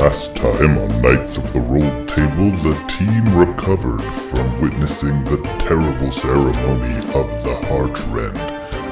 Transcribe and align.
Last 0.00 0.34
time 0.34 0.78
on 0.78 1.02
Knights 1.02 1.36
of 1.36 1.52
the 1.52 1.60
Rold 1.60 2.08
Table, 2.08 2.50
the 2.62 2.74
team 2.88 3.36
recovered 3.36 4.02
from 4.02 4.58
witnessing 4.58 5.22
the 5.24 5.36
terrible 5.58 6.10
ceremony 6.10 6.96
of 7.12 7.28
the 7.44 7.54
Heartrend, 7.68 8.34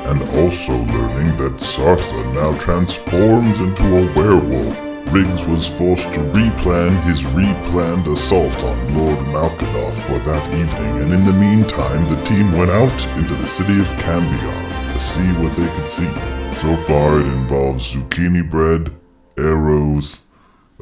and 0.05 0.21
also 0.39 0.73
learning 0.73 1.35
that 1.39 1.63
Sarsa 1.63 2.35
now 2.35 2.55
transforms 2.59 3.59
into 3.63 3.85
a 3.85 4.15
werewolf. 4.15 4.79
Riggs 5.11 5.47
was 5.47 5.67
forced 5.67 6.13
to 6.13 6.21
replan 6.37 7.01
his 7.05 7.23
replanned 7.23 8.07
assault 8.07 8.63
on 8.63 8.95
Lord 8.95 9.19
Malkadoth 9.29 9.99
for 10.03 10.19
that 10.19 10.47
evening, 10.53 11.01
and 11.01 11.15
in 11.15 11.25
the 11.25 11.33
meantime, 11.33 12.05
the 12.15 12.23
team 12.27 12.53
went 12.53 12.71
out 12.71 13.17
into 13.17 13.35
the 13.35 13.47
city 13.47 13.81
of 13.81 13.87
Cambion 14.05 14.93
to 14.93 15.01
see 15.01 15.33
what 15.43 15.57
they 15.57 15.75
could 15.75 15.89
see. 15.89 16.13
So 16.61 16.77
far, 16.85 17.21
it 17.21 17.27
involves 17.27 17.95
zucchini 17.95 18.49
bread, 18.49 18.95
arrows, 19.39 20.21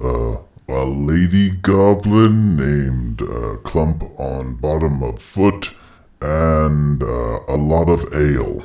uh, 0.02 0.36
a 0.68 0.84
lady 0.84 1.50
goblin 1.50 2.56
named 2.56 3.22
uh, 3.22 3.56
Clump 3.64 4.02
on 4.18 4.54
bottom 4.56 5.02
of 5.02 5.20
foot, 5.20 5.70
and 6.20 7.02
uh, 7.02 7.40
a 7.48 7.56
lot 7.56 7.88
of 7.88 8.12
ale. 8.14 8.62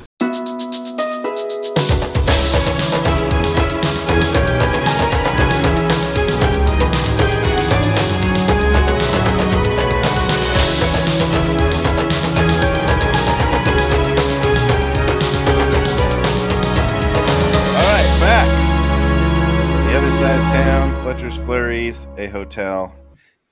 Flurries, 21.92 22.06
a 22.18 22.26
hotel, 22.30 22.94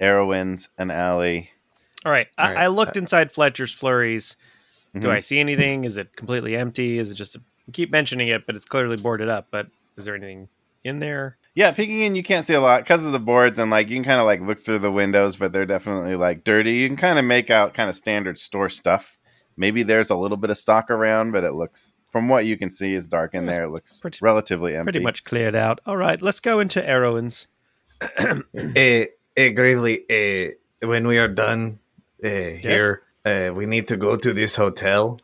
Arrowin's, 0.00 0.70
an 0.78 0.90
alley. 0.90 1.50
All 2.06 2.12
right. 2.12 2.26
I, 2.38 2.46
All 2.48 2.54
right. 2.54 2.62
I 2.64 2.66
looked 2.68 2.96
inside 2.96 3.30
Fletcher's 3.30 3.72
Flurries. 3.74 4.36
Do 4.98 5.08
Mhm. 5.08 5.10
I 5.10 5.20
see 5.20 5.38
anything? 5.38 5.84
Is 5.84 5.96
it 5.98 6.16
completely 6.16 6.56
empty? 6.56 6.98
Is 6.98 7.10
it 7.10 7.14
just 7.14 7.36
a, 7.36 7.42
keep 7.72 7.90
mentioning 7.90 8.28
it, 8.28 8.46
but 8.46 8.56
it's 8.56 8.64
clearly 8.64 8.96
boarded 8.96 9.28
up? 9.28 9.48
But 9.50 9.68
is 9.98 10.06
there 10.06 10.14
anything 10.14 10.48
in 10.84 11.00
there? 11.00 11.36
Yeah, 11.54 11.70
peeking 11.72 12.00
in, 12.00 12.16
you 12.16 12.22
can't 12.22 12.44
see 12.46 12.54
a 12.54 12.60
lot 12.62 12.82
because 12.82 13.04
of 13.04 13.12
the 13.12 13.20
boards, 13.20 13.58
and 13.58 13.70
like 13.70 13.90
you 13.90 13.96
can 13.96 14.04
kind 14.04 14.20
of 14.20 14.26
like 14.26 14.40
look 14.40 14.58
through 14.58 14.78
the 14.78 14.90
windows, 14.90 15.36
but 15.36 15.52
they're 15.52 15.66
definitely 15.66 16.16
like 16.16 16.42
dirty. 16.42 16.72
You 16.72 16.88
can 16.88 16.96
kind 16.96 17.18
of 17.18 17.24
make 17.26 17.50
out 17.50 17.74
kind 17.74 17.88
of 17.90 17.94
standard 17.94 18.38
store 18.38 18.70
stuff. 18.70 19.18
Maybe 19.56 19.82
there's 19.82 20.08
a 20.10 20.16
little 20.16 20.38
bit 20.38 20.48
of 20.50 20.56
stock 20.56 20.90
around, 20.90 21.32
but 21.32 21.44
it 21.44 21.52
looks, 21.52 21.94
from 22.08 22.28
what 22.28 22.46
you 22.46 22.56
can 22.56 22.70
see, 22.70 22.94
is 22.94 23.06
dark 23.06 23.34
in 23.34 23.44
It's 23.46 23.54
there. 23.56 23.64
It 23.64 23.70
looks 23.70 24.00
pretty- 24.00 24.18
relatively 24.22 24.74
empty. 24.74 24.92
Pretty 24.92 25.04
much 25.04 25.24
cleared 25.24 25.54
out. 25.54 25.80
All 25.84 25.98
right. 25.98 26.22
Let's 26.22 26.40
go 26.40 26.58
into 26.60 26.80
Arrowins. 26.80 27.46
Eh, 28.76 29.06
eh, 29.36 29.50
Gravely, 29.50 30.04
eh, 30.08 30.50
when 30.82 31.06
we 31.06 31.18
are 31.18 31.28
done 31.28 31.78
eh, 32.22 32.52
here, 32.54 33.02
eh, 33.24 33.50
we 33.50 33.66
need 33.66 33.88
to 33.88 33.96
go 33.96 34.16
to 34.16 34.32
this 34.32 34.56
hotel 34.56 35.18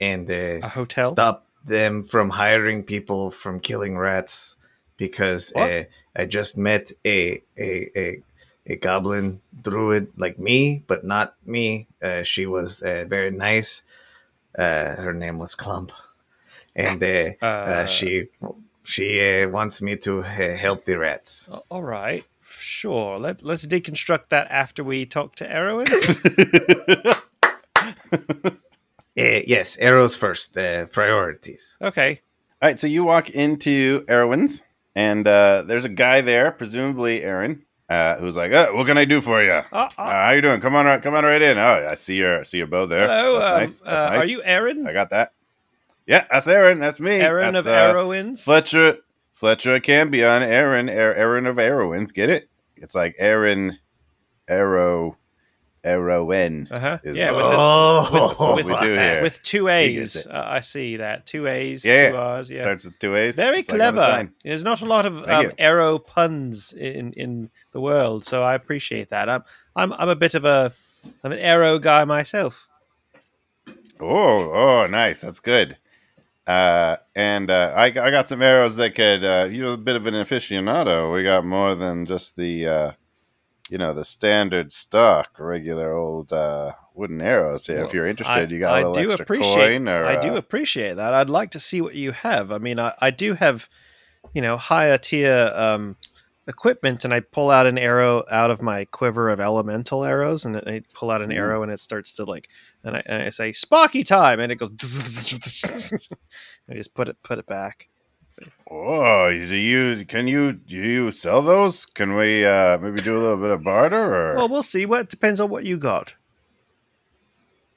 and 0.00 0.30
eh, 0.30 0.60
A 0.62 0.68
hotel? 0.68 1.12
stop 1.12 1.46
them 1.64 2.02
from 2.04 2.30
hiring 2.30 2.82
people 2.84 3.30
from 3.30 3.60
killing 3.60 3.96
rats 3.96 4.56
because 4.96 5.52
eh, 5.56 5.84
I 6.16 6.26
just 6.26 6.56
met 6.56 6.92
a, 7.04 7.42
a 7.58 7.90
a 7.96 8.22
a 8.66 8.76
goblin 8.76 9.40
druid 9.62 10.08
like 10.16 10.38
me, 10.38 10.82
but 10.86 11.04
not 11.04 11.34
me. 11.44 11.88
Uh, 12.02 12.22
she 12.22 12.46
was 12.46 12.82
uh, 12.82 13.04
very 13.08 13.30
nice. 13.30 13.82
Uh, 14.56 14.96
her 14.96 15.12
name 15.12 15.38
was 15.38 15.54
Clump, 15.54 15.92
and 16.76 17.02
uh, 17.02 17.32
Uh, 17.42 17.46
uh, 17.46 17.86
she 17.86 18.28
she 18.84 19.42
uh, 19.42 19.48
wants 19.48 19.82
me 19.82 19.96
to 19.96 20.20
uh, 20.20 20.54
help 20.56 20.84
the 20.84 20.96
rats. 20.98 21.48
All 21.70 21.82
right. 21.82 22.24
Sure. 22.48 23.18
Let, 23.18 23.42
let's 23.42 23.66
deconstruct 23.66 24.28
that 24.28 24.46
after 24.50 24.84
we 24.84 25.04
talk 25.06 25.34
to 25.36 25.44
Arrowins. 25.48 25.90
Uh, 29.16 29.46
yes, 29.46 29.76
arrows 29.78 30.16
first. 30.16 30.56
Uh, 30.58 30.86
priorities. 30.86 31.78
okay. 31.80 32.20
All 32.60 32.68
right, 32.68 32.80
so 32.80 32.88
you 32.88 33.04
walk 33.04 33.30
into 33.30 34.04
Arrowin's, 34.08 34.62
and 34.96 35.24
uh, 35.28 35.62
there's 35.64 35.84
a 35.84 35.88
guy 35.88 36.20
there, 36.20 36.50
presumably 36.50 37.22
Aaron, 37.22 37.64
uh, 37.88 38.16
who's 38.16 38.36
like, 38.36 38.52
uh, 38.52 38.72
"What 38.72 38.88
can 38.88 38.98
I 38.98 39.04
do 39.04 39.20
for 39.20 39.40
you? 39.40 39.52
Uh, 39.52 39.62
Uh, 39.72 39.88
uh, 39.98 40.10
how 40.10 40.30
you 40.30 40.40
doing? 40.42 40.60
Come 40.60 40.74
on, 40.74 40.86
right, 40.86 41.00
come 41.00 41.14
on 41.14 41.22
right 41.22 41.40
in. 41.40 41.58
Oh, 41.58 41.86
I 41.88 41.94
see 41.94 42.16
your, 42.16 42.40
I 42.40 42.42
see 42.42 42.58
your 42.58 42.66
bow 42.66 42.86
there. 42.86 43.06
hello. 43.06 43.38
That's 43.38 43.52
um, 43.52 43.60
nice. 43.60 43.80
That's 43.80 44.00
uh, 44.00 44.10
nice. 44.16 44.24
Are 44.24 44.26
you 44.28 44.42
Aaron? 44.42 44.84
I 44.84 44.92
got 44.92 45.10
that. 45.10 45.32
Yeah, 46.06 46.26
that's 46.30 46.48
Aaron. 46.48 46.78
That's 46.80 47.00
me. 47.00 47.12
Aaron 47.16 47.54
That's, 47.54 47.66
of 47.66 47.72
uh, 47.72 47.94
Arrowins? 47.94 48.42
Fletcher, 48.44 48.98
Fletcher 49.32 49.80
Cambion, 49.80 50.42
Aaron, 50.42 50.88
Aaron, 50.88 51.16
Aaron 51.18 51.46
of 51.46 51.56
Arrowins. 51.56 52.12
Get 52.12 52.28
it? 52.30 52.48
It's 52.76 52.94
like 52.94 53.14
Aaron, 53.18 53.78
Arrow, 54.46 55.16
Arrowen. 55.82 56.70
Uh 56.70 56.78
huh. 56.78 56.98
is, 57.04 57.16
Yeah. 57.16 57.30
uh, 57.30 57.34
With, 57.36 57.44
the, 57.44 57.56
Oh, 57.56 58.26
that's 58.28 58.38
what 58.40 58.56
we 58.82 58.86
do 58.86 58.92
here. 58.94 59.22
with 59.22 59.42
two 59.42 59.68
A's. 59.68 60.26
Uh, 60.26 60.44
I 60.46 60.60
see 60.60 60.96
that. 60.98 61.24
Two 61.26 61.46
A's. 61.46 61.84
Yeah. 61.84 62.10
Two 62.10 62.16
R's. 62.16 62.50
Yeah. 62.50 62.60
Starts 62.62 62.84
with 62.84 62.98
two 62.98 63.16
A's. 63.16 63.36
Very 63.36 63.60
It's 63.60 63.68
like 63.70 63.78
the 63.78 63.78
clever. 63.92 63.98
sign. 64.00 64.32
There's 64.44 64.64
not 64.64 64.82
a 64.82 64.86
lot 64.86 65.06
of 65.06 65.26
um, 65.28 65.52
arrow 65.58 65.98
puns 65.98 66.72
in, 66.74 67.12
in 67.12 67.50
the 67.72 67.80
world, 67.80 68.24
so 68.24 68.42
I 68.42 68.54
appreciate 68.54 69.08
that. 69.10 69.28
I'm 69.30 69.42
I'm 69.76 69.92
I'm 69.94 70.08
a 70.10 70.16
bit 70.16 70.34
of 70.34 70.44
a 70.44 70.70
I'm 71.22 71.32
an 71.32 71.38
arrow 71.38 71.78
guy 71.78 72.04
myself. 72.04 72.66
Oh, 74.00 74.50
oh, 74.50 74.86
nice. 74.90 75.20
That's 75.20 75.40
good. 75.40 75.76
Uh, 76.46 76.96
and 77.14 77.50
uh, 77.50 77.72
I, 77.74 77.86
I 77.86 78.10
got 78.10 78.28
some 78.28 78.42
arrows 78.42 78.76
that 78.76 78.94
could. 78.94 79.24
Uh, 79.24 79.48
you're 79.50 79.74
a 79.74 79.78
bit 79.78 79.96
of 79.96 80.06
an 80.06 80.14
aficionado. 80.14 81.12
We 81.12 81.22
got 81.22 81.44
more 81.44 81.74
than 81.74 82.04
just 82.04 82.36
the, 82.36 82.66
uh, 82.66 82.92
you 83.70 83.78
know, 83.78 83.94
the 83.94 84.04
standard 84.04 84.70
stock, 84.70 85.38
regular 85.38 85.94
old 85.94 86.32
uh, 86.32 86.72
wooden 86.92 87.22
arrows. 87.22 87.66
Here, 87.66 87.82
if 87.82 87.94
you're 87.94 88.06
interested, 88.06 88.50
you 88.50 88.58
got 88.58 88.74
a 88.74 88.74
I 88.74 88.78
little 88.78 88.92
do 88.94 89.08
extra 89.08 89.24
appreciate. 89.24 89.54
coin. 89.54 89.88
Or 89.88 90.04
I 90.04 90.20
do 90.20 90.34
uh, 90.34 90.36
appreciate 90.36 90.94
that. 90.96 91.14
I'd 91.14 91.30
like 91.30 91.52
to 91.52 91.60
see 91.60 91.80
what 91.80 91.94
you 91.94 92.12
have. 92.12 92.52
I 92.52 92.58
mean, 92.58 92.78
I, 92.78 92.92
I 93.00 93.10
do 93.10 93.32
have, 93.34 93.68
you 94.34 94.42
know, 94.42 94.58
higher 94.58 94.98
tier 94.98 95.50
um, 95.54 95.96
equipment, 96.46 97.04
and 97.04 97.14
I 97.14 97.20
pull 97.20 97.50
out 97.50 97.66
an 97.66 97.78
arrow 97.78 98.24
out 98.30 98.50
of 98.50 98.60
my 98.62 98.84
quiver 98.86 99.28
of 99.28 99.40
elemental 99.40 100.04
arrows, 100.04 100.44
and 100.44 100.56
I 100.56 100.82
pull 100.92 101.10
out 101.10 101.22
an 101.22 101.32
Ooh. 101.32 101.36
arrow, 101.36 101.62
and 101.62 101.72
it 101.72 101.80
starts 101.80 102.12
to 102.14 102.24
like, 102.24 102.48
and 102.82 102.96
I, 102.96 103.02
and 103.06 103.22
I 103.22 103.30
say 103.30 103.50
Spocky 103.50 104.04
time, 104.04 104.40
and 104.40 104.52
it 104.52 104.56
goes. 104.56 104.70
I 106.70 106.74
just 106.74 106.94
put 106.94 107.08
it 107.08 107.16
put 107.22 107.38
it 107.38 107.46
back. 107.46 107.88
Oh, 108.70 109.28
do 109.30 109.54
you 109.56 110.04
can 110.06 110.26
you 110.26 110.52
do 110.52 110.76
you 110.76 111.10
sell 111.12 111.40
those? 111.42 111.86
Can 111.86 112.16
we 112.16 112.44
uh, 112.44 112.78
maybe 112.78 113.00
do 113.00 113.16
a 113.16 113.20
little 113.20 113.36
bit 113.36 113.50
of 113.50 113.62
barter? 113.62 114.14
Or 114.32 114.34
Well, 114.36 114.48
we'll 114.48 114.62
see. 114.62 114.86
What 114.86 115.08
depends 115.08 115.38
on 115.40 115.50
what 115.50 115.64
you 115.64 115.76
got. 115.76 116.14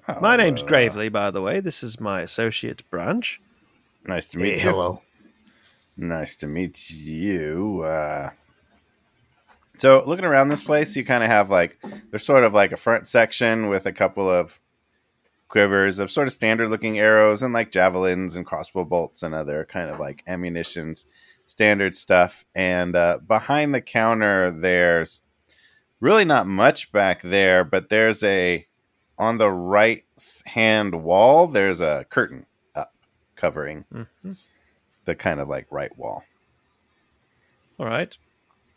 Oh, 0.08 0.20
My 0.22 0.36
name's 0.38 0.64
uh, 0.64 0.66
Gravely, 0.66 1.10
by 1.10 1.32
the 1.32 1.42
way. 1.42 1.60
This 1.60 1.84
is 1.84 2.00
my 2.00 2.22
associate 2.22 2.90
branch. 2.90 3.42
Nice 4.06 4.26
to 4.30 4.40
Hey, 4.40 4.44
meet 4.54 4.64
you. 4.64 4.70
hello. 4.72 5.02
Nice 5.98 6.36
to 6.38 6.48
meet 6.48 6.90
you. 6.90 7.84
Uh, 7.86 8.30
so, 9.78 10.04
looking 10.06 10.26
around 10.26 10.50
this 10.50 10.64
place, 10.64 10.96
you 10.96 11.04
kind 11.06 11.24
of 11.24 11.30
have 11.30 11.50
like 11.50 11.80
there's 12.12 12.26
sort 12.26 12.44
of 12.44 12.54
like 12.54 12.72
a 12.72 12.78
front 12.78 13.08
section 13.08 13.68
with 13.70 13.86
a 13.86 13.92
couple 13.92 14.30
of 14.30 14.60
quivers 15.48 16.00
of 16.00 16.12
sort 16.12 16.28
of 16.28 16.34
standard 16.34 16.70
looking 16.70 17.00
arrows 17.00 17.42
and 17.42 17.54
like 17.54 17.72
javelins 17.72 18.36
and 18.36 18.46
crossbow 18.46 18.84
bolts 18.84 19.24
and 19.24 19.34
other 19.34 19.66
kind 19.66 19.90
of 19.90 20.00
like 20.00 20.24
ammunitions, 20.28 21.06
standard 21.46 21.96
stuff. 21.96 22.46
And 22.54 22.96
uh, 22.96 23.20
behind 23.26 23.74
the 23.74 23.80
counter, 23.82 24.52
there's 24.52 25.22
really 26.02 26.26
not 26.26 26.48
much 26.48 26.92
back 26.92 27.22
there, 27.22 27.64
but 27.64 27.90
there's 27.90 28.24
a 28.24 28.68
on 29.18 29.38
the 29.38 29.50
right 29.50 30.04
hand 30.46 31.04
wall, 31.04 31.48
there's 31.48 31.82
a 31.82 32.06
curtain 32.10 32.46
up 32.76 32.94
covering 33.36 33.86
Mhm. 33.94 34.50
the 35.06 35.16
kind 35.16 35.40
of 35.40 35.48
like 35.48 35.68
right 35.72 35.98
wall. 35.98 36.24
All 37.80 37.86
right. 37.86 38.16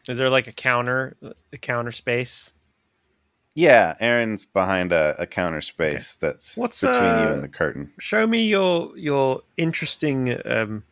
Is 0.08 0.18
there 0.18 0.30
like 0.30 0.46
a 0.46 0.52
counter, 0.52 1.16
a 1.52 1.58
counter 1.58 1.92
space? 1.92 2.54
Yeah, 3.54 3.94
Aaron's 4.00 4.44
behind 4.44 4.92
a, 4.92 5.14
a 5.18 5.26
counter 5.26 5.60
space 5.60 6.14
that's 6.14 6.56
What's, 6.56 6.80
between 6.80 7.02
you 7.02 7.26
uh, 7.26 7.32
and 7.32 7.42
the 7.42 7.48
curtain. 7.48 7.92
Show 7.98 8.26
me 8.26 8.46
your 8.46 8.96
your 8.96 9.42
interesting, 9.56 10.38
um, 10.44 10.84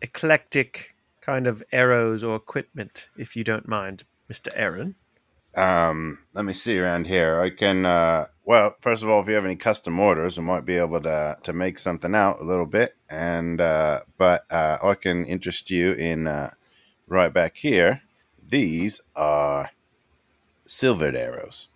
eclectic 0.00 0.94
kind 1.20 1.46
of 1.46 1.62
arrows 1.72 2.22
or 2.22 2.36
equipment, 2.36 3.08
if 3.16 3.34
you 3.34 3.42
don't 3.42 3.66
mind, 3.66 4.04
Mister 4.28 4.50
Aaron. 4.54 4.94
Um, 5.56 6.18
let 6.34 6.44
me 6.44 6.52
see 6.52 6.78
around 6.78 7.06
here. 7.08 7.40
I 7.40 7.50
can. 7.50 7.84
Uh, 7.84 8.26
well, 8.44 8.76
first 8.80 9.02
of 9.02 9.08
all, 9.08 9.20
if 9.20 9.28
you 9.28 9.34
have 9.34 9.44
any 9.44 9.56
custom 9.56 9.98
orders, 9.98 10.38
we 10.38 10.44
might 10.44 10.64
be 10.64 10.76
able 10.76 11.00
to 11.00 11.36
to 11.42 11.52
make 11.52 11.78
something 11.78 12.14
out 12.14 12.40
a 12.40 12.44
little 12.44 12.66
bit. 12.66 12.94
And 13.10 13.60
uh, 13.60 14.00
but 14.16 14.44
uh, 14.50 14.78
I 14.82 14.94
can 14.94 15.24
interest 15.24 15.70
you 15.70 15.92
in 15.92 16.26
uh, 16.28 16.52
right 17.08 17.32
back 17.32 17.56
here. 17.56 18.02
These 18.48 19.00
are 19.16 19.70
silvered 20.66 21.16
arrows. 21.16 21.68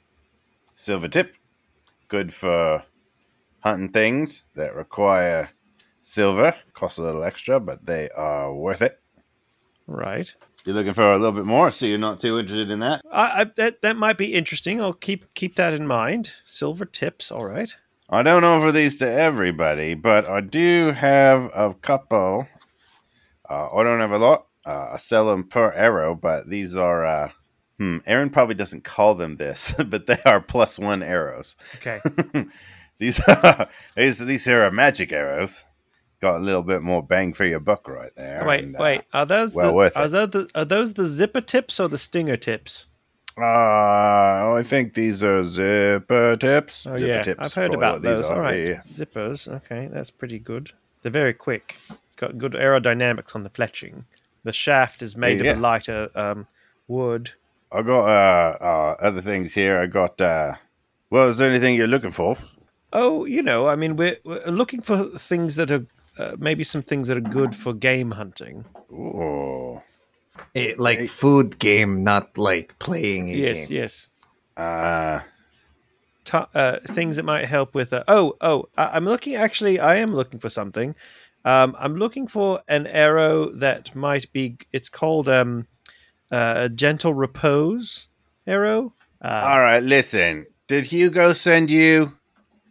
Silver 0.75 1.09
tip, 1.09 1.35
good 2.09 2.33
for 2.33 2.85
hunting 3.61 3.91
things 3.91 4.45
that 4.55 4.75
require 4.75 5.51
silver. 6.01 6.55
Costs 6.73 6.99
a 6.99 7.03
little 7.03 7.25
extra, 7.25 7.59
but 7.61 7.87
they 7.87 8.09
are 8.11 8.55
worth 8.55 8.83
it. 8.83 9.01
Right. 9.87 10.33
You're 10.65 10.77
looking 10.77 10.93
for 10.93 11.13
a 11.13 11.19
little 11.19 11.33
bit 11.33 11.47
more, 11.47 11.71
so 11.71 11.87
you're 11.87 11.99
not 11.99 12.21
too 12.21 12.39
interested 12.39 12.71
in 12.71 12.81
that. 12.81 13.01
I, 13.11 13.41
I, 13.41 13.45
that 13.57 13.83
that 13.83 13.97
might 13.97 14.19
be 14.19 14.35
interesting. 14.35 14.81
I'll 14.81 14.93
keep 14.93 15.33
keep 15.35 15.57
that 15.57 15.73
in 15.73 15.87
mind. 15.87 16.33
Silver 16.45 16.85
tips, 16.85 17.33
all 17.33 17.47
right. 17.47 17.75
I 18.09 18.23
don't 18.23 18.45
offer 18.45 18.71
these 18.71 18.97
to 18.99 19.11
everybody, 19.11 19.95
but 19.95 20.27
I 20.27 20.41
do 20.41 20.93
have 20.93 21.51
a 21.55 21.75
couple. 21.75 22.47
Uh, 23.49 23.69
I 23.75 23.83
don't 23.83 24.01
have 24.01 24.13
a 24.13 24.19
lot. 24.19 24.47
Uh, 24.67 24.91
I 24.93 24.97
sell 24.99 25.27
them 25.27 25.45
per 25.45 25.73
arrow, 25.73 26.15
but 26.15 26.49
these 26.49 26.77
are. 26.77 27.07
Uh, 27.07 27.31
hmm, 27.79 27.99
Aaron 28.07 28.31
probably 28.31 28.55
doesn't 28.55 28.85
call 28.85 29.15
them 29.15 29.37
this, 29.37 29.75
but 29.87 30.07
they 30.07 30.19
are 30.25 30.41
plus 30.41 30.79
one 30.79 31.03
arrows. 31.03 31.57
Okay. 31.77 32.01
these 32.99 33.21
are 33.21 33.69
these 33.97 34.19
these 34.19 34.45
here 34.45 34.63
are 34.63 34.71
magic 34.71 35.13
arrows. 35.13 35.65
Got 36.21 36.37
a 36.37 36.45
little 36.45 36.63
bit 36.63 36.83
more 36.83 37.03
bang 37.03 37.33
for 37.33 37.47
your 37.47 37.61
buck 37.61 37.89
right 37.89 38.11
there. 38.15 38.45
wait, 38.47 38.65
and, 38.65 38.77
uh, 38.77 38.79
wait. 38.83 39.03
Are 39.15 39.25
those 39.25 39.57
well 39.57 39.69
the, 39.69 39.75
worth 39.75 39.97
are 39.97 40.05
it. 40.05 40.11
those 40.11 40.31
the 40.31 40.51
are 40.55 40.65
those 40.67 40.93
the 40.95 41.07
zipper 41.07 41.41
tips 41.41 41.81
or 41.81 41.89
the 41.89 41.99
stinger 41.99 42.37
tips? 42.37 42.87
Uh, 43.39 44.53
I 44.55 44.63
think 44.63 44.93
these 44.93 45.23
are 45.23 45.45
zipper 45.45 46.37
tips. 46.37 46.87
Oh 46.87 46.97
zipper 46.99 47.11
yeah, 47.11 47.23
tips, 47.23 47.47
I've 47.47 47.55
heard 47.55 47.75
about 47.75 48.03
those. 48.03 48.29
All 48.29 48.41
right, 48.41 48.67
yeah. 48.67 48.81
zippers. 48.81 49.49
Okay, 49.49 49.89
that's 49.91 50.11
pretty 50.11 50.39
good. 50.39 50.73
They're 51.01 51.11
very 51.11 51.33
quick. 51.33 51.77
It's 51.89 52.17
got 52.17 52.37
good 52.37 52.53
aerodynamics 52.53 53.35
on 53.35 53.43
the 53.43 53.51
fletching. 53.51 54.05
The 54.45 54.53
shaft 54.53 55.03
is 55.03 55.17
made 55.17 55.41
Yeah. 55.45 55.53
of 55.53 55.59
a 55.59 55.61
lighter 55.61 56.11
um, 56.15 56.47
wood. 56.89 57.33
I 57.73 57.83
got 57.83 58.05
uh, 58.09 58.57
uh 58.61 58.97
other 59.01 59.21
things 59.21 59.55
here. 59.55 59.79
I 59.79 59.87
got 59.87 60.21
uh. 60.21 60.55
Well, 61.11 61.29
is 61.29 61.39
there 61.39 61.51
anything 61.51 61.75
you're 61.75 61.89
looking 61.89 62.11
for? 62.11 62.37
Oh, 62.93 63.25
you 63.25 63.43
know, 63.43 63.67
I 63.69 63.77
mean, 63.77 63.97
we're, 63.97 64.17
we're 64.25 64.45
looking 64.47 64.81
for 64.81 65.05
things 65.19 65.57
that 65.57 65.71
are 65.71 65.87
uh, 66.19 66.37
maybe 66.39 66.65
some 66.65 66.83
things 66.83 67.09
that 67.09 67.17
are 67.17 67.21
good 67.21 67.55
for 67.55 67.73
game 67.73 68.13
hunting. 68.13 68.65
Ooh. 68.93 69.81
Eh, 70.55 70.75
like 70.79 71.09
food 71.09 71.59
game, 71.59 72.03
not 72.05 72.37
like 72.39 72.79
playing 72.79 73.31
a 73.31 73.35
yes, 73.35 73.69
game. 73.69 73.79
yes. 73.83 74.09
Uh, 74.57 75.21
Ta 76.25 76.49
uh, 76.55 76.79
things 76.87 77.17
that 77.17 77.25
might 77.25 77.47
help 77.47 77.75
with. 77.75 77.93
Uh, 77.93 78.05
oh, 78.09 78.37
oh, 78.41 78.69
I- 78.77 78.91
I'm 78.97 79.05
looking. 79.05 79.35
Actually, 79.37 79.79
I 79.81 79.97
am 79.97 80.15
looking 80.15 80.39
for 80.41 80.49
something. 80.51 80.95
Um, 81.45 81.75
I'm 81.79 81.97
looking 81.97 82.27
for 82.27 82.61
an 82.69 82.87
arrow 82.87 83.51
that 83.53 83.95
might 83.95 84.31
be. 84.33 84.59
It's 84.73 84.89
called 84.89 85.29
um, 85.29 85.67
uh, 86.31 86.69
gentle 86.69 87.15
repose 87.15 88.09
arrow. 88.47 88.95
Uh, 89.23 89.43
all 89.45 89.61
right. 89.61 89.83
Listen, 89.83 90.47
did 90.67 90.87
Hugo 90.87 91.33
send 91.33 91.71
you? 91.71 92.13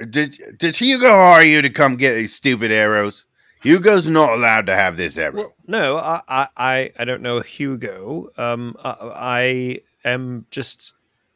Did 0.10 0.58
Did 0.58 0.76
Hugo 0.76 1.10
hire 1.10 1.44
you 1.44 1.62
to 1.62 1.70
come 1.70 1.96
get 1.96 2.16
these 2.16 2.34
stupid 2.34 2.72
arrows? 2.72 3.26
Hugo's 3.62 4.08
not 4.08 4.30
allowed 4.30 4.68
to 4.68 4.76
have 4.76 4.96
this 4.96 5.18
arrow. 5.18 5.36
Well, 5.36 5.54
no, 5.68 5.98
I, 5.98 6.22
I, 6.56 6.92
I, 6.98 7.04
don't 7.04 7.22
know 7.22 7.42
Hugo. 7.42 8.30
Um, 8.38 8.76
I, 8.84 9.82
I 10.06 10.10
am 10.10 10.46
just. 10.50 10.94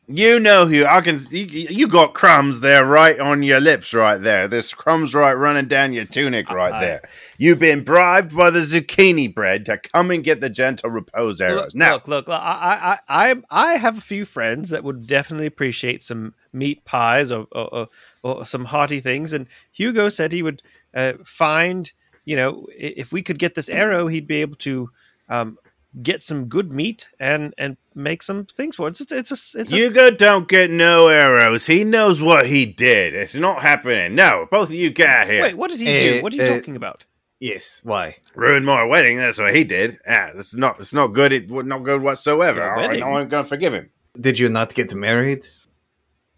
You 0.07 0.39
know 0.41 0.65
who 0.65 0.85
I 0.85 0.99
can. 0.99 1.17
You, 1.31 1.45
you 1.45 1.87
got 1.87 2.13
crumbs 2.13 2.59
there, 2.59 2.85
right 2.85 3.17
on 3.17 3.41
your 3.41 3.61
lips, 3.61 3.93
right 3.93 4.17
there. 4.17 4.49
There's 4.49 4.73
crumbs 4.73 5.15
right 5.15 5.33
running 5.33 5.67
down 5.67 5.93
your 5.93 6.03
tunic, 6.03 6.51
right 6.51 6.73
I- 6.73 6.79
there. 6.81 7.09
You've 7.37 7.59
been 7.59 7.83
bribed 7.85 8.35
by 8.35 8.49
the 8.49 8.59
zucchini 8.59 9.33
bread 9.33 9.65
to 9.67 9.77
come 9.77 10.11
and 10.11 10.23
get 10.23 10.41
the 10.41 10.49
gentle 10.49 10.89
repose 10.89 11.39
arrows. 11.39 11.73
Look, 11.73 11.75
now, 11.75 11.93
look, 11.93 12.07
look. 12.07 12.29
I, 12.29 12.99
I, 13.07 13.31
I, 13.31 13.35
I 13.49 13.73
have 13.75 13.97
a 13.97 14.01
few 14.01 14.25
friends 14.25 14.69
that 14.71 14.83
would 14.83 15.07
definitely 15.07 15.45
appreciate 15.45 16.03
some 16.03 16.33
meat 16.51 16.83
pies 16.83 17.31
or, 17.31 17.47
or, 17.53 17.73
or, 17.73 17.87
or 18.23 18.45
some 18.45 18.65
hearty 18.65 18.99
things. 18.99 19.31
And 19.31 19.47
Hugo 19.71 20.09
said 20.09 20.31
he 20.31 20.43
would 20.43 20.61
uh, 20.93 21.13
find, 21.23 21.91
you 22.25 22.35
know, 22.35 22.67
if 22.77 23.13
we 23.13 23.21
could 23.21 23.39
get 23.39 23.55
this 23.55 23.69
arrow, 23.69 24.07
he'd 24.07 24.27
be 24.27 24.41
able 24.41 24.57
to 24.57 24.89
um, 25.29 25.57
get 26.01 26.23
some 26.23 26.45
good 26.45 26.73
meat 26.73 27.09
and 27.19 27.53
and 27.57 27.77
make 27.95 28.23
some 28.23 28.45
things 28.45 28.75
for 28.75 28.87
it. 28.87 28.99
It's, 28.99 29.11
it's 29.11 29.31
a, 29.55 29.59
it's 29.59 29.71
a 29.71 29.75
Hugo 29.75 30.11
don't 30.11 30.47
get 30.47 30.71
no 30.71 31.07
arrows. 31.07 31.65
He 31.65 31.83
knows 31.83 32.21
what 32.21 32.47
he 32.47 32.65
did. 32.65 33.15
It's 33.15 33.35
not 33.35 33.61
happening. 33.61 34.15
No, 34.15 34.47
both 34.49 34.69
of 34.69 34.75
you 34.75 34.89
get 34.89 35.07
out 35.07 35.27
here. 35.27 35.41
wait. 35.43 35.57
What 35.57 35.69
did 35.69 35.79
he 35.79 35.85
do? 35.85 36.19
Uh, 36.19 36.21
What 36.23 36.33
are 36.33 36.35
you 36.35 36.43
uh, 36.43 36.47
talking 36.47 36.75
about? 36.75 37.05
Yes. 37.39 37.81
Why? 37.83 38.15
Ruined 38.35 38.65
my 38.65 38.83
wedding. 38.85 39.17
That's 39.17 39.39
what 39.39 39.53
he 39.53 39.63
did. 39.65 39.99
Yeah, 40.07 40.31
it's 40.33 40.55
not. 40.55 40.79
It's 40.79 40.93
not 40.93 41.07
good. 41.07 41.33
It 41.33 41.51
would 41.51 41.65
not 41.65 41.83
good 41.83 42.01
whatsoever. 42.01 42.59
Your 42.59 42.69
All 42.69 42.77
right, 42.77 42.87
wedding? 42.87 43.03
I 43.03 43.21
ain't 43.21 43.29
gonna 43.29 43.43
forgive 43.43 43.73
him. 43.73 43.89
Did 44.19 44.39
you 44.39 44.47
not 44.49 44.73
get 44.73 44.93
married? 44.95 45.45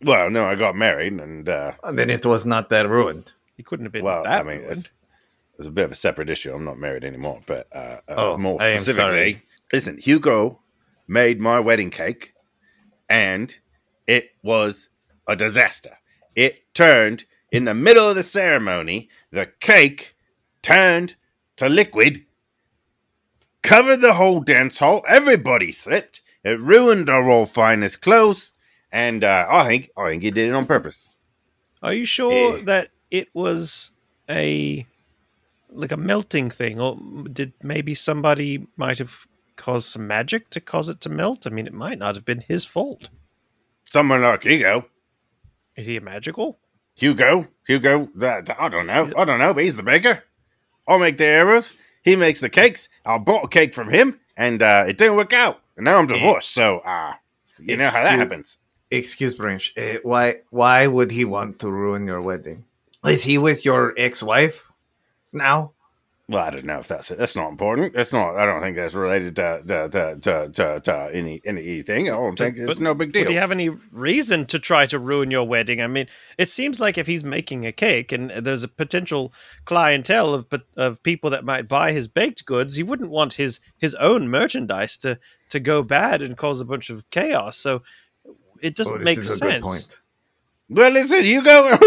Well, 0.04 0.30
no, 0.30 0.46
I 0.46 0.56
got 0.56 0.76
married, 0.76 1.14
and 1.14 1.48
uh, 1.48 1.74
Then 1.94 2.10
it 2.10 2.26
was 2.26 2.46
not 2.46 2.70
that 2.70 2.88
ruined. 2.90 3.34
He 3.56 3.64
couldn't 3.64 3.86
have 3.86 3.94
been 3.94 4.04
well, 4.04 4.24
that 4.24 4.42
I 4.42 4.44
mean, 4.44 4.62
ruined. 4.62 4.92
It's, 5.58 5.68
a 5.68 5.72
bit 5.72 5.86
of 5.86 5.92
a 5.92 5.96
separate 5.96 6.30
issue. 6.30 6.54
I'm 6.54 6.66
not 6.66 6.78
married 6.78 7.04
anymore, 7.04 7.42
but 7.46 7.68
uh, 7.74 8.00
uh, 8.08 8.16
Oh, 8.34 8.38
more 8.38 8.60
specifically, 8.60 9.42
listen, 9.74 9.98
Hugo 9.98 10.62
made 11.08 11.40
my 11.42 11.60
wedding 11.60 11.90
cake, 11.90 12.34
and 13.10 13.56
it 14.08 14.30
was 14.44 14.90
a 15.28 15.36
disaster. 15.36 15.98
It 16.36 16.74
turned 16.74 17.26
in 17.52 17.66
the 17.66 17.74
middle 17.74 18.10
of 18.10 18.16
the 18.16 18.24
ceremony. 18.24 19.10
The 19.32 19.48
cake 19.60 20.16
turned 20.62 21.16
to 21.58 21.70
liquid, 21.70 22.26
covered 23.64 24.02
the 24.02 24.14
whole 24.14 24.42
dance 24.42 24.80
hall. 24.80 25.04
Everybody 25.08 25.72
slipped. 25.72 26.22
It 26.44 26.60
ruined 26.60 27.10
our 27.10 27.28
all 27.30 27.46
finest 27.46 28.02
clothes, 28.02 28.54
and 28.92 29.24
uh, 29.24 29.48
I 29.50 29.68
think 29.68 29.90
I 29.98 30.10
think 30.10 30.24
he 30.24 30.32
did 30.32 30.50
it 30.50 30.54
on 30.54 30.66
purpose. 30.66 31.10
Are 31.82 31.94
you 31.94 32.06
sure 32.06 32.58
Eh. 32.58 32.62
that 32.66 32.90
it 33.12 33.30
was 33.34 33.92
a 34.30 34.86
like 35.76 35.92
a 35.92 35.98
melting 35.98 36.50
thing, 36.50 36.80
or 36.80 36.98
did 37.32 37.54
maybe 37.62 37.94
somebody 37.94 38.68
might 38.78 38.98
have 39.00 39.28
caused 39.56 39.88
some 39.88 40.08
magic 40.08 40.50
to 40.52 40.62
cause 40.62 40.90
it 40.90 41.02
to 41.02 41.10
melt? 41.10 41.46
I 41.46 41.50
mean, 41.50 41.68
it 41.68 41.74
might 41.74 42.00
not 42.00 42.16
have 42.16 42.26
been 42.26 42.42
his 42.42 42.66
fault. 42.66 43.10
Someone 43.84 44.22
like 44.22 44.44
Hugo. 44.44 44.88
Is 45.76 45.88
he 45.88 45.98
a 45.98 46.02
magical? 46.02 46.58
Hugo, 46.98 47.48
Hugo, 47.68 48.10
that, 48.16 48.50
I 48.60 48.70
don't 48.70 48.88
know, 48.88 49.12
I 49.18 49.26
don't 49.26 49.40
know, 49.40 49.54
but 49.54 49.64
he's 49.64 49.76
the 49.76 49.84
baker. 49.84 50.24
I'll 50.88 51.00
make 51.00 51.18
the 51.18 51.26
arrows. 51.26 51.74
He 52.04 52.16
makes 52.16 52.40
the 52.40 52.50
cakes. 52.50 52.88
I 53.06 53.18
bought 53.18 53.46
a 53.46 53.48
cake 53.48 53.74
from 53.74 53.90
him, 53.90 54.20
and 54.38 54.62
uh, 54.62 54.86
it 54.88 54.98
didn't 54.98 55.18
work 55.18 55.34
out. 55.34 55.60
And 55.76 55.86
now 55.86 55.98
I'm 55.98 56.08
divorced, 56.08 56.52
so 56.52 56.80
uh, 56.80 57.14
you 57.60 57.76
know 57.76 57.90
how 57.90 58.04
that 58.04 58.20
happens. 58.20 58.58
Excuse 58.92 59.36
Branch. 59.36 59.74
Uh, 59.76 59.98
why? 60.04 60.36
Why 60.52 60.88
would 60.88 61.12
he 61.12 61.26
want 61.26 61.60
to 61.60 61.72
ruin 61.72 62.06
your 62.06 62.22
wedding? 62.22 62.64
Is 63.04 63.24
he 63.24 63.38
with 63.38 63.66
your 63.66 63.94
ex-wife 63.98 64.72
now? 65.36 65.74
Well, 66.28 66.44
I 66.44 66.50
don't 66.50 66.66
know 66.66 66.80
if 66.80 66.88
that's 66.88 67.12
it. 67.12 67.20
That's 67.20 67.36
not 67.36 67.50
important. 67.50 67.94
That's 67.94 68.12
not. 68.12 68.36
I 68.36 68.46
don't 68.48 68.60
think 68.60 68.76
that's 68.76 68.96
related 68.96 69.36
to 69.36 69.62
to 69.68 69.90
to 69.90 70.20
to, 70.22 70.50
to, 70.54 70.80
to 70.80 71.10
any 71.14 71.40
anything. 71.46 72.08
I 72.10 72.14
don't 72.14 72.36
think 72.36 72.58
it's 72.58 72.66
But- 72.66 72.80
no 72.80 72.96
big 72.96 73.10
Would 73.10 73.28
he 73.28 73.34
deal. 73.34 73.40
have 73.40 73.52
any 73.52 73.70
reason 73.92 74.48
to 74.48 74.58
try 74.58 74.88
to 74.88 74.98
ruin 74.98 75.30
your 75.30 75.44
wedding? 75.48 75.82
I 75.84 75.88
mean, 75.88 76.08
it 76.40 76.50
seems 76.50 76.80
like 76.80 76.98
if 76.98 77.06
he's 77.06 77.24
making 77.24 77.68
a 77.68 77.72
cake 77.72 78.12
and 78.12 78.32
there's 78.32 78.64
a 78.64 78.68
potential 78.68 79.34
clientele 79.66 80.34
of 80.34 80.48
of 80.76 81.04
people 81.04 81.30
that 81.30 81.46
might 81.46 81.68
buy 81.68 81.92
his 81.92 82.08
baked 82.08 82.44
goods, 82.48 82.76
you 82.76 82.88
wouldn't 82.88 83.12
want 83.12 83.34
his 83.34 83.60
his 83.78 83.94
own 83.96 84.28
merchandise 84.28 84.98
to 84.98 85.20
to 85.50 85.60
go 85.60 85.84
bad 85.84 86.24
and 86.24 86.38
cause 86.38 86.60
a 86.60 86.66
bunch 86.66 86.90
of 86.90 87.08
chaos. 87.12 87.56
So 87.56 87.84
it 88.64 88.74
oh, 88.74 88.84
doesn't 88.84 89.02
Oh, 89.02 89.04
make 89.04 89.20
is 89.20 89.30
a 89.30 89.38
sense. 89.38 90.00
Well, 90.68 90.92
listen, 90.92 91.24
Hugo. 91.24 91.78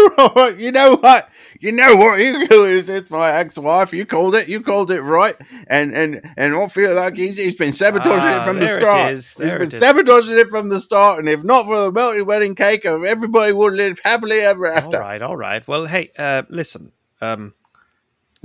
you 0.57 0.71
know 0.71 0.95
what? 0.95 1.29
You 1.59 1.73
know 1.73 1.97
what 1.97 2.19
Hugo 2.19 2.63
is? 2.63 2.89
It's 2.89 3.11
my 3.11 3.31
ex-wife. 3.33 3.91
You 3.91 4.05
called 4.05 4.35
it. 4.35 4.47
You 4.47 4.61
called 4.61 4.89
it 4.89 5.01
right. 5.01 5.35
And 5.67 5.93
and 5.93 6.21
and 6.37 6.55
I 6.55 6.67
feel 6.69 6.95
like 6.95 7.15
he's 7.17 7.37
he's 7.37 7.57
been 7.57 7.73
sabotaging 7.73 8.19
Ah, 8.19 8.41
it 8.41 8.45
from 8.45 8.59
the 8.59 8.67
start. 8.69 9.11
He's 9.11 9.33
been 9.33 9.61
it 9.63 9.71
sabotaging 9.71 10.37
it 10.37 10.47
from 10.47 10.69
the 10.69 10.79
start. 10.79 11.19
And 11.19 11.27
if 11.27 11.43
not 11.43 11.65
for 11.65 11.75
the 11.81 11.91
melted 11.91 12.25
wedding 12.25 12.55
cake, 12.55 12.85
everybody 12.85 13.51
would 13.51 13.73
live 13.73 13.99
happily 14.03 14.39
ever 14.39 14.67
after. 14.67 14.95
All 14.95 15.03
right, 15.03 15.21
all 15.21 15.35
right. 15.37 15.67
Well, 15.67 15.85
hey, 15.85 16.09
uh, 16.17 16.43
listen, 16.47 16.93
um, 17.19 17.53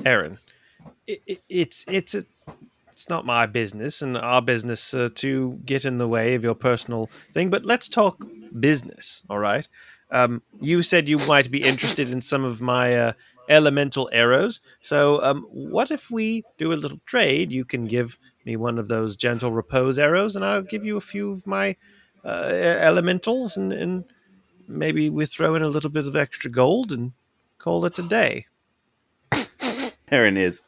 Aaron, 0.05 0.39
it, 1.07 1.23
it, 1.29 1.43
it's 1.49 1.85
it's 1.87 2.17
a, 2.17 2.25
it's 2.91 3.09
not 3.09 3.25
my 3.25 3.47
business 3.47 4.03
and 4.03 4.17
our 4.17 4.43
business 4.43 4.93
uh, 4.95 5.11
to 5.17 5.61
get 5.65 5.85
in 5.85 5.99
the 5.99 6.09
way 6.09 6.35
of 6.35 6.43
your 6.43 6.57
personal 6.57 7.07
thing. 7.07 7.51
But 7.51 7.65
let's 7.65 7.89
talk 7.89 8.27
business. 8.59 9.23
All 9.31 9.39
right. 9.39 9.69
Um, 10.15 10.43
you 10.61 10.83
said 10.83 11.09
you 11.09 11.19
might 11.19 11.51
be 11.51 11.63
interested 11.63 12.09
in 12.09 12.23
some 12.23 12.45
of 12.45 12.61
my 12.61 12.97
uh, 12.97 13.13
elemental 13.49 14.09
arrows. 14.13 14.61
So, 14.81 15.21
um, 15.25 15.43
what 15.51 15.91
if 15.91 16.09
we 16.09 16.45
do 16.57 16.73
a 16.73 16.75
little 16.75 17.01
trade? 17.05 17.51
You 17.51 17.65
can 17.65 17.87
give 17.87 18.19
me 18.45 18.55
one 18.57 18.79
of 18.79 18.87
those 18.87 19.17
gentle 19.17 19.51
repose 19.51 19.99
arrows, 19.99 20.37
and 20.37 20.45
I'll 20.45 20.63
give 20.63 20.85
you 20.85 20.97
a 20.97 21.03
few 21.03 21.33
of 21.33 21.47
my 21.49 21.77
uh, 22.25 22.53
elementals, 22.81 23.57
and, 23.57 23.73
and 23.73 24.05
maybe 24.69 25.11
we 25.11 25.27
throw 25.27 25.57
in 25.57 25.63
a 25.63 25.69
little 25.69 25.91
bit 25.91 26.07
of 26.07 26.15
extra 26.15 26.49
gold 26.49 26.93
and 26.93 27.13
call 27.59 27.85
it 27.85 27.99
a 27.99 28.03
day. 28.03 28.47
Aaron 30.13 30.37
is 30.37 30.63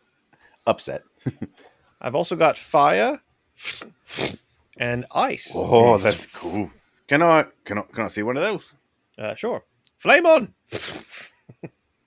upset. 0.66 1.02
I've 2.00 2.16
also 2.16 2.34
got 2.34 2.58
fire 2.58 3.20
and 4.76 5.06
ice. 5.14 5.52
Oh, 5.54 5.98
that's 5.98 6.26
cool. 6.26 6.72
Can 7.06 7.22
I 7.22 7.46
can 7.64 7.78
I 7.78 7.82
can 7.82 8.04
I 8.04 8.08
see 8.08 8.24
one 8.24 8.36
of 8.36 8.42
those? 8.42 8.74
Uh, 9.18 9.34
sure. 9.34 9.64
Flame 9.98 10.26
on. 10.26 10.54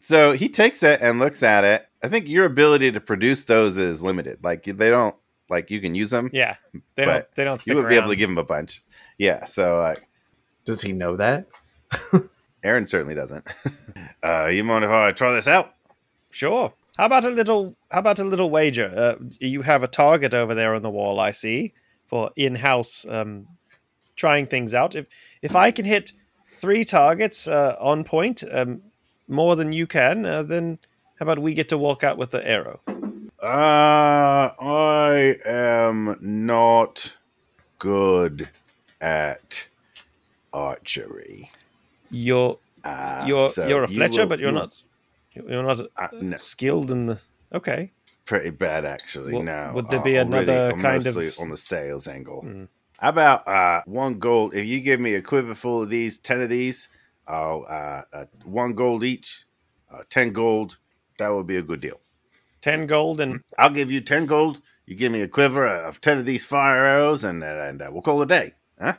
So 0.02 0.32
he 0.34 0.50
takes 0.50 0.82
it 0.82 1.02
and 1.02 1.20
looks 1.20 1.44
at 1.44 1.64
it. 1.64 1.86
I 2.04 2.08
think 2.08 2.28
your 2.28 2.46
ability 2.46 2.92
to 2.94 3.00
produce 3.00 3.46
those 3.46 3.78
is 3.78 4.02
limited. 4.02 4.44
Like 4.44 4.64
they 4.64 4.90
don't 4.90 5.16
Like 5.52 5.70
you 5.70 5.80
can 5.82 5.94
use 5.94 6.10
them. 6.10 6.32
Yeah, 6.34 6.56
they 6.96 7.06
don't. 7.06 7.26
They 7.36 7.44
don't 7.44 7.64
You 7.68 7.76
would 7.76 7.86
around. 7.86 7.90
be 7.92 7.98
able 7.98 8.10
to 8.10 8.16
give 8.16 8.28
him 8.30 8.40
a 8.40 8.44
bunch. 8.44 8.82
Yeah. 9.20 9.46
So 9.46 9.76
like, 9.78 10.08
Does 10.66 10.82
he 10.82 10.94
know 10.94 11.16
that? 11.18 11.46
Aaron 12.64 12.88
certainly 12.88 13.14
doesn't. 13.14 13.48
uh, 14.24 14.48
you 14.52 14.64
mind 14.64 14.84
if 14.84 14.90
I 14.90 15.12
try 15.12 15.32
this 15.34 15.48
out? 15.48 15.76
Sure. 16.32 16.74
How 16.98 17.06
about 17.06 17.26
a 17.26 17.30
little? 17.30 17.76
How 17.92 18.00
about 18.00 18.18
a 18.18 18.24
little 18.24 18.50
wager? 18.50 18.92
Uh, 18.96 19.24
you 19.40 19.62
have 19.62 19.84
a 19.84 19.88
target 19.88 20.34
over 20.34 20.56
there 20.56 20.74
on 20.74 20.82
the 20.82 20.90
wall. 20.90 21.20
I 21.20 21.32
see 21.32 21.74
for 22.08 22.32
in-house 22.36 23.06
um, 23.08 23.46
trying 24.16 24.48
things 24.48 24.74
out. 24.74 24.96
If 24.96 25.06
if 25.44 25.56
I 25.56 25.70
can 25.70 25.86
hit 25.86 26.14
three 26.60 26.84
targets 26.86 27.48
uh, 27.48 27.76
on 27.80 28.04
point, 28.04 28.44
um, 28.52 28.82
more 29.28 29.56
than 29.56 29.72
you 29.74 29.88
can, 29.88 30.26
uh, 30.26 30.44
then 30.44 30.78
how 31.18 31.24
about 31.24 31.40
we 31.40 31.54
get 31.54 31.70
to 31.70 31.78
walk 31.78 32.04
out 32.04 32.18
with 32.18 32.32
the 32.32 32.46
arrow? 32.48 32.80
Uh, 33.42 34.52
I 34.60 35.38
am 35.46 36.18
not 36.22 37.16
good 37.78 38.50
at 39.00 39.68
archery. 40.54 41.50
You're 42.12 42.58
Uh, 42.84 43.24
you're 43.28 43.50
so 43.50 43.68
you're 43.68 43.84
a 43.84 43.90
you 43.90 43.96
Fletcher, 43.96 44.22
will- 44.22 44.28
but 44.30 44.40
you're 44.40 44.50
you- 44.52 44.56
not 44.56 44.84
you're 45.34 45.64
not 45.64 45.80
Uh, 45.98 46.08
no. 46.14 46.38
skilled 46.38 46.92
in 46.92 47.06
the. 47.08 47.20
Okay. 47.54 47.92
pretty 48.26 48.52
bad 48.52 48.86
actually. 48.86 49.34
Well, 49.34 49.42
no, 49.44 49.72
would 49.74 49.90
there 49.90 50.00
Uh, 50.00 50.04
be 50.04 50.12
really- 50.12 50.22
another 50.44 50.72
kind 50.80 51.06
of- 51.08 51.18
on 51.40 51.50
the 51.50 51.58
sales 51.58 52.08
angle? 52.08 52.44
Mm. 52.46 52.68
How 53.00 53.10
about 53.10 53.48
uh 53.48 53.82
one 53.86 54.20
gold? 54.20 54.54
If 54.54 54.66
you 54.66 54.82
give 54.82 55.00
me 55.00 55.16
a 55.16 55.22
quiver 55.22 55.56
full 55.56 55.84
of 55.84 55.90
these, 55.90 56.18
ten 56.18 56.42
of 56.42 56.50
these, 56.50 56.90
uh, 57.28 57.60
uh 57.60 58.26
one 58.44 58.74
gold 58.74 59.04
each, 59.04 59.46
uh, 59.92 60.04
ten 60.10 60.32
gold. 60.32 60.78
That 61.18 61.30
would 61.30 61.48
be 61.48 61.58
a 61.58 61.62
good 61.62 61.82
deal. 61.82 62.00
Ten 62.62 62.88
gold 62.88 63.22
and 63.22 63.42
I'll 63.58 63.70
give 63.70 63.90
you 63.90 64.02
ten 64.02 64.26
gold. 64.26 64.62
You 64.86 64.96
give 64.96 65.12
me 65.12 65.22
a 65.22 65.28
quiver 65.28 65.66
of 65.66 66.02
ten 66.02 66.18
of 66.18 66.26
these 66.26 66.44
fire 66.44 66.86
arrows, 66.86 67.24
and 67.24 67.44
and 67.44 67.82
uh, 67.82 67.90
we'll 67.92 68.02
call 68.02 68.22
it 68.22 68.26
a 68.26 68.28
day. 68.28 68.54
Huh? 68.82 68.96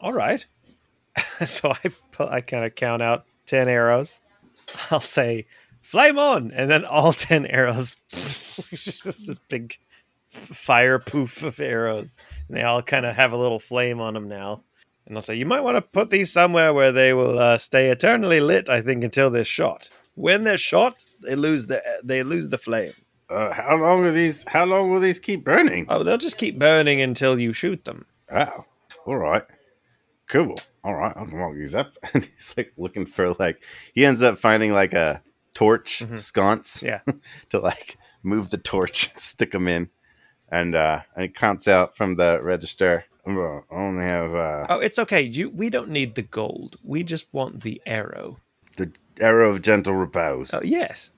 All 0.00 0.12
right. 0.12 0.44
so 1.46 1.72
I 1.72 1.90
I 2.18 2.40
kind 2.40 2.64
of 2.64 2.74
count 2.74 3.02
out 3.02 3.24
ten 3.46 3.68
arrows. 3.68 4.20
I'll 4.90 5.00
say 5.00 5.46
flame 5.82 6.18
on, 6.18 6.50
and 6.50 6.68
then 6.68 6.84
all 6.84 7.12
ten 7.12 7.46
arrows. 7.46 7.96
just 8.08 9.04
this 9.26 9.38
big 9.48 9.78
fire 10.28 10.98
poof 10.98 11.42
of 11.42 11.60
arrows, 11.60 12.20
and 12.48 12.56
they 12.56 12.62
all 12.62 12.82
kind 12.82 13.06
of 13.06 13.14
have 13.16 13.32
a 13.32 13.36
little 13.36 13.58
flame 13.60 14.00
on 14.00 14.14
them 14.14 14.28
now. 14.28 14.62
And 15.06 15.16
I'll 15.16 15.22
say 15.22 15.34
you 15.36 15.46
might 15.46 15.60
want 15.62 15.76
to 15.76 15.82
put 15.82 16.10
these 16.10 16.32
somewhere 16.32 16.72
where 16.74 16.90
they 16.92 17.12
will 17.12 17.38
uh, 17.38 17.58
stay 17.58 17.90
eternally 17.90 18.40
lit. 18.40 18.68
I 18.68 18.80
think 18.80 19.04
until 19.04 19.30
they're 19.30 19.44
shot. 19.44 19.88
When 20.14 20.44
they're 20.44 20.56
shot, 20.56 20.94
they 21.22 21.36
lose 21.36 21.66
the 21.66 21.82
they 22.02 22.22
lose 22.22 22.48
the 22.48 22.58
flame. 22.58 22.92
Uh, 23.28 23.52
how 23.52 23.76
long 23.76 24.04
are 24.04 24.10
these? 24.12 24.44
How 24.48 24.64
long 24.64 24.90
will 24.90 25.00
these 25.00 25.18
keep 25.18 25.44
burning? 25.44 25.86
Oh, 25.88 26.02
they'll 26.02 26.16
just 26.18 26.38
keep 26.38 26.58
burning 26.58 27.00
until 27.00 27.38
you 27.38 27.52
shoot 27.52 27.84
them. 27.84 28.06
Oh, 28.32 28.64
all 29.04 29.16
right. 29.16 29.42
Cool. 30.28 30.56
All 30.82 30.94
right. 30.94 31.16
I 31.16 31.24
can 31.24 31.38
mark 31.38 31.56
these 31.56 31.74
up. 31.74 31.92
And 32.14 32.24
he's 32.24 32.54
like 32.56 32.72
looking 32.76 33.06
for 33.06 33.32
like 33.34 33.62
he 33.94 34.04
ends 34.04 34.22
up 34.22 34.38
finding 34.38 34.72
like 34.72 34.92
a 34.92 35.22
torch 35.54 36.00
Mhm. 36.04 36.18
sconce 36.18 36.82
Yeah. 36.82 37.00
to 37.50 37.60
like 37.60 37.96
move 38.22 38.50
the 38.50 38.58
torch 38.58 39.10
and 39.12 39.20
stick 39.20 39.52
them 39.52 39.68
in. 39.68 39.90
And 40.50 40.74
uh 40.74 41.00
and 41.14 41.24
it 41.24 41.34
counts 41.34 41.66
out 41.68 41.96
from 41.96 42.16
the 42.16 42.40
register. 42.42 43.04
I'm 43.26 43.36
only 43.70 44.04
have 44.04 44.34
uh 44.34 44.66
Oh, 44.68 44.78
it's 44.80 44.98
okay. 45.00 45.22
You 45.22 45.50
we 45.50 45.70
don't 45.70 45.90
need 45.90 46.14
the 46.14 46.22
gold. 46.22 46.76
We 46.84 47.02
just 47.02 47.26
want 47.32 47.62
the 47.62 47.82
arrow. 47.86 48.38
the 48.76 48.92
arrow 49.20 49.50
of 49.50 49.62
gentle 49.62 49.94
repose. 49.94 50.54
Oh, 50.54 50.60
yes. 50.62 51.10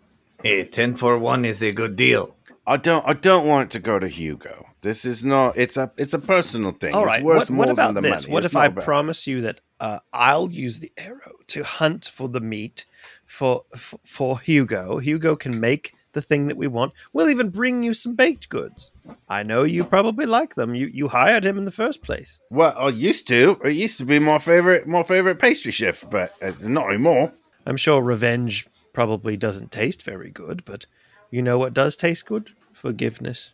A 0.44 0.64
ten 0.64 0.94
for 0.96 1.18
one 1.18 1.44
is 1.44 1.62
a 1.62 1.72
good 1.72 1.96
deal. 1.96 2.34
I 2.66 2.76
don't 2.78 3.04
I 3.06 3.12
don't 3.12 3.46
want 3.46 3.66
it 3.66 3.70
to 3.72 3.80
go 3.80 3.98
to 3.98 4.08
Hugo. 4.08 4.66
This 4.80 5.04
is 5.04 5.24
not 5.24 5.58
it's 5.58 5.76
a 5.76 5.90
it's 5.98 6.14
a 6.14 6.18
personal 6.18 6.70
thing. 6.72 6.94
All 6.94 7.02
It's 7.02 7.08
right. 7.12 7.24
worth 7.24 7.38
What, 7.38 7.50
more 7.50 7.58
what 7.66 7.70
about 7.70 7.94
than 7.94 8.04
the 8.04 8.10
this? 8.10 8.24
money. 8.24 8.32
What 8.32 8.44
It's 8.44 8.52
if 8.52 8.56
I 8.56 8.62
not 8.64 8.72
about- 8.72 8.84
promise 8.84 9.26
you 9.26 9.40
that 9.42 9.60
uh, 9.80 9.98
I'll 10.12 10.50
use 10.50 10.80
the 10.80 10.92
arrow 10.96 11.34
to 11.48 11.62
hunt 11.64 12.06
for 12.12 12.28
the 12.28 12.40
meat 12.40 12.86
for, 13.26 13.64
for 13.76 13.98
for 14.04 14.38
Hugo? 14.40 14.98
Hugo 14.98 15.34
can 15.36 15.58
make 15.60 15.92
the 16.12 16.22
thing 16.22 16.48
that 16.48 16.56
we 16.56 16.66
want. 16.66 16.92
We'll 17.12 17.28
even 17.30 17.50
bring 17.50 17.82
you 17.82 17.94
some 17.94 18.14
baked 18.14 18.48
goods. 18.48 18.90
I 19.28 19.42
know 19.42 19.62
you 19.62 19.84
probably 19.84 20.26
like 20.26 20.54
them. 20.54 20.74
You 20.74 20.86
you 20.86 21.08
hired 21.08 21.44
him 21.44 21.58
in 21.58 21.64
the 21.64 21.70
first 21.70 22.02
place. 22.02 22.40
Well, 22.50 22.74
I 22.76 22.88
used 22.88 23.28
to. 23.28 23.58
It 23.64 23.72
used 23.72 23.98
to 23.98 24.04
be 24.04 24.18
my 24.18 24.38
favorite 24.38 24.86
my 24.86 25.02
favorite 25.02 25.38
pastry 25.38 25.72
chef, 25.72 26.04
but 26.10 26.34
it's 26.40 26.64
not 26.66 26.88
anymore. 26.88 27.32
I'm 27.66 27.76
sure 27.76 28.02
revenge 28.02 28.66
probably 28.92 29.36
doesn't 29.36 29.70
taste 29.70 30.02
very 30.02 30.30
good, 30.30 30.64
but 30.64 30.86
you 31.30 31.42
know 31.42 31.58
what 31.58 31.74
does 31.74 31.96
taste 31.96 32.26
good? 32.26 32.50
Forgiveness. 32.72 33.52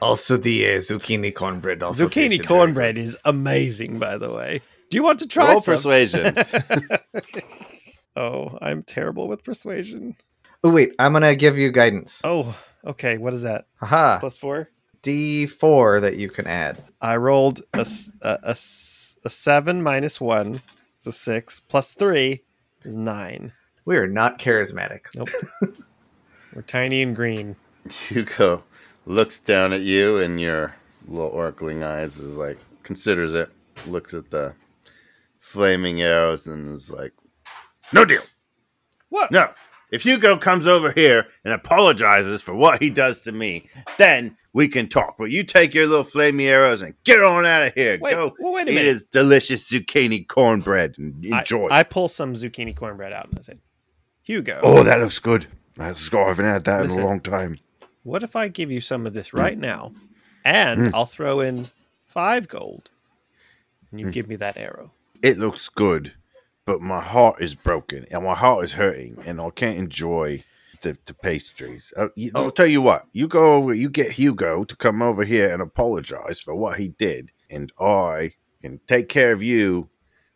Also, 0.00 0.36
the 0.36 0.64
uh, 0.66 0.78
zucchini 0.78 1.34
cornbread. 1.34 1.82
Also 1.82 2.08
Zucchini 2.08 2.44
cornbread 2.46 2.98
is 2.98 3.16
amazing, 3.24 3.98
by 3.98 4.16
the 4.16 4.32
way. 4.32 4.60
Do 4.90 4.96
you 4.96 5.02
want 5.02 5.18
to 5.20 5.26
try 5.26 5.50
Roll 5.50 5.60
some? 5.60 5.74
persuasion. 5.74 6.36
Oh, 8.16 8.58
I'm 8.62 8.82
terrible 8.82 9.28
with 9.28 9.44
persuasion. 9.44 10.16
Oh 10.64 10.70
wait, 10.70 10.94
I'm 10.98 11.12
gonna 11.12 11.36
give 11.36 11.58
you 11.58 11.70
guidance. 11.70 12.22
Oh, 12.24 12.58
okay. 12.84 13.18
What 13.18 13.34
is 13.34 13.42
that? 13.42 13.66
Haha. 13.76 14.18
Plus 14.18 14.36
four. 14.36 14.70
D 15.02 15.46
four 15.46 16.00
that 16.00 16.16
you 16.16 16.28
can 16.28 16.46
add. 16.46 16.82
I 17.00 17.16
rolled 17.16 17.62
a 17.74 17.86
a 18.22 18.56
a 19.24 19.30
seven 19.30 19.82
minus 19.82 20.20
one, 20.20 20.62
so 20.96 21.10
six 21.10 21.60
plus 21.60 21.94
three 21.94 22.42
is 22.84 22.96
nine. 22.96 23.52
We 23.84 23.96
are 23.96 24.08
not 24.08 24.38
charismatic. 24.38 25.02
Nope. 25.14 25.28
We're 26.54 26.62
tiny 26.62 27.02
and 27.02 27.14
green. 27.14 27.54
Hugo 27.90 28.64
looks 29.04 29.38
down 29.38 29.72
at 29.72 29.82
you 29.82 30.18
and 30.18 30.40
your 30.40 30.74
little 31.06 31.30
oracling 31.30 31.84
eyes 31.84 32.18
is 32.18 32.36
like 32.36 32.58
considers 32.82 33.34
it, 33.34 33.50
looks 33.86 34.14
at 34.14 34.30
the 34.30 34.54
flaming 35.38 36.02
arrows 36.02 36.46
and 36.46 36.74
is 36.74 36.90
like, 36.90 37.12
No 37.92 38.04
deal. 38.04 38.22
What? 39.08 39.30
No. 39.30 39.48
If 39.92 40.02
Hugo 40.02 40.36
comes 40.36 40.66
over 40.66 40.90
here 40.92 41.26
and 41.44 41.54
apologizes 41.54 42.42
for 42.42 42.54
what 42.54 42.82
he 42.82 42.90
does 42.90 43.22
to 43.22 43.32
me, 43.32 43.68
then 43.98 44.36
we 44.52 44.66
can 44.66 44.88
talk. 44.88 45.14
But 45.16 45.30
you 45.30 45.44
take 45.44 45.74
your 45.74 45.86
little 45.86 46.02
flaming 46.04 46.46
arrows 46.46 46.82
and 46.82 46.94
get 47.04 47.22
on 47.22 47.46
out 47.46 47.62
of 47.62 47.74
here. 47.74 47.96
Wait, 48.00 48.10
Go 48.10 48.34
well, 48.40 48.52
wait 48.54 48.66
a 48.66 48.70
eat 48.72 48.74
minute. 48.74 48.88
his 48.88 49.04
delicious 49.04 49.70
zucchini 49.70 50.26
cornbread 50.26 50.96
and 50.98 51.24
I- 51.32 51.38
enjoy. 51.40 51.66
I, 51.70 51.82
pull 51.84 52.08
some 52.08 52.34
zucchini 52.34 52.74
cornbread 52.74 53.12
out 53.12 53.28
and 53.28 53.38
I 53.38 53.42
said, 53.42 53.60
Hugo, 54.22 54.58
oh, 54.64 54.82
that 54.82 55.00
looks 55.00 55.20
good. 55.20 55.46
Let's 55.78 56.08
go. 56.08 56.24
I 56.24 56.28
haven't 56.28 56.46
had 56.46 56.64
that 56.64 56.82
Listen. 56.82 56.98
in 56.98 57.04
a 57.04 57.06
long 57.06 57.20
time. 57.20 57.58
what 58.02 58.22
if 58.24 58.34
I 58.34 58.48
give 58.48 58.70
you 58.72 58.80
some 58.80 59.06
of 59.06 59.12
this 59.14 59.32
right 59.32 59.56
now 59.58 59.92
and 60.44 60.80
Mm. 60.80 60.90
I'll 60.94 61.06
throw 61.06 61.40
in 61.40 61.68
five 62.06 62.48
gold 62.48 62.90
and 63.92 64.00
Mm. 64.00 64.04
you 64.06 64.10
give 64.10 64.26
me 64.28 64.34
that 64.36 64.56
arrow? 64.56 64.90
it 65.22 65.38
looks 65.38 65.68
good, 65.68 66.12
but 66.66 66.80
my 66.82 67.00
heart 67.00 67.40
is 67.40 67.54
broken 67.54 68.04
and 68.10 68.24
my 68.24 68.34
heart 68.34 68.64
is 68.64 68.72
hurting, 68.74 69.16
and 69.24 69.40
I 69.40 69.50
can't 69.50 69.78
enjoy 69.78 70.44
the, 70.82 70.98
the 71.06 71.14
pastries. 71.14 71.92
Uh, 71.96 72.08
you, 72.16 72.32
I'll 72.34 72.50
tell 72.50 72.66
you 72.66 72.82
what, 72.82 73.06
you 73.12 73.26
go 73.28 73.54
over, 73.54 73.72
you 73.72 73.88
get 73.88 74.10
Hugo 74.12 74.64
to 74.64 74.76
come 74.76 75.00
over 75.00 75.24
here 75.24 75.50
and 75.52 75.62
apologize 75.62 76.40
for 76.40 76.54
what 76.54 76.76
he 76.78 76.88
did, 76.88 77.32
and 77.48 77.72
I 77.80 78.32
can 78.60 78.80
take 78.86 79.08
care 79.08 79.32
of 79.32 79.42
you, 79.42 79.88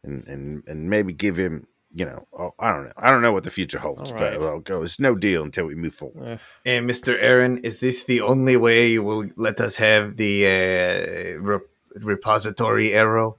and 0.02 0.26
and 0.26 0.62
and 0.66 0.88
maybe 0.88 1.12
give 1.12 1.36
him. 1.38 1.66
You 1.92 2.04
know, 2.04 2.22
oh, 2.38 2.54
I 2.60 2.72
don't 2.72 2.84
know. 2.84 2.92
I 2.96 3.10
don't 3.10 3.20
know 3.20 3.32
what 3.32 3.42
the 3.42 3.50
future 3.50 3.80
holds, 3.80 4.12
All 4.12 4.18
but 4.18 4.32
right. 4.34 4.40
I'll 4.40 4.60
go. 4.60 4.84
It's 4.84 5.00
no 5.00 5.16
deal 5.16 5.42
until 5.42 5.66
we 5.66 5.74
move 5.74 5.92
forward. 5.92 6.28
Uh, 6.28 6.36
And 6.64 6.88
Mr. 6.88 7.20
Aaron, 7.20 7.58
is 7.64 7.80
this 7.80 8.04
the 8.04 8.20
only 8.20 8.56
way 8.56 8.92
you 8.92 9.02
will 9.02 9.26
let 9.36 9.60
us 9.60 9.76
have 9.78 10.16
the 10.16 10.46
uh, 10.46 11.40
re- 11.42 11.66
repository 11.96 12.92
arrow? 12.92 13.38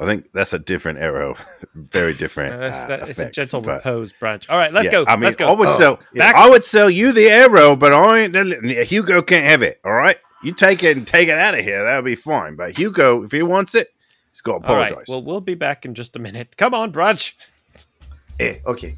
I 0.00 0.04
think 0.04 0.30
that's 0.32 0.52
a 0.52 0.58
different 0.60 0.98
arrow, 1.00 1.34
very 1.74 2.14
different. 2.14 2.58
that's, 2.58 2.78
uh, 2.78 2.86
that, 2.86 3.08
it's 3.08 3.18
a 3.18 3.30
gentle 3.30 3.60
but- 3.60 3.76
repose 3.84 4.12
branch. 4.12 4.48
All 4.48 4.56
right, 4.56 4.72
let's 4.72 4.86
Yeah, 4.86 4.92
go. 4.92 5.04
I 5.08 5.16
mean, 5.16 5.24
let's 5.24 5.36
go. 5.36 5.48
I 5.48 5.52
would 5.52 5.68
Oh, 5.68 5.78
sell. 5.78 5.98
yeah. 6.12 6.32
I 6.36 6.48
would 6.48 6.62
sell 6.64 6.88
you 6.88 7.12
the 7.12 7.28
arrow, 7.28 7.74
but 7.74 7.92
I 7.92 8.20
ain't. 8.20 8.64
Hugo 8.86 9.22
can't 9.22 9.44
have 9.44 9.62
it. 9.62 9.80
All 9.84 9.92
right, 9.92 10.16
you 10.44 10.52
take 10.52 10.84
it 10.84 10.96
and 10.96 11.06
take 11.06 11.28
it 11.28 11.36
out 11.36 11.54
of 11.54 11.60
here. 11.64 11.82
That'll 11.84 12.02
be 12.02 12.14
fine. 12.14 12.54
But 12.54 12.78
Hugo, 12.78 13.24
if 13.24 13.32
he 13.32 13.42
wants 13.42 13.74
it, 13.74 13.88
he's 14.30 14.40
got 14.40 14.58
to 14.58 14.64
apologize. 14.64 14.96
right. 14.98 15.08
Well, 15.08 15.22
we'll 15.22 15.40
be 15.40 15.54
back 15.56 15.84
in 15.84 15.94
just 15.94 16.14
a 16.14 16.20
minute. 16.20 16.56
Come 16.56 16.74
on, 16.74 16.92
brunch. 16.92 17.32
Eh, 18.38 18.58
okay. 18.66 18.94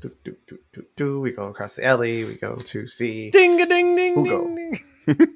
Do, 0.00 0.10
do, 0.24 0.34
do, 0.48 0.58
do, 0.72 0.84
do. 0.96 1.20
We 1.20 1.30
go 1.32 1.48
across 1.48 1.76
the 1.76 1.84
alley. 1.84 2.24
We 2.24 2.34
go 2.34 2.56
to 2.56 2.88
see. 2.88 3.30
Ding 3.30 3.60
a 3.60 3.66
ding 3.66 3.94
ding 3.94 4.14
Hugo. 4.24 4.46
ding. 4.46 4.78
ding. 5.06 5.28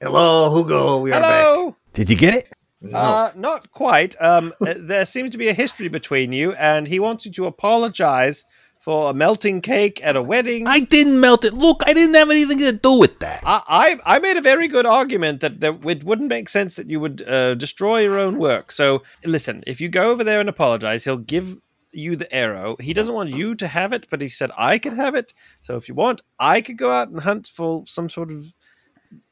Hello, 0.00 0.54
Hugo. 0.56 0.98
We 1.00 1.10
are 1.10 1.20
back. 1.20 1.44
Hello. 1.44 1.76
Did 1.94 2.10
you 2.10 2.16
get 2.16 2.34
it? 2.34 2.52
No. 2.84 2.98
Uh, 2.98 3.32
not 3.34 3.70
quite. 3.72 4.14
Um, 4.20 4.52
uh, 4.60 4.74
there 4.76 5.06
seems 5.06 5.30
to 5.30 5.38
be 5.38 5.48
a 5.48 5.54
history 5.54 5.88
between 5.88 6.32
you, 6.32 6.52
and 6.52 6.86
he 6.86 7.00
wants 7.00 7.24
you 7.24 7.32
to 7.32 7.46
apologize 7.46 8.44
for 8.80 9.10
a 9.10 9.14
melting 9.14 9.62
cake 9.62 9.98
at 10.04 10.14
a 10.14 10.20
wedding. 10.22 10.68
I 10.68 10.80
didn't 10.80 11.18
melt 11.18 11.46
it. 11.46 11.54
Look, 11.54 11.82
I 11.86 11.94
didn't 11.94 12.14
have 12.14 12.30
anything 12.30 12.58
to 12.58 12.72
do 12.74 12.98
with 12.98 13.18
that. 13.20 13.42
I, 13.42 13.98
I, 14.04 14.16
I 14.16 14.18
made 14.18 14.36
a 14.36 14.42
very 14.42 14.68
good 14.68 14.84
argument 14.84 15.40
that 15.40 15.60
there, 15.60 15.74
it 15.86 16.04
wouldn't 16.04 16.28
make 16.28 16.50
sense 16.50 16.76
that 16.76 16.90
you 16.90 17.00
would 17.00 17.26
uh, 17.26 17.54
destroy 17.54 18.02
your 18.02 18.18
own 18.18 18.38
work. 18.38 18.70
So, 18.70 19.02
listen, 19.24 19.64
if 19.66 19.80
you 19.80 19.88
go 19.88 20.10
over 20.10 20.22
there 20.22 20.38
and 20.38 20.50
apologize, 20.50 21.02
he'll 21.04 21.16
give 21.16 21.56
you 21.92 22.14
the 22.14 22.30
arrow. 22.34 22.76
He 22.78 22.92
doesn't 22.92 23.14
want 23.14 23.30
you 23.30 23.54
to 23.54 23.66
have 23.66 23.94
it, 23.94 24.06
but 24.10 24.20
he 24.20 24.28
said 24.28 24.50
I 24.58 24.78
could 24.78 24.92
have 24.92 25.14
it. 25.14 25.32
So, 25.62 25.76
if 25.76 25.88
you 25.88 25.94
want, 25.94 26.20
I 26.38 26.60
could 26.60 26.76
go 26.76 26.90
out 26.90 27.08
and 27.08 27.20
hunt 27.20 27.50
for 27.54 27.84
some 27.86 28.10
sort 28.10 28.30
of 28.30 28.54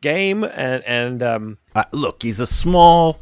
game 0.01 0.45
and 0.45 0.83
and 0.85 1.23
um 1.23 1.59
Uh, 1.75 1.85
look, 1.93 2.23
he's 2.23 2.41
a 2.41 2.47
small, 2.47 3.21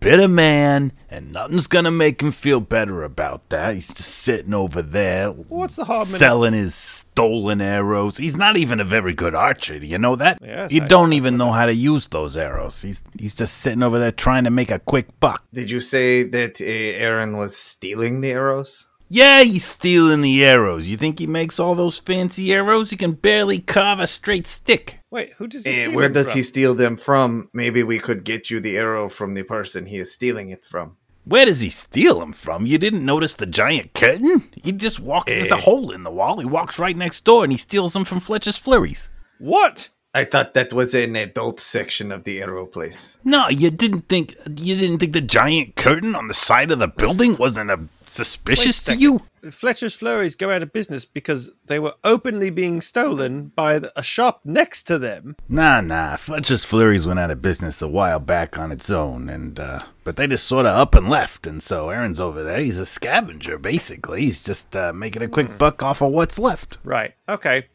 bitter 0.00 0.28
man, 0.28 0.92
and 1.10 1.32
nothing's 1.32 1.66
gonna 1.66 1.90
make 1.90 2.20
him 2.22 2.32
feel 2.32 2.60
better 2.60 3.02
about 3.04 3.48
that. 3.50 3.74
He's 3.74 3.92
just 3.92 4.10
sitting 4.10 4.54
over 4.54 4.82
there, 4.82 5.30
what's 5.30 5.76
the 5.76 5.84
harm 5.84 6.00
in 6.02 6.06
selling 6.06 6.52
his 6.52 6.74
stolen 6.74 7.60
arrows. 7.60 8.16
He's 8.18 8.36
not 8.36 8.56
even 8.56 8.80
a 8.80 8.84
very 8.84 9.14
good 9.14 9.34
archer. 9.34 9.78
Do 9.78 9.86
you 9.86 9.98
know 9.98 10.16
that? 10.16 10.38
Yes, 10.42 10.72
you 10.72 10.82
I- 10.82 10.86
don't 10.86 11.12
even 11.12 11.36
know 11.36 11.52
how 11.52 11.66
to 11.66 11.74
use 11.74 12.06
those 12.08 12.36
arrows. 12.36 12.82
He's 12.82 13.04
he's 13.18 13.34
just 13.34 13.58
sitting 13.58 13.82
over 13.82 13.98
there 13.98 14.12
trying 14.12 14.44
to 14.44 14.50
make 14.50 14.70
a 14.70 14.78
quick 14.78 15.18
buck. 15.20 15.42
Did 15.52 15.70
you 15.70 15.80
say 15.80 16.22
that 16.24 16.60
uh, 16.60 16.64
Aaron 16.64 17.36
was 17.36 17.56
stealing 17.56 18.20
the 18.20 18.30
arrows? 18.32 18.86
Yeah, 19.08 19.42
he's 19.42 19.64
stealing 19.64 20.20
the 20.22 20.44
arrows. 20.44 20.88
You 20.88 20.96
think 20.96 21.18
he 21.18 21.26
makes 21.26 21.60
all 21.60 21.74
those 21.74 21.98
fancy 22.00 22.52
arrows? 22.52 22.90
He 22.90 22.96
can 22.96 23.12
barely 23.12 23.60
carve 23.60 24.00
a 24.00 24.06
straight 24.06 24.46
stick. 24.46 24.98
Wait, 25.10 25.32
who 25.34 25.46
does 25.46 25.64
he 25.64 25.70
Eh, 25.70 25.82
steal 25.84 25.92
where 25.94 26.08
them 26.08 26.14
does 26.24 26.30
from? 26.32 26.38
he 26.38 26.42
steal 26.42 26.74
them 26.74 26.96
from? 26.96 27.48
Maybe 27.52 27.82
we 27.84 27.98
could 27.98 28.24
get 28.24 28.50
you 28.50 28.58
the 28.58 28.76
arrow 28.76 29.08
from 29.08 29.34
the 29.34 29.44
person 29.44 29.86
he 29.86 29.98
is 29.98 30.12
stealing 30.12 30.50
it 30.50 30.64
from. 30.64 30.96
Where 31.24 31.46
does 31.46 31.60
he 31.60 31.68
steal 31.70 32.20
them 32.20 32.32
from? 32.32 32.66
You 32.66 32.78
didn't 32.78 33.04
notice 33.04 33.34
the 33.36 33.46
giant 33.46 33.94
curtain? 33.94 34.42
He 34.62 34.72
just 34.72 35.00
walks. 35.00 35.32
There's 35.32 35.50
a 35.52 35.56
Eh. 35.56 35.60
hole 35.60 35.90
in 35.92 36.02
the 36.02 36.10
wall. 36.10 36.38
He 36.40 36.46
walks 36.46 36.78
right 36.78 36.96
next 36.96 37.24
door 37.24 37.44
and 37.44 37.52
he 37.52 37.58
steals 37.58 37.92
them 37.92 38.04
from 38.04 38.20
Fletcher's 38.20 38.58
Flurries. 38.58 39.10
What? 39.38 39.88
I 40.14 40.24
thought 40.24 40.54
that 40.54 40.72
was 40.72 40.94
an 40.94 41.14
adult 41.14 41.60
section 41.60 42.10
of 42.10 42.24
the 42.24 42.40
arrow 42.40 42.64
place. 42.64 43.18
No, 43.22 43.48
you 43.48 43.70
didn't 43.70 44.08
think. 44.08 44.34
You 44.48 44.74
didn't 44.76 44.98
think 44.98 45.12
the 45.12 45.20
giant 45.20 45.76
curtain 45.76 46.14
on 46.14 46.28
the 46.28 46.32
side 46.34 46.70
of 46.70 46.78
the 46.78 46.88
building 46.88 47.36
wasn't 47.36 47.70
a 47.70 47.80
suspicious 48.16 48.84
to 48.84 48.96
you? 48.96 49.22
Fletcher's 49.50 49.94
Flurries 49.94 50.34
go 50.34 50.50
out 50.50 50.62
of 50.62 50.72
business 50.72 51.04
because 51.04 51.50
they 51.66 51.78
were 51.78 51.94
openly 52.02 52.50
being 52.50 52.80
stolen 52.80 53.52
by 53.54 53.78
the, 53.78 53.92
a 53.96 54.02
shop 54.02 54.40
next 54.44 54.84
to 54.84 54.98
them. 54.98 55.36
Nah, 55.48 55.80
nah. 55.80 56.16
Fletcher's 56.16 56.64
Flurries 56.64 57.06
went 57.06 57.18
out 57.18 57.30
of 57.30 57.40
business 57.40 57.80
a 57.80 57.88
while 57.88 58.18
back 58.18 58.58
on 58.58 58.72
its 58.72 58.90
own, 58.90 59.28
and 59.28 59.60
uh, 59.60 59.78
but 60.04 60.16
they 60.16 60.26
just 60.26 60.46
sort 60.46 60.66
of 60.66 60.74
up 60.74 60.94
and 60.94 61.08
left, 61.08 61.46
and 61.46 61.62
so 61.62 61.90
Aaron's 61.90 62.20
over 62.20 62.42
there. 62.42 62.58
He's 62.58 62.78
a 62.78 62.86
scavenger, 62.86 63.58
basically. 63.58 64.22
He's 64.22 64.42
just 64.42 64.74
uh, 64.74 64.92
making 64.92 65.22
a 65.22 65.28
quick 65.28 65.58
buck 65.58 65.82
off 65.82 66.02
of 66.02 66.12
what's 66.12 66.38
left. 66.38 66.78
Right. 66.82 67.14
Okay. 67.28 67.66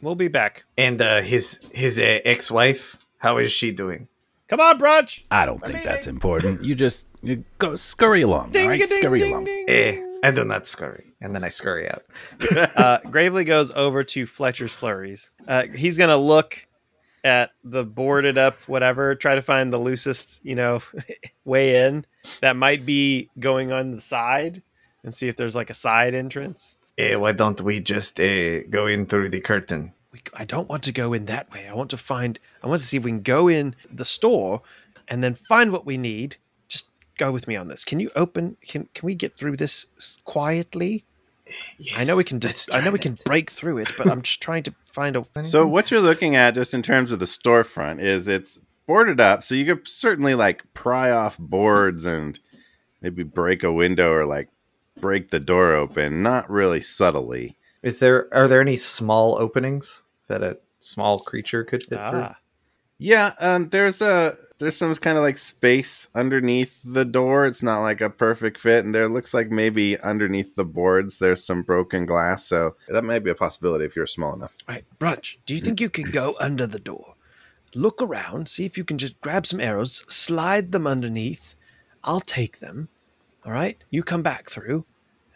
We'll 0.00 0.14
be 0.14 0.28
back. 0.28 0.64
And 0.76 1.00
uh, 1.00 1.22
his 1.22 1.58
his 1.72 1.98
uh, 1.98 2.20
ex-wife, 2.24 2.98
how 3.18 3.38
is 3.38 3.50
she 3.50 3.72
doing? 3.72 4.08
Come 4.48 4.60
on, 4.60 4.78
Brunch. 4.78 5.22
I 5.30 5.46
don't 5.46 5.64
think 5.64 5.84
that's 5.84 6.06
important. 6.06 6.62
You 6.64 6.74
just 6.74 7.06
you 7.22 7.44
go 7.58 7.76
scurry 7.76 8.22
along, 8.22 8.54
all 8.56 8.68
right? 8.68 8.78
Ding, 8.78 8.86
Scurry 8.88 9.20
ding, 9.20 9.32
along. 9.32 9.44
ding, 9.44 9.64
Eh, 9.68 10.02
and 10.22 10.36
then 10.36 10.48
not 10.48 10.66
scurry, 10.66 11.14
and 11.20 11.34
then 11.34 11.42
I 11.44 11.48
scurry 11.48 11.88
out. 11.88 12.02
uh, 12.76 12.98
Gravely 13.10 13.44
goes 13.44 13.70
over 13.70 14.04
to 14.04 14.26
Fletcher's 14.26 14.72
Flurries. 14.72 15.30
Uh, 15.48 15.64
he's 15.74 15.96
gonna 15.96 16.16
look 16.16 16.66
at 17.24 17.52
the 17.64 17.84
boarded 17.84 18.36
up 18.36 18.54
whatever, 18.68 19.14
try 19.14 19.34
to 19.34 19.40
find 19.40 19.72
the 19.72 19.78
loosest, 19.78 20.44
you 20.44 20.54
know, 20.54 20.82
way 21.46 21.86
in 21.86 22.04
that 22.42 22.54
might 22.54 22.84
be 22.84 23.30
going 23.38 23.72
on 23.72 23.92
the 23.92 24.00
side, 24.02 24.62
and 25.02 25.14
see 25.14 25.28
if 25.28 25.36
there's 25.36 25.56
like 25.56 25.70
a 25.70 25.74
side 25.74 26.14
entrance. 26.14 26.76
Eh, 26.98 27.14
why 27.16 27.32
don't 27.32 27.60
we 27.62 27.80
just 27.80 28.20
uh, 28.20 28.62
go 28.64 28.86
in 28.86 29.06
through 29.06 29.30
the 29.30 29.40
curtain? 29.40 29.92
We, 30.14 30.22
I 30.32 30.44
don't 30.44 30.68
want 30.68 30.84
to 30.84 30.92
go 30.92 31.12
in 31.12 31.24
that 31.24 31.52
way. 31.52 31.66
I 31.68 31.74
want 31.74 31.90
to 31.90 31.96
find. 31.96 32.38
I 32.62 32.68
want 32.68 32.80
to 32.80 32.86
see 32.86 32.96
if 32.98 33.02
we 33.02 33.10
can 33.10 33.22
go 33.22 33.48
in 33.48 33.74
the 33.92 34.04
store 34.04 34.62
and 35.08 35.24
then 35.24 35.34
find 35.34 35.72
what 35.72 35.84
we 35.84 35.98
need. 35.98 36.36
Just 36.68 36.90
go 37.18 37.32
with 37.32 37.48
me 37.48 37.56
on 37.56 37.66
this. 37.66 37.84
Can 37.84 37.98
you 37.98 38.10
open? 38.14 38.56
Can 38.66 38.88
Can 38.94 39.06
we 39.06 39.16
get 39.16 39.36
through 39.36 39.56
this 39.56 39.86
s- 39.98 40.18
quietly? 40.24 41.04
I 41.96 42.04
know 42.04 42.16
we 42.16 42.22
can. 42.22 42.38
let's 42.38 42.72
I 42.72 42.80
know 42.80 42.92
we 42.92 42.98
can 43.00 43.16
that. 43.16 43.24
break 43.24 43.50
through 43.50 43.78
it, 43.78 43.88
but 43.98 44.08
I'm 44.08 44.22
just 44.22 44.40
trying 44.40 44.62
to 44.62 44.74
find 44.92 45.16
a. 45.16 45.26
So 45.44 45.66
what 45.66 45.90
you're 45.90 46.00
looking 46.00 46.36
at, 46.36 46.54
just 46.54 46.74
in 46.74 46.80
terms 46.82 47.10
of 47.10 47.18
the 47.18 47.24
storefront, 47.26 48.00
is 48.00 48.28
it's 48.28 48.60
boarded 48.86 49.20
up, 49.20 49.42
so 49.42 49.56
you 49.56 49.64
could 49.66 49.88
certainly 49.88 50.36
like 50.36 50.62
pry 50.74 51.10
off 51.10 51.36
boards 51.38 52.04
and 52.04 52.38
maybe 53.02 53.24
break 53.24 53.64
a 53.64 53.72
window 53.72 54.12
or 54.12 54.24
like 54.26 54.48
break 55.00 55.30
the 55.30 55.40
door 55.40 55.72
open. 55.72 56.22
Not 56.22 56.48
really 56.48 56.80
subtly. 56.80 57.56
Is 57.84 57.98
there 57.98 58.32
are 58.34 58.48
there 58.48 58.62
any 58.62 58.78
small 58.78 59.36
openings 59.38 60.02
that 60.28 60.42
a 60.42 60.56
small 60.80 61.18
creature 61.18 61.64
could 61.64 61.84
fit 61.84 62.00
through? 62.08 62.20
Ah, 62.22 62.38
Yeah, 62.98 63.34
um, 63.40 63.68
there's 63.68 64.00
a 64.00 64.36
there's 64.58 64.76
some 64.76 64.94
kind 64.94 65.18
of 65.18 65.22
like 65.22 65.36
space 65.36 66.08
underneath 66.14 66.80
the 66.82 67.04
door. 67.04 67.44
It's 67.44 67.62
not 67.62 67.82
like 67.82 68.00
a 68.00 68.08
perfect 68.08 68.58
fit, 68.58 68.86
and 68.86 68.94
there 68.94 69.06
looks 69.06 69.34
like 69.34 69.50
maybe 69.50 70.00
underneath 70.00 70.56
the 70.56 70.64
boards 70.64 71.18
there's 71.18 71.44
some 71.44 71.60
broken 71.62 72.06
glass. 72.06 72.46
So 72.46 72.74
that 72.88 73.04
might 73.04 73.22
be 73.22 73.30
a 73.30 73.34
possibility 73.34 73.84
if 73.84 73.94
you're 73.94 74.06
small 74.06 74.32
enough. 74.32 74.54
right, 74.66 74.86
brunch. 74.98 75.36
Do 75.44 75.52
you 75.52 75.60
think 75.60 75.78
you 75.78 75.90
could 75.90 76.10
go 76.10 76.34
under 76.40 76.66
the 76.66 76.80
door, 76.80 77.16
look 77.74 78.00
around, 78.00 78.48
see 78.48 78.64
if 78.64 78.78
you 78.78 78.84
can 78.84 78.96
just 78.96 79.20
grab 79.20 79.46
some 79.46 79.60
arrows, 79.60 80.04
slide 80.08 80.72
them 80.72 80.86
underneath? 80.86 81.54
I'll 82.02 82.20
take 82.20 82.60
them. 82.60 82.88
All 83.44 83.52
right, 83.52 83.76
you 83.90 84.02
come 84.02 84.22
back 84.22 84.48
through, 84.48 84.86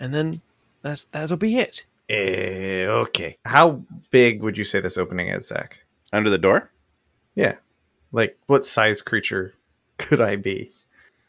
and 0.00 0.14
then 0.14 0.40
that's 0.80 1.04
that'll 1.12 1.36
be 1.36 1.58
it. 1.58 1.84
Eh, 2.08 2.86
okay. 2.88 3.36
How 3.44 3.82
big 4.10 4.42
would 4.42 4.56
you 4.56 4.64
say 4.64 4.80
this 4.80 4.96
opening 4.98 5.28
is, 5.28 5.46
Zach? 5.48 5.80
Under 6.12 6.30
the 6.30 6.38
door? 6.38 6.70
Yeah. 7.34 7.56
Like, 8.12 8.38
what 8.46 8.64
size 8.64 9.02
creature 9.02 9.54
could 9.98 10.20
I 10.20 10.36
be? 10.36 10.70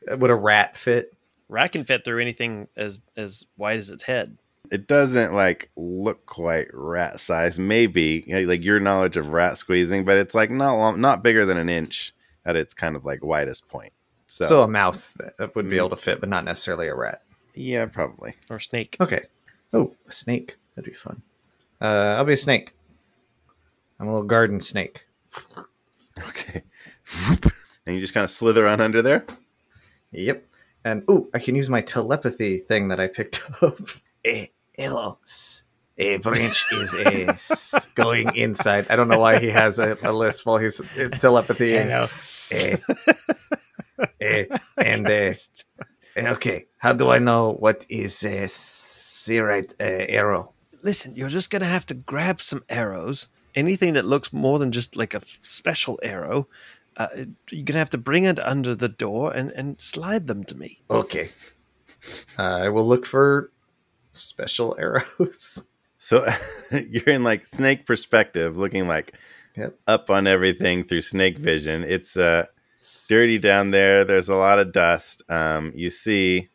Would 0.09 0.29
a 0.31 0.35
rat 0.35 0.77
fit? 0.77 1.13
Rat 1.49 1.71
can 1.71 1.83
fit 1.83 2.05
through 2.05 2.19
anything 2.21 2.67
as 2.77 2.99
as 3.17 3.47
wide 3.57 3.79
as 3.79 3.89
its 3.89 4.03
head. 4.03 4.37
It 4.71 4.87
doesn't 4.87 5.33
like 5.33 5.71
look 5.75 6.25
quite 6.27 6.67
rat 6.73 7.19
size. 7.19 7.57
Maybe 7.57 8.23
like 8.45 8.63
your 8.63 8.79
knowledge 8.79 9.17
of 9.17 9.29
rat 9.29 9.57
squeezing, 9.57 10.05
but 10.05 10.17
it's 10.17 10.35
like 10.35 10.51
not 10.51 10.75
long, 10.75 11.01
not 11.01 11.23
bigger 11.23 11.45
than 11.45 11.57
an 11.57 11.67
inch 11.69 12.13
at 12.45 12.55
its 12.55 12.73
kind 12.73 12.95
of 12.95 13.03
like 13.03 13.23
widest 13.23 13.67
point. 13.67 13.91
So, 14.27 14.45
So, 14.45 14.61
a 14.61 14.67
mouse 14.67 15.13
that 15.37 15.55
would 15.55 15.69
be 15.69 15.77
able 15.77 15.89
to 15.89 15.95
fit, 15.97 16.19
but 16.19 16.29
not 16.29 16.45
necessarily 16.45 16.87
a 16.87 16.95
rat. 16.95 17.23
yeah, 17.55 17.87
probably. 17.87 18.35
Or 18.49 18.59
snake. 18.59 18.95
Okay. 19.01 19.25
Oh, 19.73 19.95
a 20.07 20.11
snake. 20.11 20.57
That'd 20.79 20.93
be 20.93 20.97
fun. 20.97 21.21
Uh, 21.81 22.15
I'll 22.17 22.23
be 22.23 22.31
a 22.33 22.37
snake. 22.37 22.71
I'm 23.99 24.07
a 24.07 24.11
little 24.13 24.25
garden 24.27 24.61
snake. 24.61 25.05
Okay. 26.27 26.63
and 27.85 27.95
you 27.95 28.01
just 28.01 28.13
kind 28.13 28.23
of 28.25 28.29
slither 28.29 28.67
on 28.67 28.81
under 28.81 29.01
there. 29.01 29.25
Yep. 30.11 30.45
And 30.83 31.03
oh, 31.07 31.29
I 31.33 31.39
can 31.39 31.55
use 31.55 31.69
my 31.69 31.79
telepathy 31.79 32.57
thing 32.59 32.89
that 32.89 32.99
I 32.99 33.07
picked 33.07 33.41
up. 33.61 33.79
Eh, 34.25 34.47
hello. 34.77 35.17
S- 35.25 35.63
A 35.97 36.17
branch 36.17 36.65
is 36.73 36.93
a 36.93 37.29
s- 37.29 37.87
going 37.95 38.35
inside. 38.35 38.87
I 38.89 38.97
don't 38.97 39.07
know 39.07 39.19
why 39.19 39.39
he 39.39 39.47
has 39.47 39.79
a, 39.79 39.97
a 40.03 40.11
list 40.11 40.45
while 40.45 40.57
he's 40.57 40.81
uh, 40.81 41.07
telepathy. 41.19 41.77
I 41.77 41.81
Eh, 41.81 41.83
know. 41.85 42.07
eh, 44.19 44.45
and 44.77 45.09
uh, 45.09 45.33
okay, 46.17 46.65
how 46.79 46.91
do 46.93 47.09
I 47.09 47.19
know 47.19 47.53
what 47.53 47.85
is 47.87 48.23
a 48.25 48.45
Searite 48.47 49.73
uh, 49.79 50.05
arrow? 50.09 50.51
Listen, 50.81 51.15
you're 51.15 51.29
just 51.29 51.49
gonna 51.49 51.65
have 51.65 51.85
to 51.87 51.93
grab 51.93 52.41
some 52.41 52.63
arrows. 52.69 53.27
Anything 53.55 53.93
that 53.93 54.05
looks 54.05 54.31
more 54.31 54.59
than 54.59 54.71
just 54.71 54.95
like 54.95 55.13
a 55.13 55.21
special 55.41 55.99
arrow, 56.03 56.47
uh, 56.97 57.07
you're 57.51 57.65
gonna 57.65 57.79
have 57.79 57.89
to 57.91 57.97
bring 57.97 58.23
it 58.25 58.39
under 58.39 58.75
the 58.75 58.89
door 58.89 59.31
and 59.31 59.51
and 59.51 59.79
slide 59.81 60.27
them 60.27 60.43
to 60.45 60.55
me. 60.55 60.79
Okay, 60.89 61.29
uh, 62.37 62.43
I 62.43 62.69
will 62.69 62.85
look 62.85 63.05
for 63.05 63.51
special 64.13 64.75
arrows. 64.79 65.65
So 65.97 66.25
you're 66.71 67.09
in 67.09 67.23
like 67.23 67.45
snake 67.45 67.85
perspective, 67.85 68.55
looking 68.57 68.87
like 68.87 69.15
Yep. 69.57 69.75
up 69.87 70.09
on 70.09 70.27
everything 70.27 70.83
through 70.85 71.01
snake 71.01 71.37
vision. 71.37 71.83
It's 71.83 72.15
uh, 72.15 72.45
dirty 73.09 73.37
down 73.39 73.71
there. 73.71 74.05
There's 74.05 74.29
a 74.29 74.35
lot 74.35 74.59
of 74.59 74.71
dust. 74.71 75.23
Um, 75.27 75.73
you 75.75 75.89
see, 75.89 76.47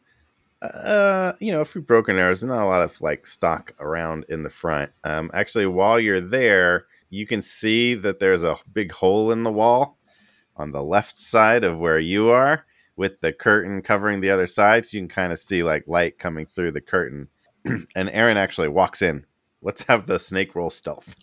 uh, 0.64 1.32
you 1.40 1.52
know, 1.52 1.60
a 1.60 1.64
few 1.64 1.82
broken 1.82 2.18
arrows. 2.18 2.42
Not 2.44 2.62
a 2.62 2.66
lot 2.66 2.82
of 2.82 3.00
like 3.00 3.26
stock 3.26 3.72
around 3.80 4.24
in 4.28 4.42
the 4.42 4.50
front. 4.50 4.90
Um, 5.04 5.30
actually, 5.34 5.66
while 5.66 5.98
you're 6.00 6.20
there, 6.20 6.86
you 7.10 7.26
can 7.26 7.42
see 7.42 7.94
that 7.94 8.20
there's 8.20 8.42
a 8.42 8.56
big 8.72 8.92
hole 8.92 9.30
in 9.32 9.42
the 9.42 9.52
wall 9.52 9.98
on 10.56 10.70
the 10.72 10.82
left 10.82 11.18
side 11.18 11.64
of 11.64 11.78
where 11.78 11.98
you 11.98 12.30
are, 12.30 12.64
with 12.96 13.20
the 13.20 13.32
curtain 13.32 13.82
covering 13.82 14.20
the 14.20 14.30
other 14.30 14.46
side. 14.46 14.86
So 14.86 14.96
You 14.96 15.02
can 15.02 15.08
kind 15.08 15.32
of 15.32 15.38
see 15.38 15.62
like 15.62 15.86
light 15.86 16.18
coming 16.18 16.46
through 16.46 16.72
the 16.72 16.80
curtain. 16.80 17.28
and 17.64 18.10
Aaron 18.10 18.36
actually 18.36 18.68
walks 18.68 19.02
in. 19.02 19.24
Let's 19.62 19.82
have 19.84 20.06
the 20.06 20.18
snake 20.18 20.54
roll 20.54 20.70
stealth. 20.70 21.14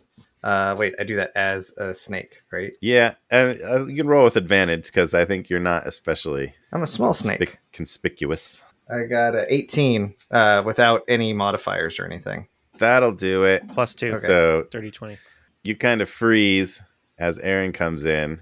Uh, 0.43 0.75
wait, 0.77 0.95
I 0.99 1.03
do 1.03 1.15
that 1.17 1.31
as 1.35 1.71
a 1.77 1.93
snake, 1.93 2.41
right? 2.51 2.71
Yeah, 2.81 3.13
and 3.29 3.61
uh, 3.61 3.85
you 3.85 3.95
can 3.97 4.07
roll 4.07 4.23
with 4.23 4.37
advantage 4.37 4.85
because 4.87 5.13
I 5.13 5.23
think 5.23 5.49
you're 5.49 5.59
not 5.59 5.85
especially 5.85 6.53
I'm 6.73 6.81
a 6.81 6.87
small 6.87 7.13
snake. 7.13 7.59
conspicuous. 7.71 8.63
I 8.91 9.03
got 9.03 9.35
a 9.35 9.51
18 9.53 10.13
uh, 10.31 10.63
without 10.65 11.03
any 11.07 11.33
modifiers 11.33 11.99
or 11.99 12.05
anything. 12.05 12.47
That'll 12.77 13.13
do 13.13 13.43
it. 13.43 13.67
Plus 13.69 13.95
two. 13.95 14.17
So 14.17 14.65
30, 14.71 14.91
20. 14.91 15.17
you 15.63 15.75
kind 15.75 16.01
of 16.01 16.09
freeze 16.09 16.83
as 17.17 17.37
Aaron 17.39 17.71
comes 17.71 18.05
in, 18.05 18.41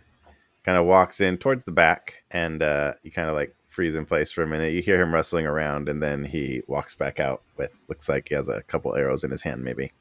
kind 0.63 0.77
of 0.77 0.85
walks 0.85 1.19
in 1.19 1.37
towards 1.37 1.65
the 1.65 1.71
back, 1.71 2.23
and 2.31 2.61
uh, 2.63 2.93
you 3.03 3.11
kind 3.11 3.27
of 3.29 3.35
like 3.35 3.53
freeze 3.67 3.95
in 3.95 4.05
place 4.05 4.31
for 4.31 4.43
a 4.43 4.47
minute. 4.47 4.73
You 4.73 4.81
hear 4.81 4.99
him 5.01 5.13
rustling 5.13 5.45
around, 5.45 5.89
and 5.89 6.01
then 6.01 6.23
he 6.23 6.61
walks 6.67 6.95
back 6.95 7.19
out 7.19 7.43
with 7.57 7.81
looks 7.89 8.07
like 8.09 8.29
he 8.29 8.35
has 8.35 8.47
a 8.47 8.61
couple 8.63 8.95
arrows 8.95 9.23
in 9.23 9.31
his 9.31 9.41
hand, 9.41 9.63
maybe. 9.63 9.91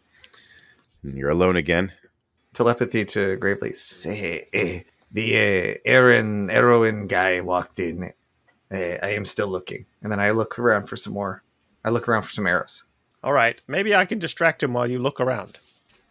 And 1.03 1.15
you're 1.15 1.31
alone 1.31 1.57
again. 1.57 1.93
telepathy 2.55 3.05
to 3.05 3.37
Gravely. 3.37 3.73
Say, 3.73 4.47
eh, 4.53 4.81
the 5.11 5.37
uh, 5.37 5.75
Aaron 5.85 6.49
heroin 6.49 7.07
guy 7.07 7.41
walked 7.41 7.81
in. 7.81 8.13
Uh, 8.73 8.97
I 9.03 9.11
am 9.11 9.25
still 9.25 9.49
looking, 9.49 9.87
and 10.03 10.13
then 10.13 10.21
I 10.21 10.31
look 10.31 10.59
around 10.59 10.87
for 10.87 10.97
some 10.97 11.15
more. 11.15 11.43
I 11.85 11.91
look 11.91 12.09
around 12.09 12.23
for 12.23 12.31
some 12.31 12.47
arrows. 12.47 12.85
All 13.25 13.33
right, 13.33 13.61
maybe 13.67 13.95
I 13.95 14.05
can 14.05 14.19
distract 14.19 14.63
him 14.63 14.73
while 14.75 14.87
you 14.91 14.99
look 14.99 15.21
around, 15.21 15.59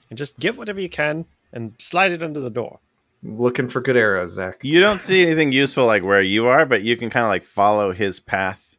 and 0.09 0.17
just 0.17 0.39
get 0.39 0.57
whatever 0.57 0.81
you 0.81 0.89
can 0.89 1.25
and 1.53 1.73
slide 1.79 2.11
it 2.11 2.23
under 2.23 2.39
the 2.39 2.49
door. 2.49 2.79
looking 3.23 3.67
for 3.67 3.81
good 3.81 3.97
arrows, 3.97 4.31
Zach. 4.33 4.59
You 4.63 4.79
don't 4.79 5.01
see 5.01 5.23
anything 5.25 5.51
useful 5.51 5.85
like 5.85 6.03
where 6.03 6.21
you 6.21 6.45
are, 6.47 6.65
but 6.65 6.81
you 6.83 6.95
can 6.97 7.09
kind 7.09 7.25
of 7.25 7.29
like 7.29 7.43
follow 7.43 7.91
his 7.91 8.19
path, 8.19 8.77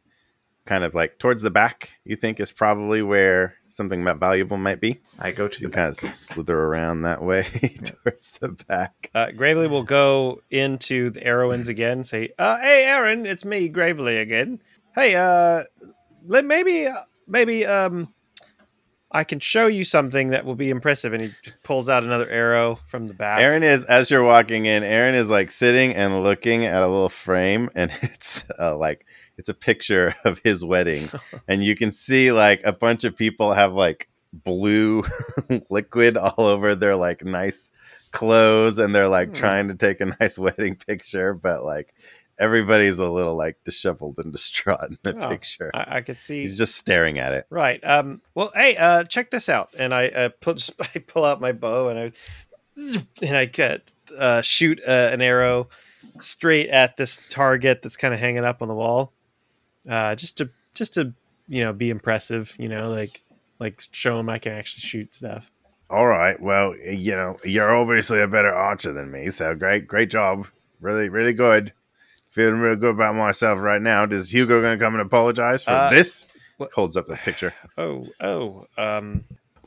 kind 0.65 0.83
of 0.83 0.93
like 0.95 1.17
towards 1.19 1.41
the 1.41 1.49
back. 1.51 1.95
You 2.05 2.15
think 2.15 2.39
is 2.39 2.51
probably 2.51 3.01
where 3.01 3.55
something 3.69 4.03
that 4.05 4.17
valuable 4.17 4.57
might 4.57 4.81
be. 4.81 4.99
I 5.19 5.31
go 5.31 5.47
to 5.47 5.61
the 5.61 5.69
kind 5.69 5.89
of 5.89 6.13
slither 6.13 6.59
around 6.59 7.03
that 7.03 7.23
way 7.23 7.43
towards 7.83 8.31
the 8.31 8.49
back. 8.67 9.09
Uh, 9.13 9.31
Gravely 9.31 9.67
will 9.67 9.83
go 9.83 10.41
into 10.51 11.11
the 11.11 11.21
Arrowins 11.21 11.67
again. 11.67 12.03
Say, 12.03 12.33
uh, 12.37 12.59
"Hey, 12.59 12.85
Aaron, 12.85 13.25
it's 13.25 13.45
me, 13.45 13.69
Gravely 13.69 14.17
again. 14.17 14.61
Hey, 14.95 15.15
uh, 15.15 15.63
let 16.25 16.45
maybe, 16.45 16.87
uh, 16.87 16.95
maybe, 17.27 17.65
um, 17.65 18.13
I 19.11 19.23
can 19.23 19.39
show 19.39 19.67
you 19.67 19.83
something 19.83 20.29
that 20.29 20.45
will 20.45 20.55
be 20.55 20.69
impressive." 20.69 21.13
And 21.13 21.23
he 21.23 21.29
pulls 21.63 21.89
out 21.89 22.03
another 22.03 22.29
arrow 22.29 22.79
from 22.87 23.07
the 23.07 23.13
back. 23.13 23.39
Aaron 23.41 23.63
is 23.63 23.85
as 23.85 24.11
you're 24.11 24.23
walking 24.23 24.65
in. 24.65 24.83
Aaron 24.83 25.15
is 25.15 25.29
like 25.29 25.51
sitting 25.51 25.93
and 25.95 26.23
looking 26.23 26.65
at 26.65 26.81
a 26.81 26.87
little 26.87 27.09
frame, 27.09 27.69
and 27.75 27.91
it's 28.01 28.45
uh, 28.59 28.75
like 28.77 29.05
it's 29.39 29.49
a 29.49 29.55
picture 29.55 30.13
of 30.25 30.39
his 30.43 30.63
wedding, 30.63 31.09
and 31.47 31.63
you 31.63 31.75
can 31.75 31.91
see 31.91 32.31
like 32.31 32.61
a 32.63 32.71
bunch 32.73 33.03
of 33.05 33.15
people 33.15 33.53
have 33.53 33.73
like 33.73 34.07
blue 34.31 35.03
liquid 35.71 36.15
all 36.17 36.45
over 36.45 36.75
their 36.75 36.95
like 36.95 37.25
nice 37.25 37.71
clothes, 38.11 38.77
and 38.77 38.93
they're 38.93 39.07
like 39.07 39.29
Hmm. 39.29 39.33
trying 39.33 39.67
to 39.69 39.75
take 39.75 40.01
a 40.01 40.05
nice 40.19 40.37
wedding 40.37 40.75
picture, 40.75 41.33
but 41.33 41.63
like 41.63 41.95
everybody's 42.37 42.99
a 42.99 43.09
little 43.09 43.35
like 43.35 43.57
disheveled 43.65 44.17
and 44.17 44.31
distraught 44.31 44.89
in 44.89 44.97
the 45.03 45.17
Oh, 45.19 45.29
picture. 45.29 45.71
I, 45.73 45.97
I 45.97 46.01
could 46.01 46.17
see. 46.17 46.39
He's 46.41 46.57
just 46.57 46.75
staring 46.75 47.19
at 47.19 47.33
it. 47.33 47.45
Right. 47.49 47.79
Um. 47.83 48.21
Well, 48.35 48.51
hey, 48.55 48.77
uh, 48.77 49.03
check 49.03 49.31
this 49.31 49.49
out. 49.49 49.69
And 49.77 49.93
I 49.93 50.07
uh, 50.07 50.29
pull, 50.41 50.55
I 50.95 50.99
pull 50.99 51.25
out 51.25 51.41
my 51.41 51.51
bow 51.51 51.89
and 51.89 51.99
I 51.99 52.11
and 53.21 53.35
I 53.35 53.43
get, 53.45 53.91
uh, 54.17 54.41
shoot 54.41 54.79
uh, 54.87 55.09
an 55.11 55.21
arrow 55.21 55.67
straight 56.21 56.69
at 56.69 56.95
this 56.95 57.19
target 57.29 57.81
that's 57.81 57.97
kind 57.97 58.13
of 58.13 58.19
hanging 58.21 58.45
up 58.45 58.61
on 58.61 58.69
the 58.69 58.73
wall, 58.73 59.11
uh, 59.87 60.15
just 60.15 60.37
to 60.37 60.49
just 60.75 60.95
to 60.95 61.13
you 61.47 61.61
know 61.61 61.73
be 61.73 61.89
impressive. 61.89 62.55
You 62.57 62.69
know, 62.69 62.89
like 62.89 63.21
like 63.59 63.81
show 63.91 64.19
him 64.19 64.29
I 64.29 64.39
can 64.39 64.53
actually 64.53 64.81
shoot 64.81 65.13
stuff. 65.13 65.51
All 65.89 66.05
right. 66.05 66.39
Well, 66.39 66.75
you 66.77 67.15
know, 67.15 67.37
you're 67.43 67.75
obviously 67.75 68.21
a 68.21 68.27
better 68.27 68.53
archer 68.53 68.93
than 68.93 69.11
me, 69.11 69.29
so 69.31 69.55
great, 69.55 69.87
great 69.87 70.11
job. 70.11 70.45
Really, 70.81 71.09
really 71.09 71.33
good. 71.33 71.73
Feeling 72.29 72.59
real 72.59 72.75
good 72.75 72.91
about 72.91 73.15
myself 73.15 73.59
right 73.59 73.81
now. 73.81 74.03
Is 74.05 74.31
Hugo 74.31 74.61
going 74.61 74.77
to 74.77 74.83
come 74.83 74.93
and 74.93 75.01
apologize 75.01 75.63
for 75.63 75.71
Uh, 75.71 75.89
this? 75.89 76.25
what- 76.57 76.71
Holds 76.73 76.95
up 76.95 77.07
the 77.07 77.15
picture. 77.15 77.53
Oh, 77.77 78.07
oh. 78.21 78.67
Um. 78.77 79.23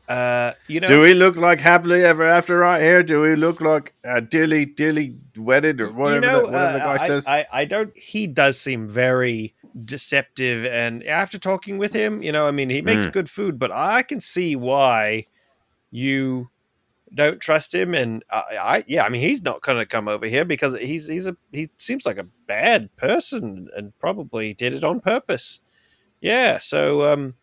Uh. 0.09 0.53
You 0.69 0.79
know. 0.81 0.87
Do 0.87 1.01
we 1.01 1.13
look 1.15 1.35
like 1.37 1.59
happily 1.61 2.05
ever 2.05 2.25
after 2.25 2.59
right 2.59 2.81
here? 2.81 3.03
Do 3.03 3.21
we 3.21 3.35
look 3.35 3.61
like 3.61 3.93
uh, 4.05 4.21
dearly, 4.21 4.65
dearly 4.65 5.17
wedded 5.37 5.81
or 5.81 5.89
whatever, 5.89 6.15
you 6.15 6.21
know, 6.33 6.41
the, 6.47 6.53
whatever 6.53 6.73
the 6.79 6.85
uh, 6.85 6.87
guy 6.87 6.93
I, 6.95 6.97
says? 7.09 7.27
I, 7.27 7.47
I 7.53 7.65
don't. 7.65 7.97
He 7.99 8.29
does 8.29 8.61
seem 8.61 8.87
very 8.89 9.55
deceptive, 9.85 10.65
and 10.67 11.05
after 11.05 11.39
talking 11.39 11.79
with 11.79 11.93
him, 11.93 12.23
you 12.23 12.33
know, 12.33 12.47
I 12.47 12.51
mean, 12.51 12.71
he 12.71 12.83
makes 12.83 13.07
Mm. 13.07 13.13
good 13.13 13.31
food, 13.31 13.59
but 13.59 13.73
I 13.73 14.03
can 14.03 14.21
see 14.21 14.57
why 14.57 15.27
you 15.91 16.49
don't 17.15 17.41
trust 17.41 17.75
him. 17.75 17.95
And 17.95 18.25
I, 18.31 18.43
I 18.61 18.85
yeah, 18.87 19.05
I 19.05 19.09
mean, 19.09 19.21
he's 19.23 19.43
not 19.43 19.63
going 19.63 19.79
to 19.79 19.87
come 19.87 20.09
over 20.09 20.27
here 20.27 20.45
because 20.45 20.79
he's 20.79 21.07
he's 21.07 21.27
a 21.27 21.37
he 21.53 21.71
seems 21.77 22.07
like 22.07 22.19
a 22.19 22.29
bad 22.47 22.95
person 22.97 23.69
and 23.77 23.99
probably 23.99 24.55
did 24.55 24.73
it 24.73 24.85
on 24.85 25.01
purpose. 25.01 25.61
Yeah, 26.21 26.59
so 26.59 27.13
um, 27.13 27.35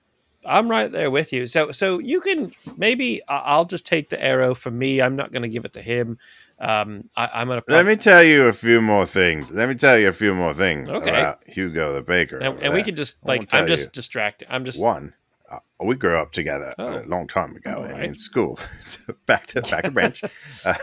I'm 0.46 0.70
right 0.70 0.92
there 0.92 1.12
with 1.12 1.34
you. 1.34 1.48
So 1.48 1.72
so 1.72 2.00
you 2.00 2.22
can 2.22 2.52
maybe 2.78 3.22
I'll 3.28 3.66
just 3.66 3.86
take 3.86 4.10
the 4.10 4.24
arrow 4.24 4.56
for 4.56 4.72
me. 4.72 5.02
I'm 5.02 5.16
not 5.16 5.32
going 5.32 5.44
to 5.44 5.50
give 5.50 5.66
it 5.66 5.74
to 5.74 5.82
him. 5.82 6.18
Um, 6.60 7.10
I, 7.16 7.30
I'm 7.36 7.48
going 7.48 7.62
to 7.62 7.66
Let 7.72 7.86
me 7.86 7.96
tell 7.96 8.22
you 8.24 8.48
a 8.48 8.54
few 8.54 8.82
more 8.82 9.06
things. 9.06 9.50
Let 9.52 9.70
me 9.70 9.76
tell 9.76 9.98
you 9.98 10.10
a 10.10 10.14
few 10.14 10.36
more 10.36 10.54
things 10.54 10.90
Okay. 10.90 11.10
about 11.10 11.42
Hugo 11.48 11.94
the 11.94 12.02
baker. 12.02 12.38
and, 12.38 12.60
and 12.62 12.74
we 12.74 12.84
can 12.84 12.96
just 12.96 13.26
like 13.26 13.54
I'm 13.54 13.68
just 13.68 13.94
distracted. 13.94 14.48
I'm 14.52 14.66
just 14.66 14.82
One, 14.82 15.14
uh, 15.50 15.60
we 15.82 15.96
grew 15.96 16.18
up 16.18 16.32
together 16.34 16.74
Oh. 16.78 17.00
a 17.00 17.06
long 17.06 17.28
time 17.28 17.56
ago 17.56 17.84
in, 17.86 17.92
right. 17.92 18.04
in 18.04 18.14
school. 18.16 18.60
Back 19.26 19.46
to 19.48 19.62
back 19.62 19.86
to 19.86 19.92
Branch, 19.92 20.22
uh, 20.66 20.74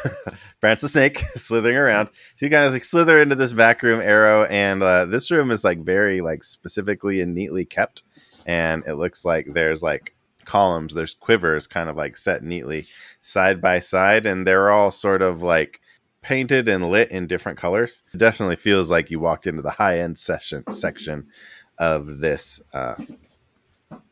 Branch 0.61 0.81
the 0.81 0.89
snake 0.89 1.19
slithering 1.37 1.77
around. 1.77 2.09
So 2.37 2.47
you 2.47 2.51
kind 2.51 2.65
of 2.65 2.73
like 2.73 2.83
slither 2.85 3.21
into 3.21 3.35
this 3.35 3.53
back 3.53 3.83
room 3.83 4.01
arrow, 4.01 4.45
and 4.45 4.83
uh, 4.83 5.05
this 5.05 5.31
room 5.31 5.51
is 5.51 5.63
like 5.63 5.81
very 5.85 6.21
like 6.23 6.43
specifically 6.43 7.21
and 7.21 7.35
neatly 7.35 7.67
kept, 7.67 8.03
and 8.47 8.83
it 8.87 8.95
looks 8.95 9.25
like 9.27 9.49
there's 9.53 9.83
like 9.83 10.15
columns, 10.47 10.95
there's 10.95 11.15
quivers 11.15 11.67
kind 11.67 11.91
of 11.91 11.97
like 11.97 12.17
set 12.17 12.43
neatly 12.43 12.87
side 13.21 13.61
by 13.61 13.81
side, 13.81 14.25
and 14.27 14.47
they're 14.47 14.71
all 14.71 14.91
sort 14.91 15.23
of 15.23 15.43
like 15.43 15.81
painted 16.23 16.69
and 16.69 16.91
lit 16.91 17.11
in 17.11 17.27
different 17.27 17.59
colors. 17.59 18.03
It 18.15 18.19
definitely 18.19 18.57
feels 18.57 18.91
like 18.91 19.11
you 19.11 19.21
walked 19.21 19.47
into 19.47 19.63
the 19.63 19.71
high 19.71 20.01
end 20.01 20.19
session 20.19 20.65
section 20.71 21.29
of 21.79 22.19
this 22.19 22.61
uh, 22.73 22.97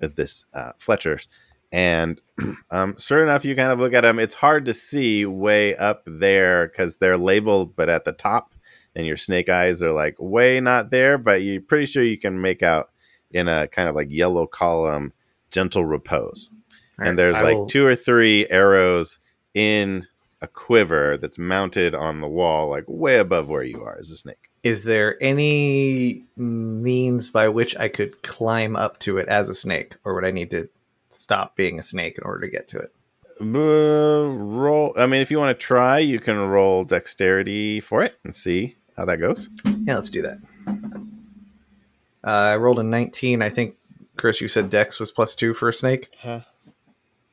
of 0.01 0.15
this 0.17 0.47
uh, 0.55 0.73
Fletcher's. 0.79 1.29
And 1.73 2.21
um, 2.71 2.97
sure 2.99 3.23
enough, 3.23 3.45
you 3.45 3.57
kind 3.57 3.73
of 3.73 3.81
look 3.81 3.95
at 3.95 4.03
them. 4.03 4.19
It's 4.19 4.35
hard 4.35 4.67
to 4.67 4.75
see 4.75 5.27
way 5.27 5.75
up 5.77 6.03
there 6.07 6.69
because 6.69 6.99
they're 6.99 7.19
labeled, 7.19 7.75
but 7.75 7.89
at 7.89 8.05
the 8.05 8.13
top, 8.13 8.55
and 8.95 9.07
your 9.07 9.17
snake 9.17 9.49
eyes 9.49 9.83
are 9.83 9.91
like 9.91 10.15
way 10.21 10.61
not 10.61 10.91
there. 10.91 11.19
But 11.19 11.43
you're 11.43 11.61
pretty 11.61 11.87
sure 11.87 12.05
you 12.05 12.19
can 12.19 12.41
make 12.41 12.63
out 12.63 12.91
in 13.33 13.49
a 13.49 13.67
kind 13.67 13.89
of 13.89 13.97
like 13.97 14.11
yellow 14.11 14.47
column, 14.47 15.13
gentle 15.55 15.85
repose. 15.85 16.51
and 16.99 17.19
there's 17.19 17.37
I 17.37 17.43
like 17.43 17.57
will- 17.57 17.67
two 17.67 17.87
or 17.87 17.97
three 17.97 18.47
arrows 18.51 19.19
in 19.55 20.07
a 20.43 20.47
quiver 20.47 21.17
that's 21.17 21.39
mounted 21.39 21.95
on 21.95 22.21
the 22.21 22.29
wall, 22.29 22.69
like 22.69 22.85
way 22.87 23.19
above 23.19 23.49
where 23.49 23.63
you 23.63 23.83
are 23.83 23.97
as 23.99 24.11
a 24.11 24.17
snake. 24.17 24.51
Is 24.63 24.85
there 24.85 25.17
any 25.23 26.25
means 26.37 27.31
by 27.31 27.49
which 27.49 27.77
I 27.77 27.89
could 27.89 28.23
climb 28.23 28.77
up 28.77 28.99
to 29.01 29.19
it 29.19 29.29
as 29.29 29.49
a 29.49 29.55
snake, 29.55 29.97
or 30.05 30.15
would 30.15 30.25
I 30.25 30.31
need 30.31 30.51
to 30.51 30.69
stop 31.09 31.57
being 31.57 31.79
a 31.79 31.83
snake 31.83 32.19
in 32.19 32.25
order 32.25 32.41
to 32.43 32.49
get 32.51 32.67
to 32.69 32.79
it? 32.79 32.93
Uh, 33.41 34.29
roll. 34.29 34.93
I 34.97 35.07
mean, 35.07 35.21
if 35.21 35.31
you 35.31 35.39
want 35.39 35.59
to 35.59 35.67
try, 35.67 35.99
you 35.99 36.21
can 36.21 36.39
roll 36.39 36.85
dexterity 36.85 37.81
for 37.81 38.03
it 38.03 38.17
and 38.25 38.35
see 38.35 38.77
how 38.97 39.05
that 39.07 39.17
goes. 39.19 39.49
Yeah, 39.65 39.97
let's 39.97 40.11
do 40.11 40.23
that. 40.23 40.39
Uh, 42.23 42.31
I 42.55 42.57
rolled 42.57 42.79
a 42.79 42.83
19. 42.83 43.43
I 43.43 43.49
think, 43.51 43.77
Chris, 44.25 44.41
you 44.41 44.49
said 44.49 44.71
Dex 44.71 44.99
was 44.99 45.11
plus 45.11 45.35
two 45.35 45.53
for 45.53 45.69
a 45.69 45.73
snake. 45.75 46.09
Huh. 46.23 46.41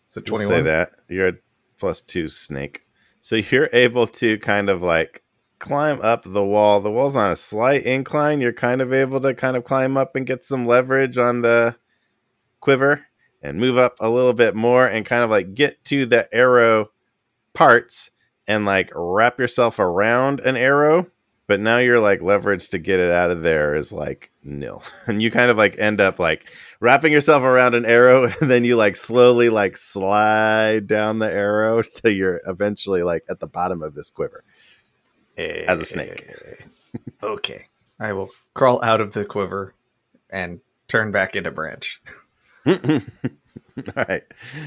Is 0.09 0.21
21? 0.25 0.45
say 0.45 0.61
that 0.63 0.91
you're 1.07 1.29
a 1.29 1.33
plus 1.79 2.01
two 2.01 2.27
snake, 2.27 2.81
so 3.21 3.37
you're 3.37 3.69
able 3.71 4.05
to 4.07 4.37
kind 4.39 4.69
of 4.69 4.81
like 4.81 5.23
climb 5.57 6.01
up 6.01 6.23
the 6.25 6.43
wall. 6.43 6.81
The 6.81 6.91
wall's 6.91 7.15
on 7.15 7.31
a 7.31 7.37
slight 7.37 7.83
incline. 7.83 8.41
You're 8.41 8.51
kind 8.51 8.81
of 8.81 8.91
able 8.91 9.21
to 9.21 9.33
kind 9.33 9.55
of 9.55 9.63
climb 9.63 9.95
up 9.95 10.17
and 10.17 10.25
get 10.25 10.43
some 10.43 10.65
leverage 10.65 11.17
on 11.17 11.43
the 11.43 11.77
quiver 12.59 13.05
and 13.41 13.57
move 13.57 13.77
up 13.77 13.95
a 14.01 14.09
little 14.09 14.33
bit 14.33 14.53
more 14.53 14.85
and 14.85 15.05
kind 15.05 15.23
of 15.23 15.29
like 15.29 15.53
get 15.53 15.81
to 15.85 16.05
the 16.05 16.27
arrow 16.35 16.91
parts 17.53 18.11
and 18.47 18.65
like 18.65 18.91
wrap 18.93 19.39
yourself 19.39 19.79
around 19.79 20.41
an 20.41 20.57
arrow. 20.57 21.07
But 21.47 21.61
now 21.61 21.77
you're 21.77 22.01
like 22.01 22.21
leverage 22.21 22.67
to 22.69 22.79
get 22.79 22.99
it 22.99 23.11
out 23.11 23.31
of 23.31 23.43
there 23.43 23.75
is 23.75 23.93
like 23.93 24.29
nil. 24.43 24.83
And 25.07 25.21
you 25.21 25.31
kind 25.31 25.49
of 25.49 25.55
like 25.55 25.77
end 25.79 26.01
up 26.01 26.19
like 26.19 26.49
wrapping 26.81 27.13
yourself 27.13 27.43
around 27.43 27.75
an 27.75 27.85
arrow 27.85 28.25
and 28.41 28.51
then 28.51 28.65
you 28.65 28.75
like 28.75 28.97
slowly 28.97 29.47
like 29.47 29.77
slide 29.77 30.87
down 30.87 31.19
the 31.19 31.31
arrow 31.31 31.81
till 31.95 32.11
you're 32.11 32.41
eventually 32.45 33.03
like 33.03 33.23
at 33.29 33.39
the 33.39 33.47
bottom 33.47 33.81
of 33.81 33.95
this 33.95 34.09
quiver. 34.09 34.43
As 35.37 35.79
a 35.79 35.85
snake. 35.85 36.29
okay. 37.23 37.65
I 37.99 38.13
will 38.13 38.29
crawl 38.53 38.83
out 38.83 39.01
of 39.01 39.13
the 39.13 39.25
quiver 39.25 39.73
and 40.29 40.59
turn 40.87 41.11
back 41.11 41.35
into 41.35 41.49
branch. 41.49 42.01
All 42.67 42.75
right. 43.95 44.21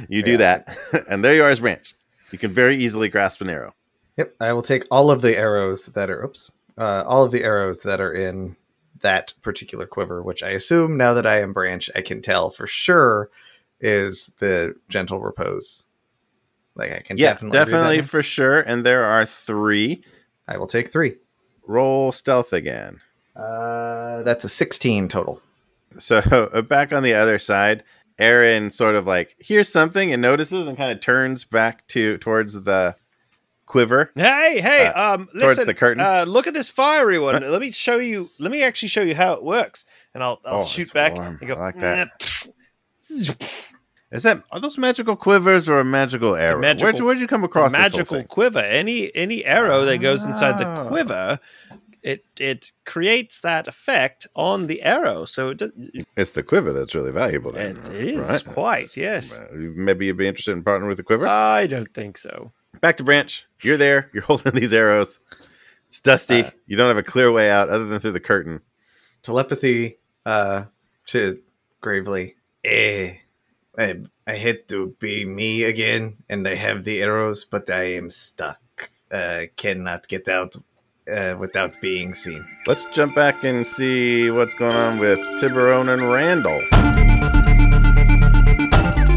You 0.09 0.23
do 0.23 0.39
that. 0.39 0.77
And 1.09 1.25
there 1.25 1.35
you 1.35 1.45
are 1.45 1.51
as 1.51 1.61
branch. 1.61 1.95
You 2.33 2.39
can 2.39 2.51
very 2.51 2.77
easily 2.77 3.09
grasp 3.09 3.41
an 3.41 3.51
arrow. 3.51 3.75
Yep, 4.17 4.35
I 4.41 4.53
will 4.53 4.63
take 4.63 4.87
all 4.91 5.11
of 5.11 5.23
the 5.23 5.37
arrows 5.37 5.87
that 5.87 6.11
are 6.11 6.25
oops, 6.25 6.51
uh, 6.79 7.05
all 7.07 7.25
of 7.25 7.31
the 7.31 7.45
arrows 7.45 7.83
that 7.83 8.01
are 8.01 8.13
in 8.13 8.57
that 9.05 9.35
particular 9.43 9.87
quiver, 9.87 10.23
which 10.23 10.43
I 10.43 10.51
assume 10.51 10.97
now 10.97 11.13
that 11.15 11.27
I 11.27 11.41
am 11.41 11.53
branch, 11.53 11.91
I 11.95 12.01
can 12.01 12.23
tell 12.23 12.51
for 12.51 12.67
sure 12.67 13.31
is 13.79 14.33
the 14.39 14.75
gentle 14.89 15.21
repose. 15.21 15.85
Like 16.75 16.91
I 16.91 17.01
can 17.01 17.19
yeah, 17.19 17.35
definitely, 17.35 17.59
definitely, 17.59 18.03
for 18.03 18.23
sure. 18.23 18.61
And 18.61 18.85
there 18.85 19.05
are 19.05 19.27
three. 19.27 20.03
I 20.49 20.57
will 20.57 20.67
take 20.67 20.91
three. 20.91 21.17
Roll 21.67 22.13
stealth 22.13 22.53
again. 22.53 23.01
Uh, 23.37 24.23
that's 24.23 24.45
a 24.45 24.49
sixteen 24.49 25.07
total. 25.07 25.41
So 25.99 26.19
uh, 26.53 26.63
back 26.63 26.93
on 26.93 27.03
the 27.03 27.15
other 27.15 27.39
side, 27.39 27.85
Aaron 28.19 28.71
sort 28.71 28.97
of 28.97 29.07
like 29.07 29.37
hears 29.39 29.69
something 29.69 30.13
and 30.13 30.23
notices 30.23 30.67
and 30.67 30.77
kind 30.77 30.91
of 30.91 31.01
turns 31.01 31.45
back 31.45 31.87
to 31.89 32.17
towards 32.19 32.65
the 32.65 32.97
quiver. 33.75 34.13
Hey, 34.15 34.61
hey, 34.61 34.87
Uh, 34.87 35.15
um, 35.15 35.25
towards 35.27 35.35
listen, 35.35 35.67
the 35.67 35.75
curtain? 35.75 36.01
Uh, 36.01 36.25
look 36.29 36.47
at 36.47 36.55
this 36.55 36.69
fiery 36.71 37.19
one. 37.19 37.43
let 37.51 37.61
me 37.61 37.73
show 37.73 37.99
you. 37.99 38.29
Let 38.39 38.53
me 38.53 38.63
actually 38.63 38.89
show 38.89 39.03
you 39.03 39.17
how 39.17 39.33
it 39.33 39.43
works, 39.43 39.85
and 40.15 40.23
I'll 40.23 40.41
I'll 40.45 40.61
Oh, 40.61 40.65
shoot 40.65 40.93
back 40.93 41.15
warm. 41.17 41.39
and 41.41 41.49
go. 41.49 41.55
I 41.55 41.59
like 41.59 41.79
that. 41.81 42.47
Is 44.13 44.23
that 44.23 44.45
are 44.53 44.61
those 44.61 44.79
magical 44.79 45.17
quivers 45.17 45.69
or 45.69 45.81
a 45.81 45.85
magical 45.85 46.37
arrow? 46.37 46.61
magical- 46.61 46.85
where'd, 46.87 46.99
you, 47.01 47.05
where'd 47.05 47.19
you 47.21 47.27
come 47.27 47.43
a 47.43 47.47
across 47.47 47.73
magical 47.73 48.23
quiver. 48.25 48.61
Any 48.61 49.15
any 49.17 49.45
arrow 49.45 49.85
that 49.85 49.99
goes 49.99 50.25
inside 50.25 50.59
the 50.59 50.67
Ah. 50.67 50.87
quiver, 50.87 51.41
it 52.03 52.25
it 52.39 52.71
creates 52.87 53.41
that 53.41 53.67
effect 53.67 54.29
on 54.37 54.69
the 54.69 54.83
arrow. 54.83 55.25
So 55.25 55.49
it, 55.51 55.57
does, 55.59 55.73
It's 56.17 56.31
the 56.31 56.45
quiver 56.45 56.73
that's 56.73 56.95
really 56.95 57.11
valuable. 57.11 57.51
Then, 57.51 57.77
it, 57.79 57.89
it 57.89 58.07
is 58.07 58.29
right? 58.29 58.45
quite 58.45 58.97
yes. 58.97 59.37
Maybe 59.53 60.07
you'd 60.07 60.17
be 60.17 60.29
interested 60.29 60.53
in 60.53 60.63
partnering 60.63 60.87
with 60.89 60.99
the 60.99 61.03
quiver. 61.03 61.27
I 61.27 61.67
don't 61.67 61.93
think 61.93 62.17
so. 62.19 62.53
Back 62.85 62.99
to 62.99 63.05
Branch. 63.05 63.47
You're 63.63 63.79
there. 63.79 64.11
You're 64.13 64.25
holding 64.25 64.53
these 64.53 64.75
arrows. 64.75 65.19
It's 65.87 66.03
dusty. 66.03 66.43
Uh, 66.43 66.51
you 66.67 66.77
don't 66.77 66.89
have 66.89 66.99
a 66.99 67.03
clear 67.03 67.33
way 67.33 67.51
out 67.51 67.71
other 67.71 67.87
than 67.87 67.99
through 67.99 68.11
the 68.11 68.21
curtain. 68.21 68.61
Telepathy 69.23 70.01
uh, 70.27 70.65
to 71.07 71.41
Gravely. 71.81 72.37
Eh. 72.63 73.15
I, 73.79 74.01
I 74.27 74.35
hate 74.35 74.69
to 74.69 74.95
be 75.01 75.25
me 75.25 75.63
again, 75.63 76.19
and 76.29 76.47
I 76.47 76.57
have 76.57 76.85
the 76.85 77.01
arrows, 77.01 77.47
but 77.47 77.71
I 77.71 77.95
am 77.95 78.11
stuck. 78.11 78.61
Uh, 79.11 79.45
cannot 79.57 80.07
get 80.07 80.29
out 80.29 80.55
uh, 81.11 81.37
without 81.39 81.81
being 81.81 82.13
seen. 82.13 82.45
Let's 82.67 82.85
jump 82.91 83.15
back 83.15 83.45
and 83.45 83.67
see 83.67 84.31
what's 84.31 84.53
going 84.53 84.77
on 84.77 84.99
with 84.99 85.21
Tiburon 85.41 85.89
and 85.89 86.03
Randall. 86.03 86.61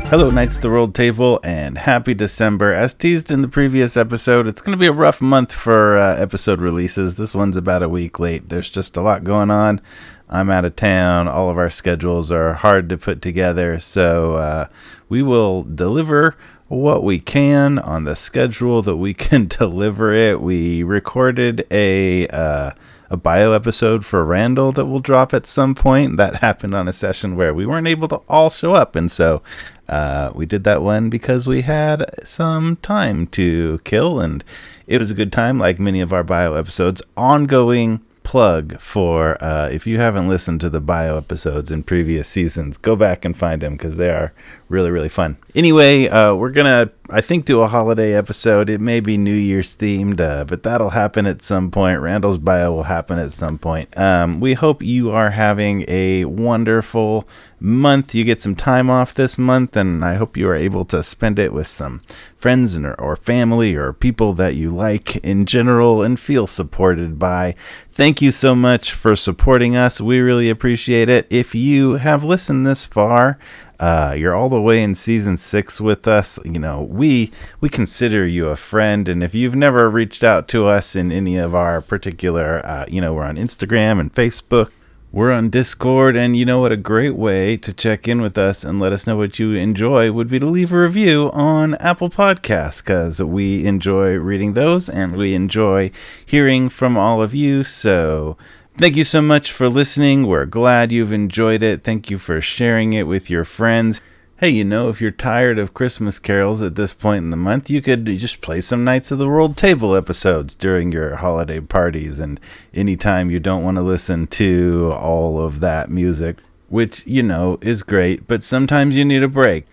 Hello, 0.10 0.32
Knights 0.32 0.56
of 0.56 0.62
the 0.62 0.70
World 0.70 0.96
Table, 0.96 1.38
and 1.44 1.78
happy 1.78 2.14
December. 2.14 2.72
As 2.72 2.94
teased 2.94 3.30
in 3.30 3.42
the 3.42 3.50
previous 3.50 3.98
episode, 3.98 4.48
it's 4.48 4.62
going 4.62 4.72
to 4.72 4.80
be 4.80 4.88
a 4.88 4.94
rough 4.94 5.20
month 5.20 5.52
for 5.52 5.98
uh, 5.98 6.16
episode 6.16 6.62
releases. 6.62 7.18
This 7.18 7.36
one's 7.36 7.58
about 7.58 7.84
a 7.84 7.90
week 7.90 8.18
late. 8.18 8.48
There's 8.48 8.70
just 8.70 8.96
a 8.96 9.02
lot 9.02 9.26
going 9.26 9.52
on. 9.52 9.82
I'm 10.30 10.50
out 10.50 10.64
of 10.64 10.78
town. 10.78 11.28
All 11.28 11.50
of 11.50 11.58
our 11.58 11.70
schedules 11.70 12.32
are 12.32 12.54
hard 12.54 12.88
to 12.88 12.98
put 12.98 13.22
together, 13.22 13.80
so 13.80 14.36
uh, 14.36 14.68
we 15.10 15.22
will 15.22 15.64
deliver 15.64 16.38
what 16.70 17.04
we 17.04 17.20
can 17.20 17.78
on 17.78 18.06
the 18.06 18.16
schedule 18.16 18.82
that 18.84 18.96
we 18.96 19.14
can 19.26 19.50
deliver 19.50 20.14
it. 20.14 20.40
We 20.40 20.84
recorded 20.84 21.68
a. 21.70 22.28
Uh, 22.30 22.72
a 23.10 23.16
bio 23.16 23.54
episode 23.54 24.06
for 24.06 24.26
Randall 24.26 24.74
that 24.74 24.86
will 24.86 25.00
drop 25.00 25.34
at 25.34 25.46
some 25.46 25.74
point. 25.76 26.18
That 26.18 26.36
happened 26.36 26.74
on 26.74 26.90
a 26.90 26.94
session 26.94 27.38
where 27.38 27.54
we 27.54 27.66
weren't 27.66 27.88
able 27.88 28.10
to 28.10 28.22
all 28.28 28.50
show 28.50 28.74
up, 28.74 28.98
and 28.98 29.10
so 29.10 29.42
uh, 29.90 30.32
we 30.36 30.46
did 30.46 30.64
that 30.66 30.82
one 30.82 31.10
because 31.10 31.48
we 31.48 31.62
had 31.62 32.06
some 32.26 32.76
time 32.78 33.28
to 33.28 33.80
kill, 33.80 34.20
and 34.20 34.44
it 34.86 35.00
was 35.00 35.12
a 35.12 35.16
good 35.16 35.32
time, 35.32 35.60
like 35.60 35.80
many 35.80 36.02
of 36.02 36.12
our 36.14 36.24
bio 36.24 36.56
episodes. 36.56 37.02
Ongoing 37.16 38.02
plug 38.28 38.78
for 38.78 39.42
uh, 39.42 39.70
if 39.70 39.88
you 39.88 40.00
haven't 40.00 40.28
listened 40.28 40.60
to 40.60 40.70
the 40.70 40.82
bio 40.82 41.18
episodes 41.18 41.72
in 41.72 41.82
previous 41.82 42.28
seasons, 42.28 42.76
go 42.76 42.94
back 42.94 43.24
and 43.24 43.38
find 43.38 43.62
them 43.62 43.78
because 43.78 43.96
they 43.96 44.10
are 44.10 44.34
really 44.68 44.92
really 44.92 45.08
fun. 45.08 45.38
Anyway, 45.56 46.10
uh, 46.10 46.36
we're 46.36 46.52
gonna 46.52 46.92
I 47.10 47.22
think 47.22 47.46
do 47.46 47.62
a 47.62 47.70
holiday 47.70 48.14
episode. 48.14 48.70
It 48.70 48.82
may 48.82 49.00
be 49.00 49.18
New 49.18 49.34
Year's 49.34 49.74
themed, 49.74 50.20
uh, 50.20 50.44
but 50.44 50.64
that'll 50.64 50.90
happen 50.90 51.26
at 51.26 51.42
some 51.42 51.72
point. 51.72 52.02
Randall's 52.02 52.38
bio 52.38 52.74
will 52.74 52.84
happen 52.84 53.18
at 53.18 53.32
some 53.32 53.58
point. 53.58 53.98
Um, 53.98 54.42
we 54.42 54.56
hope 54.56 54.82
you 54.82 55.10
are 55.12 55.32
having 55.32 55.86
a 55.88 56.26
wonderful 56.26 57.26
month. 57.62 58.14
You 58.14 58.26
get 58.26 58.42
some 58.42 58.56
time 58.56 58.90
off 58.90 59.14
this 59.14 59.38
month, 59.38 59.78
and 59.78 60.04
I 60.04 60.16
hope 60.16 60.36
you 60.36 60.50
are 60.50 60.56
able 60.56 60.84
to 60.86 61.02
spend 61.02 61.40
it 61.40 61.54
with 61.54 61.68
some 61.68 62.02
friends 62.38 62.78
or 62.78 63.16
family 63.16 63.74
or 63.74 63.94
people 63.94 64.34
that 64.34 64.56
you 64.56 64.70
like 64.70 65.16
in 65.18 65.46
general 65.46 66.04
and 66.04 66.20
feel 66.20 66.46
supported 66.46 67.18
by. 67.18 67.56
Thank 67.98 68.22
you 68.22 68.30
so 68.30 68.54
much 68.54 68.92
for 68.92 69.16
supporting 69.16 69.76
us. 69.76 70.00
We 70.00 70.20
really 70.20 70.52
appreciate 70.52 71.10
it. 71.10 71.26
If 71.32 71.56
you 71.56 71.94
have 71.94 72.24
listened 72.24 72.68
this 72.68 72.86
far, 72.86 73.40
uh, 73.80 74.14
you're 74.16 74.36
all 74.36 74.50
the 74.50 74.62
way 74.62 74.84
in 74.84 74.94
season 74.94 75.36
six 75.36 75.82
with 75.82 76.08
us. 76.08 76.38
You 76.46 76.60
know, 76.60 76.84
we 76.84 77.32
we 77.60 77.70
consider 77.70 78.24
you 78.28 78.50
a 78.50 78.56
friend, 78.56 79.10
and 79.10 79.24
if 79.24 79.34
you've 79.34 79.56
never 79.56 79.90
reached 79.90 80.24
out 80.24 80.48
to 80.50 80.68
us 80.68 80.96
in 80.96 81.12
any 81.12 81.38
of 81.38 81.56
our 81.56 81.82
particular, 81.82 82.64
uh, 82.64 82.86
you 82.88 83.02
know, 83.02 83.16
we're 83.16 83.26
on 83.26 83.36
Instagram 83.36 84.00
and 84.00 84.14
Facebook. 84.14 84.70
We're 85.12 85.32
on 85.32 85.50
Discord, 85.50 86.18
and 86.18 86.36
you 86.36 86.44
know 86.46 86.60
what? 86.60 86.74
A 86.74 86.78
great 86.78 87.16
way 87.16 87.56
to 87.58 87.72
check 87.72 88.10
in 88.10 88.22
with 88.22 88.38
us 88.38 88.66
and 88.66 88.78
let 88.78 88.92
us 88.92 89.08
know 89.08 89.16
what 89.16 89.40
you 89.40 89.54
enjoy 89.54 90.12
would 90.12 90.28
be 90.28 90.38
to 90.38 90.46
leave 90.46 90.74
a 90.74 90.80
review 90.80 91.32
on 91.34 91.76
Apple 91.76 92.10
Podcasts 92.10 92.84
because 92.84 93.24
we 93.24 93.66
enjoy 93.66 94.16
reading 94.16 94.54
those 94.54 94.90
and 94.90 95.16
we 95.16 95.34
enjoy 95.34 95.92
hearing 96.26 96.68
from 96.68 96.98
all 96.98 97.22
of 97.22 97.34
you. 97.34 97.64
So, 97.64 98.38
Thank 98.78 98.96
you 98.96 99.06
so 99.06 99.24
much 99.24 99.52
for 99.52 99.70
listening. 99.70 100.28
We're 100.28 100.46
glad 100.46 100.92
you've 100.92 101.12
enjoyed 101.12 101.64
it. 101.64 101.84
Thank 101.84 102.12
you 102.12 102.20
for 102.20 102.40
sharing 102.42 102.94
it 102.94 103.08
with 103.08 103.28
your 103.28 103.44
friends. 103.44 104.04
Hey, 104.40 104.50
you 104.50 104.64
know, 104.64 104.88
if 104.90 105.02
you're 105.02 105.10
tired 105.10 105.58
of 105.58 105.74
Christmas 105.74 106.20
carols 106.20 106.62
at 106.62 106.76
this 106.76 106.94
point 106.94 107.24
in 107.24 107.32
the 107.32 107.36
month, 107.36 107.72
you 107.72 107.82
could 107.82 108.06
just 108.06 108.40
play 108.40 108.62
some 108.62 108.84
Knights 108.84 109.10
of 109.10 109.18
the 109.18 109.28
World 109.28 109.58
Table 109.58 109.96
episodes 109.96 110.54
during 110.54 110.92
your 110.92 111.16
holiday 111.16 111.60
parties 111.60 112.20
and 112.20 112.40
anytime 112.72 113.32
you 113.32 113.40
don't 113.40 113.64
want 113.64 113.78
to 113.78 113.82
listen 113.82 114.28
to 114.28 114.94
all 114.96 115.42
of 115.42 115.60
that 115.62 115.90
music, 115.90 116.38
which, 116.70 117.04
you 117.08 117.24
know, 117.24 117.58
is 117.64 117.82
great, 117.82 118.28
but 118.28 118.44
sometimes 118.44 118.96
you 118.96 119.04
need 119.04 119.24
a 119.24 119.28
break. 119.28 119.66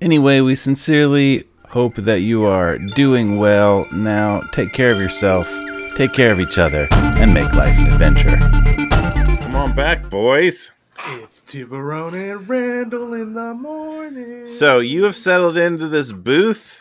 Anyway, 0.00 0.40
we 0.40 0.54
sincerely 0.54 1.44
hope 1.68 1.96
that 1.96 2.22
you 2.22 2.46
are 2.46 2.78
doing 2.78 3.36
well. 3.36 3.86
Now, 3.92 4.40
take 4.52 4.72
care 4.72 4.90
of 4.90 4.98
yourself, 4.98 5.46
take 5.98 6.14
care 6.14 6.32
of 6.32 6.40
each 6.40 6.56
other, 6.56 6.88
and 6.92 7.34
make 7.34 7.52
life 7.52 7.78
an 7.78 7.92
adventure. 7.92 8.38
Come 9.42 9.54
on 9.54 9.74
back, 9.74 10.08
boys. 10.08 10.72
It's 11.06 11.40
Tiburon 11.40 12.12
and 12.14 12.48
Randall 12.48 13.14
in 13.14 13.32
the 13.32 13.54
morning. 13.54 14.44
So 14.44 14.80
you 14.80 15.04
have 15.04 15.16
settled 15.16 15.56
into 15.56 15.86
this 15.86 16.10
booth 16.12 16.80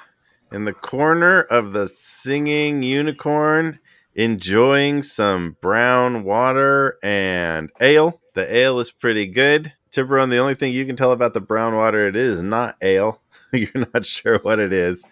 in 0.51 0.65
the 0.65 0.73
corner 0.73 1.41
of 1.41 1.71
the 1.71 1.87
singing 1.87 2.81
unicorn, 2.81 3.79
enjoying 4.15 5.03
some 5.03 5.55
brown 5.61 6.23
water 6.23 6.97
and 7.03 7.69
ale. 7.79 8.19
The 8.33 8.53
ale 8.53 8.79
is 8.79 8.91
pretty 8.91 9.27
good. 9.27 9.73
Tiburon, 9.91 10.29
the 10.29 10.39
only 10.39 10.55
thing 10.55 10.73
you 10.73 10.85
can 10.85 10.95
tell 10.95 11.11
about 11.11 11.33
the 11.33 11.41
brown 11.41 11.75
water, 11.75 12.07
it 12.07 12.15
is 12.15 12.41
not 12.41 12.75
ale. 12.81 13.21
you're 13.53 13.87
not 13.93 14.05
sure 14.05 14.39
what 14.39 14.59
it 14.59 14.73
is. 14.73 15.05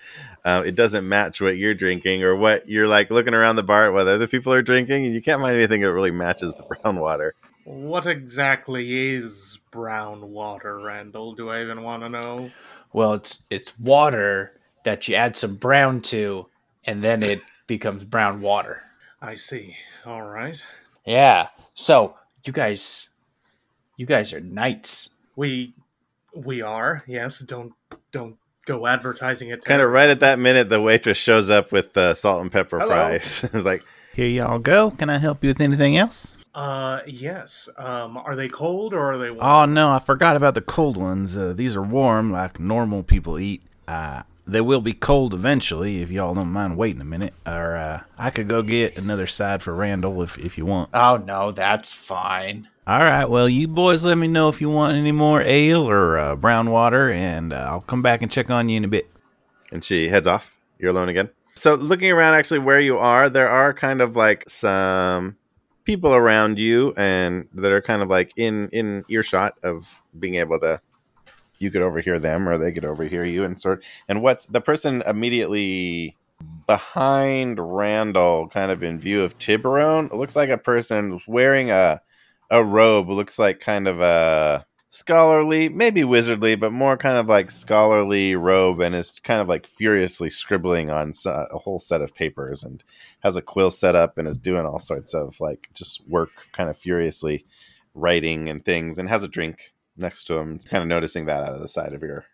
Uh, 0.44 0.64
it 0.66 0.76
doesn't 0.76 1.08
match 1.08 1.40
what 1.40 1.58
you're 1.58 1.74
drinking 1.74 2.24
or 2.24 2.36
what 2.36 2.68
you're 2.68 2.88
like 2.88 3.10
looking 3.10 3.34
around 3.34 3.56
the 3.56 3.64
bar 3.64 3.86
at 3.86 3.94
what 3.94 4.08
other 4.08 4.28
people 4.28 4.52
are 4.52 4.62
drinking, 4.62 5.06
and 5.06 5.14
you 5.14 5.22
can't 5.22 5.42
find 5.42 5.56
anything 5.56 5.82
that 5.82 5.94
really 5.94 6.12
matches 6.12 6.54
the 6.56 6.64
brown 6.82 7.00
water. 7.00 7.36
What 7.66 8.06
exactly 8.06 9.16
is 9.16 9.60
brown 9.72 10.32
water, 10.32 10.80
Randall? 10.80 11.34
Do 11.34 11.50
I 11.50 11.62
even 11.62 11.82
want 11.82 12.04
to 12.04 12.10
know? 12.10 12.52
Well, 12.94 13.14
it's 13.14 13.44
it's 13.50 13.78
water 13.80 14.54
that 14.84 15.08
you 15.08 15.16
add 15.16 15.36
some 15.36 15.56
brown 15.56 16.02
to, 16.04 16.46
and 16.86 17.04
then 17.04 17.24
it 17.24 17.42
becomes 17.68 18.06
brown 18.06 18.42
water. 18.42 18.84
I 19.20 19.34
see. 19.34 19.78
All 20.06 20.22
right. 20.22 20.64
Yeah. 21.06 21.48
So 21.74 22.16
you 22.44 22.54
guys, 22.54 23.10
you 23.98 24.06
guys 24.06 24.32
are 24.32 24.42
knights. 24.42 25.16
We 25.36 25.74
we 26.36 26.62
are. 26.62 27.04
Yes, 27.08 27.40
don't 27.40 27.74
don't 28.12 28.38
go 28.66 28.86
advertising 28.86 29.50
it. 29.50 29.66
Kind 29.66 29.82
of 29.82 29.90
right 29.90 30.10
at 30.10 30.20
that 30.20 30.38
minute, 30.38 30.70
the 30.70 30.82
waitress 30.82 31.18
shows 31.18 31.50
up 31.50 31.72
with 31.72 31.98
uh, 31.98 32.14
salt 32.14 32.42
and 32.42 32.52
pepper 32.52 32.78
Hello. 32.78 32.90
fries. 32.90 33.44
it's 33.54 33.66
like, 33.66 33.84
Here 34.14 34.28
y'all 34.28 34.60
go. 34.60 34.92
Can 34.92 35.10
I 35.10 35.18
help 35.18 35.44
you 35.44 35.50
with 35.50 35.62
anything 35.62 35.98
else? 35.98 36.38
Uh 36.56 37.02
yes. 37.06 37.68
Um 37.78 38.16
are 38.18 38.36
they 38.36 38.48
cold 38.48 38.94
or 38.94 39.14
are 39.14 39.18
they 39.18 39.30
warm? 39.30 39.44
Oh 39.46 39.66
no, 39.66 39.92
I 39.92 40.00
forgot 40.00 40.36
about 40.38 40.54
the 40.56 40.62
cold 40.62 40.96
ones. 40.98 41.36
Uh, 41.36 41.54
these 41.54 41.76
are 41.76 41.82
warm, 41.84 42.32
like 42.32 42.60
normal 42.60 43.04
people 43.04 43.38
eat. 43.38 43.62
Uh, 43.88 44.24
they 44.48 44.62
will 44.62 44.80
be 44.82 44.94
cold 44.94 45.34
eventually 45.34 46.02
if 46.02 46.10
y'all 46.12 46.34
don't 46.34 46.52
mind 46.54 46.78
waiting 46.78 47.02
a 47.02 47.06
minute. 47.06 47.34
Or 47.46 47.76
uh, 47.76 48.02
I 48.18 48.30
could 48.30 48.48
go 48.48 48.62
get 48.62 48.98
another 48.98 49.28
side 49.28 49.62
for 49.62 49.74
Randall 49.74 50.22
if 50.22 50.38
if 50.38 50.58
you 50.58 50.66
want. 50.66 50.92
Oh 50.94 51.18
no, 51.18 51.52
that's 51.52 51.92
fine. 51.92 52.70
All 52.88 53.00
right, 53.00 53.26
well 53.26 53.50
you 53.50 53.68
boys 53.68 54.06
let 54.06 54.18
me 54.18 54.28
know 54.28 54.48
if 54.48 54.62
you 54.62 54.70
want 54.70 54.96
any 54.96 55.12
more 55.12 55.42
ale 55.42 55.90
or 55.90 56.18
uh, 56.18 56.36
brown 56.38 56.70
water, 56.72 57.12
and 57.12 57.52
uh, 57.52 57.66
I'll 57.68 57.82
come 57.82 58.02
back 58.02 58.22
and 58.22 58.32
check 58.32 58.50
on 58.50 58.70
you 58.70 58.78
in 58.78 58.86
a 58.86 58.88
bit. 58.88 59.10
and 59.72 59.84
she 59.84 60.08
heads 60.08 60.28
off. 60.28 60.56
You're 60.80 60.92
alone 60.92 61.10
again. 61.10 61.30
So, 61.56 61.74
looking 61.76 62.12
around 62.12 62.34
actually 62.36 62.60
where 62.60 62.80
you 62.82 62.98
are, 62.98 63.30
there 63.30 63.50
are 63.50 63.74
kind 63.74 64.02
of 64.02 64.16
like 64.16 64.48
some 64.50 65.38
people 65.86 66.14
around 66.14 66.60
you 66.60 66.94
and 66.98 67.48
that 67.54 67.72
are 67.72 67.82
kind 67.82 68.02
of 68.02 68.10
like 68.10 68.34
in 68.36 68.68
in 68.70 69.04
earshot 69.10 69.54
of 69.64 70.02
being 70.20 70.36
able 70.36 70.60
to 70.60 70.82
you 71.60 71.72
could 71.72 71.82
overhear 71.82 72.20
them 72.20 72.50
or 72.50 72.58
they 72.58 72.72
could 72.72 72.86
overhear 72.86 73.24
you 73.24 73.44
and 73.44 73.60
sort 73.60 73.84
and 74.10 74.22
what's 74.22 74.46
the 74.48 74.60
person 74.60 75.02
immediately 75.08 76.18
behind 76.68 77.60
Randall 77.60 78.50
kind 78.50 78.72
of 78.72 78.84
in 78.84 79.00
view 79.00 79.24
of 79.24 79.38
Tiburon 79.38 80.10
looks 80.12 80.36
like 80.36 80.50
a 80.50 80.58
person 80.58 81.20
wearing 81.28 81.72
a 81.72 82.02
a 82.52 82.64
robe 82.64 83.10
looks 83.10 83.40
like 83.40 83.60
kind 83.60 83.88
of 83.88 84.02
a 84.02 84.66
scholarly, 84.96 85.68
maybe 85.68 86.04
wizardly, 86.04 86.58
but 86.58 86.72
more 86.72 86.96
kind 86.96 87.18
of 87.18 87.28
like 87.28 87.52
scholarly 87.52 88.34
robe, 88.34 88.80
and 88.80 88.96
is 88.96 89.20
kind 89.20 89.42
of 89.42 89.50
like 89.50 89.68
furiously 89.68 90.30
scribbling 90.30 90.90
on 90.90 91.12
a 91.26 91.58
whole 91.58 91.80
set 91.80 92.02
of 92.02 92.16
papers, 92.16 92.64
and 92.64 92.82
has 93.26 93.36
a 93.36 93.42
quill 93.42 93.72
set 93.72 93.96
up, 93.96 94.20
and 94.20 94.28
is 94.28 94.38
doing 94.38 94.68
all 94.68 94.78
sorts 94.78 95.16
of 95.16 95.42
like 95.42 95.68
just 95.74 96.08
work, 96.08 96.30
kind 96.52 96.70
of 96.70 96.78
furiously 96.78 97.44
writing 97.96 98.48
and 98.48 98.64
things, 98.64 99.00
and 99.00 99.10
has 99.10 99.24
a 99.24 99.28
drink 99.28 99.74
next 99.98 100.26
to 100.26 100.38
him. 100.38 100.60
Kind 100.60 100.84
of 100.84 100.88
noticing 100.88 101.26
that 101.26 101.44
out 101.44 101.54
of 101.54 101.60
the 101.60 101.68
side 101.68 101.94
of 101.94 102.04
your 102.04 102.26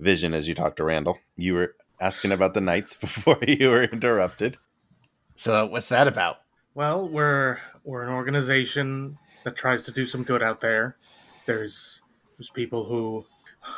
vision 0.00 0.32
as 0.32 0.48
you 0.48 0.54
talk 0.54 0.76
to 0.76 0.84
Randall. 0.84 1.18
You 1.36 1.52
were 1.52 1.76
asking 2.00 2.32
about 2.32 2.54
the 2.54 2.62
knights 2.62 2.96
before 3.06 3.38
you 3.46 3.68
were 3.68 3.84
interrupted. 3.84 4.56
So 5.34 5.66
what's 5.66 5.90
that 5.90 6.08
about? 6.08 6.38
Well, 6.72 7.06
we're 7.06 7.58
we're 7.84 8.02
an 8.02 8.08
organization 8.08 9.18
that 9.44 9.56
tries 9.56 9.84
to 9.84 9.92
do 9.92 10.06
some 10.06 10.22
good 10.22 10.42
out 10.42 10.62
there. 10.62 10.96
There's 11.44 12.00
there's 12.38 12.48
people 12.48 12.86
who 12.86 13.26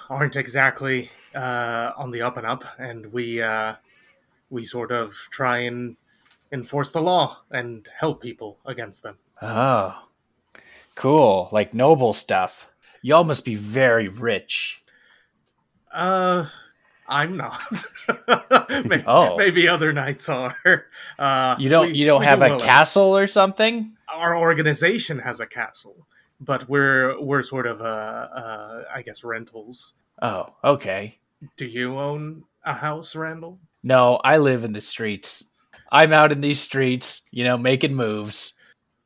aren't 0.09 0.37
exactly 0.37 1.11
uh, 1.35 1.91
on 1.97 2.13
the 2.13 2.23
up 2.23 2.37
and 2.37 2.47
up, 2.47 2.65
and 2.79 3.13
we 3.13 3.43
uh, 3.43 3.75
we 4.49 4.65
sort 4.65 4.93
of 4.93 5.13
try 5.33 5.59
and 5.59 5.97
enforce 6.53 6.93
the 6.93 7.01
law 7.03 7.43
and 7.51 7.89
help 7.99 8.23
people 8.23 8.59
against 8.65 9.03
them. 9.03 9.19
Oh, 9.43 10.07
cool. 10.95 11.49
Like 11.53 11.75
noble 11.75 12.13
stuff. 12.13 12.69
Y'all 13.03 13.25
must 13.25 13.45
be 13.45 13.55
very 13.55 14.09
rich. 14.09 14.83
Uh, 15.93 16.47
I'm 17.09 17.37
not. 17.37 17.61
maybe, 18.87 19.05
Oh. 19.07 19.37
maybe 19.37 19.69
other 19.69 19.93
knights 19.93 20.29
are. 20.29 20.57
Uh, 21.19 21.57
You 21.59 21.69
don't 21.69 21.89
we- 21.89 21.95
you 21.99 22.07
don't 22.07 22.23
have 22.23 22.41
do 22.41 22.47
a 22.55 22.59
castle 22.59 23.17
or 23.17 23.27
something? 23.27 23.93
Our 24.13 24.37
organization 24.37 25.21
has 25.21 25.41
a 25.41 25.47
castle, 25.47 26.07
but 26.41 26.69
we're 26.69 27.21
we're 27.21 27.43
sort 27.43 27.67
of 27.67 27.81
uh, 27.81 27.85
uh, 27.85 28.85
I 28.95 29.03
guess 29.03 29.23
rentals. 29.25 29.95
Oh, 30.23 30.55
okay. 30.65 31.19
Do 31.57 31.67
you 31.67 31.99
own 31.99 32.45
a 32.65 32.75
house, 32.75 33.15
Randall? 33.15 33.59
No, 33.83 34.17
I 34.25 34.39
live 34.39 34.65
in 34.65 34.73
the 34.73 34.81
streets. 34.81 35.51
I'm 35.97 36.13
out 36.13 36.31
in 36.31 36.43
these 36.43 36.61
streets, 36.61 37.23
you 37.31 37.43
know, 37.43 37.57
making 37.57 37.95
moves. 37.95 38.53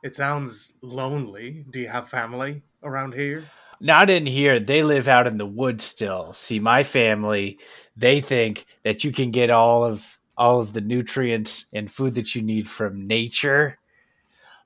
It 0.02 0.16
sounds 0.16 0.74
lonely. 0.82 1.64
Do 1.70 1.78
you 1.78 1.88
have 1.88 2.08
family 2.08 2.62
around 2.82 3.14
here? 3.14 3.44
Not 3.78 4.10
in 4.10 4.26
here. 4.26 4.58
They 4.58 4.82
live 4.82 5.06
out 5.06 5.28
in 5.28 5.38
the 5.38 5.46
woods 5.46 5.84
still. 5.84 6.32
See, 6.32 6.58
my 6.58 6.82
family, 6.82 7.60
they 7.96 8.20
think 8.20 8.66
that 8.82 9.04
you 9.04 9.12
can 9.12 9.30
get 9.30 9.50
all 9.50 9.84
of 9.84 10.18
all 10.36 10.58
of 10.58 10.72
the 10.72 10.80
nutrients 10.80 11.66
and 11.72 11.88
food 11.88 12.16
that 12.16 12.34
you 12.34 12.42
need 12.42 12.68
from 12.68 13.06
nature. 13.06 13.78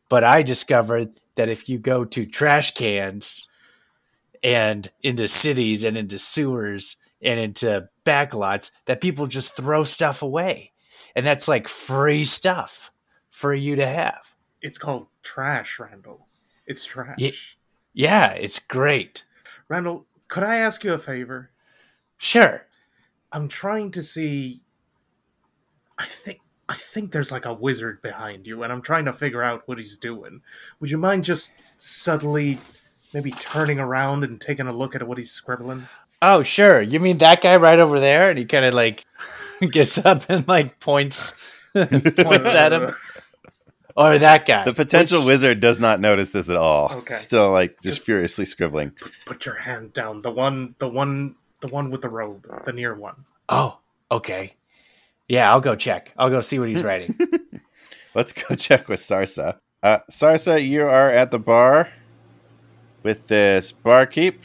But 0.09 0.25
I 0.25 0.43
discovered 0.43 1.21
that 1.35 1.51
if 1.51 1.69
you 1.69 1.79
go 1.79 2.07
to 2.07 2.25
trash 2.25 2.73
cans 2.73 3.49
and 4.43 4.91
into 5.03 5.29
cities 5.29 5.85
and 5.85 5.99
into 5.99 6.19
sewers 6.19 6.97
and 7.21 7.39
into 7.39 7.87
backlots, 8.07 8.71
that 8.87 9.03
people 9.03 9.27
just 9.27 9.55
throw 9.55 9.85
stuff 9.85 10.23
away. 10.23 10.71
And 11.17 11.25
that's 11.27 11.47
like 11.49 11.69
free 11.69 12.25
stuff 12.25 12.91
for 13.31 13.55
you 13.55 13.77
to 13.77 13.87
have. 13.87 14.35
It's 14.61 14.79
called 14.79 15.07
trash, 15.23 15.79
Randall. 15.79 16.27
It's 16.67 16.85
trash. 16.85 17.17
Ye- 17.19 17.35
Yeah, 17.93 18.33
it's 18.33 18.59
great. 18.59 19.23
Randall, 19.69 20.07
could 20.29 20.43
I 20.43 20.57
ask 20.57 20.83
you 20.85 20.93
a 20.93 20.99
favor? 20.99 21.51
Sure. 22.19 22.67
I'm 23.33 23.49
trying 23.49 23.91
to 23.93 24.03
see. 24.03 24.63
I 25.99 26.07
think 26.07 26.41
I 26.69 26.75
think 26.77 27.13
there's 27.13 27.31
like 27.33 27.45
a 27.45 27.53
wizard 27.53 28.01
behind 28.03 28.47
you, 28.47 28.63
and 28.63 28.73
I'm 28.73 28.81
trying 28.83 29.05
to 29.05 29.13
figure 29.13 29.43
out 29.43 29.67
what 29.69 29.79
he's 29.79 29.97
doing. 29.97 30.41
Would 30.81 30.91
you 30.91 30.99
mind 30.99 31.25
just 31.25 31.55
subtly, 31.77 32.59
maybe 33.13 33.33
turning 33.33 33.79
around 33.79 34.25
and 34.25 34.41
taking 34.41 34.67
a 34.67 34.73
look 34.73 34.95
at 34.95 35.07
what 35.07 35.19
he's 35.19 35.31
scribbling? 35.31 35.85
Oh, 36.33 36.43
sure. 36.43 36.81
You 36.81 37.01
mean 37.01 37.19
that 37.19 37.41
guy 37.43 37.57
right 37.57 37.79
over 37.79 38.01
there? 38.01 38.31
And 38.31 38.39
he 38.39 38.45
kind 38.45 38.65
of 38.65 38.75
like 38.75 39.05
gets 39.71 39.99
up 39.99 40.25
and 40.29 40.47
like 40.49 40.81
points 40.81 41.33
points 41.75 42.55
at 42.55 42.73
him, 42.73 42.95
or 43.97 44.19
that 44.19 44.47
guy. 44.47 44.65
The 44.65 44.75
potential 44.75 45.19
Which- 45.21 45.27
wizard 45.27 45.61
does 45.61 45.81
not 45.81 46.01
notice 46.01 46.31
this 46.31 46.49
at 46.49 46.57
all. 46.57 46.91
Okay. 46.93 47.15
Still, 47.15 47.51
like, 47.51 47.73
just 47.83 47.97
Just- 47.97 48.07
furiously 48.07 48.45
scribbling. 48.45 48.93
Put 49.27 49.45
your 49.47 49.57
hand 49.57 49.93
down. 49.93 50.23
The 50.23 50.31
one, 50.31 50.75
the 50.79 50.89
one, 50.89 51.35
the 51.61 51.69
one 51.69 51.91
with 51.91 52.03
the 52.03 52.09
robe, 52.09 52.47
the 52.65 52.73
near 52.73 52.95
one. 52.95 53.25
Oh, 53.49 53.79
okay. 54.11 54.55
Yeah, 55.29 55.51
I'll 55.51 55.61
go 55.61 55.75
check. 55.75 56.13
I'll 56.17 56.31
go 56.31 56.41
see 56.41 56.59
what 56.59 56.69
he's 56.69 56.83
writing. 56.85 57.19
Let's 58.15 58.33
go 58.33 58.55
check 58.55 58.89
with 58.89 59.01
Sarsa. 59.01 59.59
Uh, 59.83 59.99
Sarsa, 60.11 60.65
you 60.65 60.85
are 60.85 61.11
at 61.11 61.31
the 61.31 61.39
bar 61.39 61.89
with 63.03 63.27
this 63.27 63.73
barkeep 63.73 64.39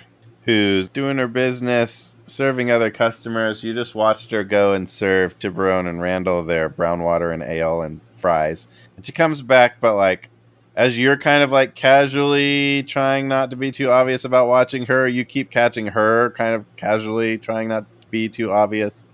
who's 0.50 0.90
doing 0.90 1.20
her 1.20 1.28
business, 1.28 2.18
serving 2.26 2.72
other 2.72 2.90
customers. 2.90 3.64
You 3.64 3.76
just 3.76 3.94
watched 3.94 4.32
her 4.32 4.44
go 4.44 4.74
and 4.74 4.90
serve 4.90 5.38
Tiburon 5.38 5.86
and 5.86 6.02
Randall 6.02 6.44
their 6.44 6.70
brown 6.70 7.04
water 7.04 7.32
and 7.32 7.44
ale 7.44 7.84
and 7.84 8.02
fries. 8.14 8.68
And 8.96 9.06
she 9.06 9.12
comes 9.12 9.44
back, 9.44 9.80
but 9.80 9.96
like, 9.96 10.30
as 10.76 10.98
you're 10.98 11.18
kind 11.18 11.44
of 11.44 11.52
like 11.52 11.76
casually 11.76 12.82
trying 12.82 13.28
not 13.28 13.52
to 13.52 13.58
be 13.58 13.70
too 13.72 13.92
obvious 13.92 14.26
about 14.26 14.48
watching 14.48 14.88
her, 14.88 15.08
you 15.08 15.24
keep 15.24 15.52
catching 15.52 15.86
her 15.86 16.32
kind 16.32 16.56
of 16.56 16.66
casually 16.78 17.38
trying 17.38 17.68
not 17.68 17.86
to 18.02 18.08
be 18.08 18.28
too 18.28 18.52
obvious 18.52 19.06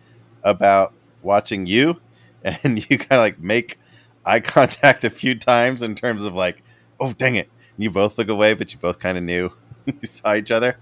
about 0.41 0.93
watching 1.21 1.65
you. 1.65 2.00
And 2.63 2.78
you 2.78 3.00
kind 3.00 3.13
of 3.13 3.19
like 3.19 3.39
make 3.39 3.80
eye 4.24 4.39
contact 4.39 5.04
a 5.04 5.10
few 5.10 5.34
times 5.34 5.82
in 5.82 5.95
terms 5.95 6.24
of 6.26 6.36
like, 6.36 6.62
oh 7.00 7.12
dang 7.12 7.34
it! 7.34 7.50
You 7.76 7.89
both 7.89 8.19
look 8.19 8.30
away, 8.30 8.54
but 8.54 8.71
you 8.71 8.78
both 8.78 9.00
kind 9.00 9.17
of 9.17 9.24
knew 9.24 9.52
you 9.86 10.08
saw 10.08 10.36
each 10.36 10.52
other. 10.52 10.78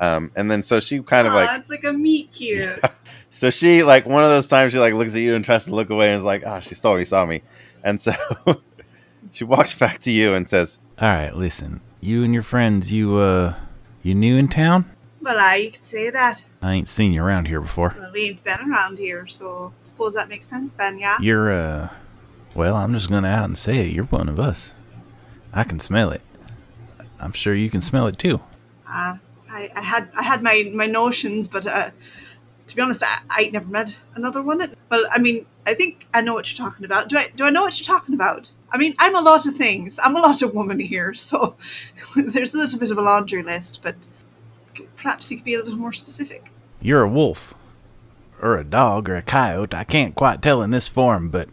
Um, 0.00 0.32
and 0.34 0.50
then 0.50 0.62
so 0.62 0.80
she 0.80 1.00
kind 1.02 1.26
of 1.28 1.34
Aw, 1.34 1.36
like, 1.36 1.60
it's 1.60 1.70
like 1.70 1.84
a 1.84 1.92
meet 1.92 2.32
cute. 2.32 2.80
so 3.28 3.50
she 3.50 3.82
like 3.82 4.06
one 4.06 4.24
of 4.24 4.30
those 4.30 4.46
times 4.46 4.72
she 4.72 4.78
like 4.78 4.94
looks 4.94 5.14
at 5.14 5.20
you 5.20 5.34
and 5.34 5.44
tries 5.44 5.64
to 5.64 5.74
look 5.74 5.90
away 5.90 6.08
and 6.08 6.18
is 6.18 6.24
like, 6.24 6.42
ah, 6.46 6.60
she 6.60 6.74
totally 6.74 7.04
saw 7.04 7.26
me. 7.26 7.42
And 7.84 8.00
so 8.00 8.12
she 9.32 9.44
walks 9.44 9.78
back 9.78 9.98
to 10.00 10.10
you 10.10 10.34
and 10.34 10.48
says, 10.48 10.78
All 10.98 11.08
right, 11.08 11.34
listen. 11.36 11.80
You 12.00 12.24
and 12.24 12.32
your 12.32 12.42
friends, 12.42 12.92
you 12.92 13.16
uh, 13.16 13.54
you 14.02 14.14
new 14.14 14.36
in 14.38 14.48
town? 14.48 14.90
well, 15.20 15.38
I 15.38 15.56
you 15.56 15.70
could 15.70 15.84
say 15.84 16.08
that. 16.08 16.46
I 16.62 16.72
ain't 16.72 16.88
seen 16.88 17.12
you 17.12 17.22
around 17.22 17.46
here 17.48 17.60
before. 17.60 17.94
Well, 17.98 18.10
we 18.12 18.28
ain't 18.28 18.42
been 18.42 18.70
around 18.70 18.98
here, 18.98 19.26
so 19.26 19.72
I 19.78 19.84
suppose 19.84 20.14
that 20.14 20.28
makes 20.30 20.46
sense 20.46 20.72
then, 20.72 20.98
yeah. 20.98 21.18
You're 21.20 21.52
uh, 21.52 21.88
well, 22.54 22.74
I'm 22.74 22.94
just 22.94 23.10
gonna 23.10 23.28
out 23.28 23.44
and 23.44 23.58
say 23.58 23.86
it. 23.86 23.92
You're 23.92 24.06
one 24.06 24.28
of 24.28 24.40
us. 24.40 24.74
I 25.52 25.64
can 25.64 25.78
smell 25.78 26.10
it. 26.10 26.22
I'm 27.18 27.32
sure 27.32 27.54
you 27.54 27.68
can 27.68 27.80
smell 27.82 28.06
it 28.06 28.18
too. 28.18 28.40
Uh, 28.88 29.18
I, 29.50 29.70
I 29.74 29.82
had 29.82 30.08
I 30.14 30.22
had 30.22 30.42
my, 30.42 30.70
my 30.72 30.86
notions, 30.86 31.48
but 31.48 31.66
uh, 31.66 31.90
to 32.66 32.76
be 32.76 32.82
honest, 32.82 33.02
I, 33.02 33.20
I 33.28 33.50
never 33.50 33.66
met 33.66 33.98
another 34.14 34.42
one. 34.42 34.74
Well, 34.90 35.06
I 35.10 35.18
mean, 35.18 35.46
I 35.66 35.74
think 35.74 36.06
I 36.14 36.20
know 36.20 36.34
what 36.34 36.50
you're 36.50 36.66
talking 36.66 36.84
about. 36.84 37.08
Do 37.08 37.18
I 37.18 37.30
do 37.34 37.44
I 37.44 37.50
know 37.50 37.62
what 37.62 37.78
you're 37.78 37.98
talking 37.98 38.14
about? 38.14 38.52
I 38.70 38.78
mean, 38.78 38.94
I'm 38.98 39.16
a 39.16 39.20
lot 39.20 39.46
of 39.46 39.56
things. 39.56 39.98
I'm 40.02 40.16
a 40.16 40.20
lot 40.20 40.40
of 40.42 40.54
woman 40.54 40.78
here, 40.78 41.12
so 41.14 41.56
there's 42.16 42.54
a 42.54 42.58
little 42.58 42.78
bit 42.78 42.90
of 42.90 42.98
a 42.98 43.02
laundry 43.02 43.42
list. 43.42 43.80
But 43.82 43.96
perhaps 44.96 45.30
you 45.30 45.38
could 45.38 45.44
be 45.44 45.54
a 45.54 45.58
little 45.58 45.76
more 45.78 45.92
specific. 45.92 46.46
You're 46.80 47.02
a 47.02 47.08
wolf, 47.08 47.54
or 48.40 48.56
a 48.56 48.64
dog, 48.64 49.08
or 49.08 49.16
a 49.16 49.22
coyote. 49.22 49.74
I 49.74 49.84
can't 49.84 50.14
quite 50.14 50.40
tell 50.40 50.62
in 50.62 50.70
this 50.70 50.88
form, 50.88 51.28
but 51.28 51.48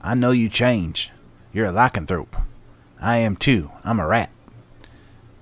I 0.00 0.14
know 0.14 0.30
you 0.30 0.48
change. 0.48 1.10
You're 1.52 1.66
a 1.66 1.72
lycanthrope. 1.72 2.42
I 3.00 3.18
am 3.18 3.36
too. 3.36 3.70
I'm 3.84 4.00
a 4.00 4.06
rat. 4.06 4.30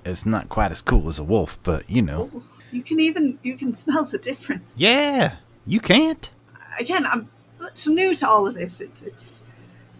It's 0.04 0.26
not 0.26 0.48
quite 0.48 0.70
as 0.70 0.82
cool 0.82 1.08
as 1.08 1.18
a 1.18 1.24
wolf, 1.24 1.58
but 1.62 1.88
you 1.88 2.02
know. 2.02 2.42
You 2.70 2.82
can 2.82 3.00
even 3.00 3.38
you 3.42 3.56
can 3.56 3.72
smell 3.72 4.04
the 4.04 4.18
difference. 4.18 4.80
Yeah, 4.80 5.36
you 5.66 5.80
can't. 5.80 6.30
again, 6.78 7.06
I'm 7.06 7.28
so 7.74 7.92
new 7.92 8.14
to 8.16 8.28
all 8.28 8.46
of 8.48 8.54
this. 8.54 8.80
It's 8.80 9.02
it's 9.02 9.44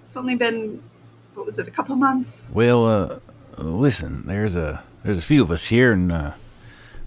it's 0.07 0.17
only 0.17 0.35
been 0.35 0.83
what 1.35 1.47
was 1.47 1.59
it, 1.59 1.69
a 1.69 1.71
couple 1.71 1.97
months? 1.97 2.51
Well, 2.53 2.87
uh, 2.87 3.19
listen, 3.59 4.27
there's 4.27 4.57
a 4.57 4.83
there's 5.05 5.19
a 5.19 5.23
few 5.23 5.43
of 5.43 5.51
us 5.51 5.67
here, 5.67 5.93
and 5.93 6.12
uh, 6.12 6.33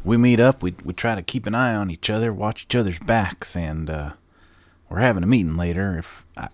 we 0.04 0.18
meet 0.18 0.40
up. 0.40 0.62
We 0.64 0.76
we 0.84 0.94
try 0.94 1.16
to 1.16 1.22
keep 1.22 1.46
an 1.46 1.56
eye 1.56 1.76
on 1.76 1.92
each 1.92 2.10
other, 2.10 2.34
watch 2.34 2.64
each 2.64 2.76
other's 2.76 3.00
backs, 3.00 3.56
and 3.56 3.90
uh, 3.90 4.12
we're 4.90 5.00
having 5.00 5.24
a 5.24 5.28
meeting 5.28 5.56
later. 5.56 5.98
If 5.98 6.26
I 6.38 6.50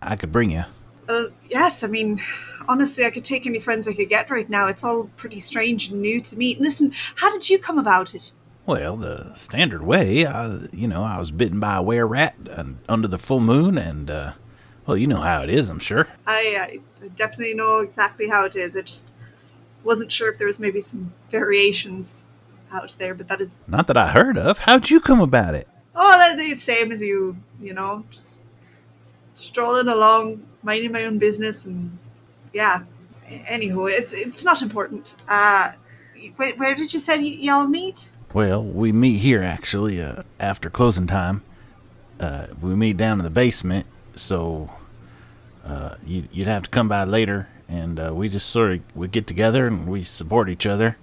I 0.00 0.16
could 0.16 0.32
bring 0.32 0.50
you. 0.50 0.64
Uh, 1.08 1.24
yes, 1.50 1.82
I 1.82 1.88
mean, 1.88 2.22
honestly, 2.68 3.04
I 3.04 3.10
could 3.10 3.24
take 3.24 3.46
any 3.46 3.58
friends 3.60 3.86
I 3.88 3.94
could 3.94 4.08
get 4.08 4.30
right 4.30 4.48
now. 4.48 4.66
It's 4.68 4.84
all 4.84 5.04
pretty 5.16 5.40
strange 5.40 5.88
and 5.88 6.00
new 6.00 6.20
to 6.20 6.36
me. 6.36 6.56
Listen, 6.58 6.92
how 7.16 7.30
did 7.30 7.48
you 7.50 7.58
come 7.58 7.78
about 7.78 8.14
it? 8.14 8.32
Well, 8.64 8.96
the 8.96 9.34
standard 9.34 9.82
way, 9.82 10.24
I, 10.24 10.66
you 10.72 10.86
know, 10.86 11.02
I 11.02 11.18
was 11.18 11.30
bitten 11.32 11.58
by 11.58 11.76
a 11.76 11.82
were 11.82 12.06
rat 12.06 12.36
and 12.50 12.78
under 12.88 13.08
the 13.08 13.18
full 13.18 13.40
moon, 13.40 13.76
and 13.76 14.08
uh, 14.08 14.32
well, 14.86 14.96
you 14.96 15.06
know 15.08 15.20
how 15.20 15.42
it 15.42 15.50
is, 15.50 15.68
I'm 15.68 15.80
sure. 15.80 16.06
I, 16.26 16.80
I 17.02 17.08
definitely 17.08 17.54
know 17.54 17.78
exactly 17.80 18.28
how 18.28 18.44
it 18.44 18.54
is. 18.54 18.76
I 18.76 18.82
just 18.82 19.12
wasn't 19.82 20.12
sure 20.12 20.30
if 20.30 20.38
there 20.38 20.46
was 20.46 20.60
maybe 20.60 20.80
some 20.80 21.12
variations 21.30 22.24
out 22.72 22.94
there, 22.98 23.14
but 23.14 23.26
that 23.28 23.40
is 23.40 23.58
Not 23.66 23.88
that 23.88 23.96
I 23.96 24.08
heard 24.10 24.38
of. 24.38 24.60
How'd 24.60 24.90
you 24.90 25.00
come 25.00 25.20
about 25.20 25.54
it? 25.56 25.66
oh, 25.94 26.16
that's 26.18 26.36
the 26.36 26.54
same 26.54 26.90
as 26.92 27.02
you. 27.02 27.36
You 27.60 27.74
know, 27.74 28.04
just 28.10 28.42
strolling 29.34 29.88
along, 29.88 30.46
minding 30.62 30.92
my 30.92 31.04
own 31.04 31.18
business, 31.18 31.66
and 31.66 31.98
yeah. 32.52 32.82
Anywho, 33.28 33.90
it's 33.90 34.12
it's 34.12 34.44
not 34.44 34.60
important. 34.62 35.14
Uh, 35.28 35.72
where, 36.36 36.52
where 36.56 36.74
did 36.74 36.92
you 36.92 37.00
say 37.00 37.16
y- 37.18 37.36
y'all 37.40 37.66
meet? 37.66 38.08
Well, 38.34 38.62
we 38.62 38.92
meet 38.92 39.18
here 39.18 39.42
actually 39.42 40.00
uh, 40.02 40.22
after 40.40 40.68
closing 40.70 41.06
time. 41.06 41.42
Uh, 42.20 42.46
we 42.60 42.74
meet 42.74 42.96
down 42.96 43.18
in 43.18 43.24
the 43.24 43.30
basement, 43.30 43.86
so 44.14 44.70
uh, 45.64 45.96
you, 46.04 46.28
you'd 46.32 46.46
have 46.46 46.62
to 46.64 46.70
come 46.70 46.88
by 46.88 47.04
later, 47.04 47.48
and 47.68 47.98
uh, 47.98 48.12
we 48.14 48.28
just 48.28 48.48
sort 48.50 48.72
of 48.72 48.80
we 48.94 49.08
get 49.08 49.26
together 49.26 49.66
and 49.66 49.86
we 49.86 50.02
support 50.02 50.48
each 50.48 50.66
other. 50.66 50.96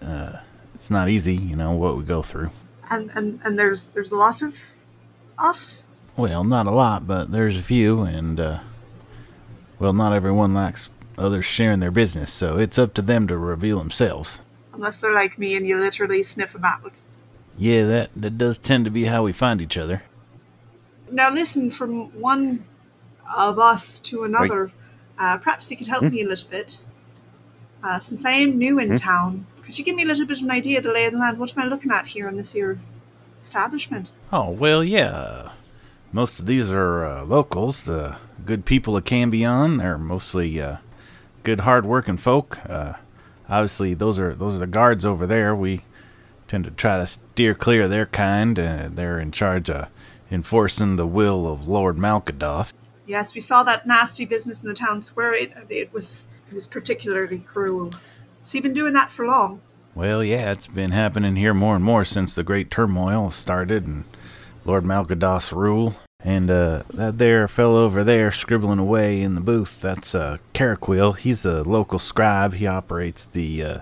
Uh, 0.00 0.38
it's 0.74 0.90
not 0.90 1.08
easy, 1.08 1.34
you 1.34 1.54
know, 1.56 1.72
what 1.72 1.96
we 1.96 2.02
go 2.02 2.22
through. 2.22 2.50
And 2.90 3.10
and 3.14 3.40
and 3.44 3.58
there's 3.58 3.88
there's 3.88 4.10
a 4.10 4.16
lot 4.16 4.42
of 4.42 4.56
us. 5.38 5.86
Well, 6.16 6.44
not 6.44 6.66
a 6.66 6.70
lot, 6.72 7.06
but 7.06 7.30
there's 7.32 7.56
a 7.56 7.62
few, 7.62 8.02
and 8.02 8.38
uh, 8.38 8.60
well, 9.78 9.92
not 9.92 10.12
everyone 10.12 10.54
likes 10.54 10.90
others 11.18 11.44
sharing 11.44 11.80
their 11.80 11.90
business, 11.90 12.32
so 12.32 12.58
it's 12.58 12.78
up 12.78 12.94
to 12.94 13.02
them 13.02 13.26
to 13.28 13.36
reveal 13.36 13.78
themselves. 13.78 14.42
Unless 14.72 15.00
they're 15.00 15.14
like 15.14 15.38
me 15.38 15.54
and 15.54 15.66
you 15.66 15.78
literally 15.78 16.22
sniff 16.22 16.52
them 16.52 16.64
out. 16.64 17.00
Yeah, 17.58 17.86
that 17.86 18.10
that 18.16 18.38
does 18.38 18.58
tend 18.58 18.84
to 18.86 18.90
be 18.90 19.04
how 19.04 19.22
we 19.22 19.32
find 19.32 19.60
each 19.60 19.76
other. 19.76 20.02
Now 21.10 21.30
listen, 21.30 21.70
from 21.70 22.18
one 22.18 22.64
of 23.36 23.58
us 23.58 23.98
to 24.00 24.24
another, 24.24 24.72
uh, 25.18 25.38
perhaps 25.38 25.70
you 25.70 25.76
could 25.76 25.86
help 25.86 26.04
me 26.04 26.22
a 26.22 26.28
little 26.28 26.48
bit. 26.48 26.78
Uh, 27.82 27.98
since 27.98 28.24
I 28.24 28.32
am 28.32 28.58
new 28.58 28.78
in 28.78 28.96
town, 28.96 29.46
could 29.62 29.78
you 29.78 29.84
give 29.84 29.96
me 29.96 30.04
a 30.04 30.06
little 30.06 30.26
bit 30.26 30.38
of 30.38 30.44
an 30.44 30.50
idea 30.50 30.78
of 30.78 30.84
the 30.84 30.92
lay 30.92 31.04
of 31.04 31.12
the 31.12 31.18
land? 31.18 31.38
What 31.38 31.56
am 31.56 31.62
I 31.62 31.66
looking 31.66 31.90
at 31.90 32.08
here 32.08 32.28
in 32.28 32.36
this 32.36 32.52
here 32.52 32.80
establishment? 33.38 34.12
Oh 34.32 34.50
well, 34.50 34.82
yeah. 34.82 35.52
Most 36.12 36.40
of 36.40 36.46
these 36.46 36.70
are 36.72 37.04
uh, 37.04 37.24
locals, 37.24 37.84
the 37.84 38.16
good 38.44 38.64
people 38.64 38.96
of 38.96 39.04
Cambion. 39.04 39.78
They're 39.78 39.98
mostly 39.98 40.60
uh, 40.60 40.76
good, 41.42 41.60
hard-working 41.60 42.18
folk. 42.18 42.58
Uh, 42.68 42.94
obviously, 43.48 43.94
those 43.94 44.18
are 44.18 44.34
those 44.34 44.56
are 44.56 44.58
the 44.60 44.66
guards 44.66 45.04
over 45.04 45.26
there. 45.26 45.54
We 45.54 45.82
tend 46.48 46.64
to 46.64 46.70
try 46.70 46.98
to 46.98 47.06
steer 47.06 47.54
clear 47.54 47.84
of 47.84 47.90
their 47.90 48.06
kind. 48.06 48.58
Uh, 48.58 48.88
they're 48.92 49.18
in 49.18 49.32
charge 49.32 49.70
of 49.70 49.88
enforcing 50.30 50.96
the 50.96 51.06
will 51.06 51.50
of 51.50 51.68
Lord 51.68 51.96
Malkadoth. 51.96 52.72
Yes, 53.06 53.34
we 53.34 53.40
saw 53.40 53.62
that 53.64 53.86
nasty 53.86 54.24
business 54.24 54.62
in 54.62 54.68
the 54.68 54.74
town 54.74 55.00
square. 55.00 55.34
It, 55.34 55.52
it 55.68 55.92
was 55.92 56.28
it 56.48 56.54
was 56.54 56.66
particularly 56.66 57.40
cruel. 57.40 57.92
Has 58.42 58.52
he 58.52 58.60
been 58.60 58.74
doing 58.74 58.92
that 58.94 59.10
for 59.10 59.26
long? 59.26 59.60
Well, 59.94 60.24
yeah, 60.24 60.52
it's 60.52 60.66
been 60.66 60.92
happening 60.92 61.36
here 61.36 61.52
more 61.52 61.76
and 61.76 61.84
more 61.84 62.04
since 62.04 62.34
the 62.34 62.42
great 62.42 62.70
turmoil 62.70 63.30
started 63.30 63.86
and 63.86 64.04
Lord 64.64 64.84
Malkadoth's 64.84 65.52
rule. 65.52 65.96
And 66.24 66.50
uh, 66.50 66.84
that 66.94 67.18
there 67.18 67.48
fellow 67.48 67.84
over 67.84 68.04
there 68.04 68.30
scribbling 68.30 68.78
away 68.78 69.20
in 69.20 69.34
the 69.34 69.40
booth, 69.40 69.80
that's 69.80 70.14
uh, 70.14 70.38
Caraquil. 70.52 71.14
He's 71.14 71.44
a 71.44 71.62
local 71.62 71.98
scribe. 71.98 72.54
He 72.54 72.66
operates 72.66 73.24
the 73.24 73.62
uh, 73.62 73.78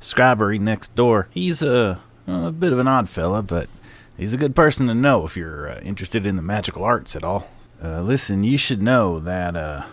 scribery 0.00 0.58
next 0.58 0.94
door. 0.96 1.28
He's 1.30 1.62
a, 1.62 2.00
a 2.26 2.50
bit 2.50 2.72
of 2.72 2.80
an 2.80 2.88
odd 2.88 3.08
fella, 3.08 3.42
but 3.42 3.68
he's 4.16 4.34
a 4.34 4.38
good 4.38 4.56
person 4.56 4.88
to 4.88 4.94
know 4.94 5.24
if 5.24 5.36
you're 5.36 5.70
uh, 5.70 5.80
interested 5.80 6.26
in 6.26 6.34
the 6.34 6.42
magical 6.42 6.82
arts 6.82 7.14
at 7.14 7.22
all. 7.22 7.48
Uh, 7.82 8.00
listen, 8.00 8.42
you 8.42 8.58
should 8.58 8.82
know 8.82 9.20
that 9.20 9.54
uh, 9.54 9.84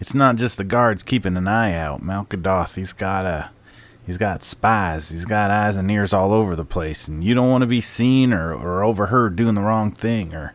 it's 0.00 0.14
not 0.14 0.36
just 0.36 0.56
the 0.56 0.64
guards 0.64 1.02
keeping 1.02 1.36
an 1.36 1.48
eye 1.48 1.74
out. 1.74 2.00
Malkadoth, 2.00 2.76
he's 2.76 2.94
got 2.94 3.26
a 3.26 3.50
He's 4.04 4.18
got 4.18 4.42
spies. 4.42 5.10
He's 5.10 5.24
got 5.24 5.50
eyes 5.50 5.76
and 5.76 5.90
ears 5.90 6.12
all 6.12 6.32
over 6.32 6.56
the 6.56 6.64
place, 6.64 7.06
and 7.06 7.22
you 7.22 7.34
don't 7.34 7.50
want 7.50 7.62
to 7.62 7.68
be 7.68 7.80
seen 7.80 8.32
or, 8.32 8.52
or 8.52 8.82
overheard 8.82 9.36
doing 9.36 9.54
the 9.54 9.60
wrong 9.60 9.92
thing. 9.92 10.34
Or 10.34 10.54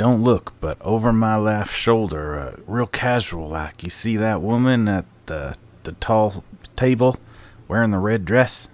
don't 0.00 0.22
look, 0.22 0.54
but 0.62 0.80
over 0.80 1.12
my 1.12 1.36
left 1.36 1.76
shoulder, 1.76 2.38
uh, 2.38 2.56
real 2.66 2.86
casual 2.86 3.50
like, 3.50 3.82
you 3.82 3.90
see 3.90 4.16
that 4.16 4.40
woman 4.40 4.88
at 4.88 5.04
the 5.26 5.56
the 5.82 5.92
tall 5.92 6.42
table 6.74 7.18
wearing 7.68 7.90
the 7.90 7.98
red 7.98 8.24
dress? 8.24 8.66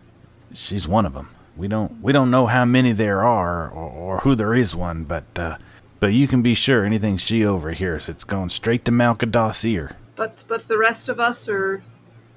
She's 0.55 0.87
one 0.87 1.05
of 1.05 1.15
them. 1.15 1.31
We 1.57 1.67
don't 1.67 2.01
we 2.01 2.13
don't 2.13 2.31
know 2.31 2.47
how 2.47 2.65
many 2.65 2.93
there 2.93 3.25
are 3.25 3.69
or, 3.69 3.91
or 3.91 4.19
who 4.19 4.37
there 4.37 4.55
is 4.55 4.77
one, 4.77 5.03
but 5.03 5.25
uh, 5.35 5.59
but 5.99 6.13
you 6.13 6.29
can 6.29 6.43
be 6.43 6.55
sure 6.55 6.85
anything 6.85 7.17
she 7.17 7.45
overhears, 7.45 8.09
it's 8.09 8.23
going 8.23 8.51
straight 8.51 8.85
to 8.85 8.93
Malkadoth's 8.93 9.65
ear. 9.65 9.97
But 10.15 10.45
but 10.47 10.69
the 10.69 10.79
rest 10.79 11.09
of 11.09 11.19
us 11.19 11.49
are 11.49 11.83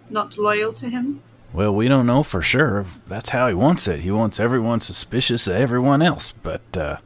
not 0.10 0.40
loyal 0.40 0.74
to 0.74 0.90
him. 0.90 1.22
Well, 1.54 1.76
we 1.76 1.88
don't 1.88 2.08
know 2.08 2.24
for 2.24 2.42
sure. 2.42 2.88
That's 3.06 3.30
how 3.30 3.50
he 3.50 3.54
wants 3.54 3.88
it. 3.88 4.00
He 4.00 4.10
wants 4.10 4.40
everyone 4.40 4.80
suspicious 4.80 5.46
of 5.48 5.56
everyone 5.56 6.02
else. 6.02 6.32
But, 6.32 6.78
uh, 6.78 6.98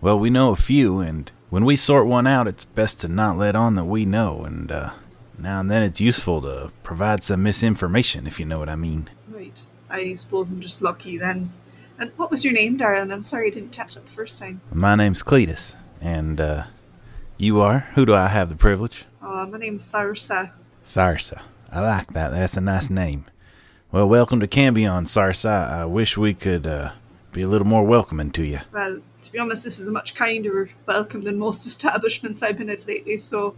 well, 0.00 0.18
we 0.18 0.30
know 0.30 0.50
a 0.50 0.56
few, 0.56 1.00
and 1.00 1.30
when 1.50 1.64
we 1.64 1.76
sort 1.76 2.06
one 2.06 2.26
out, 2.26 2.48
it's 2.48 2.64
best 2.64 3.00
to 3.00 3.08
not 3.08 3.36
let 3.36 3.54
on 3.54 3.74
that 3.74 3.84
we 3.84 4.04
know. 4.04 4.42
And 4.42 4.70
uh, 4.72 4.90
now 5.38 5.60
and 5.60 5.70
then 5.70 5.82
it's 5.82 6.00
useful 6.00 6.40
to 6.42 6.72
provide 6.82 7.22
some 7.22 7.42
misinformation, 7.42 8.26
if 8.26 8.40
you 8.40 8.46
know 8.46 8.58
what 8.58 8.68
I 8.68 8.76
mean. 8.76 9.10
Right. 9.28 9.60
I 9.90 10.14
suppose 10.14 10.50
I'm 10.50 10.60
just 10.60 10.80
lucky 10.82 11.18
then. 11.18 11.50
And 11.98 12.12
what 12.16 12.30
was 12.30 12.44
your 12.44 12.54
name, 12.54 12.78
darling? 12.78 13.12
I'm 13.12 13.22
sorry 13.22 13.48
I 13.48 13.50
didn't 13.50 13.72
catch 13.72 13.94
that 13.94 14.06
the 14.06 14.12
first 14.12 14.38
time. 14.38 14.62
My 14.72 14.94
name's 14.94 15.22
Cletus, 15.22 15.76
and 16.00 16.40
uh, 16.40 16.64
you 17.36 17.60
are? 17.60 17.90
Who 17.94 18.06
do 18.06 18.14
I 18.14 18.28
have 18.28 18.48
the 18.48 18.56
privilege? 18.56 19.04
Uh, 19.20 19.46
my 19.46 19.58
name's 19.58 19.86
Sarsa. 19.90 20.52
Sarsa. 20.82 21.42
I 21.70 21.80
like 21.80 22.12
that. 22.14 22.30
That's 22.30 22.56
a 22.56 22.60
nice 22.62 22.88
name. 22.88 23.26
Well, 23.92 24.08
welcome 24.08 24.40
to 24.40 24.46
Cambion, 24.46 25.04
Sarsa. 25.04 25.68
I 25.68 25.84
wish 25.84 26.16
we 26.16 26.32
could 26.32 26.66
uh, 26.66 26.92
be 27.32 27.42
a 27.42 27.48
little 27.48 27.66
more 27.66 27.84
welcoming 27.84 28.30
to 28.30 28.44
you. 28.44 28.60
Well, 28.72 29.00
to 29.22 29.32
be 29.32 29.38
honest, 29.38 29.64
this 29.64 29.78
is 29.78 29.88
a 29.88 29.92
much 29.92 30.14
kinder 30.14 30.70
welcome 30.86 31.24
than 31.24 31.38
most 31.38 31.66
establishments 31.66 32.42
I've 32.42 32.58
been 32.58 32.70
at 32.70 32.86
lately, 32.86 33.18
so 33.18 33.54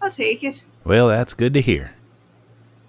I'll 0.00 0.10
take 0.10 0.42
it. 0.44 0.62
Well, 0.84 1.08
that's 1.08 1.34
good 1.34 1.54
to 1.54 1.60
hear. 1.60 1.92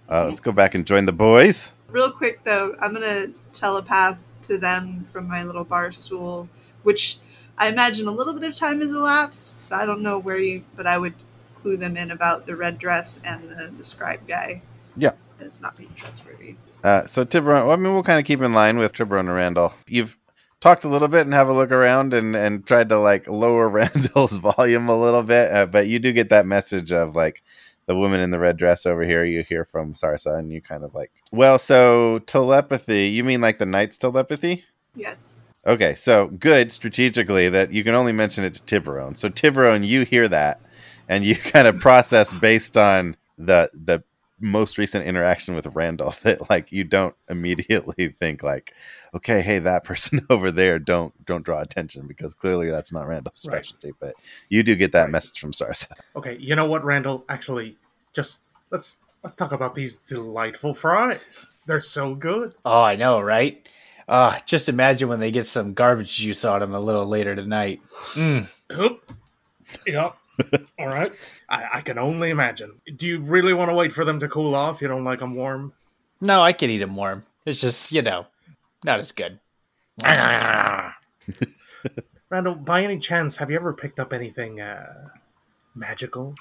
Uh, 0.09 0.25
let's 0.27 0.39
go 0.39 0.51
back 0.51 0.73
and 0.73 0.85
join 0.85 1.05
the 1.05 1.13
boys. 1.13 1.73
Real 1.89 2.11
quick 2.11 2.43
though, 2.43 2.75
I'm 2.79 2.93
gonna 2.93 3.31
telepath 3.53 4.17
to 4.43 4.57
them 4.57 5.05
from 5.11 5.27
my 5.27 5.43
little 5.43 5.63
bar 5.63 5.91
stool, 5.91 6.47
which 6.83 7.19
I 7.57 7.67
imagine 7.67 8.07
a 8.07 8.11
little 8.11 8.33
bit 8.33 8.43
of 8.43 8.53
time 8.53 8.81
has 8.81 8.91
elapsed, 8.91 9.59
so 9.59 9.75
I 9.75 9.85
don't 9.85 10.01
know 10.01 10.19
where 10.19 10.39
you, 10.39 10.63
but 10.75 10.85
I 10.85 10.97
would 10.97 11.15
clue 11.55 11.75
them 11.75 11.97
in 11.97 12.11
about 12.11 12.45
the 12.45 12.55
red 12.55 12.77
dress 12.77 13.19
and 13.23 13.49
the, 13.49 13.73
the 13.75 13.83
scribe 13.83 14.27
guy. 14.27 14.61
Yeah. 14.95 15.11
It's 15.39 15.59
not 15.59 15.75
being 15.75 15.93
trustworthy. 15.95 16.55
Uh, 16.83 17.05
so 17.05 17.23
Tiburon, 17.23 17.65
well, 17.65 17.71
I 17.71 17.75
mean, 17.75 17.93
we'll 17.93 18.03
kind 18.03 18.19
of 18.19 18.25
keep 18.25 18.41
in 18.41 18.53
line 18.53 18.77
with 18.77 18.93
Tiburon 18.93 19.27
and 19.27 19.35
Randall. 19.35 19.73
You've 19.87 20.17
talked 20.59 20.83
a 20.83 20.89
little 20.89 21.07
bit 21.07 21.21
and 21.21 21.33
have 21.33 21.47
a 21.47 21.53
look 21.53 21.71
around 21.71 22.13
and, 22.13 22.35
and 22.35 22.65
tried 22.65 22.89
to 22.89 22.99
like 22.99 23.27
lower 23.27 23.69
Randall's 23.69 24.37
volume 24.37 24.89
a 24.89 24.97
little 24.97 25.23
bit, 25.23 25.53
uh, 25.53 25.65
but 25.65 25.87
you 25.87 25.99
do 25.99 26.11
get 26.11 26.29
that 26.29 26.45
message 26.45 26.91
of 26.91 27.15
like 27.15 27.43
the 27.85 27.95
woman 27.95 28.19
in 28.19 28.31
the 28.31 28.39
red 28.39 28.57
dress 28.57 28.85
over 28.85 29.03
here. 29.03 29.25
You 29.25 29.43
hear 29.43 29.65
from 29.65 29.93
Sarsa, 29.93 30.37
and 30.37 30.51
you 30.51 30.61
kind 30.61 30.83
of 30.83 30.93
like, 30.93 31.11
well, 31.31 31.57
so 31.57 32.19
telepathy. 32.19 33.07
You 33.07 33.23
mean 33.23 33.41
like 33.41 33.57
the 33.57 33.65
knight's 33.65 33.97
telepathy? 33.97 34.65
Yes. 34.95 35.37
Okay, 35.65 35.95
so 35.95 36.27
good 36.27 36.71
strategically 36.71 37.49
that 37.49 37.71
you 37.71 37.83
can 37.83 37.93
only 37.93 38.13
mention 38.13 38.43
it 38.43 38.53
to 38.55 38.61
Tiburon. 38.63 39.15
So 39.15 39.29
Tiburon, 39.29 39.83
you 39.83 40.05
hear 40.05 40.27
that, 40.27 40.61
and 41.09 41.25
you 41.25 41.35
kind 41.53 41.67
of 41.67 41.79
process 41.79 42.33
based 42.33 42.77
on 42.77 43.15
the 43.37 43.69
the 43.73 44.03
most 44.39 44.77
recent 44.77 45.05
interaction 45.05 45.55
with 45.55 45.67
Randall 45.67 46.13
that 46.23 46.49
like 46.49 46.71
you 46.71 46.83
don't 46.83 47.15
immediately 47.29 48.15
think 48.19 48.43
like, 48.43 48.73
okay, 49.17 49.41
hey, 49.41 49.59
that 49.59 49.83
person 49.89 50.25
over 50.29 50.49
there, 50.51 50.79
don't 50.79 51.13
don't 51.25 51.43
draw 51.45 51.59
attention 51.61 52.07
because 52.07 52.33
clearly 52.33 52.69
that's 52.69 52.91
not 52.93 53.07
Randall's 53.07 53.45
Right. 53.47 53.57
specialty. 53.65 53.91
But 53.99 54.13
you 54.49 54.63
do 54.63 54.75
get 54.75 54.91
that 54.93 55.03
Right. 55.03 55.11
message 55.11 55.39
from 55.39 55.51
Sarsa. 55.51 55.91
Okay, 56.15 56.37
you 56.39 56.55
know 56.55 56.65
what, 56.65 56.83
Randall? 56.83 57.25
Actually, 57.29 57.77
just 58.13 58.41
let's 58.71 58.97
let's 59.23 59.35
talk 59.35 59.51
about 59.51 59.75
these 59.75 59.97
delightful 59.97 60.73
fries. 60.73 61.51
They're 61.67 61.81
so 61.81 62.15
good. 62.15 62.55
Oh, 62.65 62.81
I 62.81 62.95
know, 62.95 63.19
right? 63.19 63.67
Uh, 64.07 64.39
just 64.45 64.69
imagine 64.69 65.09
when 65.09 65.19
they 65.19 65.31
get 65.31 65.45
some 65.45 65.73
garbage 65.73 66.15
juice 66.17 66.45
on 66.45 66.61
them 66.61 66.73
a 66.73 66.79
little 66.79 67.05
later 67.05 67.35
tonight. 67.35 67.81
Mm. 68.13 68.49
Oop. 68.79 69.11
Yep. 69.85 70.13
All 70.79 70.87
right. 70.87 71.11
I, 71.49 71.65
I 71.73 71.81
can 71.81 71.97
only 71.97 72.29
imagine. 72.29 72.79
Do 72.95 73.05
you 73.05 73.19
really 73.19 73.53
want 73.53 73.69
to 73.69 73.75
wait 73.75 73.91
for 73.91 74.05
them 74.05 74.19
to 74.19 74.29
cool 74.29 74.55
off? 74.55 74.81
You 74.81 74.87
don't 74.87 75.03
like 75.03 75.19
them 75.19 75.35
warm? 75.35 75.73
No, 76.21 76.41
I 76.41 76.53
can 76.53 76.69
eat 76.69 76.77
them 76.77 76.95
warm. 76.95 77.25
It's 77.45 77.59
just, 77.59 77.91
you 77.91 78.01
know, 78.01 78.27
not 78.87 78.99
as 78.99 79.11
good. 79.11 79.39
Randall, 82.29 82.55
by 82.55 82.83
any 82.83 82.99
chance, 82.99 83.37
have 83.37 83.49
you 83.49 83.55
ever 83.55 83.73
picked 83.73 83.99
up 83.99 84.11
anything 84.11 84.59
uh, 84.59 85.09
magical 85.75 86.35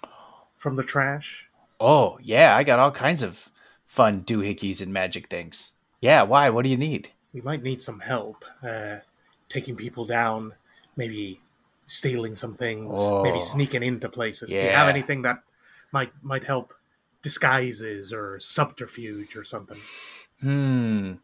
from 0.56 0.76
the 0.76 0.82
trash? 0.82 1.48
Oh, 1.78 2.18
yeah, 2.22 2.56
I 2.56 2.64
got 2.64 2.78
all 2.78 2.90
kinds 2.90 3.22
of 3.22 3.50
fun 3.84 4.22
doohickeys 4.22 4.82
and 4.82 4.92
magic 4.92 5.28
things. 5.28 5.72
Yeah, 6.00 6.22
why? 6.22 6.50
What 6.50 6.62
do 6.64 6.70
you 6.70 6.76
need? 6.76 7.10
We 7.32 7.40
might 7.40 7.62
need 7.62 7.82
some 7.82 8.00
help 8.00 8.44
uh, 8.62 8.98
taking 9.48 9.76
people 9.76 10.04
down, 10.04 10.54
maybe 10.96 11.40
stealing 11.84 12.34
some 12.34 12.54
things, 12.54 12.98
maybe 13.22 13.38
Oh. 13.38 13.40
sneaking 13.40 13.82
into 13.82 14.08
places. 14.08 14.50
Do 14.50 14.56
you 14.56 14.70
have 14.70 14.88
anything 14.88 15.22
that 15.22 15.42
might 15.92 16.12
might 16.22 16.44
help 16.44 16.74
disguises 17.22 18.12
or 18.12 18.40
subterfuge 18.40 19.36
or 19.36 19.44
something? 19.44 19.78
Hmm. 20.40 21.14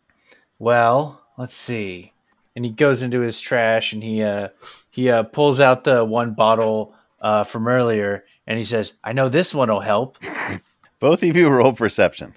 Well, 0.62 1.20
let's 1.36 1.56
see. 1.56 2.12
And 2.54 2.64
he 2.64 2.70
goes 2.70 3.02
into 3.02 3.18
his 3.18 3.40
trash 3.40 3.92
and 3.92 4.00
he 4.00 4.22
uh 4.22 4.50
he 4.88 5.10
uh 5.10 5.24
pulls 5.24 5.58
out 5.58 5.82
the 5.82 6.04
one 6.04 6.34
bottle 6.34 6.94
uh 7.20 7.42
from 7.42 7.66
earlier 7.66 8.24
and 8.46 8.58
he 8.58 8.64
says, 8.64 8.96
"I 9.02 9.12
know 9.12 9.28
this 9.28 9.52
one 9.52 9.70
will 9.70 9.80
help." 9.80 10.18
Both 11.00 11.24
of 11.24 11.34
you 11.36 11.48
roll 11.48 11.72
perception. 11.72 12.34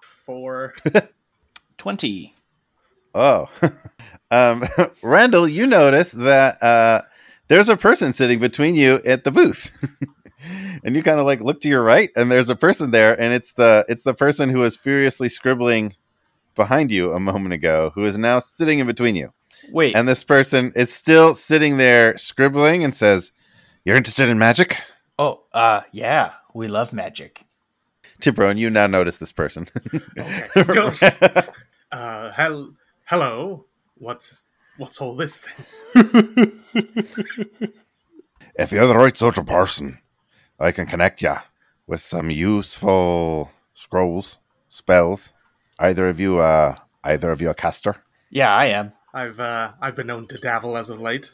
For 0.00 0.74
for? 0.82 1.02
20. 1.78 2.34
Oh, 3.14 3.48
um, 4.32 4.64
Randall, 5.02 5.46
you 5.46 5.68
notice 5.68 6.10
that 6.10 6.60
uh, 6.60 7.02
there's 7.46 7.68
a 7.68 7.76
person 7.76 8.12
sitting 8.12 8.40
between 8.40 8.74
you 8.74 9.00
at 9.06 9.22
the 9.22 9.30
booth, 9.30 9.70
and 10.82 10.96
you 10.96 11.04
kind 11.04 11.20
of 11.20 11.26
like 11.26 11.40
look 11.40 11.60
to 11.60 11.68
your 11.68 11.84
right, 11.84 12.10
and 12.16 12.28
there's 12.28 12.50
a 12.50 12.56
person 12.56 12.90
there, 12.90 13.20
and 13.20 13.32
it's 13.32 13.52
the 13.52 13.84
it's 13.88 14.02
the 14.02 14.14
person 14.14 14.48
who 14.50 14.64
is 14.64 14.76
furiously 14.76 15.28
scribbling 15.28 15.94
behind 16.54 16.90
you 16.90 17.12
a 17.12 17.20
moment 17.20 17.52
ago, 17.52 17.90
who 17.94 18.04
is 18.04 18.18
now 18.18 18.38
sitting 18.38 18.78
in 18.78 18.86
between 18.86 19.16
you, 19.16 19.32
Wait, 19.70 19.94
and 19.96 20.08
this 20.08 20.24
person 20.24 20.72
is 20.74 20.92
still 20.92 21.34
sitting 21.34 21.76
there 21.76 22.16
scribbling 22.18 22.84
and 22.84 22.94
says, 22.94 23.32
"You're 23.84 23.96
interested 23.96 24.28
in 24.28 24.38
magic." 24.38 24.76
oh, 25.18 25.42
uh, 25.52 25.82
yeah, 25.92 26.32
we 26.54 26.68
love 26.68 26.92
magic. 26.92 27.44
Tiburon, 28.20 28.56
you 28.56 28.70
now 28.70 28.86
notice 28.86 29.18
this 29.18 29.32
person. 29.32 29.66
Okay. 30.18 30.42
Don't- 30.72 31.02
uh, 31.92 32.30
hel- 32.32 32.74
hello. 33.04 33.66
What's 33.98 34.44
what's 34.78 35.00
all 35.00 35.14
this 35.16 35.40
thing? 35.94 36.62
If 38.54 38.70
you're 38.70 38.86
the 38.86 38.96
right 38.96 39.16
sort 39.16 39.38
of 39.38 39.46
person, 39.46 39.98
I 40.60 40.72
can 40.72 40.84
connect 40.86 41.22
ya 41.22 41.38
with 41.86 42.02
some 42.02 42.28
useful 42.30 43.50
scrolls, 43.72 44.38
spells. 44.68 45.32
Either 45.82 46.08
of 46.08 46.20
you, 46.20 46.38
uh, 46.38 46.76
either 47.02 47.32
of 47.32 47.40
you 47.42 47.50
a 47.50 47.54
caster? 47.54 47.96
Yeah, 48.30 48.54
I 48.54 48.66
am. 48.66 48.92
I've 49.12 49.40
uh, 49.40 49.72
I've 49.80 49.96
been 49.96 50.06
known 50.06 50.28
to 50.28 50.38
dabble 50.38 50.76
as 50.76 50.88
of 50.88 51.00
late 51.00 51.32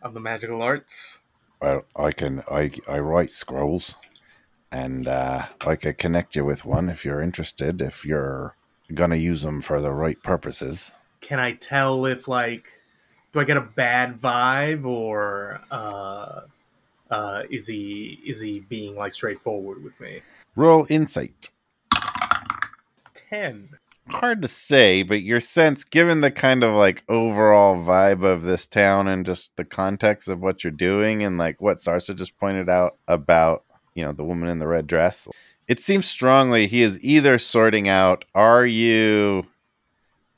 of 0.00 0.14
the 0.14 0.20
magical 0.20 0.62
arts. 0.62 1.20
Well, 1.60 1.84
I 1.94 2.10
can. 2.10 2.42
I 2.50 2.70
I 2.88 2.98
write 3.00 3.30
scrolls, 3.30 3.96
and 4.72 5.06
uh, 5.06 5.48
I 5.60 5.76
could 5.76 5.98
connect 5.98 6.34
you 6.34 6.46
with 6.46 6.64
one 6.64 6.88
if 6.88 7.04
you're 7.04 7.20
interested. 7.20 7.82
If 7.82 8.06
you're 8.06 8.56
gonna 8.94 9.16
use 9.16 9.42
them 9.42 9.60
for 9.60 9.82
the 9.82 9.92
right 9.92 10.20
purposes. 10.22 10.94
Can 11.20 11.38
I 11.38 11.52
tell 11.52 12.06
if 12.06 12.26
like 12.26 12.68
do 13.34 13.40
I 13.40 13.44
get 13.44 13.58
a 13.58 13.68
bad 13.76 14.18
vibe 14.18 14.86
or 14.86 15.60
uh, 15.70 16.40
uh, 17.10 17.42
is 17.50 17.66
he 17.66 18.18
is 18.24 18.40
he 18.40 18.60
being 18.60 18.96
like 18.96 19.12
straightforward 19.12 19.84
with 19.84 20.00
me? 20.00 20.20
Roll 20.56 20.86
insight. 20.88 21.50
Ten. 23.34 23.68
hard 24.08 24.42
to 24.42 24.48
say, 24.48 25.02
but 25.02 25.22
your 25.22 25.40
sense, 25.40 25.82
given 25.82 26.20
the 26.20 26.30
kind 26.30 26.62
of 26.62 26.72
like 26.74 27.02
overall 27.08 27.74
vibe 27.76 28.22
of 28.22 28.42
this 28.42 28.64
town 28.64 29.08
and 29.08 29.26
just 29.26 29.56
the 29.56 29.64
context 29.64 30.28
of 30.28 30.40
what 30.40 30.62
you're 30.62 30.70
doing 30.70 31.24
and 31.24 31.36
like 31.36 31.60
what 31.60 31.78
Sarsa 31.78 32.14
just 32.14 32.38
pointed 32.38 32.68
out 32.68 32.96
about, 33.08 33.64
you 33.96 34.04
know, 34.04 34.12
the 34.12 34.24
woman 34.24 34.48
in 34.48 34.60
the 34.60 34.68
red 34.68 34.86
dress, 34.86 35.26
it 35.66 35.80
seems 35.80 36.06
strongly 36.06 36.68
he 36.68 36.82
is 36.82 37.04
either 37.04 37.40
sorting 37.40 37.88
out, 37.88 38.24
are 38.36 38.64
you, 38.64 39.44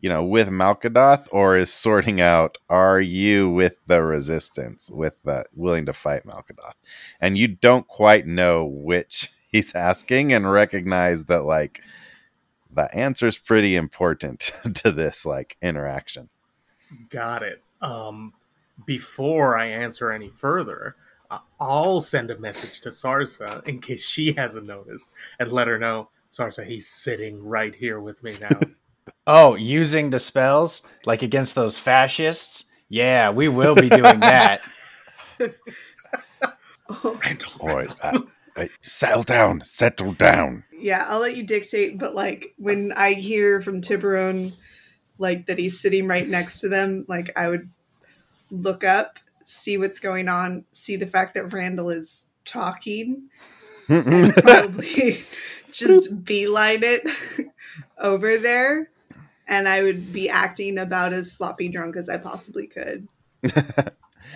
you 0.01 0.09
know, 0.09 0.24
with 0.24 0.49
Malkadoth 0.49 1.28
or 1.32 1.59
is 1.59 1.70
sorting 1.70 2.18
out, 2.18 2.57
are 2.70 2.99
you 2.99 3.51
with 3.51 3.78
the 3.88 4.03
resistance, 4.03 4.90
with 4.90 5.22
the 5.24 5.44
willing 5.55 5.84
to 5.84 5.92
fight 5.92 6.24
Malkadoth? 6.24 6.78
And 7.20 7.36
you 7.36 7.49
don't 7.49 7.86
quite 7.88 8.26
know 8.26 8.64
which 8.64 9.30
he's 9.53 9.74
asking 9.74 10.32
and 10.32 10.51
recognize 10.51 11.26
that 11.26 11.42
like 11.42 11.82
the 12.77 12.95
answer 12.95 13.27
is 13.27 13.37
pretty 13.39 13.74
important 13.74 14.53
to 14.74 14.93
this 14.93 15.27
like 15.27 15.57
interaction. 15.61 16.29
Got 17.11 17.43
it. 17.43 17.62
Um, 17.83 18.33
before 18.87 19.59
I 19.59 19.66
answer 19.66 20.12
any 20.12 20.29
further, 20.29 20.95
I- 21.31 21.41
I'll 21.59 22.01
send 22.01 22.31
a 22.31 22.39
message 22.39 22.81
to 22.83 22.91
Sarsa 22.91 23.66
in 23.66 23.81
case 23.81 24.07
she 24.07 24.35
hasn't 24.35 24.66
noticed 24.66 25.11
and 25.41 25.51
let 25.51 25.66
her 25.66 25.79
know, 25.79 26.09
Sarsa, 26.31 26.64
he's 26.66 26.87
sitting 26.87 27.43
right 27.45 27.74
here 27.74 27.99
with 28.01 28.22
me 28.22 28.35
now. 28.41 28.61
Oh, 29.29 29.57
using 29.57 30.11
the 30.11 30.18
spells 30.20 30.83
like 31.05 31.20
against 31.22 31.55
those 31.57 31.79
fascists? 31.81 32.66
Yeah, 32.89 33.31
we 33.31 33.49
will 33.49 33.74
be 33.74 33.89
doing 33.89 34.20
that. 34.20 34.61
Randall, 36.89 37.53
All 37.61 37.77
right, 37.77 37.95
uh, 38.03 38.20
uh, 38.57 38.66
settle 38.83 39.22
down, 39.24 39.62
settle 39.64 40.12
down. 40.12 40.62
Yeah, 40.79 41.05
I'll 41.09 41.20
let 41.20 41.37
you 41.37 41.43
dictate, 41.43 41.99
but 41.99 42.14
like 42.14 42.55
when 42.59 42.93
I 42.97 43.12
hear 43.14 43.61
from 43.62 43.81
Tiburon, 43.81 44.53
like 45.18 45.47
that 45.47 45.59
he's 45.59 45.81
sitting 45.81 46.07
right 46.07 46.27
next 46.27 46.61
to 46.61 46.68
them, 46.68 47.05
like 47.09 47.31
I 47.37 47.49
would 47.49 47.70
look 48.51 48.85
up, 48.85 49.18
see 49.45 49.79
what's 49.79 49.99
going 49.99 50.29
on, 50.29 50.64
see 50.72 50.97
the 50.97 51.07
fact 51.07 51.35
that 51.35 51.53
Randall 51.53 51.91
is 51.91 52.27
talking, 52.45 53.29
and 53.89 54.35
probably 54.37 55.20
just 55.72 56.24
beeline 56.24 56.83
it 56.83 57.07
over 57.99 58.37
there. 58.39 58.91
And 59.49 59.68
I 59.68 59.83
would 59.85 60.12
be 60.12 60.29
acting 60.29 60.77
about 60.77 61.12
as 61.12 61.31
sloppy 61.33 61.68
drunk 61.70 61.97
as 61.97 62.09
I 62.09 62.18
possibly 62.18 62.66
could. 62.66 63.07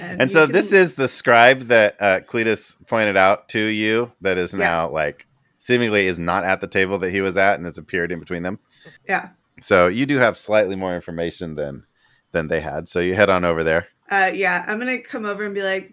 and 0.00 0.20
you 0.22 0.28
so 0.28 0.46
can- 0.46 0.52
this 0.54 0.72
is 0.72 0.94
the 0.94 1.08
scribe 1.08 1.62
that 1.62 1.96
uh, 2.00 2.20
Cletus 2.20 2.76
pointed 2.86 3.16
out 3.16 3.48
to 3.50 3.58
you 3.60 4.12
that 4.20 4.38
is 4.38 4.52
Yeah. 4.54 4.58
now 4.60 4.88
like 4.90 5.26
seemingly 5.60 6.06
is 6.06 6.18
not 6.18 6.42
at 6.42 6.62
the 6.62 6.66
table 6.66 6.98
that 6.98 7.12
he 7.12 7.20
was 7.20 7.36
at 7.36 7.56
and 7.56 7.66
has 7.66 7.76
appeared 7.76 8.10
in 8.10 8.18
between 8.18 8.42
them. 8.42 8.58
yeah. 9.06 9.28
So 9.60 9.88
you 9.88 10.06
do 10.06 10.16
have 10.16 10.38
slightly 10.38 10.74
more 10.74 10.94
information 10.94 11.54
than 11.54 11.84
than 12.32 12.48
they 12.48 12.60
had. 12.62 12.88
So 12.88 12.98
you 12.98 13.14
head 13.14 13.28
on 13.28 13.44
over 13.44 13.62
there. 13.62 13.88
Uh, 14.10 14.30
yeah, 14.32 14.64
I'm 14.66 14.78
gonna 14.78 15.00
come 15.00 15.26
over 15.26 15.44
and 15.44 15.54
be 15.54 15.62
like, 15.62 15.92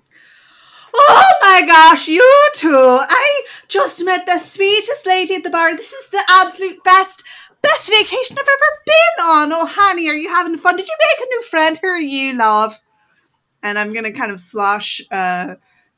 "Oh 0.93 1.33
my 1.41 1.63
gosh, 1.67 2.07
you 2.07 2.23
two! 2.55 2.99
I 3.01 3.43
just 3.67 4.03
met 4.05 4.25
the 4.25 4.37
sweetest 4.37 5.05
lady 5.05 5.35
at 5.35 5.43
the 5.43 5.49
bar. 5.49 5.75
This 5.75 5.91
is 5.91 6.09
the 6.11 6.23
absolute 6.29 6.81
best, 6.85 7.23
best 7.61 7.89
vacation 7.89 8.37
I've 8.39 8.47
ever 8.47 8.81
been 8.85 9.25
on. 9.25 9.51
Oh, 9.51 9.65
honey, 9.65 10.07
are 10.07 10.15
you 10.15 10.29
having 10.29 10.57
fun? 10.57 10.77
Did 10.77 10.87
you 10.87 10.95
make 10.97 11.27
a 11.27 11.29
new 11.29 11.43
friend? 11.43 11.77
Who 11.83 11.89
are 11.89 11.99
you, 11.99 12.37
love?" 12.37 12.79
And 13.61 13.77
I'm 13.77 13.91
gonna 13.91 14.13
kind 14.13 14.31
of 14.31 14.39
slosh, 14.39 15.01
uh, 15.11 15.55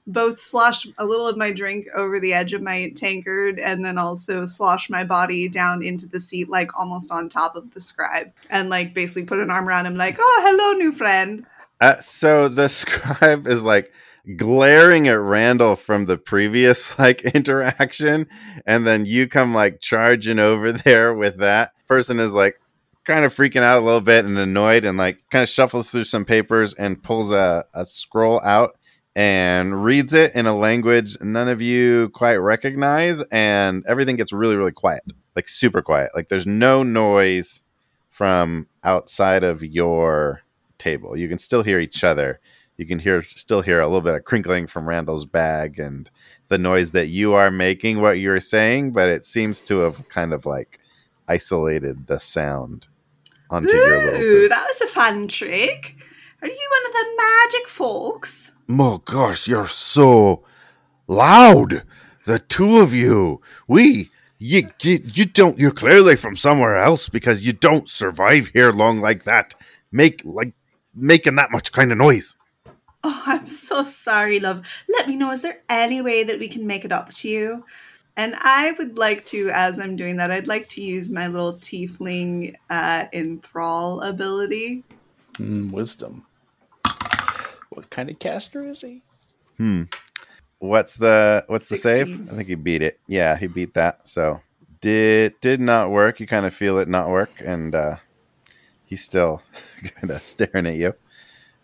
both 0.08 0.39
slosh 0.39 0.88
a 0.97 1.06
little 1.06 1.28
of 1.28 1.38
my 1.38 1.52
drink 1.52 1.88
over 1.95 2.20
the 2.20 2.34
edge 2.34 2.54
of 2.54 2.62
my 2.62 2.91
tankard, 2.95 3.60
and 3.60 3.86
then 3.86 3.97
also 3.97 4.45
slosh 4.45 4.89
my 4.89 5.04
body 5.04 5.47
down 5.47 5.84
into 5.84 6.08
the 6.08 6.20
seat, 6.20 6.50
like 6.50 6.78
almost 6.78 7.12
on 7.12 7.30
top 7.30 7.56
of 7.56 7.72
the 7.72 7.82
scribe, 7.82 8.34
and 8.50 8.70
like 8.70 8.93
basically 8.93 9.26
put 9.26 9.39
an 9.39 9.52
arm 9.52 9.68
around 9.68 9.86
him, 9.86 9.95
like, 9.95 10.18
"Oh, 10.20 10.41
hello, 10.45 10.78
new 10.78 10.91
friend." 10.91 11.45
Uh, 11.80 11.97
so 11.97 12.50
the 12.50 12.70
scribe 12.70 13.47
is 13.47 13.64
like 13.64 13.93
glaring 14.36 15.08
at 15.08 15.20
Randall 15.20 15.76
from 15.76 16.06
the 16.06 16.18
previous 16.18 16.97
like 16.97 17.22
interaction, 17.36 18.28
and 18.66 18.88
then 18.88 19.06
you 19.06 19.28
come 19.28 19.54
like 19.54 19.80
charging 19.80 20.39
over 20.39 20.72
there 20.72 21.14
with 21.14 21.38
that 21.38 21.72
person 21.88 22.20
is 22.20 22.34
like 22.34 22.60
kind 23.06 23.26
of 23.26 23.36
freaking 23.36 23.64
out 23.64 23.82
a 23.82 23.86
little 23.86 24.02
bit 24.02 24.26
and 24.26 24.38
annoyed, 24.39 24.86
and 24.86 24.97
like 24.97 25.20
kind 25.30 25.43
of 25.43 25.50
shuffles 25.50 25.89
through 25.89 26.06
some 26.06 26.26
papers 26.26 26.74
and 26.74 27.04
pulls 27.04 27.32
a, 27.32 27.66
a 27.74 27.86
scroll 27.86 28.41
out 28.41 28.78
and 29.16 29.84
reads 29.84 30.14
it 30.14 30.34
in 30.36 30.45
a 30.45 30.55
language 30.55 31.18
none 31.22 31.47
of 31.47 31.62
you 31.62 32.10
quite 32.10 32.36
recognize, 32.38 33.22
and 33.32 33.84
everything 33.88 34.16
gets 34.16 34.32
really 34.34 34.55
really 34.55 34.72
quiet, 34.72 35.03
like 35.36 35.47
super 35.47 35.82
quiet. 35.82 36.12
Like 36.16 36.30
there's 36.30 36.47
no 36.47 36.84
noise 36.84 37.64
from 38.10 38.68
outside 38.84 39.43
of 39.43 39.64
your 39.64 40.41
table. 40.78 41.18
You 41.18 41.28
can 41.30 41.38
still 41.38 41.64
hear 41.64 41.80
each 41.80 42.03
other. 42.03 42.39
You 42.78 42.86
can 42.86 42.99
hear 42.99 43.24
still 43.24 43.62
hear 43.62 43.80
a 43.80 43.88
little 43.88 44.01
bit 44.01 44.16
of 44.16 44.24
crinkling 44.24 44.68
from 44.68 44.88
Randall's 44.88 45.26
bag 45.26 45.80
and 45.80 46.10
the 46.47 46.57
noise 46.57 46.91
that 46.91 47.07
you 47.07 47.34
are 47.34 47.51
making 47.51 48.01
what 48.01 48.20
you're 48.20 48.39
saying, 48.39 48.91
but 48.91 49.10
it 49.10 49.26
seems 49.26 49.62
to 49.62 49.80
have 49.80 50.10
kind 50.10 50.34
of 50.34 50.45
like 50.45 50.80
isolated 51.28 52.07
the 52.07 52.20
sound 52.20 52.88
onto 53.49 53.74
your 53.74 54.05
little 54.05 54.22
Ooh, 54.22 54.39
booth. 54.41 54.49
that 54.49 54.66
was 54.68 54.82
a 54.82 54.88
fun 54.88 55.28
trick. 55.28 55.95
Are 56.41 56.47
you 56.47 56.70
one 56.72 56.86
of 56.86 56.93
the 56.93 57.05
magic 57.18 57.68
folks? 57.68 58.51
Oh 58.70 58.99
gosh, 58.99 59.47
you're 59.47 59.67
so 59.67 60.43
loud. 61.07 61.84
The 62.26 62.38
two 62.38 62.78
of 62.78 62.93
you. 62.93 63.41
We 63.67 64.11
you, 64.38 64.70
you 64.84 64.99
you 65.03 65.26
don't 65.26 65.57
you're 65.57 65.72
clearly 65.72 66.15
from 66.15 66.38
somewhere 66.38 66.78
else 66.78 67.09
because 67.09 67.45
you 67.45 67.53
don't 67.53 67.89
survive 67.89 68.47
here 68.53 68.72
long 68.72 69.01
like 69.01 69.24
that. 69.24 69.55
Make 69.91 70.22
like 70.24 70.53
making 70.93 71.36
that 71.36 71.51
much 71.51 71.72
kind 71.72 71.91
of 71.91 71.97
noise. 71.97 72.36
Oh, 73.03 73.24
I'm 73.26 73.47
so 73.47 73.84
sorry, 73.84 74.39
love. 74.39 74.67
Let 74.89 75.07
me 75.07 75.15
know, 75.15 75.32
is 75.32 75.41
there 75.41 75.61
any 75.70 76.01
way 76.01 76.24
that 76.24 76.38
we 76.38 76.49
can 76.49 76.67
make 76.67 76.86
it 76.86 76.91
up 76.91 77.11
to 77.11 77.30
you? 77.30 77.65
And 78.17 78.36
I 78.38 78.74
would 78.78 78.97
like 78.97 79.26
to, 79.28 79.49
as 79.53 79.80
I'm 79.80 79.95
doing 79.95 80.17
that, 80.17 80.32
I'd 80.32 80.47
like 80.47 80.67
to 80.70 80.82
use 80.82 81.09
my 81.09 81.28
little 81.28 81.53
tiefling 81.53 82.55
uh, 82.70 83.05
enthrall 83.13 84.01
ability. 84.01 84.84
Mm, 85.36 85.72
wisdom. 85.72 86.26
What 87.80 87.89
kind 87.89 88.09
of 88.09 88.19
caster 88.19 88.65
is 88.65 88.82
he? 88.82 89.03
Hmm. 89.55 89.84
What's 90.57 90.97
the 90.97 91.45
what's 91.47 91.69
the 91.69 91.77
save? 91.77 92.30
I 92.30 92.36
think 92.36 92.49
he 92.49 92.55
beat 92.55 92.82
it. 92.82 92.99
Yeah, 93.07 93.38
he 93.38 93.47
beat 93.47 93.73
that. 93.75 94.05
So 94.05 94.41
did 94.82 95.39
did 95.39 95.61
not 95.61 95.89
work. 95.89 96.19
You 96.19 96.27
kind 96.27 96.45
of 96.45 96.53
feel 96.53 96.77
it 96.80 96.89
not 96.89 97.07
work, 97.07 97.32
and 97.39 97.73
uh 97.73 97.95
he's 98.84 99.01
still 99.01 99.41
kind 99.95 100.11
of 100.11 100.21
staring 100.21 100.67
at 100.67 100.75
you. 100.75 100.93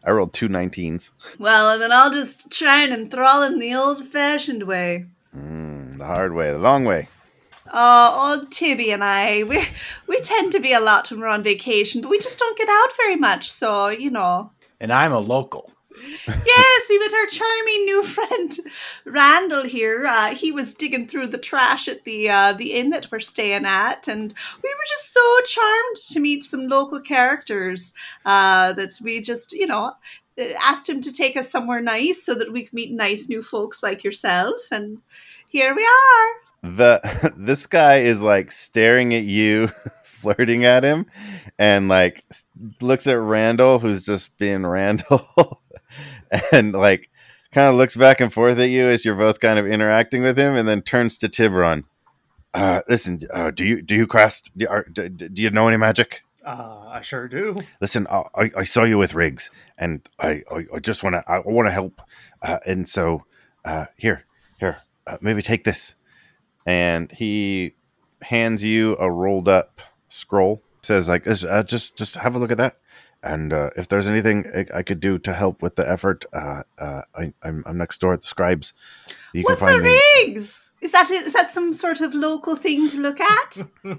I 0.05 0.11
rolled 0.11 0.31
two 0.31 0.47
19s. 0.47 1.11
Well, 1.37 1.73
and 1.73 1.81
then 1.81 1.91
I'll 1.91 2.11
just 2.11 2.49
try 2.49 2.83
and 2.83 2.93
enthrall 2.93 3.43
him 3.43 3.59
the 3.59 3.75
old 3.75 4.07
fashioned 4.07 4.63
way. 4.63 5.07
Mm, 5.35 5.97
the 5.97 6.05
hard 6.05 6.33
way, 6.33 6.49
the 6.53 6.59
long 6.59 6.85
way. 6.85 7.09
Oh, 7.73 8.37
old 8.39 8.53
Tibby 8.53 8.91
and 8.91 9.03
I, 9.03 9.43
we 9.43 9.67
we 10.07 10.21
tend 10.21 10.53
to 10.53 10.61
be 10.61 10.71
a 10.71 10.79
lot 10.79 11.11
when 11.11 11.19
we're 11.19 11.27
on 11.27 11.43
vacation, 11.43 11.99
but 11.99 12.09
we 12.09 12.19
just 12.19 12.39
don't 12.39 12.57
get 12.57 12.69
out 12.69 12.95
very 12.95 13.17
much. 13.17 13.51
So 13.51 13.89
you 13.89 14.09
know, 14.09 14.53
And 14.79 14.93
I'm 14.93 15.11
a 15.11 15.19
local. 15.19 15.74
Yes, 16.27 16.87
we 16.89 16.99
met 16.99 17.13
our 17.13 17.25
charming 17.27 17.85
new 17.85 18.03
friend 18.03 18.59
Randall 19.05 19.63
here. 19.63 20.05
Uh, 20.07 20.35
he 20.35 20.51
was 20.51 20.73
digging 20.73 21.07
through 21.07 21.27
the 21.27 21.37
trash 21.37 21.87
at 21.87 22.03
the 22.03 22.29
uh, 22.29 22.53
the 22.53 22.73
inn 22.73 22.89
that 22.91 23.11
we're 23.11 23.19
staying 23.19 23.65
at, 23.65 24.07
and 24.07 24.33
we 24.63 24.69
were 24.69 24.85
just 24.87 25.13
so 25.13 25.39
charmed 25.45 25.95
to 26.11 26.19
meet 26.19 26.43
some 26.43 26.67
local 26.67 26.99
characters 27.01 27.93
uh, 28.25 28.73
that 28.73 28.91
we 29.01 29.21
just, 29.21 29.53
you 29.53 29.67
know, 29.67 29.93
asked 30.61 30.89
him 30.89 31.01
to 31.01 31.11
take 31.11 31.37
us 31.37 31.49
somewhere 31.49 31.81
nice 31.81 32.23
so 32.23 32.35
that 32.35 32.51
we 32.51 32.63
could 32.63 32.73
meet 32.73 32.91
nice 32.91 33.29
new 33.29 33.41
folks 33.41 33.81
like 33.81 34.03
yourself. 34.03 34.59
And 34.71 34.99
here 35.47 35.73
we 35.75 35.83
are. 35.83 36.75
the 36.77 37.33
this 37.37 37.67
guy 37.67 37.97
is 37.97 38.21
like 38.21 38.51
staring 38.51 39.13
at 39.13 39.23
you 39.23 39.67
flirting 40.03 40.65
at 40.65 40.83
him 40.83 41.05
and 41.59 41.87
like 41.87 42.25
looks 42.81 43.05
at 43.05 43.17
randall 43.19 43.77
who's 43.79 44.05
just 44.05 44.35
being 44.37 44.65
randall 44.65 45.61
and 46.51 46.73
like 46.73 47.09
kind 47.51 47.69
of 47.69 47.75
looks 47.75 47.95
back 47.95 48.19
and 48.19 48.33
forth 48.33 48.59
at 48.59 48.69
you 48.69 48.85
as 48.85 49.05
you're 49.05 49.15
both 49.15 49.39
kind 49.39 49.59
of 49.59 49.67
interacting 49.67 50.23
with 50.23 50.37
him 50.37 50.55
and 50.55 50.67
then 50.67 50.81
turns 50.81 51.17
to 51.19 51.29
tiburon. 51.29 51.85
Uh 52.53 52.81
listen 52.87 53.19
uh 53.33 53.51
do 53.51 53.65
you 53.65 53.81
do 53.81 53.95
you 53.95 54.07
cast 54.07 54.51
do, 54.57 54.67
are, 54.67 54.85
do, 54.91 55.09
do 55.09 55.41
you 55.41 55.49
know 55.49 55.67
any 55.67 55.77
magic? 55.77 56.21
Uh, 56.45 56.89
I 56.89 57.01
sure 57.01 57.27
do. 57.27 57.57
listen 57.81 58.05
uh, 58.09 58.23
I, 58.35 58.51
I 58.57 58.63
saw 58.63 58.83
you 58.83 58.99
with 58.99 59.15
riggs 59.15 59.49
and 59.79 60.07
i 60.19 60.43
i, 60.51 60.65
I 60.75 60.79
just 60.79 61.03
want 61.03 61.15
to 61.15 61.23
i 61.27 61.39
want 61.39 61.67
to 61.67 61.71
help. 61.71 62.01
Uh, 62.41 62.59
and 62.65 62.87
so 62.87 63.23
uh 63.65 63.85
here 63.97 64.25
here 64.59 64.77
uh, 65.07 65.17
maybe 65.21 65.41
take 65.41 65.63
this. 65.63 65.95
And 66.67 67.11
he 67.11 67.75
hands 68.21 68.63
you 68.63 68.95
a 68.97 69.11
rolled 69.11 69.47
up 69.47 69.81
scroll 70.07 70.61
says 70.81 71.07
like 71.07 71.27
uh, 71.27 71.63
just 71.63 71.97
just 71.97 72.15
have 72.15 72.35
a 72.35 72.39
look 72.39 72.51
at 72.51 72.57
that 72.57 72.77
and 73.25 73.51
uh, 73.51 73.69
if 73.75 73.87
there's 73.87 74.07
anything 74.07 74.45
I, 74.55 74.79
I 74.79 74.83
could 74.83 74.99
do 74.99 75.17
to 75.19 75.33
help 75.33 75.61
with 75.61 75.75
the 75.75 75.89
effort 75.89 76.25
uh, 76.33 76.63
uh, 76.77 77.01
I, 77.15 77.33
I'm, 77.43 77.63
I'm 77.65 77.77
next 77.77 77.99
door 77.99 78.13
at 78.13 78.21
the 78.21 78.27
scribes 78.27 78.73
you 79.33 79.43
What's 79.43 79.59
can 79.59 79.69
a 79.69 79.71
find 79.73 79.83
me 79.83 79.99
Riggs? 80.25 80.71
Is 80.81 80.91
that 80.93 81.11
is 81.11 81.33
that 81.33 81.51
some 81.51 81.73
sort 81.73 81.99
of 81.99 82.13
local 82.15 82.55
thing 82.55 82.87
to 82.89 83.01
look 83.01 83.19
at? 83.19 83.57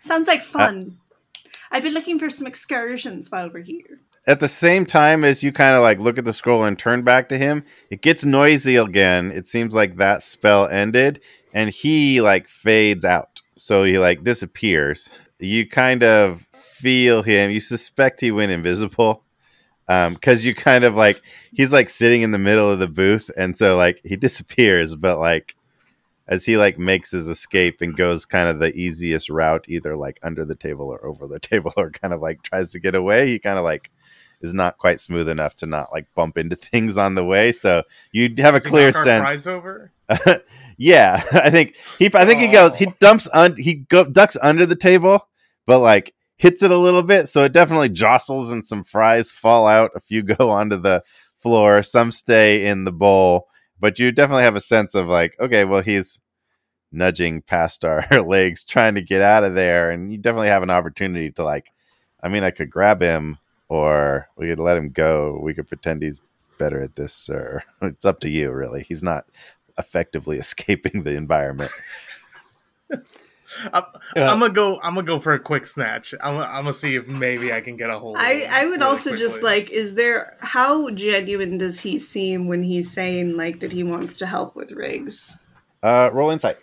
Sounds 0.00 0.26
like 0.26 0.42
fun. 0.42 0.98
I've 1.70 1.82
been 1.82 1.94
looking 1.94 2.18
for 2.18 2.28
some 2.28 2.46
excursions 2.46 3.30
while 3.30 3.48
we're 3.52 3.62
here. 3.62 4.00
at 4.26 4.40
the 4.40 4.48
same 4.48 4.84
time 4.84 5.24
as 5.24 5.42
you 5.42 5.52
kind 5.52 5.74
of 5.74 5.82
like 5.82 5.98
look 5.98 6.18
at 6.18 6.24
the 6.24 6.32
scroll 6.32 6.64
and 6.64 6.78
turn 6.78 7.02
back 7.02 7.28
to 7.30 7.38
him, 7.38 7.64
it 7.90 8.02
gets 8.02 8.24
noisy 8.24 8.76
again. 8.76 9.30
It 9.30 9.46
seems 9.46 9.74
like 9.74 9.96
that 9.96 10.22
spell 10.22 10.68
ended 10.68 11.20
and 11.54 11.70
he 11.70 12.20
like 12.20 12.48
fades 12.48 13.04
out. 13.04 13.40
So 13.56 13.84
he 13.84 13.98
like 13.98 14.22
disappears. 14.24 15.08
You 15.38 15.66
kind 15.66 16.02
of 16.02 16.46
feel 16.80 17.22
him. 17.22 17.50
You 17.50 17.60
suspect 17.60 18.20
he 18.20 18.30
went 18.30 18.52
invisible. 18.52 19.24
Um, 19.88 20.14
cause 20.16 20.44
you 20.44 20.54
kind 20.54 20.84
of 20.84 20.94
like 20.94 21.20
he's 21.52 21.72
like 21.72 21.88
sitting 21.90 22.22
in 22.22 22.30
the 22.30 22.38
middle 22.38 22.70
of 22.70 22.78
the 22.78 22.86
booth, 22.86 23.28
and 23.36 23.56
so 23.56 23.76
like 23.76 24.00
he 24.04 24.14
disappears, 24.26 24.94
but 24.94 25.18
like 25.18 25.56
as 26.28 26.44
he 26.44 26.56
like 26.56 26.78
makes 26.78 27.10
his 27.10 27.26
escape 27.26 27.80
and 27.80 27.96
goes 27.96 28.24
kind 28.24 28.48
of 28.48 28.60
the 28.60 28.72
easiest 28.76 29.28
route, 29.28 29.64
either 29.68 29.96
like 29.96 30.20
under 30.22 30.44
the 30.44 30.54
table 30.54 30.86
or 30.86 31.04
over 31.04 31.26
the 31.26 31.40
table, 31.50 31.72
or 31.76 31.90
kind 31.90 32.14
of 32.14 32.20
like 32.20 32.42
tries 32.44 32.70
to 32.70 32.78
get 32.78 32.94
away, 32.94 33.26
he 33.26 33.38
kind 33.40 33.58
of 33.58 33.64
like 33.64 33.90
is 34.42 34.54
not 34.54 34.78
quite 34.78 35.00
smooth 35.00 35.28
enough 35.28 35.56
to 35.56 35.66
not 35.66 35.90
like 35.92 36.06
bump 36.14 36.38
into 36.38 36.54
things 36.70 36.96
on 36.96 37.16
the 37.16 37.24
way. 37.24 37.50
So 37.50 37.82
you 38.12 38.32
have 38.38 38.54
a 38.54 38.58
Does 38.58 38.64
he 38.66 38.70
clear 38.70 38.92
sense. 38.92 39.46
over? 39.48 39.90
yeah, 40.76 41.20
I 41.32 41.50
think 41.50 41.74
he. 41.98 42.06
I 42.14 42.24
think 42.24 42.40
he 42.40 42.48
goes. 42.48 42.76
He 42.76 42.86
Oh. 42.86 42.94
dumps. 43.00 43.28
Un, 43.32 43.56
he 43.56 43.74
go, 43.74 44.04
ducks 44.04 44.36
under 44.40 44.66
the 44.66 44.76
table, 44.76 45.26
but 45.66 45.80
like 45.80 46.14
hits 46.40 46.62
it 46.62 46.70
a 46.70 46.78
little 46.78 47.02
bit, 47.02 47.28
so 47.28 47.44
it 47.44 47.52
definitely 47.52 47.90
jostles, 47.90 48.50
and 48.50 48.64
some 48.64 48.82
fries 48.82 49.30
fall 49.30 49.66
out. 49.66 49.90
A 49.94 50.00
few 50.08 50.22
go 50.22 50.50
onto 50.50 50.76
the 50.76 51.02
floor. 51.36 51.82
Some 51.82 52.10
stay 52.10 52.66
in 52.66 52.84
the 52.84 52.92
bowl, 52.92 53.46
but 53.78 53.98
you 53.98 54.10
definitely 54.10 54.44
have 54.44 54.56
a 54.56 54.60
sense 54.60 54.94
of 54.94 55.06
like, 55.06 55.36
okay, 55.38 55.64
well, 55.66 55.82
he's 55.82 56.18
nudging 56.90 57.42
past 57.42 57.84
our 57.84 58.06
legs, 58.26 58.64
trying 58.64 58.94
to 58.94 59.02
get 59.02 59.20
out 59.20 59.44
of 59.44 59.54
there, 59.54 59.90
and 59.90 60.10
you 60.10 60.16
definitely 60.16 60.48
have 60.48 60.62
an 60.62 60.70
opportunity 60.70 61.30
to 61.32 61.44
like. 61.44 61.70
I 62.22 62.28
mean, 62.28 62.42
I 62.42 62.50
could 62.50 62.70
grab 62.70 63.02
him, 63.02 63.36
or 63.68 64.26
we 64.36 64.48
could 64.48 64.60
let 64.60 64.78
him 64.78 64.90
go. 64.90 65.38
We 65.42 65.52
could 65.52 65.68
pretend 65.68 66.02
he's 66.02 66.22
better 66.58 66.80
at 66.80 66.96
this, 66.96 67.28
or 67.28 67.62
it's 67.82 68.06
up 68.06 68.20
to 68.20 68.30
you, 68.30 68.50
really. 68.50 68.82
He's 68.82 69.02
not 69.02 69.26
effectively 69.76 70.38
escaping 70.38 71.02
the 71.02 71.16
environment. 71.16 71.70
I'm, 73.72 73.84
Yeah. 74.16 74.32
I'm 74.32 74.40
gonna 74.40 74.52
go. 74.52 74.80
I'm 74.82 74.94
gonna 74.94 75.06
go 75.06 75.18
for 75.18 75.32
a 75.32 75.40
quick 75.40 75.66
snatch. 75.66 76.14
I'm, 76.20 76.36
I'm 76.38 76.64
gonna 76.64 76.72
see 76.72 76.96
if 76.96 77.06
maybe 77.06 77.52
I 77.52 77.60
can 77.60 77.76
get 77.76 77.90
a 77.90 77.98
hold. 77.98 78.16
of 78.16 78.22
I, 78.22 78.34
him 78.34 78.48
I 78.52 78.64
would 78.64 78.70
really 78.80 78.84
also 78.84 79.16
just 79.16 79.42
like, 79.42 79.70
is 79.70 79.94
there, 79.94 80.36
how 80.40 80.90
genuine 80.90 81.58
does 81.58 81.80
he 81.80 81.98
seem 81.98 82.48
when 82.48 82.62
he's 82.62 82.92
saying 82.92 83.36
like 83.36 83.60
that 83.60 83.72
he 83.72 83.82
wants 83.82 84.16
to 84.18 84.26
help 84.26 84.54
with 84.54 84.72
Riggs? 84.72 85.36
Uh, 85.82 86.10
roll 86.12 86.30
insight. 86.30 86.58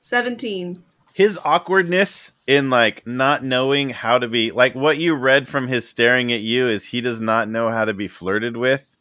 17. 0.00 0.82
His 1.12 1.38
awkwardness 1.44 2.32
in 2.46 2.70
like 2.70 3.06
not 3.06 3.44
knowing 3.44 3.88
how 3.88 4.18
to 4.18 4.28
be 4.28 4.52
like 4.52 4.74
what 4.74 4.98
you 4.98 5.14
read 5.14 5.48
from 5.48 5.66
his 5.66 5.88
staring 5.88 6.32
at 6.32 6.40
you 6.40 6.68
is 6.68 6.84
he 6.84 7.00
does 7.00 7.20
not 7.20 7.48
know 7.48 7.70
how 7.70 7.84
to 7.84 7.92
be 7.92 8.06
flirted 8.06 8.56
with 8.56 8.96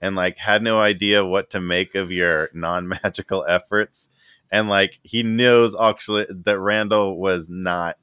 and 0.00 0.16
like 0.16 0.38
had 0.38 0.62
no 0.62 0.80
idea 0.80 1.24
what 1.24 1.50
to 1.50 1.60
make 1.60 1.94
of 1.94 2.10
your 2.10 2.48
non-magical 2.54 3.44
efforts 3.48 4.08
and 4.50 4.68
like 4.68 5.00
he 5.02 5.22
knows 5.22 5.76
actually 5.80 6.26
that 6.28 6.58
Randall 6.58 7.18
was 7.18 7.48
not 7.50 7.96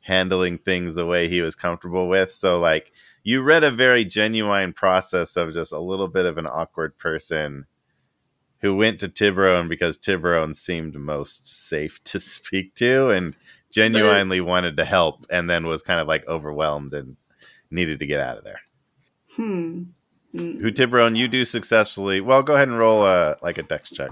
handling 0.00 0.58
things 0.58 0.94
the 0.94 1.06
way 1.06 1.28
he 1.28 1.40
was 1.40 1.54
comfortable 1.54 2.08
with 2.08 2.30
so 2.30 2.58
like 2.58 2.92
you 3.22 3.40
read 3.42 3.62
a 3.62 3.70
very 3.70 4.04
genuine 4.04 4.72
process 4.72 5.36
of 5.36 5.54
just 5.54 5.72
a 5.72 5.78
little 5.78 6.08
bit 6.08 6.26
of 6.26 6.38
an 6.38 6.46
awkward 6.46 6.98
person 6.98 7.66
who 8.62 8.76
went 8.76 9.00
to 9.00 9.08
Tiburon 9.08 9.68
because 9.68 9.98
Tiburon 9.98 10.54
seemed 10.54 10.94
most 10.94 11.46
safe 11.46 12.02
to 12.04 12.20
speak 12.20 12.74
to 12.76 13.10
and 13.10 13.36
genuinely 13.70 14.40
wanted 14.40 14.76
to 14.76 14.84
help 14.84 15.26
and 15.30 15.50
then 15.50 15.66
was 15.66 15.82
kind 15.82 16.00
of 16.00 16.06
like 16.06 16.26
overwhelmed 16.26 16.92
and 16.92 17.16
needed 17.70 17.98
to 17.98 18.06
get 18.06 18.20
out 18.20 18.38
of 18.38 18.44
there. 18.44 18.60
Hmm. 19.36 19.84
Who 20.32 20.70
Tiburon, 20.70 21.14
you 21.16 21.28
do 21.28 21.44
successfully. 21.44 22.20
Well, 22.20 22.42
go 22.42 22.54
ahead 22.54 22.68
and 22.68 22.78
roll 22.78 23.04
a 23.04 23.36
like 23.42 23.58
a 23.58 23.62
dex 23.62 23.90
check. 23.90 24.10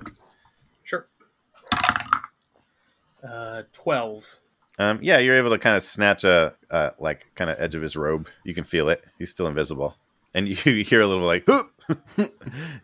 Sure. 3.20 3.30
Uh, 3.30 3.62
twelve. 3.72 4.36
Um, 4.78 4.98
yeah, 5.02 5.18
you're 5.18 5.36
able 5.36 5.50
to 5.50 5.58
kind 5.58 5.76
of 5.76 5.82
snatch 5.82 6.24
a 6.24 6.54
uh, 6.70 6.90
like 6.98 7.26
kind 7.34 7.50
of 7.50 7.56
edge 7.60 7.74
of 7.74 7.82
his 7.82 7.96
robe. 7.96 8.28
You 8.44 8.54
can 8.54 8.64
feel 8.64 8.88
it. 8.88 9.04
He's 9.18 9.30
still 9.30 9.46
invisible, 9.46 9.96
and 10.34 10.48
you, 10.64 10.72
you 10.72 10.84
hear 10.84 11.00
a 11.00 11.06
little 11.06 11.24
like, 11.26 11.44
"Hoop!" 11.46 11.70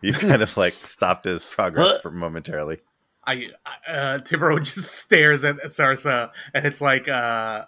you 0.01 0.13
kind 0.13 0.41
of 0.41 0.55
like 0.57 0.73
stopped 0.73 1.25
his 1.25 1.43
progress 1.43 1.99
for 2.01 2.11
momentarily. 2.11 2.79
I 3.25 3.47
uh, 3.85 4.19
Tiburon 4.19 4.63
just 4.63 4.93
stares 4.93 5.43
at 5.43 5.57
Sarsa, 5.65 6.31
and 6.53 6.65
it's 6.65 6.79
like, 6.79 7.09
uh, 7.09 7.11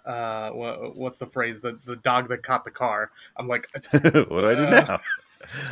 uh, 0.06 0.50
wha- 0.54 0.90
what's 0.94 1.18
the 1.18 1.26
phrase? 1.26 1.60
The 1.60 1.78
the 1.84 1.96
dog 1.96 2.28
that 2.28 2.42
caught 2.42 2.64
the 2.64 2.70
car. 2.70 3.10
I'm 3.36 3.46
like, 3.48 3.68
what 3.92 4.02
do 4.02 4.48
I 4.48 4.54
do 4.54 4.62
Uh, 4.64 4.70
now? 4.88 5.00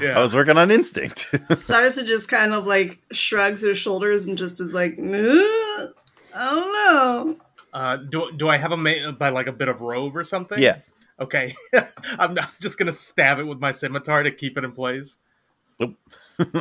yeah. 0.00 0.18
I 0.18 0.22
was 0.22 0.34
working 0.34 0.58
on 0.58 0.70
instinct. 0.70 1.28
Sarsa 1.50 2.06
just 2.06 2.28
kind 2.28 2.52
of 2.52 2.66
like 2.66 2.98
shrugs 3.12 3.62
her 3.62 3.74
shoulders 3.74 4.26
and 4.26 4.36
just 4.36 4.60
is 4.60 4.74
like, 4.74 4.98
"Uh, 4.98 5.86
I 6.38 6.54
don't 6.54 6.72
know. 6.72 7.36
Uh, 7.72 7.96
do 7.96 8.30
do 8.36 8.48
I 8.48 8.56
have 8.56 8.72
a 8.72 8.76
ma- 8.76 9.12
by 9.12 9.28
like 9.30 9.46
a 9.46 9.52
bit 9.52 9.68
of 9.68 9.80
robe 9.80 10.16
or 10.16 10.24
something? 10.24 10.58
yeah. 10.58 10.78
Okay. 11.20 11.56
I'm 12.18 12.34
not 12.34 12.54
just 12.60 12.78
gonna 12.78 12.92
stab 12.92 13.38
it 13.38 13.44
with 13.44 13.58
my 13.58 13.72
scimitar 13.72 14.22
to 14.22 14.30
keep 14.30 14.56
it 14.56 14.64
in 14.64 14.72
place. 14.72 15.18
All 15.80 15.96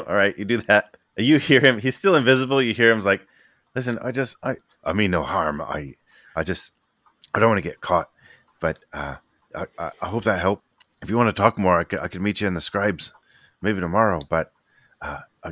right, 0.08 0.38
you 0.38 0.46
do 0.46 0.58
that. 0.58 0.96
You 1.18 1.40
hear 1.40 1.62
him. 1.62 1.80
He's 1.80 1.96
still 1.96 2.16
invisible. 2.16 2.62
You 2.62 2.74
hear 2.74 2.92
him's 2.92 3.06
like, 3.06 3.28
"Listen, 3.76 3.98
I 4.04 4.12
just, 4.12 4.38
I, 4.44 4.56
I 4.84 4.94
mean 4.94 5.12
no 5.12 5.24
harm. 5.24 5.62
I, 5.62 5.96
I 6.36 6.44
just, 6.44 6.74
I 7.34 7.40
don't 7.40 7.50
want 7.50 7.62
to 7.64 7.68
get 7.68 7.82
caught, 7.82 8.10
but 8.60 8.80
uh, 8.94 9.16
I, 9.56 9.66
I, 9.80 9.92
I 10.02 10.06
hope 10.08 10.24
that 10.26 10.40
helped. 10.40 10.64
If 11.02 11.10
you 11.10 11.18
want 11.18 11.36
to 11.36 11.40
talk 11.40 11.58
more, 11.58 11.80
I 11.80 11.84
could, 11.84 12.00
I 12.00 12.08
could 12.08 12.22
meet 12.22 12.42
you 12.42 12.48
in 12.48 12.54
the 12.54 12.62
scribes, 12.62 13.14
maybe 13.62 13.80
tomorrow. 13.80 14.20
But, 14.30 14.52
uh, 15.02 15.20
uh 15.44 15.52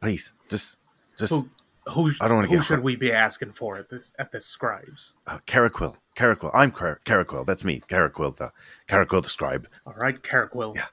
please, 0.00 0.32
just, 0.48 0.78
just, 1.18 1.32
Who 1.32 1.48
who, 1.90 2.10
I 2.20 2.28
don't 2.28 2.36
wanna 2.36 2.48
who 2.48 2.56
get 2.56 2.64
should 2.64 2.74
hurt. 2.76 2.84
we 2.84 2.96
be 2.96 3.12
asking 3.12 3.52
for 3.52 3.76
at 3.76 3.88
this 3.88 4.12
at 4.18 4.32
this 4.32 4.46
scribes? 4.46 5.14
uh, 5.26 5.38
Caraquil, 5.46 5.96
Caraquil. 6.14 6.50
I'm 6.54 6.70
Car- 6.70 7.00
Caraquil. 7.04 7.44
That's 7.44 7.64
me, 7.64 7.82
Caraquil, 7.88 8.32
the 8.32 8.52
Caraquil 8.88 9.20
the 9.22 9.28
scribe. 9.28 9.68
All 9.86 9.94
right, 9.94 10.22
Caraquil. 10.22 10.74
Yeah. 10.76 10.86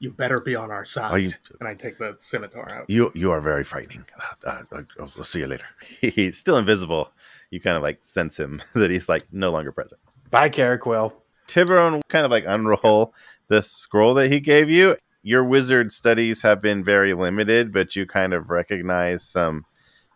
You 0.00 0.12
better 0.12 0.40
be 0.40 0.54
on 0.54 0.70
our 0.70 0.84
side. 0.84 1.10
Are 1.10 1.18
you- 1.18 1.32
And 1.58 1.68
I 1.68 1.74
take 1.74 1.98
the 1.98 2.14
scimitar 2.20 2.68
out. 2.72 2.88
You, 2.88 3.10
you 3.16 3.32
are 3.32 3.40
very 3.40 3.64
frightening. 3.64 4.04
Uh, 4.44 4.48
uh, 4.48 4.62
I'll, 4.72 4.84
I'll 5.00 5.24
see 5.24 5.40
you 5.40 5.46
later. 5.48 5.64
he's 6.00 6.38
still 6.38 6.56
invisible. 6.56 7.10
You 7.50 7.60
kind 7.60 7.76
of 7.76 7.82
like 7.82 7.98
sense 8.04 8.38
him 8.38 8.62
that 8.74 8.90
he's 8.92 9.08
like 9.08 9.24
no 9.32 9.50
longer 9.50 9.72
present. 9.72 10.00
Bye, 10.30 10.50
Caraquil. 10.50 11.20
Tiburon 11.48 12.02
kind 12.08 12.24
of 12.24 12.30
like 12.30 12.44
unroll 12.46 13.12
the 13.48 13.62
scroll 13.62 14.14
that 14.14 14.30
he 14.30 14.38
gave 14.38 14.68
you. 14.70 14.96
Your 15.22 15.42
wizard 15.42 15.90
studies 15.90 16.42
have 16.42 16.60
been 16.60 16.84
very 16.84 17.12
limited, 17.14 17.72
but 17.72 17.96
you 17.96 18.06
kind 18.06 18.32
of 18.34 18.50
recognize 18.50 19.24
some 19.24 19.64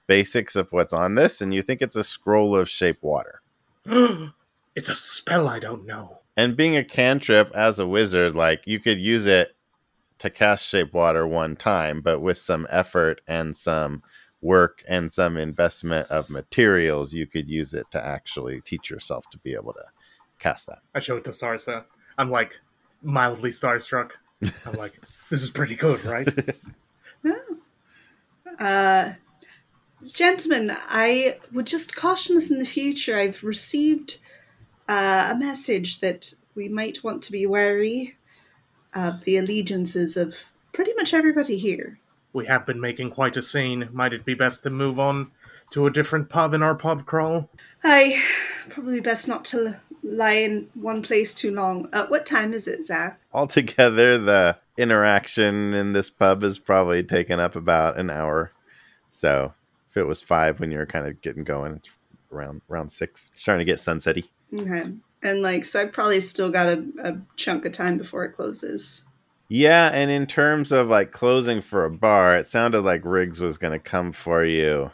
basics 0.07 0.57
of 0.57 0.73
what's 0.73 0.93
on 0.93 1.15
this, 1.15 1.41
and 1.41 1.55
you 1.55 1.63
think 1.63 1.83
it's 1.83 1.97
a 1.97 2.05
scroll 2.05 2.57
of 2.57 2.69
shape 2.69 2.99
water. 3.03 3.41
it's 3.87 4.89
a 4.89 4.97
spell 4.97 5.49
I 5.49 5.59
don't 5.59 5.87
know. 5.87 6.19
And 6.37 6.57
being 6.57 6.77
a 6.77 6.85
cantrip 6.85 7.51
as 7.55 7.79
a 7.79 7.87
wizard, 7.87 8.35
like 8.35 8.67
you 8.67 8.79
could 8.79 8.99
use 8.99 9.27
it 9.27 9.55
to 10.19 10.31
cast 10.31 10.69
shape 10.69 10.95
water 10.95 11.27
one 11.27 11.57
time, 11.57 12.01
but 12.01 12.21
with 12.21 12.39
some 12.39 12.67
effort 12.71 13.21
and 13.27 13.55
some 13.57 14.03
work 14.41 14.83
and 14.89 15.11
some 15.11 15.37
investment 15.37 16.09
of 16.09 16.31
materials, 16.31 17.13
you 17.13 17.27
could 17.27 17.49
use 17.49 17.75
it 17.75 17.91
to 17.91 18.05
actually 18.05 18.61
teach 18.61 18.91
yourself 18.91 19.29
to 19.31 19.39
be 19.39 19.55
able 19.55 19.73
to 19.73 19.85
cast 20.39 20.67
that. 20.67 20.81
I 20.95 21.01
show 21.01 21.17
it 21.17 21.25
to 21.25 21.31
Sarsa. 21.31 21.85
I'm 22.19 22.31
like 22.31 22.61
mildly 23.03 23.51
starstruck. 23.51 24.13
I'm 24.67 24.75
like, 24.75 25.01
this 25.31 25.43
is 25.43 25.51
pretty 25.51 25.75
good, 25.77 26.05
right? 26.05 26.29
yeah. 27.25 27.35
Uh, 28.59 29.13
gentlemen, 30.07 30.77
I 30.89 31.39
would 31.53 31.67
just 31.67 31.97
caution 31.97 32.37
us 32.37 32.51
in 32.51 32.59
the 32.59 32.67
future. 32.67 33.17
I've 33.17 33.43
received 33.43 34.19
uh, 34.89 35.31
a 35.33 35.39
message 35.39 36.01
that 36.01 36.35
we 36.55 36.69
might 36.69 37.03
want 37.03 37.23
to 37.25 37.33
be 37.33 37.47
wary 37.47 38.17
of 38.95 39.25
the 39.25 39.37
allegiances 39.37 40.17
of 40.17 40.37
pretty 40.73 40.93
much 40.95 41.15
everybody 41.15 41.59
here. 41.59 41.99
we 42.33 42.47
have 42.47 42.67
been 42.67 42.81
making 42.81 43.11
quite 43.11 43.37
a 43.37 43.43
scene. 43.43 43.89
Might 43.93 44.13
it 44.15 44.25
be 44.25 44.35
best 44.35 44.63
to 44.63 44.71
move 44.71 44.99
on 44.99 45.31
to 45.71 45.87
a 45.87 45.91
different 45.91 46.29
pub 46.29 46.55
in 46.55 46.63
our 46.63 46.75
pub 46.75 47.07
crawl? 47.07 47.49
I 47.85 48.23
probably 48.71 49.01
best 49.01 49.29
not 49.29 49.45
to 49.47 49.81
lie 50.03 50.33
in 50.33 50.69
one 50.75 51.03
place 51.03 51.35
too 51.35 51.53
long. 51.55 51.89
Uh, 51.93 52.07
what 52.07 52.27
time 52.27 52.53
is 52.53 52.67
it, 52.67 52.85
Zach? 52.85 53.21
Altogether, 53.33 54.19
the 54.19 54.59
interaction 54.77 55.75
in 55.75 55.93
this 55.93 56.11
pub 56.11 56.43
has 56.43 56.59
probably 56.59 57.03
taken 57.03 57.39
up 57.41 57.55
about 57.57 57.99
an 57.99 58.11
hour. 58.11 58.53
So 59.11 59.53
if 59.93 59.99
it 59.99 60.09
was 60.09 60.23
five 60.23 60.59
when 60.59 60.71
you 60.71 60.79
were 60.79 60.87
kind 60.87 61.07
of 61.07 61.21
getting 61.21 61.45
going, 61.45 61.75
it's 61.75 61.91
around 62.33 62.63
around 62.71 62.91
six, 62.91 63.31
starting 63.35 63.65
to 63.65 63.71
get 63.71 63.79
sunsetty. 63.79 64.29
Okay. 64.53 64.91
And 65.23 65.43
like, 65.43 65.67
so 65.67 65.83
I 65.83 65.85
probably 65.85 66.23
still 66.23 66.51
got 66.51 66.67
a, 66.67 66.85
a 67.03 67.19
chunk 67.37 67.67
of 67.67 67.73
time 67.73 67.99
before 67.99 68.25
it 68.25 68.33
closes. 68.33 69.05
Yeah, 69.51 69.91
and 69.93 70.11
in 70.11 70.25
terms 70.25 70.73
of 70.73 70.89
like 70.89 71.13
closing 71.13 71.61
for 71.61 71.85
a 71.85 71.91
bar, 71.91 72.35
it 72.35 72.47
sounded 72.47 72.81
like 72.81 73.03
Riggs 73.05 73.43
was 73.43 73.59
going 73.59 73.75
to 73.75 73.79
come 73.79 74.13
for 74.13 74.43
you. 74.45 74.91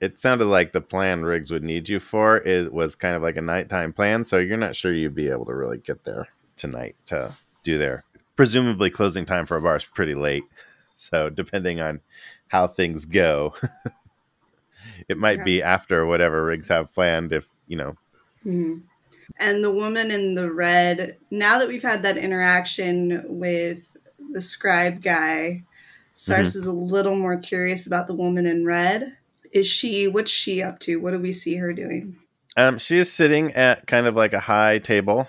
It 0.00 0.18
sounded 0.18 0.46
like 0.46 0.72
the 0.72 0.80
plan 0.80 1.24
Riggs 1.24 1.50
would 1.50 1.62
need 1.62 1.90
you 1.90 2.00
for 2.00 2.38
it 2.38 2.72
was 2.72 2.94
kind 2.94 3.16
of 3.16 3.22
like 3.22 3.36
a 3.36 3.42
nighttime 3.42 3.92
plan, 3.92 4.24
so 4.24 4.38
you're 4.38 4.56
not 4.56 4.76
sure 4.76 4.94
you'd 4.94 5.14
be 5.14 5.28
able 5.28 5.44
to 5.44 5.54
really 5.54 5.78
get 5.78 6.04
there 6.04 6.28
tonight 6.56 6.96
to 7.06 7.34
do 7.64 7.76
their 7.76 8.04
presumably 8.34 8.88
closing 8.88 9.26
time 9.26 9.44
for 9.44 9.58
a 9.58 9.60
bar 9.60 9.76
is 9.76 9.84
pretty 9.84 10.14
late. 10.14 10.44
So 11.00 11.30
depending 11.30 11.80
on 11.80 12.00
how 12.48 12.66
things 12.66 13.04
go, 13.04 13.54
it 15.08 15.18
might 15.18 15.44
be 15.44 15.62
after 15.62 16.04
whatever 16.04 16.44
Riggs 16.44 16.68
have 16.68 16.92
planned 16.92 17.32
if, 17.32 17.48
you 17.66 17.76
know, 17.76 17.96
Hmm. 18.42 18.78
And 19.38 19.62
the 19.62 19.70
woman 19.70 20.10
in 20.10 20.34
the 20.34 20.50
red, 20.50 21.18
now 21.30 21.58
that 21.58 21.68
we've 21.68 21.82
had 21.82 22.02
that 22.02 22.16
interaction 22.16 23.24
with 23.28 23.82
the 24.32 24.40
scribe 24.40 25.02
guy, 25.02 25.64
Sars 26.14 26.56
is 26.56 26.66
a 26.66 26.72
little 26.72 27.14
more 27.14 27.36
curious 27.36 27.86
about 27.86 28.08
the 28.08 28.14
woman 28.14 28.46
in 28.46 28.64
red. 28.64 29.16
Is 29.52 29.66
she, 29.66 30.08
what's 30.08 30.32
she 30.32 30.62
up 30.62 30.80
to? 30.80 30.96
What 30.96 31.12
do 31.12 31.18
we 31.18 31.32
see 31.32 31.56
her 31.56 31.72
doing? 31.72 32.16
Um, 32.56 32.78
she 32.78 32.98
is 32.98 33.12
sitting 33.12 33.52
at 33.52 33.86
kind 33.86 34.06
of 34.06 34.16
like 34.16 34.32
a 34.32 34.40
high 34.40 34.78
table 34.78 35.28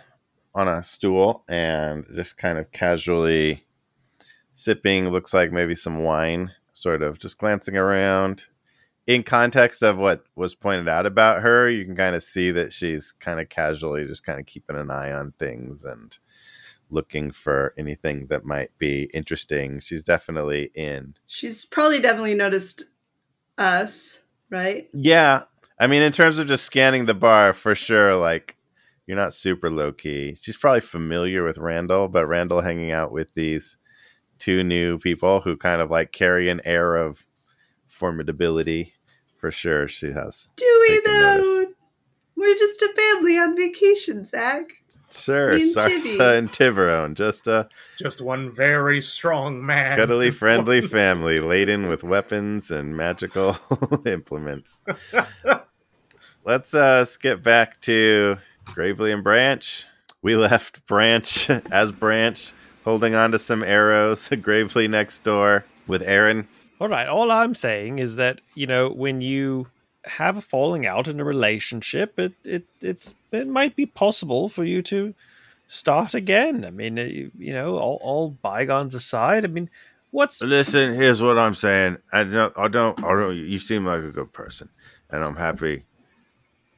on 0.56 0.68
a 0.68 0.82
stool 0.82 1.44
and 1.48 2.06
just 2.16 2.38
kind 2.38 2.58
of 2.58 2.72
casually 2.72 3.66
sipping, 4.54 5.10
looks 5.10 5.34
like 5.34 5.52
maybe 5.52 5.76
some 5.76 6.04
wine, 6.04 6.52
sort 6.80 7.04
of 7.04 7.20
just 7.20 7.38
glancing 7.38 7.76
around. 7.76 8.46
In 9.06 9.24
context 9.24 9.82
of 9.82 9.98
what 9.98 10.24
was 10.36 10.56
pointed 10.56 10.88
out 10.88 11.06
about 11.06 11.42
her, 11.42 11.68
you 11.68 11.84
can 11.84 11.96
kind 11.96 12.16
of 12.16 12.24
see 12.24 12.52
that 12.52 12.72
she's 12.72 13.12
kind 13.12 13.40
of 13.40 13.50
casually 13.50 14.06
just 14.06 14.24
kind 14.24 14.40
of 14.40 14.46
keeping 14.46 14.78
an 14.78 14.90
eye 14.90 15.12
on 15.12 15.34
things 15.38 15.84
and 15.84 16.18
looking 16.90 17.32
for 17.32 17.74
anything 17.78 18.28
that 18.28 18.46
might 18.46 18.70
be 18.78 19.10
interesting. 19.14 19.80
She's 19.80 20.04
definitely 20.04 20.72
in 20.74 21.16
She's 21.28 21.66
probably 21.66 22.00
definitely 22.00 22.36
noticed 22.36 22.84
us, 23.58 24.20
right? 24.50 24.88
Yeah. 24.94 25.44
I 25.80 25.88
mean, 25.88 26.02
in 26.02 26.14
terms 26.14 26.40
of 26.40 26.48
just 26.48 26.66
scanning 26.66 27.08
the 27.08 27.14
bar, 27.14 27.52
for 27.52 27.76
sure, 27.76 28.16
like, 28.16 28.56
you're 29.06 29.18
not 29.18 29.34
super 29.34 29.70
low 29.70 29.92
key. 29.92 30.36
She's 30.40 30.58
probably 30.58 30.82
familiar 30.82 31.44
with 31.44 31.58
Randall, 31.58 32.08
but 32.08 32.28
Randall 32.28 32.62
hanging 32.62 32.92
out 32.92 33.12
with 33.12 33.34
these 33.34 33.76
two 34.40 34.64
new 34.64 34.98
people 34.98 35.42
who 35.42 35.56
kind 35.58 35.82
of 35.82 35.92
like 35.92 36.12
carry 36.12 36.50
an 36.50 36.62
air 36.66 36.96
of 36.96 37.28
formidability. 37.92 38.94
For 39.38 39.52
sure, 39.52 39.88
she 39.88 40.08
has. 40.12 40.50
Do 40.58 40.86
we 40.90 41.02
though? 41.06 41.12
notice. 41.38 41.76
We're 42.36 42.56
just 42.56 42.82
a 42.82 42.88
family 42.96 43.38
on 43.38 43.56
vacation, 43.58 44.26
Zach. 44.26 44.64
Sure, 45.12 45.52
and 45.52 45.62
Sarsa 45.62 46.02
Tivy. 46.18 46.20
and 46.38 46.52
Tiburon, 46.52 47.14
just 47.16 47.48
a 47.48 47.68
Just 47.98 48.22
one 48.22 48.50
very 48.50 49.02
strong 49.02 49.66
man. 49.66 49.98
cuddly, 49.98 50.32
friendly 50.32 50.80
family 50.82 51.42
laden 51.42 51.90
with 51.90 52.04
weapons 52.04 52.72
and 52.72 52.96
magical 52.96 53.58
implements. 54.06 54.82
Let's 56.46 56.74
uh, 56.74 57.04
skip 57.06 57.44
back 57.44 57.82
to 57.82 58.38
Gravely 58.66 59.12
and 59.12 59.24
Branch. 59.24 59.86
We 60.22 60.36
left 60.36 60.86
Branch 60.86 61.50
as 61.72 61.92
Branch, 61.92 62.54
holding 62.84 63.16
on 63.16 63.32
to 63.32 63.40
some 63.40 63.64
arrows, 63.64 64.30
Gravely 64.42 64.88
next 64.88 65.24
door 65.24 65.66
with 65.88 66.02
Arrowin. 66.06 66.48
All 66.80 66.90
right. 66.90 67.08
All 67.08 67.32
I'm 67.32 67.54
saying 67.54 68.00
is 68.00 68.16
that 68.16 68.42
you 68.56 68.68
know 68.68 68.90
when 68.90 69.22
you 69.22 69.68
have 70.06 70.38
a 70.38 70.42
falling 70.42 70.86
out 70.86 71.08
in 71.08 71.20
a 71.20 71.26
relationship, 71.26 72.18
it 72.18 72.34
it 72.44 72.66
it's 72.82 73.16
it 73.32 73.48
might 73.48 73.76
be 73.76 73.86
possible 73.86 74.50
for 74.50 74.64
you 74.64 74.82
to 74.84 75.14
start 75.70 76.14
again. 76.14 76.66
I 76.66 76.72
mean, 76.72 77.00
uh, 77.00 77.04
you, 77.04 77.32
you 77.38 77.54
know, 77.54 77.78
all, 77.78 78.00
all 78.02 78.30
bygones 78.42 78.96
aside. 78.96 79.46
I 79.46 79.48
mean, 79.48 79.70
what's 80.12 80.42
Listen, 80.42 80.94
here's 80.94 81.22
what 81.22 81.40
I'm 81.40 81.54
saying. 81.54 81.98
I 82.12 82.26
don't, 82.26 82.54
I 82.58 82.68
don't, 82.68 83.02
I 83.02 83.14
don't. 83.14 83.36
You 83.36 83.60
seem 83.60 83.86
like 83.86 84.04
a 84.04 84.12
good 84.12 84.34
person, 84.34 84.70
and 85.10 85.24
I'm 85.24 85.36
happy. 85.36 85.86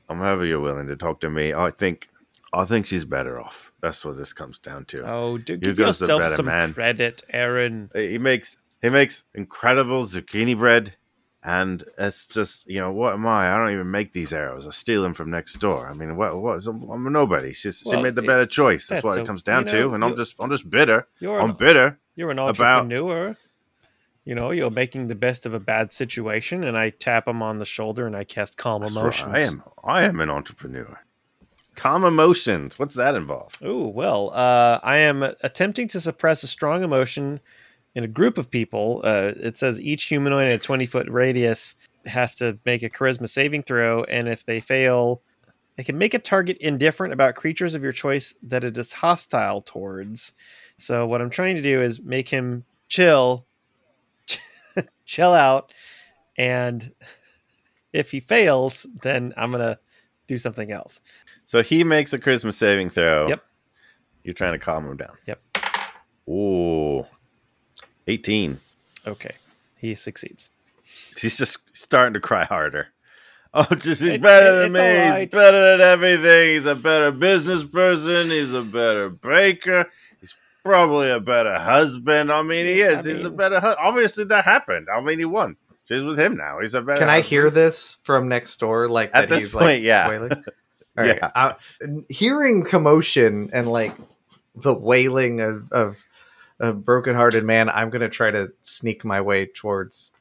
I'm 0.10 0.20
happy 0.20 0.50
you're 0.50 0.60
willing 0.60 0.88
to 0.88 0.96
talk 0.96 1.22
to 1.22 1.30
me. 1.30 1.54
I 1.54 1.72
think, 1.72 2.10
I 2.54 2.66
think 2.66 2.86
she's 2.86 3.06
better 3.06 3.40
off. 3.40 3.72
That's 3.82 4.04
what 4.04 4.18
this 4.18 4.34
comes 4.34 4.60
down 4.60 4.86
to. 4.86 5.10
oh, 5.10 5.38
do 5.38 5.56
give 5.58 5.78
the 5.78 5.84
yourself 5.88 6.26
some 6.26 6.46
man. 6.48 6.74
credit, 6.74 7.24
Arrowin. 7.34 7.96
He 7.96 8.18
makes 8.18 8.58
he 8.82 8.90
makes 8.90 9.24
incredible 9.34 10.04
zucchini 10.06 10.58
bread, 10.58 10.94
and 11.44 11.84
it's 11.98 12.28
just 12.28 12.70
you 12.70 12.80
know 12.82 12.92
what 12.92 13.14
am 13.14 13.26
I? 13.26 13.54
I 13.54 13.58
don't 13.58 13.72
even 13.72 13.90
make 13.90 14.12
these 14.14 14.34
arrows. 14.34 14.68
I 14.68 14.72
steal 14.72 15.02
them 15.02 15.14
from 15.14 15.30
next 15.30 15.56
door. 15.60 15.88
I 15.88 15.94
mean, 15.94 16.18
what? 16.18 16.42
What? 16.42 16.66
I'm 16.68 17.08
a 17.08 17.10
nobody. 17.10 17.54
She's, 17.54 17.80
she 17.90 18.02
made 18.02 18.16
the 18.16 18.24
it- 18.24 18.28
better 18.28 18.46
choice. 18.46 18.88
That's, 18.88 19.02
that's 19.02 19.06
what 19.06 19.18
a- 19.18 19.22
it 19.22 19.28
comes 19.28 19.44
down 19.44 19.68
you 19.68 19.74
know, 19.74 19.90
to. 19.90 19.94
And 19.96 20.04
I'm 20.04 20.16
just 20.18 20.36
I'm 20.40 20.50
just 20.50 20.70
bitter. 20.70 21.08
You're 21.20 21.40
I'm 21.40 21.52
an, 21.52 21.56
bitter. 21.56 22.00
you're 22.16 22.32
an 22.32 22.40
about- 22.40 22.60
entrepreneur. 22.82 23.38
You 24.24 24.36
know, 24.36 24.52
you're 24.52 24.70
making 24.70 25.08
the 25.08 25.16
best 25.16 25.48
of 25.48 25.56
a 25.56 25.60
bad 25.60 25.92
situation, 25.92 26.64
and 26.64 26.78
I 26.78 26.92
tap 26.92 27.28
him 27.28 27.42
on 27.42 27.58
the 27.58 27.66
shoulder 27.66 28.06
and 28.06 28.16
I 28.16 28.24
cast 28.24 28.56
calm 28.56 28.82
That's 28.82 28.94
right. 28.94 29.02
emotions. 29.02 29.34
I 29.34 29.40
am 29.40 29.64
I 29.84 30.04
am 30.04 30.20
an 30.20 30.30
entrepreneur. 30.30 31.00
Calm 31.82 32.04
emotions. 32.04 32.78
What's 32.78 32.94
that 32.94 33.16
involve? 33.16 33.54
Oh, 33.64 33.88
well, 33.88 34.30
uh, 34.36 34.80
I 34.84 34.98
am 34.98 35.24
attempting 35.24 35.88
to 35.88 36.00
suppress 36.00 36.44
a 36.44 36.48
strong 36.48 36.84
emotion 36.84 37.40
in 37.96 38.04
a 38.04 38.08
group 38.08 38.38
of 38.38 38.52
people. 38.52 39.02
Uh, 39.04 39.32
it 39.38 39.58
says 39.58 39.82
each 39.82 40.04
humanoid 40.04 40.44
in 40.44 40.52
a 40.52 40.60
20 40.60 40.86
foot 40.86 41.10
radius 41.10 41.74
have 42.06 42.36
to 42.36 42.60
make 42.66 42.84
a 42.84 42.90
charisma 42.92 43.28
saving 43.28 43.64
throw, 43.64 44.04
and 44.04 44.28
if 44.28 44.46
they 44.46 44.60
fail, 44.60 45.24
they 45.76 45.84
can 45.84 45.98
make 45.98 46.14
a 46.14 46.20
target 46.20 46.58
indifferent 46.58 47.14
about 47.14 47.34
creatures 47.34 47.74
of 47.74 47.82
your 47.82 47.94
choice 47.94 48.36
that 48.44 48.64
it 48.64 48.78
is 48.78 48.94
hostile 48.94 49.64
towards. 49.64 50.34
So, 50.78 51.08
what 51.08 51.20
I'm 51.20 51.32
trying 51.32 51.56
to 51.56 51.64
do 51.64 51.82
is 51.82 52.00
make 52.00 52.30
him 52.30 52.64
chill, 52.90 53.48
chill 55.08 55.34
out, 55.34 55.74
and 56.38 56.94
if 57.92 58.12
he 58.12 58.20
fails, 58.20 58.86
then 59.02 59.34
I'm 59.36 59.50
going 59.50 59.62
to 59.62 59.80
do 60.28 60.38
something 60.38 60.72
else. 60.72 61.02
So 61.46 61.62
he 61.64 61.84
makes 61.84 62.14
a 62.14 62.20
charisma 62.20 62.54
saving 62.54 62.90
throw. 62.92 63.28
Yep. 63.28 63.44
You're 64.24 64.34
trying 64.34 64.54
to 64.54 64.60
calm 64.60 64.86
him 64.86 64.98
down. 64.98 65.18
Yep. 65.28 65.42
Ooh. 66.30 67.06
18. 68.08 68.60
Okay. 69.08 69.36
He 69.78 69.96
succeeds. 69.96 70.50
He's 71.18 71.38
just 71.38 71.58
starting 71.76 72.14
to 72.14 72.20
cry 72.20 72.44
harder. 72.46 72.88
Oh, 73.54 73.66
just 73.72 74.02
he's 74.02 74.12
It- 74.12 74.22
better 74.22 74.56
it- 74.66 74.72
than 74.72 74.72
me. 74.72 75.20
He's 75.22 75.30
better 75.30 75.72
than 75.78 75.82
everything. 75.82 76.50
He's 76.54 76.66
a 76.66 76.76
better 76.76 77.12
business 77.12 77.64
person. 77.64 78.30
He's 78.30 78.54
a 78.54 78.62
better 78.62 79.10
baker. 79.10 79.88
He's 80.22 80.36
probably 80.64 81.10
a 81.10 81.20
better 81.20 81.58
husband. 81.60 82.32
I 82.32 82.44
mean, 82.44 82.66
he 82.66 82.82
I 82.84 82.88
is. 82.88 83.04
he's 83.06 83.26
a 83.26 83.30
better. 83.30 83.60
Hu- 83.60 83.76
Obviously, 83.78 84.24
that 84.26 84.46
happened. 84.46 84.88
I 84.94 85.02
mean, 85.02 85.20
he 85.20 85.26
won. 85.26 85.58
She's 85.86 86.02
with 86.04 86.18
him 86.18 86.38
now. 86.38 86.60
He's 86.62 86.74
a 86.76 86.82
better. 86.82 87.00
Can 87.00 87.10
I 87.10 87.20
hear 87.20 87.50
this 87.50 87.98
from 88.04 88.30
next 88.30 88.56
door? 88.58 88.88
Like 88.88 89.10
At 89.14 89.28
that 89.28 89.30
this 89.30 89.44
he's 89.46 89.52
point, 89.54 89.66
like 89.66 89.82
yeah. 89.84 90.30
wailing? 90.96 91.20
All 91.24 91.30
right. 91.32 91.32
Yeah. 91.36 91.56
I- 91.82 92.04
hearing 92.10 92.64
commotion 92.64 93.50
and 93.54 93.72
like 93.72 93.94
the 94.56 94.74
wailing 94.74 95.40
of, 95.40 95.72
of 95.72 96.06
a 96.60 96.74
brokenhearted 96.74 97.44
man, 97.44 97.70
I'm 97.70 97.90
gonna 97.90 98.10
try 98.10 98.32
to 98.32 98.52
sneak 98.62 99.04
my 99.06 99.22
way 99.22 99.46
towards 99.46 100.12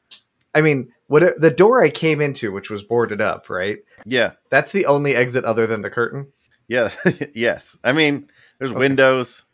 I 0.53 0.61
mean, 0.61 0.91
what 1.07 1.39
the 1.39 1.49
door 1.49 1.83
I 1.83 1.89
came 1.89 2.21
into, 2.21 2.51
which 2.51 2.69
was 2.69 2.83
boarded 2.83 3.21
up, 3.21 3.49
right? 3.49 3.79
Yeah, 4.05 4.31
That's 4.49 4.71
the 4.71 4.85
only 4.85 5.15
exit 5.15 5.45
other 5.45 5.65
than 5.65 5.81
the 5.81 5.89
curtain. 5.89 6.27
yeah, 6.67 6.89
yes. 7.33 7.77
I 7.83 7.93
mean, 7.93 8.29
there's 8.59 8.73
windows. 8.73 9.45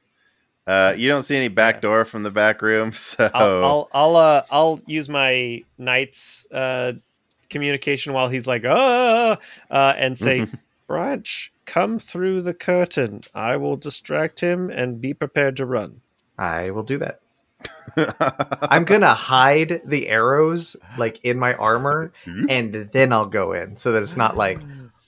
Uh, 0.66 0.94
you 0.98 1.08
don't 1.08 1.24
see 1.24 1.38
any 1.38 1.48
back 1.48 1.82
door 1.82 2.04
from 2.04 2.24
the 2.24 2.32
back 2.32 2.62
room, 2.62 2.92
so 2.94 3.30
I'll 3.34 3.64
I'll 3.64 3.90
I'll, 3.94 4.16
uh, 4.16 4.42
I'll 4.52 4.82
use 4.86 5.08
my 5.08 5.64
knight's 5.78 6.46
uh, 6.52 6.94
communication 7.50 8.14
while 8.14 8.28
he's 8.28 8.48
like 8.48 8.66
uh, 8.66 9.38
uh 9.72 9.94
and 9.98 10.18
say, 10.20 10.46
Branch, 10.88 11.52
come 11.66 12.00
through 12.00 12.42
the 12.42 12.54
curtain. 12.54 13.22
I 13.34 13.58
will 13.58 13.76
distract 13.76 14.40
him 14.40 14.70
and 14.70 15.02
be 15.02 15.14
prepared 15.14 15.58
to 15.58 15.66
run. 15.66 16.02
I 16.38 16.72
will 16.72 16.84
do 16.84 16.98
that. 17.00 17.20
I'm 18.62 18.84
gonna 18.86 19.14
hide 19.14 19.82
the 19.86 20.08
arrows 20.10 20.76
like 20.98 21.24
in 21.24 21.40
my 21.40 21.54
armor, 21.56 22.12
and 22.26 22.90
then 22.92 23.12
I'll 23.12 23.26
go 23.26 23.54
in 23.54 23.76
so 23.76 23.92
that 23.92 24.04
it's 24.04 24.16
not 24.18 24.38
like, 24.38 24.60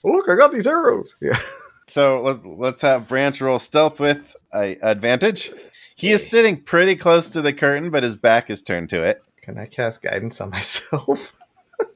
"Oh, 0.04 0.10
look, 0.10 0.28
I 0.28 0.34
got 0.34 0.52
these 0.52 0.66
arrows. 0.66 1.16
Yeah. 1.22 1.38
So 1.86 2.20
let's 2.20 2.44
let's 2.44 2.82
have 2.82 3.08
Branch 3.08 3.40
roll 3.40 3.58
stealth 3.58 3.98
with 4.00 4.36
advantage. 4.52 5.52
He 5.96 6.10
is 6.10 6.28
sitting 6.28 6.62
pretty 6.62 6.96
close 6.96 7.28
to 7.30 7.42
the 7.42 7.52
curtain, 7.52 7.90
but 7.90 8.02
his 8.04 8.16
back 8.16 8.48
is 8.48 8.62
turned 8.62 8.90
to 8.90 9.02
it. 9.02 9.22
Can 9.42 9.58
I 9.58 9.66
cast 9.66 10.02
guidance 10.02 10.40
on 10.40 10.50
myself? 10.50 11.32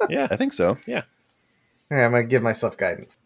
Yeah. 0.09 0.27
I 0.31 0.37
think 0.37 0.53
so. 0.53 0.79
Yeah, 0.87 1.03
I'm 1.91 2.11
gonna 2.13 2.25
give 2.25 2.43
myself 2.43 2.77
guidance. 2.77 3.19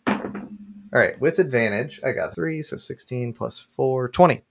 All 0.92 1.00
right, 1.00 1.20
with 1.20 1.38
advantage, 1.38 2.00
I 2.04 2.12
got 2.12 2.34
three, 2.34 2.62
so 2.62 2.76
16 2.76 3.34
plus 3.34 3.58
four, 3.58 4.08
20. 4.08 4.42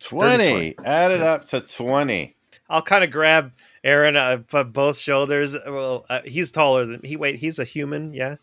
Twenty. 0.00 0.76
Add 0.84 1.10
it 1.10 1.22
up 1.22 1.46
to 1.46 1.60
twenty. 1.60 2.36
I'll 2.68 2.82
kind 2.82 3.02
of 3.02 3.10
grab 3.10 3.52
Arrowin 3.84 4.16
uh, 4.16 4.36
by 4.36 4.62
both 4.62 4.98
shoulders. 4.98 5.54
Well, 5.66 6.06
uh, 6.08 6.20
he's 6.24 6.50
taller 6.50 6.86
than 6.86 7.00
he. 7.02 7.16
Wait, 7.16 7.36
he's 7.36 7.58
a 7.58 7.64
human. 7.64 8.12
Yeah. 8.12 8.36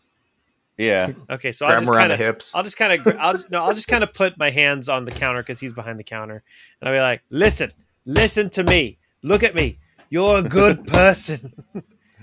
Yeah. 0.76 1.12
Okay, 1.30 1.52
so 1.52 1.66
Grab 1.66 1.78
I'll 1.78 1.80
just 1.80 1.90
around 1.90 2.00
kind 2.00 2.10
the 2.10 2.14
of 2.14 2.20
hips. 2.20 2.54
I'll 2.54 2.62
just 2.62 2.76
kind 2.76 2.92
of 2.92 3.16
I'll 3.18 3.42
no, 3.50 3.62
I'll 3.62 3.72
just 3.72 3.88
kind 3.88 4.04
of 4.04 4.12
put 4.12 4.36
my 4.36 4.50
hands 4.50 4.90
on 4.90 5.06
the 5.06 5.10
counter 5.10 5.40
because 5.40 5.58
he's 5.58 5.72
behind 5.72 5.98
the 5.98 6.04
counter, 6.04 6.42
and 6.80 6.88
I'll 6.88 6.94
be 6.94 7.00
like, 7.00 7.22
"Listen, 7.30 7.72
listen 8.04 8.50
to 8.50 8.62
me. 8.64 8.98
Look 9.22 9.42
at 9.42 9.54
me. 9.54 9.78
You're 10.10 10.38
a 10.38 10.42
good 10.42 10.84
person. 10.88 11.54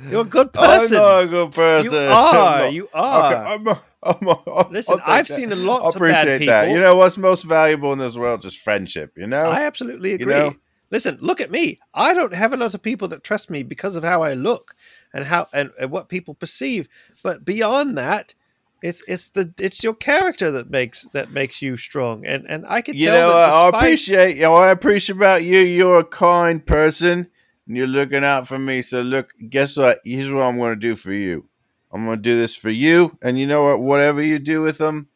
You're 0.10 0.22
a 0.22 0.26
good 0.26 0.52
person. 0.54 0.98
I'm 0.98 1.04
not 1.04 1.24
a 1.24 1.28
good 1.28 1.52
person. 1.52 1.92
you 1.94 1.98
are. 2.00 2.68
You 2.70 2.90
are. 2.94 3.26
Okay, 3.34 3.42
I'm 3.54 3.68
a- 3.68 3.82
I'm 4.06 4.28
a- 4.28 4.42
I'll- 4.50 4.70
Listen, 4.72 5.00
I'll 5.06 5.14
I've 5.14 5.28
that. 5.28 5.34
seen 5.34 5.52
a 5.52 5.56
I 5.56 5.60
lot 5.60 5.82
of 5.84 5.94
bad 5.94 5.96
appreciate 5.96 6.40
people. 6.40 6.54
that. 6.54 6.72
You 6.72 6.80
know 6.80 6.96
what's 6.98 7.18
most 7.18 7.44
valuable 7.44 7.94
in 7.94 8.00
this 8.00 8.16
world? 8.18 8.42
Just 8.42 8.60
friendship. 8.60 9.14
You 9.16 9.28
know. 9.28 9.46
I 9.46 9.62
absolutely 9.64 10.10
you 10.10 10.16
agree. 10.16 10.34
know? 10.34 10.56
Listen, 10.92 11.18
look 11.22 11.40
at 11.42 11.50
me. 11.52 11.80
I 11.94 12.14
don't 12.14 12.36
have 12.36 12.54
a 12.54 12.58
lot 12.58 12.74
of 12.76 12.82
people 12.82 13.08
that 13.10 13.24
trust 13.24 13.50
me 13.50 13.64
because 13.64 13.96
of 13.96 14.04
how 14.04 14.22
I 14.22 14.34
look 14.34 14.76
and 15.14 15.26
how 15.26 15.48
and, 15.54 15.72
and 15.80 15.90
what 15.90 16.10
people 16.10 16.34
perceive. 16.36 16.88
But 17.24 17.46
beyond 17.46 17.98
that, 17.98 18.34
it's 18.82 19.02
it's 19.08 19.30
the 19.30 19.54
it's 19.58 19.82
your 19.84 19.94
character 19.94 20.52
that 20.52 20.70
makes 20.70 21.04
that 21.14 21.32
makes 21.32 21.62
you 21.62 21.78
strong. 21.78 22.26
And 22.26 22.46
and 22.50 22.66
I 22.68 22.82
can 22.82 22.96
you 22.96 23.08
tell 23.08 23.30
know, 23.30 23.36
that 23.38 23.50
I 23.54 23.66
I 23.66 23.70
appreciate. 23.70 24.36
You 24.36 24.42
know, 24.44 24.52
what 24.52 24.68
I 24.68 24.72
appreciate 24.72 25.16
about 25.16 25.44
you. 25.44 25.60
You're 25.60 26.00
a 26.00 26.04
kind 26.04 26.64
person, 26.66 27.28
and 27.68 27.78
you're 27.78 27.88
looking 27.88 28.24
out 28.24 28.48
for 28.48 28.60
me. 28.60 28.82
So 28.82 29.02
look, 29.02 29.30
guess 29.50 29.78
what? 29.78 30.00
Here's 30.04 30.32
what 30.32 30.44
I'm 30.44 30.58
going 30.58 30.74
to 30.74 30.80
do 30.80 30.96
for 30.96 31.14
you. 31.14 31.48
I'm 31.92 32.06
going 32.06 32.18
to 32.18 32.22
do 32.22 32.38
this 32.38 32.56
for 32.56 32.70
you, 32.72 33.18
and 33.22 33.38
you 33.38 33.46
know 33.48 33.64
what? 33.66 33.80
Whatever 33.80 34.22
you 34.22 34.40
do 34.40 34.62
with 34.62 34.80
them, 34.80 35.10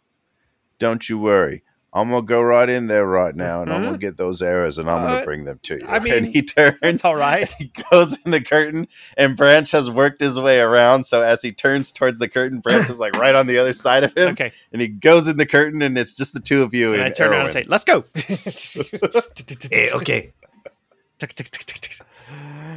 don't 0.80 1.10
you 1.10 1.18
worry. 1.18 1.64
I'm 1.94 2.10
gonna 2.12 2.22
go 2.22 2.42
right 2.42 2.70
in 2.70 2.86
there 2.86 3.08
right 3.08 3.34
now, 3.36 3.64
and 3.64 3.74
I'm 3.74 3.82
gonna 3.82 3.98
get 3.98 4.18
those 4.18 4.42
arrows, 4.44 4.78
and 4.78 4.88
I'm 4.88 5.04
Uh, 5.04 5.08
gonna 5.14 5.26
bring 5.26 5.46
them 5.46 5.60
to 5.64 5.78
you. 5.78 5.88
I 5.88 5.98
mean, 6.04 6.14
and 6.14 6.26
he 6.28 6.44
turns. 6.44 7.04
All 7.04 7.16
right. 7.16 7.52
He 7.58 7.72
goes 7.90 8.20
in 8.24 8.30
the 8.30 8.42
curtain, 8.44 8.88
and 9.18 9.36
Branch 9.36 9.72
has 9.72 9.90
worked 9.90 10.20
his 10.22 10.38
way 10.40 10.60
around. 10.60 11.06
So 11.06 11.24
as 11.24 11.42
he 11.42 11.52
turns 11.54 11.92
towards 11.92 12.20
the 12.20 12.28
curtain, 12.28 12.60
Branch 12.60 12.88
is 12.90 13.00
like 13.00 13.16
right 13.16 13.34
on 13.34 13.48
the 13.48 13.58
other 13.58 13.74
side 13.74 14.04
of 14.04 14.16
him, 14.16 14.30
Okay. 14.32 14.52
and 14.72 14.80
he 14.82 14.90
goes 14.90 15.28
in 15.28 15.38
the 15.38 15.48
curtain, 15.48 15.82
and 15.82 15.98
it's 15.98 16.14
just 16.14 16.34
the 16.36 16.40
two 16.42 16.62
of 16.62 16.76
you. 16.76 16.90
And 16.90 16.98
and 16.98 17.04
I 17.06 17.10
turn 17.10 17.32
around 17.32 17.46
and 17.46 17.52
say, 17.54 17.64
"Let's 17.68 17.86
go." 17.86 18.04
Eh, 19.72 19.88
okay. 19.94 20.34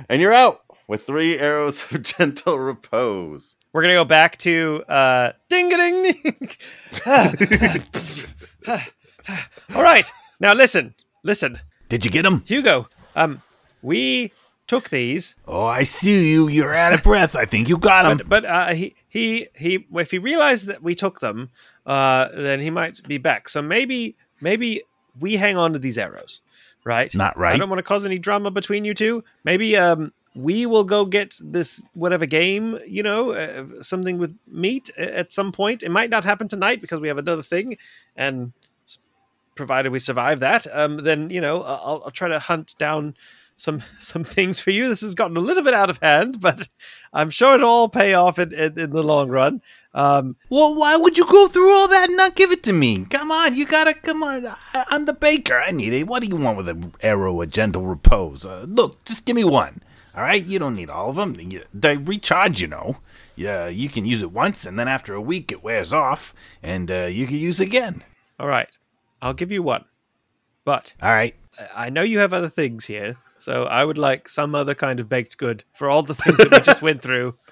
And 0.08 0.20
you're 0.20 0.32
out 0.32 0.60
with 0.88 1.02
three 1.06 1.38
arrows 1.38 1.90
of 1.92 2.02
gentle 2.16 2.58
repose. 2.58 3.56
We're 3.72 3.82
gonna 3.82 3.94
go 3.94 4.04
back 4.04 4.36
to 4.38 4.82
uh, 4.88 5.32
ding 5.48 5.72
a 5.72 5.76
ding. 5.76 6.50
All 9.74 9.82
right, 9.82 10.10
now 10.40 10.54
listen, 10.54 10.94
listen, 11.22 11.60
Did 11.88 12.04
you 12.04 12.10
get 12.10 12.24
him? 12.26 12.42
Hugo. 12.46 12.88
Um, 13.14 13.42
we 13.82 14.32
took 14.66 14.90
these, 14.90 15.36
Oh, 15.46 15.64
I 15.66 15.82
see 15.84 16.30
you. 16.30 16.48
You're 16.48 16.74
out 16.74 16.92
of 16.92 17.02
breath. 17.02 17.34
I 17.36 17.44
think 17.44 17.68
you 17.68 17.76
got 17.78 18.06
him. 18.06 18.18
but 18.18 18.28
but 18.28 18.44
uh, 18.44 18.72
he 18.72 18.94
he 19.08 19.48
he. 19.54 19.86
If 19.94 20.10
he 20.10 20.18
realized 20.18 20.66
that 20.66 20.82
we 20.82 20.94
took 20.94 21.20
them, 21.20 21.50
uh, 21.86 22.28
then 22.34 22.60
he 22.60 22.70
might 22.70 23.02
be 23.06 23.18
back. 23.18 23.48
So 23.48 23.62
maybe 23.62 24.16
maybe 24.40 24.82
we 25.18 25.36
hang 25.36 25.56
on 25.56 25.72
to 25.72 25.78
these 25.78 25.98
arrows, 25.98 26.40
right? 26.84 27.14
Not 27.14 27.36
right. 27.36 27.54
I 27.54 27.58
don't 27.58 27.68
want 27.68 27.78
to 27.78 27.84
cause 27.84 28.04
any 28.04 28.18
drama 28.18 28.50
between 28.50 28.84
you 28.84 28.94
two. 28.94 29.24
Maybe 29.44 29.76
um 29.76 30.12
we 30.34 30.64
will 30.64 30.84
go 30.84 31.04
get 31.04 31.36
this 31.42 31.82
whatever 31.94 32.24
game, 32.24 32.78
you 32.86 33.02
know, 33.02 33.32
uh, 33.32 33.82
something 33.82 34.16
with 34.16 34.38
meat 34.46 34.88
at 34.96 35.32
some 35.32 35.50
point. 35.50 35.82
It 35.82 35.90
might 35.90 36.08
not 36.08 36.22
happen 36.22 36.46
tonight 36.46 36.80
because 36.80 37.00
we 37.00 37.08
have 37.08 37.18
another 37.18 37.42
thing, 37.42 37.78
and 38.16 38.52
provided 39.56 39.90
we 39.90 39.98
survive 39.98 40.40
that, 40.40 40.66
um, 40.72 40.98
then 40.98 41.30
you 41.30 41.40
know 41.40 41.62
I'll, 41.62 42.02
I'll 42.04 42.10
try 42.10 42.28
to 42.28 42.38
hunt 42.38 42.74
down 42.78 43.14
some 43.60 43.82
some 43.98 44.24
things 44.24 44.60
for 44.60 44.70
you. 44.70 44.88
This 44.88 45.02
has 45.02 45.14
gotten 45.14 45.36
a 45.36 45.40
little 45.40 45.62
bit 45.62 45.74
out 45.74 45.90
of 45.90 45.98
hand, 46.02 46.40
but 46.40 46.68
I'm 47.12 47.30
sure 47.30 47.54
it'll 47.54 47.68
all 47.68 47.88
pay 47.88 48.14
off 48.14 48.38
in, 48.38 48.52
in, 48.52 48.78
in 48.78 48.90
the 48.90 49.02
long 49.02 49.28
run. 49.28 49.62
Um, 49.92 50.36
Well, 50.48 50.74
why 50.74 50.96
would 50.96 51.18
you 51.18 51.26
go 51.26 51.48
through 51.48 51.72
all 51.72 51.88
that 51.88 52.08
and 52.08 52.16
not 52.16 52.36
give 52.36 52.52
it 52.52 52.62
to 52.64 52.72
me? 52.72 53.04
Come 53.04 53.30
on, 53.32 53.54
you 53.54 53.66
gotta 53.66 53.94
come 53.94 54.22
on. 54.22 54.46
I, 54.46 54.56
I'm 54.88 55.06
the 55.06 55.12
baker. 55.14 55.58
I 55.58 55.72
need 55.72 55.92
it. 55.92 56.06
What 56.06 56.22
do 56.22 56.28
you 56.28 56.36
want 56.36 56.56
with 56.58 56.68
an 56.68 56.94
arrow 57.02 57.40
of 57.42 57.50
gentle 57.50 57.86
repose? 57.86 58.46
Uh, 58.46 58.66
look, 58.68 59.04
just 59.04 59.26
give 59.26 59.36
me 59.36 59.44
one. 59.44 59.82
All 60.14 60.22
right, 60.22 60.44
you 60.44 60.58
don't 60.58 60.74
need 60.74 60.90
all 60.90 61.10
of 61.10 61.16
them. 61.16 61.36
They 61.72 61.96
recharge, 61.96 62.60
you 62.60 62.66
know. 62.66 62.98
Yeah, 63.36 63.68
you 63.68 63.88
can 63.88 64.04
use 64.04 64.22
it 64.22 64.32
once, 64.32 64.66
and 64.66 64.78
then 64.78 64.88
after 64.88 65.14
a 65.14 65.20
week, 65.20 65.50
it 65.52 65.62
wears 65.62 65.94
off, 65.94 66.34
and 66.62 66.90
uh, 66.90 67.04
you 67.06 67.26
can 67.26 67.36
use 67.36 67.60
it 67.60 67.66
again. 67.66 68.02
all 68.38 68.48
right, 68.48 68.68
I'll 69.22 69.32
give 69.34 69.50
you 69.52 69.62
one, 69.62 69.84
but 70.64 70.94
All 71.00 71.12
right. 71.12 71.34
I 71.74 71.90
know 71.90 72.02
you 72.02 72.18
have 72.18 72.32
other 72.32 72.48
things 72.50 72.86
here, 72.86 73.16
so 73.40 73.64
I 73.64 73.84
would 73.84 73.98
like 73.98 74.28
some 74.28 74.54
other 74.54 74.74
kind 74.74 75.00
of 75.00 75.08
baked 75.08 75.36
good 75.38 75.64
for 75.74 75.88
all 75.90 76.02
the 76.02 76.14
things 76.14 76.36
that 76.36 76.50
we 76.50 76.60
just 76.60 76.82
went 76.82 77.02
through. 77.02 77.34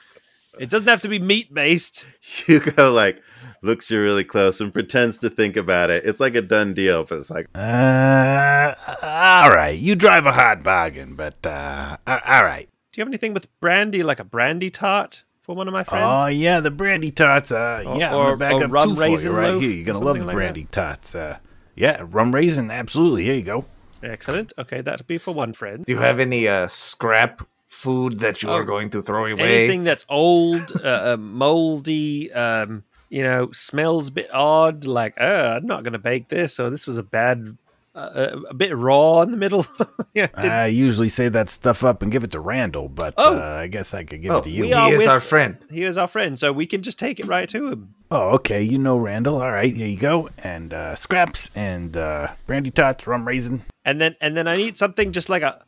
It 0.58 0.70
doesn't 0.70 0.88
have 0.88 1.02
to 1.02 1.08
be 1.08 1.20
meat 1.20 1.54
based. 1.54 2.04
Hugo 2.20 2.90
like 2.92 3.22
looks 3.62 3.92
you 3.92 4.00
really 4.02 4.24
close 4.24 4.60
and 4.60 4.72
pretends 4.72 5.18
to 5.18 5.30
think 5.30 5.56
about 5.56 5.88
it. 5.90 6.04
It's 6.04 6.18
like 6.18 6.34
a 6.34 6.42
done 6.42 6.74
deal, 6.74 7.04
but 7.04 7.18
it's 7.18 7.30
like 7.30 7.46
Uh, 7.54 8.74
all 9.02 9.50
right. 9.50 9.78
You 9.78 9.94
drive 9.94 10.26
a 10.26 10.32
hard 10.32 10.64
bargain, 10.64 11.14
but 11.14 11.46
uh, 11.46 11.96
all 12.08 12.44
right. 12.44 12.68
Do 12.92 12.98
you 12.98 13.02
have 13.02 13.08
anything 13.08 13.34
with 13.34 13.46
brandy, 13.60 14.02
like 14.02 14.18
a 14.18 14.24
brandy 14.24 14.68
tart 14.70 15.22
for 15.42 15.54
one 15.54 15.68
of 15.68 15.72
my 15.74 15.84
friends? 15.84 16.18
Oh 16.18 16.26
yeah, 16.26 16.58
the 16.58 16.72
brandy 16.72 17.12
tarts. 17.12 17.52
Uh, 17.52 17.84
Or- 17.86 17.96
yeah, 17.98 18.14
or- 18.16 18.36
back 18.36 18.54
or 18.54 18.64
up 18.64 18.70
rum 18.72 18.88
two 18.90 18.96
for 18.96 19.02
you 19.04 19.10
raisin 19.10 19.32
right 19.32 19.50
loaf 19.52 19.62
here. 19.62 19.70
You're 19.70 19.84
gonna 19.86 20.00
love 20.04 20.18
the 20.18 20.26
like 20.26 20.34
brandy 20.34 20.66
tarts. 20.72 21.14
Uh, 21.14 21.38
yeah, 21.76 22.04
rum 22.04 22.34
raisin, 22.34 22.72
absolutely. 22.72 23.24
Here 23.24 23.34
you 23.34 23.42
go. 23.42 23.64
Excellent. 24.02 24.52
Okay, 24.58 24.80
that'll 24.80 25.06
be 25.06 25.18
for 25.18 25.32
one 25.32 25.52
friend. 25.52 25.84
Do 25.84 25.92
you 25.92 25.98
have 25.98 26.20
any 26.20 26.46
uh, 26.48 26.66
scrap 26.68 27.46
food 27.66 28.20
that 28.20 28.42
you 28.42 28.48
Oh, 28.48 28.54
are 28.54 28.64
going 28.64 28.90
to 28.90 29.02
throw 29.02 29.26
away? 29.26 29.64
Anything 29.64 29.84
that's 29.84 30.04
old, 30.08 30.72
uh, 30.84 31.14
uh, 31.14 31.16
moldy, 31.18 32.32
um, 32.32 32.84
you 33.08 33.22
know, 33.22 33.50
smells 33.52 34.08
a 34.08 34.12
bit 34.12 34.28
odd, 34.32 34.84
like, 34.84 35.14
uh, 35.20 35.54
I'm 35.56 35.66
not 35.66 35.82
going 35.82 35.92
to 35.94 35.98
bake 35.98 36.28
this, 36.28 36.60
or 36.60 36.70
this 36.70 36.86
was 36.86 36.96
a 36.96 37.02
bad, 37.02 37.56
uh, 37.94 37.98
uh, 37.98 38.40
a 38.50 38.54
bit 38.54 38.76
raw 38.76 39.22
in 39.22 39.30
the 39.30 39.36
middle. 39.36 39.66
yeah, 40.14 40.28
I 40.34 40.66
usually 40.66 41.08
save 41.08 41.32
that 41.32 41.48
stuff 41.50 41.82
up 41.84 42.02
and 42.02 42.12
give 42.12 42.22
it 42.24 42.30
to 42.32 42.40
Randall, 42.40 42.88
but 42.88 43.14
Oh. 43.16 43.36
uh, 43.36 43.40
I 43.62 43.66
guess 43.66 43.94
I 43.94 44.04
could 44.04 44.22
give 44.22 44.32
Oh, 44.32 44.38
it 44.38 44.44
to 44.44 44.50
you. 44.50 44.62
we 44.62 44.68
he 44.72 44.88
is 44.90 44.98
with- 44.98 45.08
our 45.08 45.20
friend. 45.20 45.56
he 45.70 45.82
is 45.84 45.96
our 45.96 46.08
friend, 46.08 46.38
so 46.38 46.52
we 46.52 46.66
can 46.66 46.82
just 46.82 46.98
take 46.98 47.18
it 47.18 47.26
right 47.26 47.48
to 47.48 47.68
him. 47.68 47.94
Oh, 48.10 48.30
okay. 48.30 48.62
You 48.62 48.78
know 48.78 48.96
Randall. 48.96 49.42
All 49.42 49.52
right, 49.52 49.74
here 49.74 49.86
you 49.86 49.98
go. 49.98 50.30
And 50.38 50.72
uh, 50.72 50.94
scraps 50.94 51.50
and 51.54 51.96
uh, 51.96 52.32
brandy 52.46 52.70
tarts, 52.70 53.06
rum 53.06 53.26
raisin. 53.26 53.62
and 53.84 54.00
then 54.00 54.16
and 54.20 54.36
then 54.36 54.48
I 54.48 54.56
need 54.56 54.78
something 54.78 55.12
just 55.12 55.28
like 55.28 55.42
a, 55.42 55.62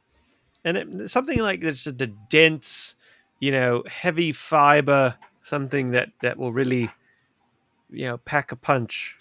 and 0.64 0.76
it, 0.76 1.11
something 1.11 1.38
like 1.38 1.61
that's 1.61 1.84
just 1.84 2.01
a 2.01 2.07
dense, 2.07 2.97
you 3.41 3.51
know, 3.53 3.82
heavy 3.86 4.32
fiber, 4.32 5.14
something 5.43 5.91
that 5.91 6.11
that 6.22 6.38
will 6.38 6.53
really, 6.53 6.91
you 7.91 8.07
know, 8.07 8.18
pack 8.18 8.53
a 8.53 8.57
punch. 8.57 9.16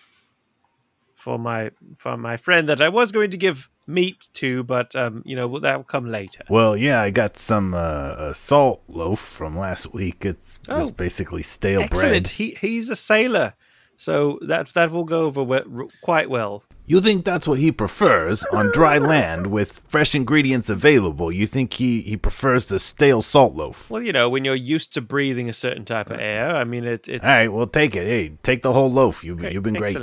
For 1.15 1.37
my 1.37 1.71
for 1.97 2.15
my 2.15 2.37
friend 2.37 2.69
that 2.69 2.81
I 2.81 2.87
was 2.87 3.11
going 3.11 3.31
to 3.31 3.37
give 3.37 3.69
meat 3.89 4.29
too, 4.33 4.63
but 4.63 4.95
um, 4.95 5.23
you 5.25 5.35
know 5.35 5.59
that 5.59 5.75
will 5.77 5.83
come 5.83 6.07
later. 6.09 6.43
Well, 6.49 6.77
yeah, 6.77 7.01
I 7.01 7.09
got 7.09 7.35
some 7.35 7.73
uh, 7.73 8.31
salt 8.33 8.81
loaf 8.87 9.19
from 9.19 9.57
last 9.57 9.93
week. 9.93 10.23
It's, 10.25 10.59
Oh. 10.69 10.81
it's 10.83 10.91
basically 10.91 11.41
stale 11.41 11.79
bread. 11.79 11.91
Excellent. 11.91 12.11
bread. 12.11 12.27
He 12.29 12.57
he's 12.61 12.89
a 12.89 12.95
sailor, 12.95 13.53
so 13.97 14.39
that 14.43 14.73
that 14.75 14.91
will 14.91 15.03
go 15.05 15.25
over 15.25 15.43
we- 15.43 15.89
quite 16.01 16.29
well. 16.29 16.63
You 16.85 17.01
think 17.01 17.23
that's 17.23 17.47
what 17.47 17.59
he 17.59 17.71
prefers 17.71 18.43
on 18.45 18.71
dry 18.71 18.97
land 19.13 19.47
with 19.47 19.81
fresh 19.87 20.15
ingredients 20.15 20.71
available? 20.71 21.31
You 21.31 21.45
think 21.45 21.73
he, 21.73 22.01
he 22.01 22.17
prefers 22.17 22.65
the 22.65 22.79
stale 22.79 23.21
salt 23.21 23.53
loaf? 23.55 23.91
Well, 23.91 24.01
you 24.01 24.11
know, 24.11 24.27
when 24.27 24.43
you're 24.43 24.55
used 24.55 24.93
to 24.95 25.01
breathing 25.01 25.49
a 25.49 25.53
certain 25.53 25.85
type 25.85 26.09
of 26.09 26.19
air, 26.19 26.55
I 26.55 26.63
mean, 26.63 26.85
it, 26.85 27.07
it's 27.07 27.23
All 27.23 27.29
right, 27.29 27.47
well, 27.53 27.67
take 27.67 27.95
it. 27.95 28.07
Hey, 28.07 28.37
take 28.41 28.63
the 28.63 28.73
whole 28.73 28.91
loaf. 28.91 29.23
You've, 29.23 29.37
Okay, 29.43 29.53
you've 29.53 29.61
been 29.61 29.75
great. 29.75 29.97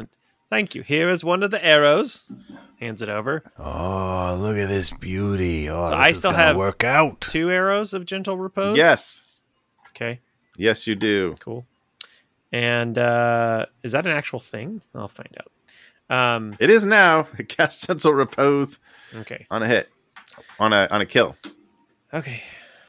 Excellent. 0.47 0.51
Thank 0.51 0.75
you. 0.75 0.83
Here 0.83 1.09
is 1.09 1.25
one 1.25 1.43
of 1.43 1.51
the 1.51 1.65
arrows. 1.65 2.25
Hands 2.81 3.01
it 3.01 3.09
over. 3.09 3.43
Oh, 3.59 4.37
look 4.39 4.57
at 4.57 4.69
this 4.69 4.91
beauty. 4.91 5.69
Oh, 5.71 5.87
So 5.87 5.91
this 5.91 5.99
I 5.99 6.13
still 6.13 6.31
gonna 6.33 6.43
have 6.43 6.57
work 6.57 6.85
out. 6.85 7.21
Two 7.21 7.51
arrows 7.51 7.95
of 7.95 8.05
gentle 8.05 8.37
repose. 8.37 8.77
Yes. 8.77 9.25
Okay. 9.91 10.21
Yes, 10.59 10.87
you 10.87 10.95
do. 10.95 11.37
Cool. 11.41 11.67
And 12.53 12.97
uh, 12.99 13.67
is 13.83 13.93
that 13.93 14.07
an 14.07 14.13
actual 14.13 14.41
thing? 14.41 14.83
I'll 14.95 15.09
find 15.09 15.35
out. 15.39 15.51
Um, 16.09 16.55
It 16.61 16.71
is 16.71 16.85
now. 16.87 17.23
Cast 17.49 17.87
gentle 17.87 18.13
repose 18.13 18.79
okay. 19.17 19.47
on 19.51 19.63
a 19.63 19.67
hit. 19.67 19.89
On 20.61 20.73
a 20.73 20.87
on 20.91 21.01
a 21.01 21.07
kill. 21.07 21.37
Okay. 22.15 22.43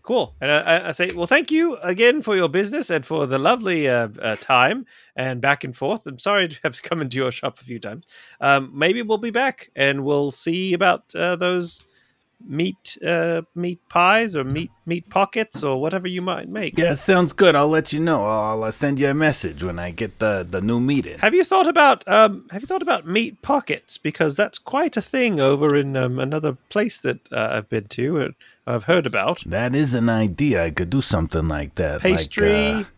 Cool. 0.07 0.33
And 0.39 0.49
I- 0.49 0.87
I, 0.87 0.91
say, 0.93 1.09
well, 1.13 1.27
thank 1.27 1.51
you 1.51 1.75
again 1.83 2.21
for 2.21 2.33
your 2.37 2.47
business 2.47 2.89
and 2.89 3.05
for 3.05 3.25
the 3.25 3.37
lovely 3.37 3.89
uh, 3.89 4.07
uh, 4.21 4.37
time 4.39 4.85
and 5.17 5.41
back 5.41 5.65
and 5.65 5.75
forth. 5.75 6.07
I'm 6.07 6.17
sorry 6.17 6.47
to 6.47 6.57
have 6.63 6.73
to 6.77 6.81
come 6.89 7.01
into 7.01 7.17
your 7.17 7.29
shop 7.29 7.59
a 7.59 7.63
few 7.65 7.77
times. 7.77 8.05
Um, 8.39 8.71
maybe 8.73 9.01
we'll 9.01 9.17
be 9.17 9.31
back 9.31 9.69
and 9.75 10.05
we'll 10.05 10.31
see 10.31 10.71
about 10.71 11.13
uh, 11.13 11.35
those 11.35 11.83
meat 12.45 12.97
uh, 13.05 13.41
meat 13.53 13.81
pies 13.89 14.33
or 14.33 14.45
meat 14.45 14.71
meat 14.85 15.09
pockets 15.09 15.61
or 15.61 15.81
whatever 15.81 16.07
you 16.07 16.21
might 16.21 16.47
make. 16.47 16.77
Yeah, 16.77 16.93
sounds 16.93 17.33
good. 17.33 17.57
I'll 17.57 17.67
let 17.67 17.91
you 17.91 17.99
know. 17.99 18.25
I'll 18.25 18.63
uh, 18.63 18.71
send 18.71 19.01
you 19.01 19.09
a 19.09 19.13
message 19.13 19.61
when 19.61 19.77
I 19.77 19.91
get 19.91 20.19
the, 20.19 20.47
the 20.49 20.61
new 20.61 20.79
meat 20.79 21.05
in. 21.05 21.19
Have 21.19 21.33
you 21.33 21.43
thought 21.43 21.67
about 21.67 22.07
um, 22.07 22.45
Have 22.51 22.61
you 22.61 22.67
thought 22.67 22.81
about 22.81 23.05
meat 23.05 23.41
pockets? 23.41 23.97
Because 23.97 24.37
that's 24.37 24.57
quite 24.57 24.95
a 24.95 25.01
thing 25.01 25.41
over 25.41 25.75
in 25.75 25.97
um, 25.97 26.17
another 26.17 26.53
place 26.69 26.99
that 26.99 27.29
uh, 27.33 27.49
I've 27.51 27.67
been 27.67 27.87
to 27.87 28.21
and 28.21 28.35
I've 28.67 28.83
heard 28.83 29.05
about. 29.05 29.43
That 29.45 29.73
is 29.73 29.93
an 29.93 30.09
idea. 30.09 30.65
I 30.65 30.71
could 30.71 30.89
do 30.89 31.01
something 31.01 31.47
like 31.47 31.75
that. 31.75 32.01
Pastry. 32.01 32.73
Like, 32.73 32.85
uh, 32.85 32.89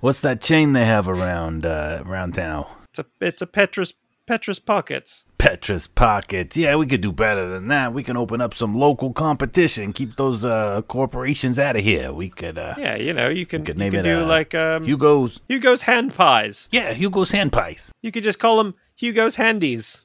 what's 0.00 0.20
that 0.22 0.40
chain 0.40 0.72
they 0.72 0.86
have 0.86 1.06
around 1.06 1.66
uh, 1.66 2.02
around 2.06 2.34
town? 2.34 2.66
It's 2.90 2.98
a 2.98 3.06
it's 3.20 3.42
a 3.42 3.46
Petrus 3.46 3.92
Petrus 4.26 4.58
pockets. 4.58 5.24
Petrus 5.38 5.86
Pockets. 5.86 6.56
Yeah, 6.56 6.74
we 6.76 6.86
could 6.86 7.00
do 7.00 7.12
better 7.12 7.46
than 7.48 7.68
that. 7.68 7.92
We 7.94 8.02
can 8.02 8.16
open 8.16 8.40
up 8.40 8.54
some 8.54 8.74
local 8.74 9.12
competition. 9.12 9.92
Keep 9.92 10.16
those 10.16 10.44
uh, 10.44 10.82
corporations 10.82 11.58
out 11.60 11.76
of 11.76 11.84
here. 11.84 12.12
We 12.12 12.28
could. 12.28 12.58
Uh, 12.58 12.74
Yeah, 12.76 12.96
you 12.96 13.12
know 13.12 13.28
you 13.28 13.46
can 13.46 13.64
could 13.64 13.76
you 13.76 13.80
name 13.80 13.92
can 13.92 14.00
it, 14.00 14.02
do 14.02 14.22
uh, 14.22 14.26
like 14.26 14.54
um, 14.54 14.84
Hugo's. 14.84 15.40
Hugo's 15.48 15.82
hand 15.82 16.14
pies. 16.14 16.68
Yeah, 16.72 16.92
Hugo's 16.92 17.30
hand 17.30 17.52
pies. 17.52 17.92
You 18.02 18.10
could 18.10 18.24
just 18.24 18.38
call 18.38 18.58
them 18.58 18.74
Hugo's 18.96 19.36
handies. 19.36 20.04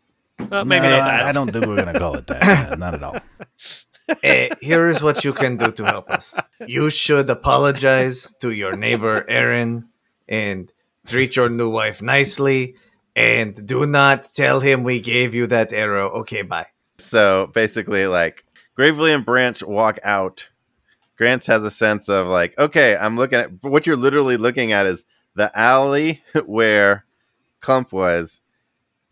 Well, 0.50 0.66
maybe 0.66 0.88
No, 0.88 0.98
not 0.98 1.06
that. 1.06 1.26
I, 1.26 1.32
don't 1.32 1.52
think 1.52 1.66
we're 1.66 1.78
gonna 1.78 1.98
call 1.98 2.16
it 2.16 2.28
that. 2.28 2.78
Not 2.84 2.96
at 2.96 3.04
all. 3.04 3.18
Eh, 4.24 4.50
here 4.62 4.88
is 4.88 5.02
what 5.02 5.24
you 5.24 5.34
can 5.34 5.58
do 5.58 5.72
to 5.72 5.86
help 5.86 6.10
us. 6.10 6.38
You 6.66 6.90
should 6.90 7.30
apologize 7.30 8.34
to 8.42 8.52
your 8.52 8.76
neighbor 8.76 9.26
Aaron 9.30 9.90
and 10.28 10.72
treat 11.06 11.36
your 11.36 11.50
new 11.50 11.70
wife 11.70 12.02
nicely. 12.02 12.76
And 13.16 13.68
do 13.68 13.86
not 13.86 14.30
tell 14.34 14.60
him 14.60 14.84
we 14.84 15.00
gave 15.00 15.36
you 15.36 15.48
that 15.48 15.72
arrow. 15.72 16.10
Okay, 16.22 16.42
bye. 16.42 16.68
So 16.98 17.50
basically, 17.54 18.08
like 18.08 18.44
Gravely 18.76 19.14
and 19.14 19.26
Branch 19.26 19.62
walk 19.64 20.00
out. 20.04 20.50
Grants 21.16 21.46
has 21.46 21.64
a 21.64 21.72
sense 21.72 22.10
of 22.10 22.28
like, 22.28 22.58
okay, 22.58 22.98
I'm 22.98 23.18
looking 23.18 23.40
at 23.40 23.52
what 23.62 23.86
you're 23.86 23.96
literally 23.96 24.38
looking 24.38 24.72
at 24.72 24.88
is 24.88 25.06
the 25.36 25.52
alley 25.58 26.24
where 26.46 27.06
Clump 27.62 27.94
was, 27.94 28.42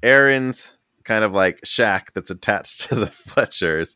Aaron's 0.02 0.74
kind 1.04 1.24
of 1.24 1.34
like 1.34 1.64
shack 1.64 2.14
that's 2.14 2.32
attached 2.32 2.82
to 2.90 2.96
the 2.96 3.08
Fletchers, 3.08 3.96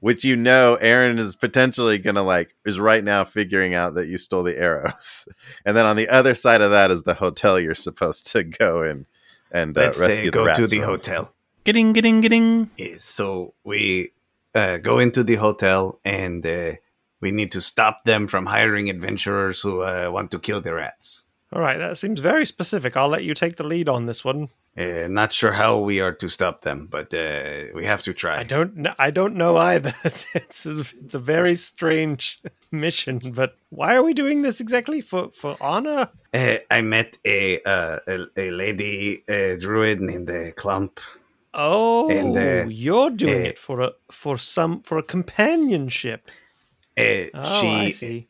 which 0.00 0.24
you 0.24 0.36
know 0.36 0.76
Aaron 0.80 1.18
is 1.18 1.36
potentially 1.36 1.98
gonna 1.98 2.22
like 2.22 2.54
is 2.64 2.78
right 2.78 3.02
now 3.02 3.24
figuring 3.24 3.74
out 3.74 3.94
that 3.94 4.08
you 4.08 4.18
stole 4.18 4.42
the 4.42 4.58
arrows, 4.58 5.28
and 5.64 5.76
then 5.76 5.86
on 5.86 5.96
the 5.96 6.08
other 6.08 6.34
side 6.34 6.60
of 6.60 6.70
that 6.70 6.90
is 6.90 7.02
the 7.02 7.14
hotel 7.14 7.58
you're 7.58 7.74
supposed 7.74 8.30
to 8.32 8.44
go 8.62 8.82
and 8.82 9.06
and 9.50 9.76
uh, 9.76 9.82
Let's 9.82 9.98
rescue 9.98 10.16
say 10.16 10.24
the 10.26 10.30
go 10.30 10.46
rats 10.46 10.58
to 10.58 10.66
the 10.66 10.78
from. 10.80 10.88
hotel. 10.88 11.32
Getting, 11.64 11.92
getting, 11.92 12.20
getting. 12.20 12.70
Yes, 12.76 13.02
So 13.02 13.54
we 13.64 14.12
uh, 14.54 14.76
go 14.76 15.00
into 15.00 15.24
the 15.24 15.34
hotel 15.36 15.98
and 16.04 16.46
uh, 16.46 16.74
we 17.20 17.32
need 17.32 17.50
to 17.52 17.60
stop 17.60 18.04
them 18.04 18.28
from 18.28 18.46
hiring 18.46 18.88
adventurers 18.88 19.60
who 19.62 19.82
uh, 19.82 20.08
want 20.12 20.30
to 20.30 20.38
kill 20.38 20.60
the 20.60 20.74
rats. 20.74 21.26
All 21.52 21.60
right, 21.62 21.78
that 21.78 21.96
seems 21.96 22.18
very 22.18 22.44
specific. 22.44 22.96
I'll 22.96 23.08
let 23.08 23.22
you 23.22 23.32
take 23.32 23.54
the 23.54 23.62
lead 23.66 23.88
on 23.88 24.06
this 24.06 24.24
one. 24.24 24.48
Uh, 24.76 25.06
not 25.08 25.32
sure 25.32 25.52
how 25.52 25.78
we 25.78 26.00
are 26.00 26.12
to 26.12 26.28
stop 26.28 26.62
them, 26.62 26.88
but 26.90 27.14
uh, 27.14 27.66
we 27.72 27.84
have 27.84 28.02
to 28.02 28.12
try. 28.12 28.40
I 28.40 28.42
don't 28.42 28.76
know. 28.76 28.94
I 28.98 29.10
don't 29.12 29.36
know 29.36 29.56
either. 29.56 29.94
it's 30.04 30.66
a, 30.66 30.80
it's 30.80 31.14
a 31.14 31.20
very 31.20 31.54
strange 31.54 32.38
mission. 32.72 33.18
But 33.32 33.56
why 33.70 33.94
are 33.94 34.02
we 34.02 34.12
doing 34.12 34.42
this 34.42 34.60
exactly 34.60 35.00
for 35.00 35.30
for 35.30 35.56
honor? 35.60 36.08
Uh, 36.34 36.56
I 36.68 36.80
met 36.82 37.16
a 37.24 37.62
uh, 37.62 38.00
a, 38.08 38.26
a 38.36 38.50
lady 38.50 39.22
uh, 39.28 39.56
druid 39.58 40.00
named 40.00 40.28
uh, 40.30 40.50
Clump. 40.52 40.98
Oh, 41.54 42.10
And, 42.10 42.70
you're 42.70 43.08
doing 43.10 43.46
it 43.46 43.58
for 43.58 43.80
a 43.80 43.92
for 44.10 44.36
some 44.36 44.82
for 44.82 44.98
a 44.98 45.02
companionship. 45.02 46.28
Uh, 46.98 47.30
Oh, 47.32 47.60
she 47.60 47.68
I 47.68 47.90
see. 47.90 48.28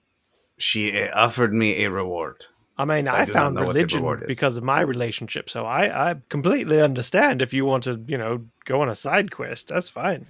she 0.59 1.03
uh, 1.03 1.09
offered 1.15 1.55
me 1.55 1.83
a 1.83 1.91
reward. 1.91 2.47
I 2.79 2.85
mean, 2.85 3.09
I 3.09 3.21
I, 3.21 3.25
found 3.25 3.55
know 3.55 3.65
what 3.65 3.73
the 3.75 3.81
religion 3.81 4.23
because 4.27 4.57
of 4.57 4.65
my 4.65 4.83
relationship, 4.83 5.49
so 5.49 5.65
I, 5.65 6.11
I 6.11 6.17
completely 6.29 6.81
understand 6.81 7.41
if 7.41 7.55
you 7.55 7.65
want 7.65 7.85
to, 7.85 8.03
you 8.07 8.19
know, 8.19 8.45
go 8.67 8.83
on 8.83 8.89
a 8.89 8.97
side 8.97 9.31
quest. 9.31 9.69
That's 9.69 9.89
fine. 9.89 10.27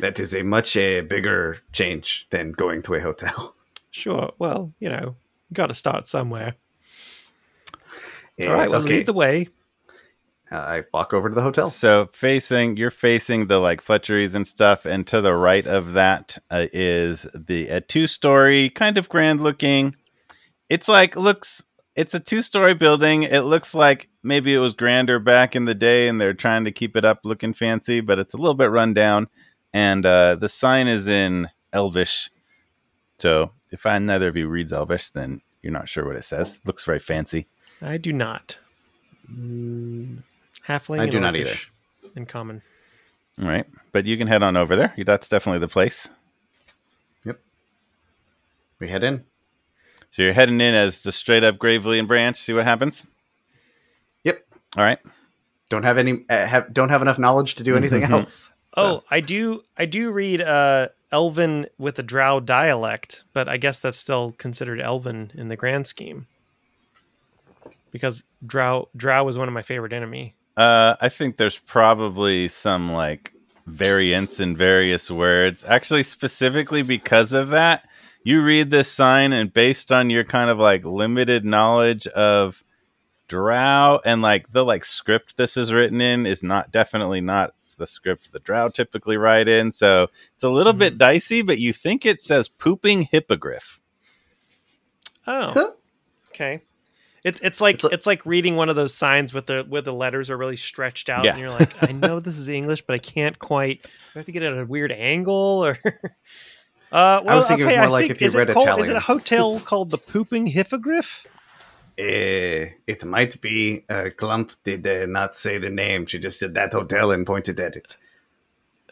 That 0.00 0.18
is 0.18 0.34
a 0.34 0.42
much 0.42 0.76
uh, 0.76 1.02
bigger 1.02 1.58
change 1.72 2.26
than 2.30 2.52
going 2.52 2.82
to 2.82 2.94
a 2.94 3.00
hotel. 3.00 3.54
Sure. 3.94 4.32
Well, 4.40 4.72
you 4.80 4.88
know, 4.88 5.14
got 5.52 5.68
to 5.68 5.74
start 5.74 6.08
somewhere. 6.08 6.56
Uh, 8.40 8.48
All 8.48 8.52
right. 8.52 8.68
Well, 8.68 8.80
okay. 8.80 8.96
lead 8.96 9.06
the 9.06 9.12
way. 9.12 9.46
Uh, 10.50 10.56
I 10.56 10.84
walk 10.92 11.14
over 11.14 11.28
to 11.28 11.34
the 11.34 11.42
hotel. 11.42 11.70
So 11.70 12.10
facing, 12.12 12.76
you're 12.76 12.90
facing 12.90 13.46
the 13.46 13.58
like 13.58 13.82
fletcheries 13.82 14.34
and 14.34 14.46
stuff, 14.46 14.84
and 14.84 15.06
to 15.06 15.20
the 15.20 15.34
right 15.34 15.64
of 15.64 15.92
that 15.92 16.38
uh, 16.50 16.66
is 16.72 17.26
the 17.34 17.68
a 17.68 17.80
two 17.80 18.06
story, 18.06 18.68
kind 18.70 18.98
of 18.98 19.08
grand 19.08 19.40
looking. 19.40 19.96
It's 20.68 20.88
like 20.88 21.16
looks. 21.16 21.64
It's 21.96 22.14
a 22.14 22.20
two 22.20 22.42
story 22.42 22.74
building. 22.74 23.22
It 23.22 23.42
looks 23.42 23.74
like 23.74 24.08
maybe 24.22 24.52
it 24.52 24.58
was 24.58 24.74
grander 24.74 25.18
back 25.20 25.54
in 25.54 25.64
the 25.64 25.74
day, 25.74 26.08
and 26.08 26.20
they're 26.20 26.34
trying 26.34 26.64
to 26.64 26.72
keep 26.72 26.96
it 26.96 27.04
up 27.04 27.20
looking 27.24 27.54
fancy, 27.54 28.00
but 28.00 28.18
it's 28.18 28.34
a 28.34 28.36
little 28.36 28.54
bit 28.54 28.70
run 28.70 28.94
down. 28.94 29.28
And 29.72 30.04
uh, 30.04 30.34
the 30.36 30.48
sign 30.48 30.88
is 30.88 31.06
in 31.06 31.48
Elvish. 31.72 32.30
So 33.18 33.52
if 33.70 33.86
I, 33.86 33.98
neither 33.98 34.28
of 34.28 34.36
you 34.36 34.48
reads 34.48 34.72
Elvish, 34.72 35.10
then 35.10 35.40
you're 35.62 35.72
not 35.72 35.88
sure 35.88 36.04
what 36.04 36.16
it 36.16 36.24
says. 36.24 36.60
looks 36.64 36.84
very 36.84 36.98
fancy. 36.98 37.46
I 37.80 37.96
do 37.96 38.12
not. 38.12 38.58
Mm, 39.32 40.22
halfling. 40.66 41.00
I 41.00 41.04
and 41.04 41.12
do 41.12 41.20
not 41.20 41.36
either. 41.36 41.54
In 42.16 42.26
common. 42.26 42.62
All 43.40 43.48
right, 43.48 43.66
but 43.92 44.06
you 44.06 44.16
can 44.16 44.28
head 44.28 44.42
on 44.42 44.56
over 44.56 44.76
there. 44.76 44.94
That's 44.96 45.28
definitely 45.28 45.58
the 45.58 45.68
place. 45.68 46.08
Yep. 47.24 47.40
We 48.78 48.88
head 48.88 49.02
in. 49.02 49.24
So 50.14 50.22
you're 50.22 50.32
heading 50.32 50.60
in 50.60 50.74
as 50.74 51.00
just 51.00 51.18
straight 51.18 51.42
up 51.42 51.58
Gravely 51.58 51.98
and 51.98 52.06
Branch. 52.06 52.38
See 52.38 52.52
what 52.52 52.62
happens. 52.62 53.04
Yep. 54.22 54.46
All 54.76 54.84
right. 54.84 55.00
Don't 55.70 55.82
have 55.82 55.98
any. 55.98 56.24
Uh, 56.30 56.46
have 56.46 56.72
don't 56.72 56.90
have 56.90 57.02
enough 57.02 57.18
knowledge 57.18 57.56
to 57.56 57.64
do 57.64 57.76
anything 57.76 58.04
else. 58.04 58.52
Oh, 58.76 59.02
I 59.10 59.18
do. 59.18 59.64
I 59.76 59.86
do 59.86 60.12
read 60.12 60.40
uh, 60.40 60.90
Elven 61.10 61.66
with 61.78 61.98
a 61.98 62.04
Drow 62.04 62.38
dialect, 62.38 63.24
but 63.32 63.48
I 63.48 63.56
guess 63.56 63.80
that's 63.80 63.98
still 63.98 64.30
considered 64.38 64.80
Elven 64.80 65.32
in 65.34 65.48
the 65.48 65.56
grand 65.56 65.88
scheme. 65.88 66.28
Because 67.90 68.22
Drow 68.46 68.88
Drow 68.96 69.26
is 69.26 69.36
one 69.36 69.48
of 69.48 69.54
my 69.54 69.62
favorite 69.62 69.92
enemy. 69.92 70.36
Uh, 70.56 70.94
I 71.00 71.08
think 71.08 71.38
there's 71.38 71.58
probably 71.58 72.46
some 72.46 72.92
like 72.92 73.32
variants 73.66 74.38
in 74.38 74.56
various 74.56 75.10
words. 75.10 75.64
Actually, 75.64 76.04
specifically 76.04 76.84
because 76.84 77.32
of 77.32 77.48
that, 77.48 77.88
you 78.24 78.42
read 78.42 78.70
this 78.70 78.90
sign, 78.90 79.32
and 79.32 79.52
based 79.52 79.92
on 79.92 80.10
your 80.10 80.24
kind 80.24 80.50
of 80.50 80.58
like 80.58 80.84
limited 80.84 81.44
knowledge 81.44 82.06
of 82.08 82.64
Drow 83.28 84.00
and 84.04 84.20
like 84.20 84.48
the 84.48 84.64
like 84.64 84.84
script 84.84 85.36
this 85.36 85.56
is 85.56 85.72
written 85.72 86.00
in 86.00 86.26
is 86.26 86.42
not 86.42 86.70
definitely 86.70 87.20
not 87.20 87.54
the 87.78 87.86
script 87.86 88.32
the 88.32 88.38
Drow 88.38 88.68
typically 88.68 89.16
write 89.16 89.48
in. 89.48 89.70
So 89.72 90.08
it's 90.34 90.44
a 90.44 90.50
little 90.50 90.72
bit 90.72 90.94
mm-hmm. 90.94 90.98
dicey, 90.98 91.42
but 91.42 91.58
you 91.58 91.72
think 91.72 92.04
it 92.04 92.20
says 92.20 92.48
pooping 92.48 93.02
hippogriff. 93.02 93.80
Oh, 95.26 95.74
okay. 96.28 96.62
It's 97.24 97.40
it's 97.40 97.60
like 97.60 97.76
It's 97.76 97.84
it's, 97.84 98.06
like- 98.06 98.20
like 98.20 98.26
reading 98.26 98.56
one 98.56 98.68
of 98.68 98.76
those 98.76 98.94
signs 98.94 99.32
with 99.32 99.46
the 99.46 99.64
where 99.68 99.80
the 99.80 99.92
letters 99.92 100.30
are 100.30 100.36
really 100.36 100.56
stretched 100.56 101.08
out, 101.08 101.24
Yeah. 101.24 101.32
and 101.32 101.40
you're 101.40 101.50
like, 101.50 101.82
I 101.82 101.92
know 101.92 102.20
this 102.20 102.36
is 102.38 102.48
English, 102.48 102.82
but 102.82 102.94
I 102.94 102.98
can't 102.98 103.38
quite. 103.38 103.86
I 104.14 104.18
have 104.18 104.26
to 104.26 104.32
get 104.32 104.42
it 104.42 104.52
at 104.52 104.58
a 104.58 104.66
weird 104.66 104.92
angle, 104.92 105.64
or? 105.64 105.78
Uh, 106.92 107.20
well, 107.24 107.36
was 107.38 107.48
thinking 107.48 107.66
it 107.66 107.68
was 107.70 107.76
more 107.76 107.84
I 107.84 107.88
like 107.88 108.02
think- 108.02 108.10
if 108.12 108.20
you 108.20 108.26
is 108.28 108.34
it 108.34 108.38
read 108.38 108.50
called- 108.54 108.80
Is 108.80 108.88
it 108.88 108.96
a 108.96 109.00
hotel 109.00 109.60
called 109.64 109.90
the 109.90 109.98
Pooping 109.98 110.46
Hippogriff? 110.46 111.26
Uh, 111.96 112.74
it 112.86 113.04
might 113.04 113.40
be 113.40 113.84
uh, 113.88 114.10
Clump 114.16 114.50
did 114.64 114.86
uh, 114.86 115.06
not 115.06 115.36
say 115.36 115.58
the 115.58 115.70
name. 115.70 116.06
She 116.06 116.18
just 116.18 116.38
said 116.40 116.54
that 116.54 116.72
hotel 116.72 117.10
and 117.12 117.24
pointed 117.26 117.60
at 117.60 117.76
it. 117.76 117.96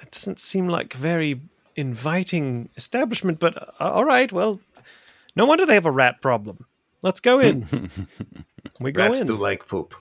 It 0.01 0.11
doesn't 0.13 0.39
seem 0.39 0.69
like 0.69 0.95
a 0.95 0.99
very 0.99 1.41
inviting 1.75 2.69
establishment, 2.77 3.41
but 3.41 3.57
uh, 3.81 3.91
all 3.91 4.05
right. 4.05 4.31
Well, 4.33 4.61
no 5.35 5.47
wonder 5.47 5.67
they 5.67 5.75
have 5.75 5.87
a 5.87 5.91
rat 5.91 6.21
problem. 6.21 6.65
Let's 7.03 7.19
go 7.21 7.41
in. 7.41 7.67
we 8.81 8.93
go 8.93 9.03
Rats 9.03 9.21
in. 9.21 9.27
do 9.27 9.35
like 9.37 9.67
poop. 9.67 9.95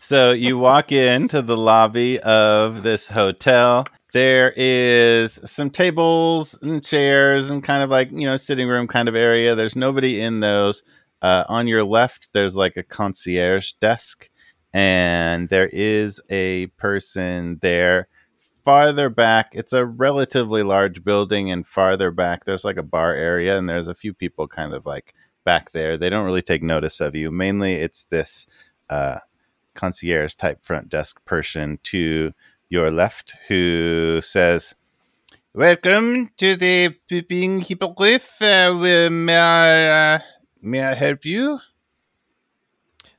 So 0.00 0.30
you 0.32 0.56
walk 0.58 0.92
into 0.92 1.42
the 1.42 1.56
lobby 1.56 2.20
of 2.20 2.82
this 2.84 3.08
hotel. 3.08 3.86
There 4.12 4.54
is 4.56 5.38
some 5.44 5.68
tables 5.68 6.58
and 6.62 6.82
chairs 6.82 7.50
and 7.50 7.62
kind 7.62 7.82
of 7.82 7.90
like, 7.90 8.10
you 8.10 8.26
know, 8.26 8.36
sitting 8.36 8.68
room 8.68 8.86
kind 8.86 9.08
of 9.08 9.14
area. 9.14 9.54
There's 9.54 9.76
nobody 9.76 10.20
in 10.20 10.40
those. 10.40 10.82
Uh, 11.20 11.44
on 11.48 11.66
your 11.66 11.84
left, 11.84 12.28
there's 12.32 12.56
like 12.56 12.76
a 12.76 12.82
concierge 12.82 13.72
desk, 13.72 14.30
and 14.72 15.48
there 15.48 15.68
is 15.72 16.20
a 16.30 16.68
person 16.78 17.58
there. 17.60 18.08
Farther 18.64 19.08
back, 19.10 19.50
it's 19.52 19.72
a 19.72 19.84
relatively 19.84 20.62
large 20.62 21.02
building, 21.02 21.50
and 21.50 21.66
farther 21.66 22.10
back, 22.10 22.44
there's 22.44 22.64
like 22.64 22.76
a 22.76 22.82
bar 22.82 23.14
area, 23.14 23.58
and 23.58 23.68
there's 23.68 23.88
a 23.88 23.94
few 23.94 24.14
people 24.14 24.46
kind 24.46 24.72
of 24.72 24.86
like 24.86 25.12
back 25.44 25.72
there. 25.72 25.96
They 25.96 26.08
don't 26.08 26.24
really 26.24 26.42
take 26.42 26.62
notice 26.62 27.00
of 27.00 27.16
you. 27.16 27.32
Mainly, 27.32 27.74
it's 27.74 28.04
this 28.04 28.46
uh, 28.88 29.18
concierge 29.74 30.34
type 30.34 30.64
front 30.64 30.88
desk 30.88 31.24
person 31.24 31.78
to 31.84 32.32
your 32.68 32.90
left 32.90 33.36
who 33.48 34.20
says, 34.22 34.74
Welcome 35.54 36.30
to 36.36 36.56
the 36.56 36.94
Peeping 37.08 37.62
Hippogriff. 37.62 38.40
Uh, 38.40 39.08
may, 39.10 39.36
I, 39.36 40.14
uh, 40.14 40.18
may 40.62 40.82
I 40.82 40.94
help 40.94 41.24
you? 41.24 41.58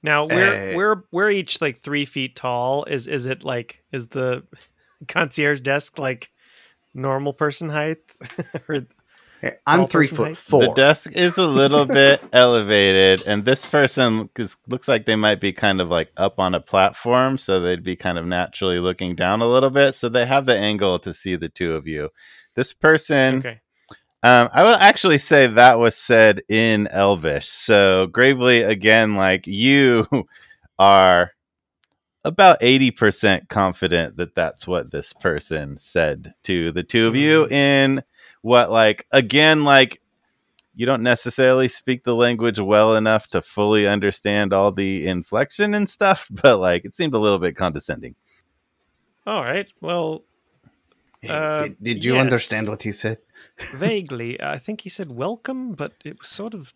Now 0.02 0.28
we're 0.28 0.72
Uh, 0.72 0.76
we're 0.78 1.04
we're 1.12 1.30
each 1.30 1.62
like 1.62 1.80
three 1.80 2.06
feet 2.06 2.36
tall. 2.36 2.86
Is 2.86 3.08
is 3.08 3.26
it 3.26 3.44
like 3.44 3.84
is 3.92 4.08
the 4.08 4.44
concierge 5.08 5.60
desk 5.60 6.00
like 6.00 6.32
normal 6.94 7.34
person 7.34 7.70
height? 7.70 7.98
or 8.70 8.86
I'm 9.66 9.88
three 9.88 10.08
foot 10.08 10.28
height? 10.30 10.38
four. 10.38 10.62
The 10.62 10.74
desk 10.74 11.12
is 11.14 11.38
a 11.38 11.48
little 11.48 11.86
bit 12.02 12.22
elevated, 12.34 13.26
and 13.26 13.44
this 13.44 13.66
person 13.66 14.30
is, 14.38 14.58
looks 14.68 14.88
like 14.88 15.06
they 15.06 15.16
might 15.16 15.40
be 15.40 15.54
kind 15.54 15.80
of 15.82 15.90
like 15.90 16.12
up 16.18 16.40
on 16.40 16.56
a 16.56 16.60
platform, 16.60 17.38
so 17.38 17.60
they'd 17.60 17.84
be 17.84 17.96
kind 17.96 18.18
of 18.18 18.26
naturally 18.26 18.80
looking 18.80 19.16
down 19.16 19.42
a 19.42 19.48
little 19.48 19.70
bit. 19.70 19.96
So 19.96 20.10
they 20.10 20.26
have 20.26 20.46
the 20.46 20.58
angle 20.58 21.00
to 21.00 21.14
see 21.14 21.36
the 21.36 21.50
two 21.50 21.74
of 21.76 21.88
you. 21.88 22.10
This 22.56 22.74
person 22.74 23.40
okay. 23.40 23.62
Um, 24.22 24.50
I 24.52 24.64
will 24.64 24.76
actually 24.76 25.18
say 25.18 25.48
that 25.48 25.80
was 25.80 25.96
said 25.96 26.42
in 26.50 26.88
Elvish. 26.88 27.48
So 27.48 28.08
Gravely, 28.08 28.64
again, 28.64 29.16
like 29.16 29.48
you 29.48 30.08
are 30.80 31.32
about 32.26 32.60
80% 32.60 33.48
confident 33.48 34.18
that 34.18 34.36
that's 34.36 34.68
what 34.68 34.92
this 34.92 35.14
person 35.14 35.78
said 35.78 36.34
to 36.44 36.74
the 36.74 36.84
two 36.84 37.08
of 37.08 37.16
you 37.16 37.48
in 37.48 38.04
what, 38.42 38.72
like, 38.72 39.06
again, 39.12 39.64
like, 39.64 40.02
you 40.76 40.86
don't 40.86 41.04
necessarily 41.04 41.68
speak 41.68 42.04
the 42.04 42.16
language 42.16 42.60
well 42.60 42.96
enough 42.96 43.28
to 43.28 43.42
fully 43.42 43.86
understand 43.88 44.54
all 44.54 44.72
the 44.72 45.08
inflection 45.08 45.74
and 45.74 45.90
stuff, 45.90 46.28
but 46.44 46.60
like, 46.60 46.86
it 46.86 46.94
seemed 46.96 47.14
a 47.14 47.20
little 47.20 47.40
bit 47.40 47.56
condescending. 47.56 48.16
All 49.28 49.44
right. 49.44 49.70
Well, 49.82 50.24
Uh, 51.28 51.64
did, 51.64 51.76
did 51.84 52.06
you 52.06 52.14
yes. 52.14 52.22
understand 52.22 52.68
what 52.70 52.84
he 52.84 52.92
said? 52.94 53.18
vaguely, 53.76 54.42
I 54.42 54.58
think 54.58 54.82
he 54.82 54.90
said 54.90 55.12
welcome, 55.12 55.74
but 55.74 55.92
it 56.06 56.20
was 56.20 56.30
sort 56.30 56.54
of. 56.54 56.74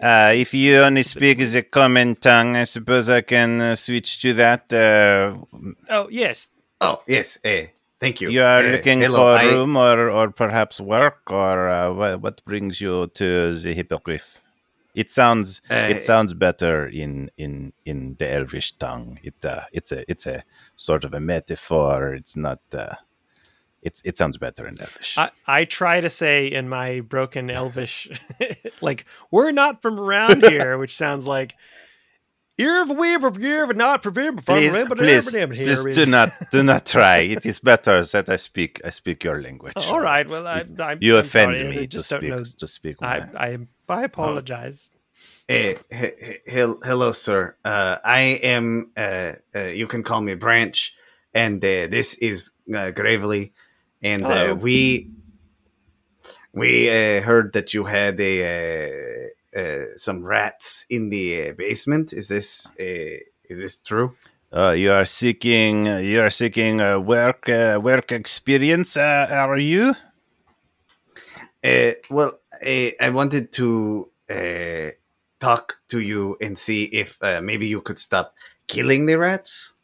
Uh, 0.00 0.32
if 0.34 0.54
you 0.54 0.78
only 0.78 1.02
speak 1.02 1.38
the 1.38 1.62
common 1.62 2.14
tongue, 2.14 2.54
I 2.54 2.62
suppose 2.64 3.08
I 3.08 3.20
can 3.22 3.60
uh, 3.60 3.74
switch 3.74 4.22
to 4.22 4.32
that. 4.34 4.72
Uh, 4.72 5.42
Oh 5.88 6.08
yes. 6.08 6.48
Oh 6.80 7.02
yes, 7.08 7.38
eh, 7.42 7.66
thank 8.00 8.20
you. 8.20 8.30
you 8.30 8.42
are 8.42 8.60
Eh, 8.62 8.72
looking 8.72 9.00
hello, 9.02 9.16
for 9.18 9.38
I- 9.38 9.44
room 9.46 9.76
or, 9.76 10.10
or 10.10 10.30
perhaps 10.30 10.80
work, 10.80 11.20
or 11.30 11.68
uh, 11.68 11.92
what, 11.92 12.20
what 12.20 12.44
brings 12.44 12.80
you 12.80 13.06
to 13.14 13.54
the 13.54 13.74
hippogriff? 13.74 14.42
It 14.94 15.10
sounds 15.10 15.60
Uh, 15.70 15.86
it 15.94 16.02
sounds 16.02 16.34
better 16.34 16.86
in, 16.88 17.30
in, 17.36 17.72
in 17.84 18.16
the 18.18 18.26
Elvish 18.32 18.72
tongue. 18.78 19.20
It 19.22 19.44
uh, 19.44 19.60
it's 19.72 19.92
a 19.92 20.04
it's 20.10 20.26
a 20.26 20.42
sort 20.76 21.04
of 21.04 21.14
a 21.14 21.20
metaphor. 21.20 22.14
It's 22.14 22.36
not. 22.36 22.58
Uh, 22.74 22.94
it's 23.82 24.02
it 24.04 24.18
sounds 24.18 24.36
better 24.36 24.66
in 24.66 24.78
Elvish. 24.80 25.16
I, 25.16 25.30
I 25.46 25.64
try 25.64 26.00
to 26.00 26.10
say 26.10 26.48
in 26.48 26.68
my 26.68 27.00
broken 27.00 27.50
Elvish, 27.50 28.08
like 28.82 29.06
we're 29.30 29.52
not 29.52 29.80
from 29.80 29.98
around 29.98 30.42
here, 30.50 30.76
which 30.76 30.96
sounds 30.96 31.24
like 31.26 31.54
weave 32.90 33.24
of 33.24 33.38
year, 33.40 33.66
but 33.66 33.76
not 33.76 34.04
here. 34.04 34.32
please, 34.32 34.72
please, 34.96 35.30
please 35.30 35.84
do 35.94 36.06
not 36.06 36.30
do 36.50 36.62
not 36.62 36.86
try. 36.86 37.18
It 37.18 37.46
is 37.46 37.58
better 37.58 38.02
that 38.04 38.28
I 38.28 38.36
speak 38.36 38.80
I 38.84 38.90
speak 38.90 39.24
your 39.24 39.40
language. 39.40 39.72
Oh, 39.76 39.94
All 39.94 40.00
right. 40.00 40.28
Well, 40.28 40.46
I, 40.46 40.64
I'm, 40.78 40.98
you 41.00 41.14
I'm 41.14 41.20
offend 41.20 41.56
sorry, 41.58 41.68
me 41.70 41.76
to 41.78 41.86
just 41.86 42.10
don't 42.10 42.20
speak 42.20 42.30
know. 42.30 42.44
to 42.44 42.66
speak. 42.68 42.96
I, 43.02 43.26
I, 43.36 43.58
I 43.88 44.02
apologize. 44.04 44.90
Eh, 45.48 45.74
he- 45.90 46.16
he- 46.46 46.74
hello, 46.84 47.12
sir. 47.12 47.56
Uh, 47.64 47.96
I 48.04 48.20
am. 48.42 48.90
Uh, 48.96 49.32
uh, 49.54 49.60
you 49.64 49.86
can 49.86 50.02
call 50.02 50.20
me 50.20 50.34
Branch, 50.34 50.94
and 51.34 51.62
uh, 51.64 51.86
this 51.88 52.14
is 52.14 52.50
uh, 52.74 52.90
Gravely, 52.92 53.52
and 54.02 54.22
uh, 54.22 54.56
we 54.58 55.10
we 56.52 56.88
uh, 56.88 57.20
heard 57.22 57.52
that 57.54 57.74
you 57.74 57.84
had 57.84 58.20
a 58.20 59.30
uh, 59.56 59.96
some 59.96 60.24
rats 60.24 60.86
in 60.88 61.10
the 61.10 61.48
uh, 61.48 61.52
basement. 61.52 62.12
Is 62.12 62.28
this 62.28 62.72
uh, 62.78 63.18
is 63.44 63.58
this 63.58 63.78
true? 63.78 64.16
Uh, 64.52 64.70
you 64.70 64.92
are 64.92 65.04
seeking 65.04 65.86
you 65.86 66.20
are 66.20 66.30
seeking 66.30 66.78
work 67.04 67.48
uh, 67.48 67.78
work 67.82 68.12
experience. 68.12 68.96
Uh, 68.96 69.26
are 69.30 69.58
you? 69.58 69.94
Uh, 71.62 71.92
well, 72.08 72.40
uh, 72.54 72.90
I 73.00 73.10
wanted 73.10 73.52
to 73.52 74.10
uh, 74.30 74.90
talk 75.40 75.80
to 75.88 76.00
you 76.00 76.36
and 76.40 76.56
see 76.56 76.84
if 76.84 77.22
uh, 77.22 77.40
maybe 77.42 77.66
you 77.66 77.80
could 77.80 77.98
stop 77.98 78.34
killing 78.66 79.06
the 79.06 79.18
rats. 79.18 79.74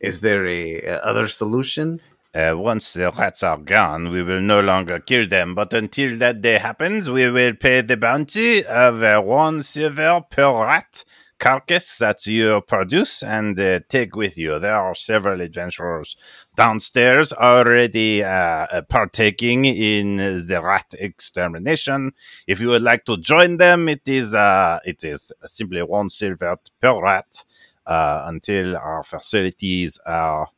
Is 0.00 0.20
there 0.20 0.46
a, 0.46 0.80
a 0.82 1.04
other 1.04 1.28
solution? 1.28 2.00
Uh, 2.32 2.54
once 2.56 2.92
the 2.92 3.10
rats 3.10 3.42
are 3.42 3.58
gone, 3.58 4.10
we 4.10 4.22
will 4.22 4.40
no 4.40 4.60
longer 4.60 5.00
kill 5.00 5.26
them. 5.26 5.54
But 5.54 5.72
until 5.74 6.16
that 6.18 6.40
day 6.40 6.58
happens, 6.58 7.10
we 7.10 7.28
will 7.28 7.54
pay 7.54 7.80
the 7.80 7.96
bounty 7.96 8.64
of 8.64 9.02
uh, 9.02 9.20
one 9.20 9.62
silver 9.62 10.20
per 10.30 10.64
rat 10.64 11.04
carcass 11.40 11.98
that 11.98 12.24
you 12.26 12.60
produce 12.68 13.22
and 13.22 13.58
uh, 13.58 13.80
take 13.88 14.14
with 14.14 14.38
you. 14.38 14.58
There 14.60 14.76
are 14.76 14.94
several 14.94 15.40
adventurers 15.40 16.14
downstairs 16.54 17.32
already 17.32 18.22
uh, 18.22 18.28
uh, 18.28 18.82
partaking 18.82 19.64
in 19.64 20.46
the 20.46 20.60
rat 20.62 20.94
extermination. 21.00 22.12
If 22.46 22.60
you 22.60 22.68
would 22.68 22.82
like 22.82 23.06
to 23.06 23.16
join 23.16 23.56
them, 23.56 23.88
it 23.88 24.06
is 24.06 24.34
uh, 24.34 24.78
it 24.84 25.02
is 25.02 25.32
simply 25.46 25.82
one 25.82 26.10
silver 26.10 26.58
per 26.80 27.02
rat 27.02 27.44
uh, 27.86 28.24
until 28.26 28.76
our 28.76 29.02
facilities 29.02 29.98
are 30.06 30.48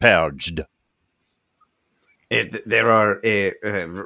purged. 0.00 0.60
It, 2.30 2.68
there 2.68 2.90
are 2.90 3.20
uh, 3.24 3.50
uh, 3.66 4.04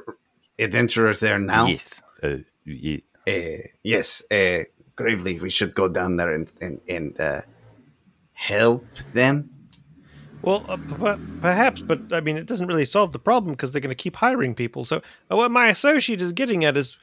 adventurers 0.57 1.19
there 1.19 1.39
now. 1.39 1.65
Yes. 1.67 2.01
Uh, 2.21 2.37
ye- 2.65 3.03
Uh, 3.25 3.67
yes, 3.83 4.21
uh, 4.31 4.63
gravely. 4.97 5.39
We 5.39 5.49
should 5.49 5.73
go 5.75 5.87
down 5.87 6.17
there 6.17 6.33
and 6.33 6.51
and, 6.61 6.81
and 6.89 7.19
uh, 7.19 7.41
help 8.33 8.85
them. 9.13 9.49
Well, 10.41 10.65
uh, 10.67 10.75
p- 10.75 10.95
p- 10.95 11.23
perhaps, 11.39 11.81
but 11.81 11.99
I 12.11 12.19
mean, 12.19 12.35
it 12.37 12.47
doesn't 12.47 12.67
really 12.67 12.85
solve 12.85 13.13
the 13.13 13.19
problem 13.19 13.53
because 13.53 13.71
they're 13.71 13.79
going 13.87 13.95
to 13.97 14.03
keep 14.03 14.17
hiring 14.17 14.53
people. 14.55 14.83
So, 14.83 14.97
uh, 15.31 15.37
what 15.37 15.51
my 15.51 15.69
associate 15.69 16.21
is 16.21 16.33
getting 16.33 16.65
at 16.65 16.75
is, 16.75 16.97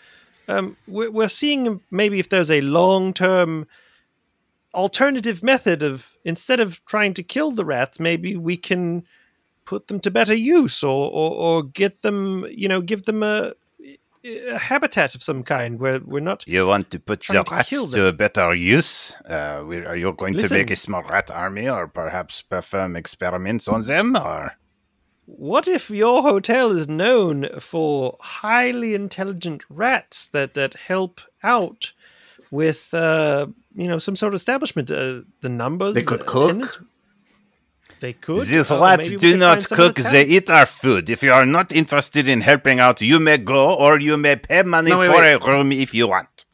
um, 0.46 0.76
we're, 0.86 1.10
we're 1.10 1.30
seeing 1.30 1.80
maybe 1.90 2.18
if 2.18 2.28
there's 2.28 2.50
a 2.50 2.60
long-term 2.60 3.66
alternative 4.74 5.42
method 5.42 5.82
of 5.82 6.16
instead 6.24 6.60
of 6.60 6.84
trying 6.84 7.14
to 7.14 7.22
kill 7.22 7.50
the 7.50 7.64
rats, 7.64 7.98
maybe 7.98 8.36
we 8.36 8.56
can 8.58 9.04
put 9.64 9.88
them 9.88 10.00
to 10.00 10.10
better 10.10 10.34
use, 10.34 10.82
or 10.82 11.10
or, 11.10 11.30
or 11.32 11.62
get 11.62 12.02
them, 12.02 12.46
you 12.50 12.68
know, 12.68 12.80
give 12.80 13.04
them 13.04 13.22
a, 13.22 13.52
a 14.24 14.58
habitat 14.58 15.14
of 15.14 15.22
some 15.22 15.42
kind 15.42 15.78
where 15.80 16.00
we're 16.04 16.20
not. 16.20 16.46
You 16.46 16.66
want 16.66 16.90
to 16.90 16.98
put 16.98 17.20
the 17.22 17.42
to 17.42 17.54
rats 17.54 17.92
to 17.92 18.12
better 18.12 18.54
use? 18.54 19.16
Uh, 19.28 19.64
are 19.64 19.96
you 19.96 20.12
going 20.12 20.34
to 20.36 20.50
make 20.52 20.70
a 20.70 20.76
small 20.76 21.02
rat 21.02 21.30
army 21.30 21.68
or 21.68 21.86
perhaps 21.88 22.42
perform 22.42 22.96
experiments 22.96 23.68
on 23.68 23.82
them? 23.82 24.16
Or 24.16 24.52
What 25.26 25.68
if 25.68 25.90
your 25.90 26.22
hotel 26.22 26.72
is 26.72 26.88
known 26.88 27.48
for 27.60 28.16
highly 28.20 28.94
intelligent 28.94 29.64
rats 29.70 30.28
that 30.28 30.54
that 30.54 30.74
help 30.74 31.20
out 31.42 31.92
with 32.50 32.92
uh, 32.92 33.46
you 33.74 33.86
know 33.88 33.98
some 33.98 34.16
sort 34.16 34.34
of 34.34 34.38
establishment? 34.38 34.90
Uh, 34.90 35.22
the 35.40 35.48
numbers 35.48 35.94
They 35.94 36.02
could 36.02 36.22
uh, 36.22 36.26
cook? 36.26 36.44
attendants? 36.50 36.78
They 38.00 38.14
could. 38.14 38.40
these 38.46 38.70
Oh, 38.70 38.80
rats 38.82 39.12
do 39.12 39.36
not 39.36 39.56
find 39.56 39.64
some 39.68 39.78
in 39.80 39.92
cook; 39.94 39.96
they 40.12 40.24
eat 40.24 40.48
our 40.50 40.66
food. 40.66 41.10
If 41.10 41.22
you 41.22 41.32
are 41.32 41.46
not 41.46 41.72
interested 41.72 42.28
in 42.28 42.40
helping 42.40 42.80
out, 42.80 43.00
you 43.02 43.20
may 43.20 43.38
go, 43.38 43.74
or 43.74 44.00
you 44.00 44.16
may 44.16 44.36
pay 44.36 44.62
money 44.62 44.90
No, 44.90 44.98
wait, 45.00 45.10
for 45.10 45.20
wait. 45.20 45.34
a 45.34 45.38
room 45.50 45.70
if 45.72 45.94
you 45.94 46.08
want. 46.08 46.46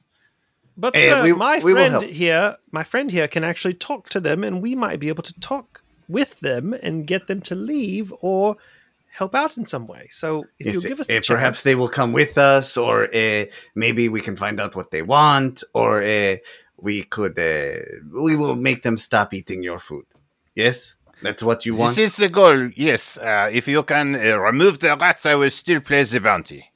But 0.77 0.95
Eh, 0.97 1.05
sir, 1.09 1.23
we- 1.23 1.33
my 1.33 1.59
we 1.61 1.73
friend 1.73 2.03
here, 2.03 2.57
my 2.73 2.85
friend 2.85 3.11
here 3.11 3.29
can 3.29 3.45
actually 3.45 3.75
talk 3.75 4.09
to 4.11 4.21
them, 4.21 4.45
and 4.45 4.61
we 4.61 4.75
might 4.75 4.99
be 5.01 5.09
able 5.09 5.23
to 5.23 5.35
talk 5.41 5.83
with 6.09 6.41
them 6.41 6.75
and 6.83 7.07
get 7.07 7.27
them 7.27 7.41
to 7.43 7.55
leave 7.55 8.13
or 8.21 8.57
help 9.11 9.35
out 9.35 9.57
in 9.57 9.67
some 9.67 9.87
way. 9.87 10.07
So 10.11 10.45
if 10.59 10.67
Yes, 10.67 10.75
you 10.75 10.89
give 10.91 11.01
us 11.01 11.07
the 11.07 11.17
uh, 11.17 11.21
perhaps 11.27 11.59
chance- 11.59 11.63
they 11.63 11.75
will 11.75 11.89
come 11.89 12.13
with 12.13 12.37
us, 12.37 12.77
or 12.77 13.05
uh, 13.15 13.45
maybe 13.75 14.09
we 14.09 14.21
can 14.21 14.37
find 14.37 14.61
out 14.61 14.77
what 14.77 14.91
they 14.91 15.03
want, 15.03 15.65
or 15.73 16.03
uh, 16.03 16.37
we 16.77 17.05
could 17.05 17.39
uh, 17.39 17.81
we 18.27 18.37
will 18.37 18.57
make 18.57 18.83
them 18.83 18.97
stop 18.99 19.33
eating 19.33 19.63
your 19.63 19.79
food. 19.79 20.05
Yes, 20.55 20.97
that's 21.23 21.43
what 21.43 21.65
you 21.67 21.77
want. 21.77 21.95
This 21.97 21.99
is 22.13 22.17
the 22.17 22.29
goal. 22.29 22.71
Yes, 22.77 23.19
uh, 23.19 23.49
if 23.53 23.67
you 23.69 23.83
can 23.83 24.15
uh, 24.15 24.39
remove 24.39 24.79
the 24.81 24.97
rats, 25.01 25.27
I 25.27 25.35
will 25.35 25.51
still 25.51 25.81
play 25.81 26.03
the 26.05 26.21
bounty. 26.21 26.71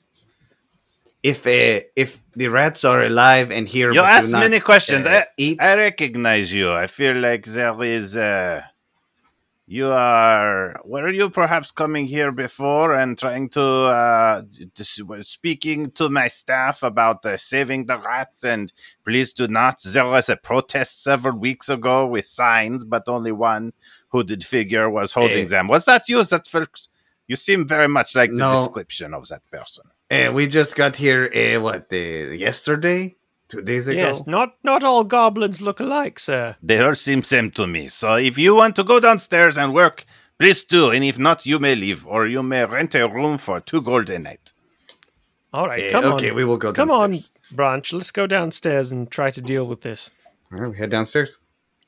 if 1.23 1.47
uh, 1.47 1.85
if 1.97 2.23
the 2.35 2.49
rats 2.49 2.85
are 2.85 3.03
alive 3.03 3.51
and 3.51 3.69
here, 3.69 3.93
You 3.93 4.01
ask 4.03 4.33
not, 4.33 4.41
many 4.41 4.61
questions. 4.61 5.07
uh, 5.07 5.11
I, 5.11 5.25
eat. 5.37 5.63
I 5.63 5.77
recognize 5.77 6.53
you. 6.55 6.73
I 6.73 6.87
feel 6.87 7.17
like 7.17 7.45
there 7.45 7.83
is. 7.85 8.17
Uh, 8.17 8.63
you 9.67 9.89
are. 9.93 10.81
Were 10.85 11.11
you 11.11 11.31
perhaps 11.31 11.71
coming 11.71 12.07
here 12.07 12.33
before 12.33 12.95
and 12.97 13.17
trying 13.17 13.49
to 13.51 13.63
uh, 13.63 14.43
dis- 14.75 15.01
speaking 15.23 15.93
to 15.93 16.09
my 16.09 16.27
staff 16.27 16.83
about 16.83 17.25
uh, 17.25 17.37
saving 17.37 17.87
the 17.87 17.99
rats? 18.01 18.43
And 18.45 18.73
please 19.05 19.33
do 19.33 19.47
not. 19.47 19.81
There 19.85 20.07
was 20.07 20.29
a 20.29 20.37
protest 20.37 21.05
several 21.05 21.39
weeks 21.39 21.69
ago 21.69 22.07
with 22.07 22.25
signs, 22.27 22.85
but 22.85 23.09
only 23.09 23.31
one 23.31 23.73
hooded 24.13 24.45
figure 24.45 24.89
was 24.91 25.13
holding 25.13 25.45
Eh. 25.47 25.49
them. 25.55 25.69
Was 25.69 25.85
that 25.87 26.09
you? 26.09 26.23
That's 26.25 26.49
for, 26.49 26.67
you 27.29 27.37
seem 27.37 27.67
very 27.67 27.89
much 27.89 28.15
like 28.15 28.33
the 28.33 28.39
No. 28.39 28.51
description 28.51 29.15
of 29.15 29.29
that 29.29 29.43
person. 29.51 29.85
Uh, 30.11 30.33
we 30.33 30.47
just 30.49 30.75
got 30.77 30.97
here. 30.97 31.31
Uh, 31.35 31.61
what 31.61 31.87
uh, 31.93 31.97
yesterday, 31.97 33.15
two 33.49 33.63
days 33.63 33.87
ago. 33.89 34.01
Yes, 34.01 34.27
not 34.27 34.55
not 34.65 34.83
all 34.83 35.05
goblins 35.05 35.63
look 35.63 35.79
alike, 35.81 36.19
sir. 36.19 36.57
They 36.63 36.81
all 36.81 36.97
seem 36.97 37.23
same 37.23 37.51
to 37.53 37.67
me. 37.67 37.89
So 37.89 38.17
if 38.17 38.37
you 38.37 38.57
want 38.57 38.75
to 38.77 38.85
go 38.85 38.99
downstairs 39.01 39.57
and 39.57 39.73
work, 39.73 40.05
please 40.39 40.65
do. 40.65 40.91
And 40.91 41.05
if 41.05 41.19
not, 41.19 41.47
you 41.47 41.59
may 41.61 41.75
leave, 41.77 42.07
or 42.07 42.27
you 42.27 42.43
may 42.43 42.65
rent 42.65 42.95
a 42.97 43.09
room 43.09 43.39
for 43.39 43.61
two 43.61 43.81
gold 43.81 44.11
a 44.11 44.19
night. 44.19 44.53
All 45.53 45.67
right, 45.67 45.91
come 45.93 46.05
okay, 46.05 46.09
on. 46.13 46.15
Okay, 46.15 46.31
we 46.33 46.45
will 46.45 46.59
go. 46.59 46.73
Come 46.73 46.91
on. 46.91 47.19
Branch. 47.53 47.93
Let's 47.93 48.13
go 48.13 48.27
downstairs 48.27 48.93
and 48.93 49.11
try 49.11 49.31
to 49.33 49.41
deal 49.41 49.67
with 49.67 49.81
this. 49.83 50.11
All 50.53 50.59
right, 50.59 50.71
we 50.71 50.77
head 50.77 50.91
downstairs. 50.91 51.39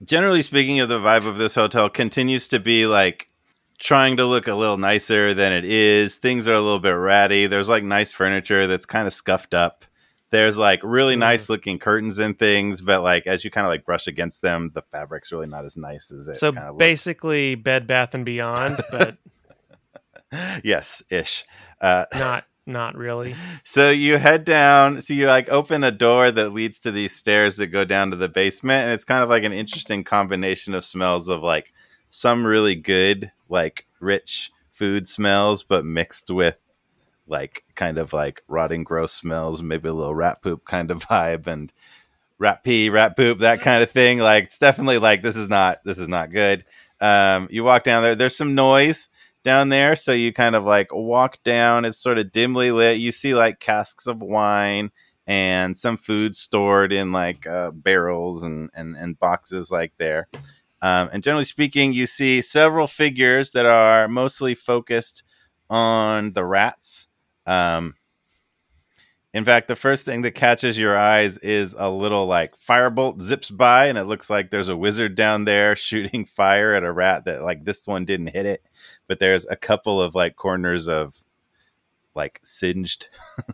Generally 0.02 0.42
speaking 0.42 0.80
of 0.80 0.88
the 0.88 0.98
vibe 0.98 1.26
of 1.26 1.38
this 1.38 1.54
hotel 1.54 1.88
continues 1.88 2.48
to 2.48 2.60
be 2.60 2.86
like 2.86 3.30
trying 3.78 4.16
to 4.16 4.24
look 4.24 4.46
a 4.46 4.54
little 4.54 4.78
nicer 4.78 5.34
than 5.34 5.52
it 5.52 5.64
is. 5.64 6.16
Things 6.16 6.46
are 6.46 6.54
a 6.54 6.60
little 6.60 6.80
bit 6.80 6.90
ratty. 6.90 7.46
There's 7.46 7.68
like 7.68 7.82
nice 7.82 8.12
furniture 8.12 8.66
that's 8.66 8.86
kind 8.86 9.06
of 9.06 9.14
scuffed 9.14 9.54
up. 9.54 9.84
There's 10.30 10.56
like 10.56 10.80
really 10.82 11.16
nice 11.16 11.50
looking 11.50 11.78
curtains 11.78 12.18
and 12.18 12.38
things 12.38 12.80
but 12.80 13.02
like 13.02 13.26
as 13.26 13.44
you 13.44 13.50
kind 13.50 13.66
of 13.66 13.70
like 13.70 13.84
brush 13.84 14.06
against 14.06 14.40
them 14.40 14.70
the 14.72 14.80
fabric's 14.80 15.30
really 15.30 15.46
not 15.46 15.66
as 15.66 15.76
nice 15.76 16.10
as 16.10 16.26
it 16.26 16.36
so 16.36 16.52
kind 16.52 16.68
of 16.68 16.78
basically, 16.78 17.54
Bed 17.54 17.86
Bath 17.86 18.14
and 18.14 18.24
Beyond, 18.24 18.82
but 18.90 19.18
yes 20.64 21.02
ish. 21.10 21.44
Uh, 21.82 22.06
not 22.14 22.46
not 22.66 22.96
really. 22.96 23.34
So 23.64 23.90
you 23.90 24.18
head 24.18 24.44
down. 24.44 25.00
So 25.02 25.14
you 25.14 25.26
like 25.26 25.48
open 25.48 25.82
a 25.82 25.90
door 25.90 26.30
that 26.30 26.50
leads 26.50 26.78
to 26.80 26.90
these 26.90 27.14
stairs 27.14 27.56
that 27.56 27.68
go 27.68 27.84
down 27.84 28.10
to 28.10 28.16
the 28.16 28.28
basement, 28.28 28.84
and 28.84 28.92
it's 28.92 29.04
kind 29.04 29.22
of 29.22 29.28
like 29.28 29.44
an 29.44 29.52
interesting 29.52 30.04
combination 30.04 30.74
of 30.74 30.84
smells 30.84 31.28
of 31.28 31.42
like 31.42 31.72
some 32.08 32.46
really 32.46 32.76
good, 32.76 33.32
like 33.48 33.86
rich 33.98 34.52
food 34.70 35.08
smells, 35.08 35.64
but 35.64 35.84
mixed 35.84 36.30
with 36.30 36.70
like 37.26 37.64
kind 37.74 37.98
of 37.98 38.12
like 38.12 38.42
rotting, 38.46 38.84
gross 38.84 39.12
smells, 39.12 39.62
maybe 39.62 39.88
a 39.88 39.92
little 39.92 40.14
rat 40.14 40.42
poop 40.42 40.64
kind 40.64 40.90
of 40.90 40.98
vibe, 41.08 41.46
and 41.46 41.72
rat 42.38 42.62
pee, 42.62 42.90
rat 42.90 43.16
poop, 43.16 43.40
that 43.40 43.60
kind 43.60 43.82
of 43.82 43.90
thing. 43.90 44.18
Like 44.18 44.44
it's 44.44 44.58
definitely 44.58 44.98
like 44.98 45.22
this 45.22 45.36
is 45.36 45.48
not 45.48 45.82
this 45.84 45.98
is 45.98 46.08
not 46.08 46.30
good. 46.30 46.64
Um, 47.00 47.48
you 47.50 47.64
walk 47.64 47.82
down 47.82 48.04
there. 48.04 48.14
There's 48.14 48.36
some 48.36 48.54
noise 48.54 49.08
down 49.44 49.68
there. 49.68 49.96
So 49.96 50.12
you 50.12 50.32
kind 50.32 50.54
of 50.54 50.64
like 50.64 50.92
walk 50.92 51.42
down. 51.42 51.84
It's 51.84 51.98
sort 51.98 52.18
of 52.18 52.32
dimly 52.32 52.70
lit. 52.70 52.98
You 52.98 53.12
see 53.12 53.34
like 53.34 53.60
casks 53.60 54.06
of 54.06 54.20
wine 54.20 54.90
and 55.26 55.76
some 55.76 55.96
food 55.96 56.36
stored 56.36 56.92
in 56.92 57.12
like 57.12 57.46
uh, 57.46 57.70
barrels 57.70 58.42
and, 58.42 58.70
and, 58.74 58.96
and 58.96 59.18
boxes 59.18 59.70
like 59.70 59.92
there. 59.98 60.28
Um, 60.80 61.10
and 61.12 61.22
generally 61.22 61.44
speaking, 61.44 61.92
you 61.92 62.06
see 62.06 62.42
several 62.42 62.88
figures 62.88 63.52
that 63.52 63.66
are 63.66 64.08
mostly 64.08 64.54
focused 64.54 65.22
on 65.70 66.32
the 66.32 66.44
rats. 66.44 67.08
Um, 67.46 67.94
in 69.34 69.44
fact, 69.46 69.68
the 69.68 69.76
first 69.76 70.04
thing 70.04 70.22
that 70.22 70.32
catches 70.34 70.76
your 70.76 70.96
eyes 70.96 71.38
is 71.38 71.74
a 71.78 71.90
little 71.90 72.26
like 72.26 72.58
firebolt 72.58 73.22
zips 73.22 73.50
by, 73.50 73.86
and 73.86 73.96
it 73.96 74.04
looks 74.04 74.28
like 74.28 74.50
there's 74.50 74.68
a 74.68 74.76
wizard 74.76 75.14
down 75.14 75.44
there 75.44 75.74
shooting 75.76 76.24
fire 76.24 76.74
at 76.74 76.84
a 76.84 76.92
rat 76.92 77.24
that 77.24 77.42
like 77.42 77.64
this 77.64 77.86
one 77.86 78.04
didn't 78.04 78.28
hit 78.28 78.44
it, 78.44 78.62
but 79.08 79.20
there's 79.20 79.46
a 79.46 79.56
couple 79.56 80.00
of 80.02 80.14
like 80.14 80.36
corners 80.36 80.86
of 80.86 81.14
like 82.14 82.40
singed 82.44 83.08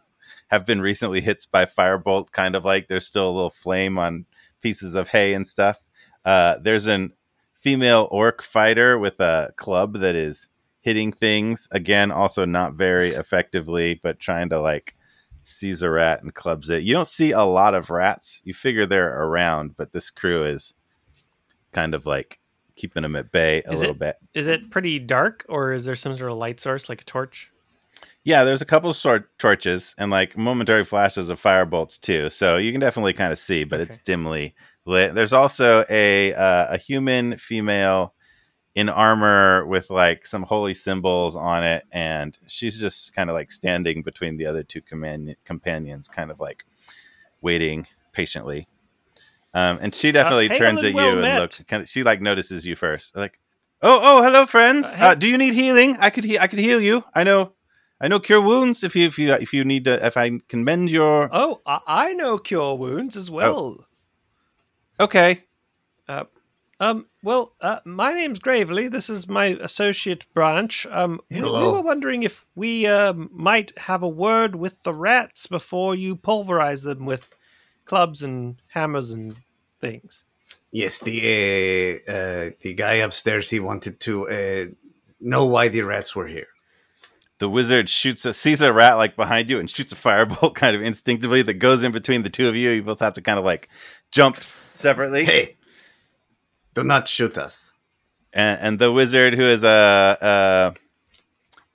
have 0.48 0.66
been 0.66 0.80
recently 0.80 1.20
hit 1.20 1.46
by 1.52 1.64
firebolt, 1.64 2.32
kind 2.32 2.56
of 2.56 2.64
like 2.64 2.88
there's 2.88 3.06
still 3.06 3.30
a 3.30 3.32
little 3.32 3.50
flame 3.50 3.98
on 3.98 4.26
pieces 4.60 4.96
of 4.96 5.08
hay 5.08 5.32
and 5.32 5.46
stuff. 5.46 5.78
Uh, 6.24 6.56
there's 6.60 6.86
an 6.86 7.12
female 7.54 8.08
orc 8.10 8.42
fighter 8.42 8.98
with 8.98 9.20
a 9.20 9.52
club 9.56 9.98
that 9.98 10.16
is 10.16 10.48
hitting 10.80 11.12
things 11.12 11.68
again, 11.70 12.10
also 12.10 12.44
not 12.44 12.74
very 12.74 13.10
effectively, 13.10 13.94
but 13.94 14.18
trying 14.18 14.48
to 14.48 14.60
like 14.60 14.96
sees 15.48 15.82
a 15.82 15.90
rat 15.90 16.22
and 16.22 16.34
clubs 16.34 16.68
it. 16.70 16.82
You 16.82 16.92
don't 16.92 17.06
see 17.06 17.32
a 17.32 17.42
lot 17.42 17.74
of 17.74 17.90
rats. 17.90 18.40
You 18.44 18.54
figure 18.54 18.86
they're 18.86 19.22
around, 19.22 19.76
but 19.76 19.92
this 19.92 20.10
crew 20.10 20.44
is 20.44 20.74
kind 21.72 21.94
of 21.94 22.06
like 22.06 22.38
keeping 22.76 23.02
them 23.02 23.16
at 23.16 23.32
bay 23.32 23.62
a 23.66 23.72
Is 23.72 23.80
little 23.80 23.94
it- 23.94 23.98
bit. 23.98 24.16
Is 24.34 24.46
it 24.46 24.70
pretty 24.70 24.98
dark, 24.98 25.44
or 25.48 25.72
is 25.72 25.84
there 25.84 25.96
some 25.96 26.16
sort 26.16 26.30
of 26.30 26.38
light 26.38 26.60
source, 26.60 26.88
like 26.88 27.02
a 27.02 27.04
torch? 27.04 27.50
Yeah, 28.24 28.44
there's 28.44 28.62
a 28.62 28.66
couple 28.66 28.90
of 28.90 28.96
sort 28.96 29.36
torches 29.38 29.94
and 29.98 30.10
like 30.10 30.36
momentary 30.36 30.84
flashes 30.84 31.30
of 31.30 31.40
firebolts 31.42 31.98
too, 31.98 32.30
so 32.30 32.56
you 32.56 32.70
can 32.70 32.80
definitely 32.80 33.12
kind 33.14 33.32
of 33.32 33.38
see, 33.38 33.64
but 33.64 33.80
it's 33.80 33.98
dimly 33.98 34.54
lit. 34.84 35.14
There's 35.14 35.32
also 35.32 35.84
a 35.90 36.34
uh, 36.34 36.74
a 36.74 36.78
human 36.78 37.36
female 37.38 38.14
in 38.78 38.88
armor 38.88 39.66
with 39.66 39.90
like 39.90 40.24
some 40.26 40.44
holy 40.44 40.74
symbols 40.74 41.34
on 41.36 41.64
it, 41.64 41.82
and 41.90 42.38
she's 42.46 42.76
just 42.78 43.12
kind 43.16 43.28
of 43.30 43.34
like 43.34 43.50
standing 43.50 44.02
between 44.02 44.36
the 44.36 44.46
other 44.46 44.62
two 44.62 44.80
command- 44.80 45.34
companions, 45.44 46.06
kind 46.08 46.30
of 46.30 46.38
like 46.38 46.64
waiting 47.40 47.86
patiently. 48.12 48.68
Um, 49.54 49.78
and 49.82 49.94
she 49.94 50.12
definitely 50.12 50.48
hail 50.48 50.58
turns 50.58 50.84
at 50.84 50.94
well 50.94 51.16
you 51.16 51.20
met. 51.22 51.30
and 51.30 51.40
look. 51.58 51.66
Kind 51.66 51.82
of, 51.82 51.88
she 51.88 52.02
like 52.04 52.20
notices 52.20 52.64
you 52.66 52.76
first, 52.76 53.16
like, 53.16 53.40
"Oh, 53.82 53.98
oh, 54.02 54.22
hello, 54.22 54.46
friends. 54.46 54.86
Uh, 54.92 55.06
Uh, 55.06 55.14
do 55.16 55.26
you 55.26 55.38
need 55.38 55.54
healing? 55.54 55.96
I 55.98 56.10
could, 56.10 56.24
he- 56.24 56.38
I 56.38 56.46
could 56.46 56.58
heal 56.60 56.80
you. 56.80 57.02
I 57.14 57.24
know, 57.24 57.54
I 58.00 58.06
know, 58.08 58.20
cure 58.20 58.40
wounds. 58.42 58.84
If 58.84 58.94
you, 58.94 59.06
if 59.06 59.18
you, 59.18 59.32
if 59.32 59.52
you 59.52 59.64
need 59.64 59.84
to, 59.86 59.94
if 60.06 60.16
I 60.16 60.38
can 60.48 60.62
mend 60.64 60.90
your, 60.90 61.28
Oh, 61.32 61.60
I, 61.66 61.80
I 61.86 62.12
know 62.12 62.38
cure 62.38 62.74
wounds 62.76 63.16
as 63.16 63.28
well. 63.30 63.86
okay, 65.00 65.44
Uh, 66.08 66.24
um, 66.80 67.06
well, 67.22 67.54
uh, 67.60 67.80
my 67.84 68.12
name's 68.14 68.38
Gravely. 68.38 68.88
This 68.88 69.10
is 69.10 69.28
my 69.28 69.56
associate 69.60 70.26
branch. 70.34 70.86
Um, 70.90 71.20
we- 71.30 71.36
we 71.42 71.68
were 71.72 71.82
wondering 71.82 72.22
if 72.22 72.46
we 72.54 72.86
um, 72.86 73.28
might 73.32 73.72
have 73.78 74.02
a 74.02 74.08
word 74.08 74.54
with 74.56 74.82
the 74.84 74.94
rats 74.94 75.46
before 75.46 75.94
you 75.94 76.16
pulverize 76.16 76.82
them 76.82 77.04
with 77.04 77.28
clubs 77.84 78.22
and 78.22 78.56
hammers 78.68 79.10
and 79.10 79.36
things. 79.80 80.24
Yes, 80.70 80.98
the 80.98 82.02
uh, 82.08 82.12
uh, 82.12 82.50
the 82.60 82.74
guy 82.74 82.94
upstairs. 82.94 83.48
He 83.50 83.58
wanted 83.60 84.00
to 84.00 84.28
uh, 84.28 84.66
know 85.20 85.46
why 85.46 85.68
the 85.68 85.82
rats 85.82 86.14
were 86.14 86.26
here. 86.26 86.48
The 87.38 87.48
wizard 87.48 87.88
shoots 87.88 88.24
a 88.26 88.32
sees 88.34 88.60
a 88.60 88.72
rat 88.72 88.98
like 88.98 89.16
behind 89.16 89.48
you 89.48 89.60
and 89.60 89.70
shoots 89.70 89.92
a 89.92 89.96
firebolt 89.96 90.54
kind 90.56 90.76
of 90.76 90.82
instinctively 90.82 91.40
that 91.42 91.54
goes 91.54 91.82
in 91.82 91.92
between 91.92 92.22
the 92.22 92.30
two 92.30 92.48
of 92.48 92.56
you. 92.56 92.70
You 92.70 92.82
both 92.82 93.00
have 93.00 93.14
to 93.14 93.22
kind 93.22 93.38
of 93.38 93.44
like 93.44 93.68
jump 94.10 94.36
separately. 94.74 95.24
Hey, 95.24 95.56
do 96.74 96.84
not 96.84 97.08
shoot 97.08 97.36
us. 97.38 97.74
And, 98.32 98.60
and 98.60 98.78
the 98.78 98.92
wizard, 98.92 99.34
who 99.34 99.42
is 99.42 99.64
a 99.64 99.68
uh, 99.68 100.72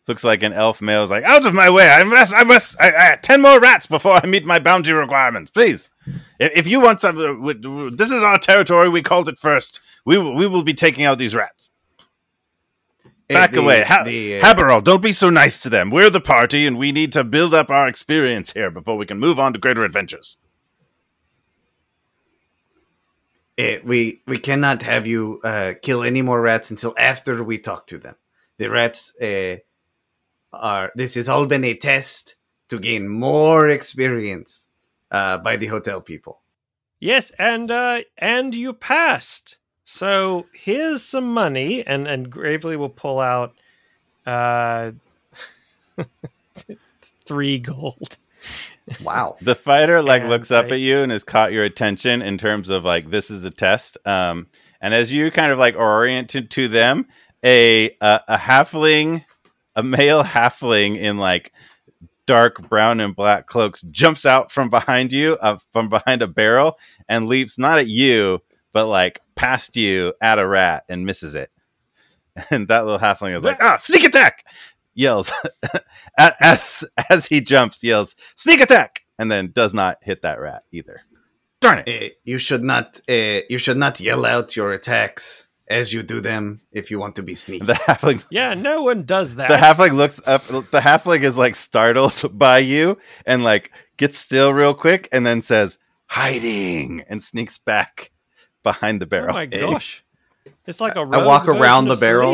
looks 0.07 0.23
like 0.23 0.43
an 0.43 0.53
elf 0.53 0.81
male, 0.81 1.03
is 1.03 1.09
like, 1.09 1.23
"Out 1.23 1.45
of 1.45 1.53
my 1.53 1.69
way! 1.69 1.89
I 1.89 2.03
must, 2.03 2.33
I 2.33 2.43
must, 2.43 2.79
I, 2.79 3.13
I, 3.13 3.15
ten 3.15 3.41
more 3.41 3.59
rats 3.59 3.87
before 3.87 4.13
I 4.23 4.25
meet 4.27 4.45
my 4.45 4.59
bounty 4.59 4.91
requirements, 4.93 5.49
please. 5.51 5.89
If, 6.39 6.51
if 6.55 6.67
you 6.67 6.79
want 6.81 6.99
some, 6.99 7.17
uh, 7.17 7.89
this 7.95 8.11
is 8.11 8.21
our 8.23 8.37
territory. 8.37 8.89
We 8.89 9.01
called 9.01 9.29
it 9.29 9.39
first. 9.39 9.81
We 10.05 10.17
will, 10.17 10.35
we 10.35 10.47
will 10.47 10.63
be 10.63 10.73
taking 10.73 11.05
out 11.05 11.17
these 11.17 11.33
rats. 11.35 11.71
Uh, 13.05 13.09
Back 13.29 13.51
the- 13.51 13.61
away, 13.61 13.83
ha- 13.83 14.03
the, 14.03 14.39
uh, 14.39 14.45
Haverall. 14.45 14.83
Don't 14.83 15.01
be 15.01 15.13
so 15.13 15.29
nice 15.29 15.59
to 15.61 15.69
them. 15.69 15.89
We're 15.89 16.09
the 16.09 16.21
party, 16.21 16.67
and 16.67 16.77
we 16.77 16.91
need 16.91 17.11
to 17.13 17.23
build 17.23 17.53
up 17.53 17.69
our 17.71 17.87
experience 17.87 18.53
here 18.53 18.69
before 18.69 18.97
we 18.97 19.05
can 19.05 19.17
move 19.19 19.39
on 19.39 19.53
to 19.53 19.59
greater 19.59 19.83
adventures." 19.83 20.37
Uh, 23.59 23.77
we 23.83 24.21
we 24.27 24.37
cannot 24.37 24.83
have 24.83 25.05
you 25.05 25.39
uh, 25.43 25.73
kill 25.81 26.03
any 26.03 26.21
more 26.21 26.41
rats 26.41 26.71
until 26.71 26.93
after 26.97 27.43
we 27.43 27.57
talk 27.57 27.87
to 27.87 27.97
them. 27.97 28.15
The 28.57 28.69
rats 28.69 29.13
uh, 29.21 29.57
are. 30.51 30.91
This 30.95 31.15
has 31.15 31.29
all 31.29 31.45
been 31.45 31.63
a 31.63 31.75
test 31.75 32.35
to 32.69 32.79
gain 32.79 33.07
more 33.07 33.67
experience 33.67 34.67
uh, 35.11 35.37
by 35.37 35.57
the 35.57 35.67
hotel 35.67 36.01
people. 36.01 36.41
Yes, 36.99 37.31
and 37.37 37.69
uh, 37.69 38.01
and 38.17 38.55
you 38.55 38.73
passed. 38.73 39.57
So 39.85 40.45
here's 40.53 41.03
some 41.03 41.33
money, 41.33 41.85
and 41.85 42.07
and 42.07 42.29
Gravely 42.29 42.77
will 42.77 42.89
pull 42.89 43.19
out 43.19 43.53
uh, 44.25 44.91
three 47.25 47.59
gold. 47.59 48.17
Wow. 49.01 49.37
The 49.41 49.55
fighter 49.55 50.01
like 50.01 50.21
And 50.21 50.29
looks 50.29 50.51
up 50.51 50.71
at 50.71 50.79
you 50.79 50.99
and 50.99 51.11
has 51.11 51.23
caught 51.23 51.53
your 51.53 51.63
attention 51.63 52.21
in 52.21 52.37
terms 52.37 52.69
of 52.69 52.83
like 52.83 53.09
this 53.09 53.29
is 53.29 53.43
a 53.43 53.51
test. 53.51 53.97
Um, 54.05 54.47
and 54.81 54.93
as 54.93 55.11
you 55.11 55.31
kind 55.31 55.51
of 55.51 55.59
like 55.59 55.75
oriented 55.75 56.51
to 56.51 56.67
them, 56.67 57.07
a 57.43 57.95
a, 58.01 58.21
a 58.27 58.37
halfling, 58.37 59.25
a 59.75 59.83
male 59.83 60.23
halfling 60.23 60.97
in 60.97 61.17
like 61.17 61.53
dark 62.25 62.69
brown 62.69 62.99
and 62.99 63.15
black 63.15 63.47
cloaks 63.47 63.81
jumps 63.83 64.25
out 64.25 64.51
from 64.51 64.69
behind 64.69 65.11
you, 65.11 65.37
uh, 65.41 65.57
from 65.71 65.89
behind 65.89 66.21
a 66.21 66.27
barrel, 66.27 66.77
and 67.09 67.27
leaps 67.27 67.57
not 67.57 67.79
at 67.79 67.87
you 67.87 68.41
but 68.73 68.87
like 68.87 69.21
past 69.35 69.77
you 69.77 70.13
at 70.19 70.39
a 70.39 70.45
rat 70.45 70.83
and 70.89 71.05
misses 71.05 71.35
it. 71.35 71.49
And 72.49 72.67
that 72.67 72.83
little 72.83 72.99
halfling 72.99 73.37
is 73.37 73.43
like, 73.43 73.61
ah, 73.61 73.77
sneak 73.77 74.03
attack! 74.03 74.43
Yells 74.95 75.31
as 76.17 76.85
as 77.09 77.25
he 77.27 77.41
jumps, 77.41 77.83
yells, 77.83 78.15
sneak 78.35 78.61
attack! 78.61 79.01
And 79.19 79.31
then 79.31 79.51
does 79.51 79.73
not 79.73 79.97
hit 80.01 80.21
that 80.23 80.39
rat 80.39 80.63
either. 80.71 81.01
Darn 81.61 81.83
it. 81.85 81.87
Uh, 81.89 82.13
you 82.23 82.37
should 82.37 82.63
not. 82.63 82.99
Uh, 83.09 83.41
you 83.49 83.57
should 83.57 83.77
not 83.77 83.99
yell 83.99 84.25
out 84.25 84.55
your 84.55 84.71
attacks 84.73 85.47
as 85.67 85.93
you 85.93 86.03
do 86.03 86.19
them 86.19 86.61
if 86.71 86.91
you 86.91 86.99
want 86.99 87.15
to 87.15 87.23
be 87.23 87.33
sneaky. 87.35 87.65
The 87.65 87.73
halfling 87.73 88.23
Yeah, 88.29 88.53
no 88.53 88.83
one 88.83 89.03
does 89.03 89.35
that. 89.35 89.47
the 89.47 89.55
halfling 89.55 89.93
looks 89.93 90.21
up 90.27 90.43
the 90.47 90.81
halfling 90.83 91.21
is 91.23 91.37
like 91.37 91.55
startled 91.55 92.37
by 92.37 92.57
you 92.59 92.97
and 93.25 93.43
like 93.43 93.71
gets 93.97 94.17
still 94.17 94.53
real 94.53 94.73
quick 94.73 95.07
and 95.11 95.25
then 95.25 95.41
says, 95.41 95.77
hiding 96.07 97.03
and 97.07 97.23
sneaks 97.23 97.57
back 97.57 98.11
behind 98.61 99.01
the 99.01 99.05
oh 99.05 99.09
barrel. 99.09 99.33
my 99.33 99.45
gosh, 99.47 100.03
it's 100.67 100.81
like 100.81 100.95
a 100.95 100.99
I 100.99 101.25
walk 101.25 101.47
around 101.47 101.85
the 101.85 101.93
of 101.93 101.99
barrel. 102.01 102.33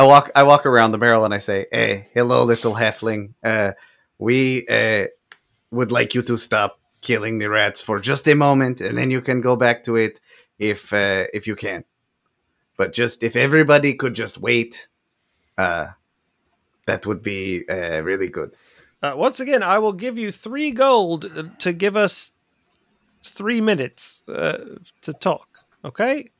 I 0.00 0.06
walk. 0.06 0.30
I 0.34 0.44
walk 0.44 0.64
around 0.64 0.92
the 0.92 0.98
barrel 0.98 1.26
and 1.26 1.34
I 1.34 1.38
say, 1.38 1.66
"Hey, 1.70 2.08
hello, 2.14 2.44
little 2.44 2.72
halfling. 2.72 3.34
Uh, 3.44 3.72
we 4.16 4.66
uh, 4.66 5.08
would 5.70 5.92
like 5.92 6.14
you 6.14 6.22
to 6.22 6.38
stop 6.38 6.80
killing 7.02 7.38
the 7.38 7.50
rats 7.50 7.82
for 7.82 8.00
just 8.00 8.26
a 8.26 8.34
moment, 8.34 8.80
and 8.80 8.96
then 8.96 9.10
you 9.10 9.20
can 9.20 9.42
go 9.42 9.56
back 9.56 9.82
to 9.84 9.96
it 9.96 10.18
if 10.58 10.94
uh, 10.94 11.26
if 11.34 11.46
you 11.46 11.54
can. 11.54 11.84
But 12.78 12.94
just 12.94 13.22
if 13.22 13.36
everybody 13.36 13.92
could 13.92 14.14
just 14.14 14.38
wait, 14.38 14.88
uh, 15.58 15.88
that 16.86 17.04
would 17.04 17.20
be 17.20 17.68
uh, 17.68 18.00
really 18.00 18.30
good. 18.30 18.56
Uh, 19.02 19.12
once 19.16 19.38
again, 19.38 19.62
I 19.62 19.80
will 19.80 19.92
give 19.92 20.16
you 20.16 20.30
three 20.30 20.70
gold 20.70 21.30
to 21.58 21.72
give 21.74 21.98
us 21.98 22.32
three 23.22 23.60
minutes 23.60 24.22
to 24.26 25.12
talk. 25.20 25.58
Okay, 25.84 26.30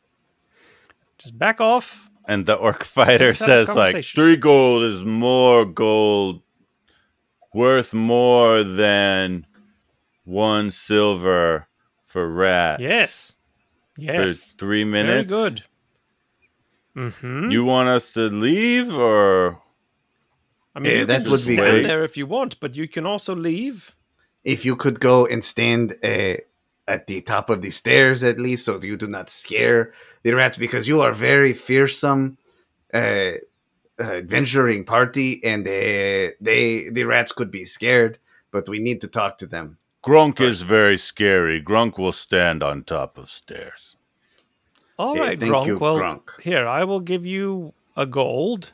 just 1.18 1.38
back 1.38 1.60
off. 1.60 2.09
And 2.28 2.46
the 2.46 2.54
orc 2.54 2.84
fighter 2.96 3.28
Let's 3.28 3.40
have 3.40 3.48
a 3.48 3.66
says 3.66 3.76
like 3.76 4.04
three 4.04 4.36
gold 4.36 4.82
is 4.84 5.04
more 5.04 5.64
gold 5.64 6.42
worth 7.52 7.92
more 7.92 8.62
than 8.62 9.46
one 10.24 10.70
silver 10.70 11.66
for 12.06 12.28
rats. 12.28 12.82
Yes, 12.82 13.32
For 13.94 14.02
yes, 14.02 14.54
three 14.58 14.84
minutes. 14.84 15.30
very 15.30 15.50
good. 15.50 15.64
Mm-hmm. 16.96 17.50
You 17.50 17.64
want 17.64 17.88
us 17.88 18.12
to 18.14 18.22
leave 18.28 18.92
or 18.94 19.62
I 20.74 20.78
mean, 20.78 20.92
Yeah, 20.92 20.98
you 21.00 21.06
that 21.06 21.22
can 21.22 21.30
would 21.30 21.38
just 21.38 21.48
be 21.48 21.54
stand 21.54 21.76
good. 21.76 21.84
there 21.86 22.04
if 22.04 22.16
you 22.16 22.26
want, 22.26 22.60
but 22.60 22.76
you 22.76 22.86
can 22.88 23.06
also 23.06 23.34
leave. 23.34 23.94
If 24.44 24.64
you 24.64 24.76
could 24.76 25.00
go 25.00 25.26
and 25.26 25.44
stand 25.44 25.96
uh, 26.02 26.36
at 26.94 27.06
the 27.06 27.20
top 27.22 27.50
of 27.50 27.58
the 27.62 27.70
stairs 27.70 28.24
at 28.24 28.38
least, 28.38 28.64
so 28.64 28.80
you 28.82 28.96
do 28.96 29.06
not 29.06 29.30
scare 29.30 29.92
the 30.24 30.32
rats, 30.34 30.56
because 30.58 30.88
you 30.90 31.00
are 31.04 31.14
very 31.30 31.54
fearsome, 31.54 32.36
uh, 32.92 33.32
uh, 33.98 34.20
venturing 34.26 34.84
party, 34.84 35.30
and 35.44 35.62
uh, 35.68 36.34
they 36.40 36.90
the 36.96 37.04
rats 37.04 37.32
could 37.32 37.50
be 37.50 37.64
scared. 37.64 38.18
But 38.52 38.68
we 38.68 38.78
need 38.78 39.00
to 39.00 39.08
talk 39.08 39.38
to 39.38 39.46
them. 39.46 39.78
Grunk 40.02 40.40
is 40.40 40.62
very 40.62 40.98
scary. 40.98 41.62
Grunk 41.62 41.98
will 41.98 42.12
stand 42.12 42.62
on 42.62 42.84
top 42.84 43.18
of 43.18 43.28
stairs. 43.28 43.96
All 44.96 45.14
Yeah, 45.14 45.26
right, 45.26 45.38
thank 45.40 45.66
you, 45.66 45.78
well, 45.78 45.98
Gronk. 45.98 46.40
here 46.42 46.66
I 46.80 46.84
will 46.84 47.00
give 47.00 47.24
you 47.24 47.72
a 47.96 48.06
gold, 48.06 48.72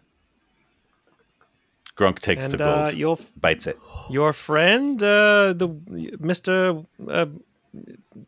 Grunk 1.97 2.19
takes 2.21 2.45
and 2.45 2.55
the 2.55 2.59
gold, 2.59 2.89
uh, 2.89 2.97
your 2.97 3.17
bites 3.41 3.67
it. 3.67 3.79
your 4.11 4.33
friend, 4.33 5.03
uh, 5.03 5.53
the 5.53 5.69
Mister 6.21 6.83
uh, 7.09 7.27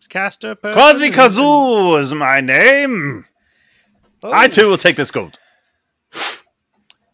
Caster. 0.08 0.54
person 0.54 0.74
Quasi 0.74 1.10
Kazoo 1.10 2.00
is 2.00 2.12
my 2.12 2.40
name. 2.40 3.24
Oh, 4.22 4.32
I 4.32 4.48
too 4.48 4.68
will 4.68 4.76
take 4.76 4.96
this 4.96 5.10
gold. 5.10 5.38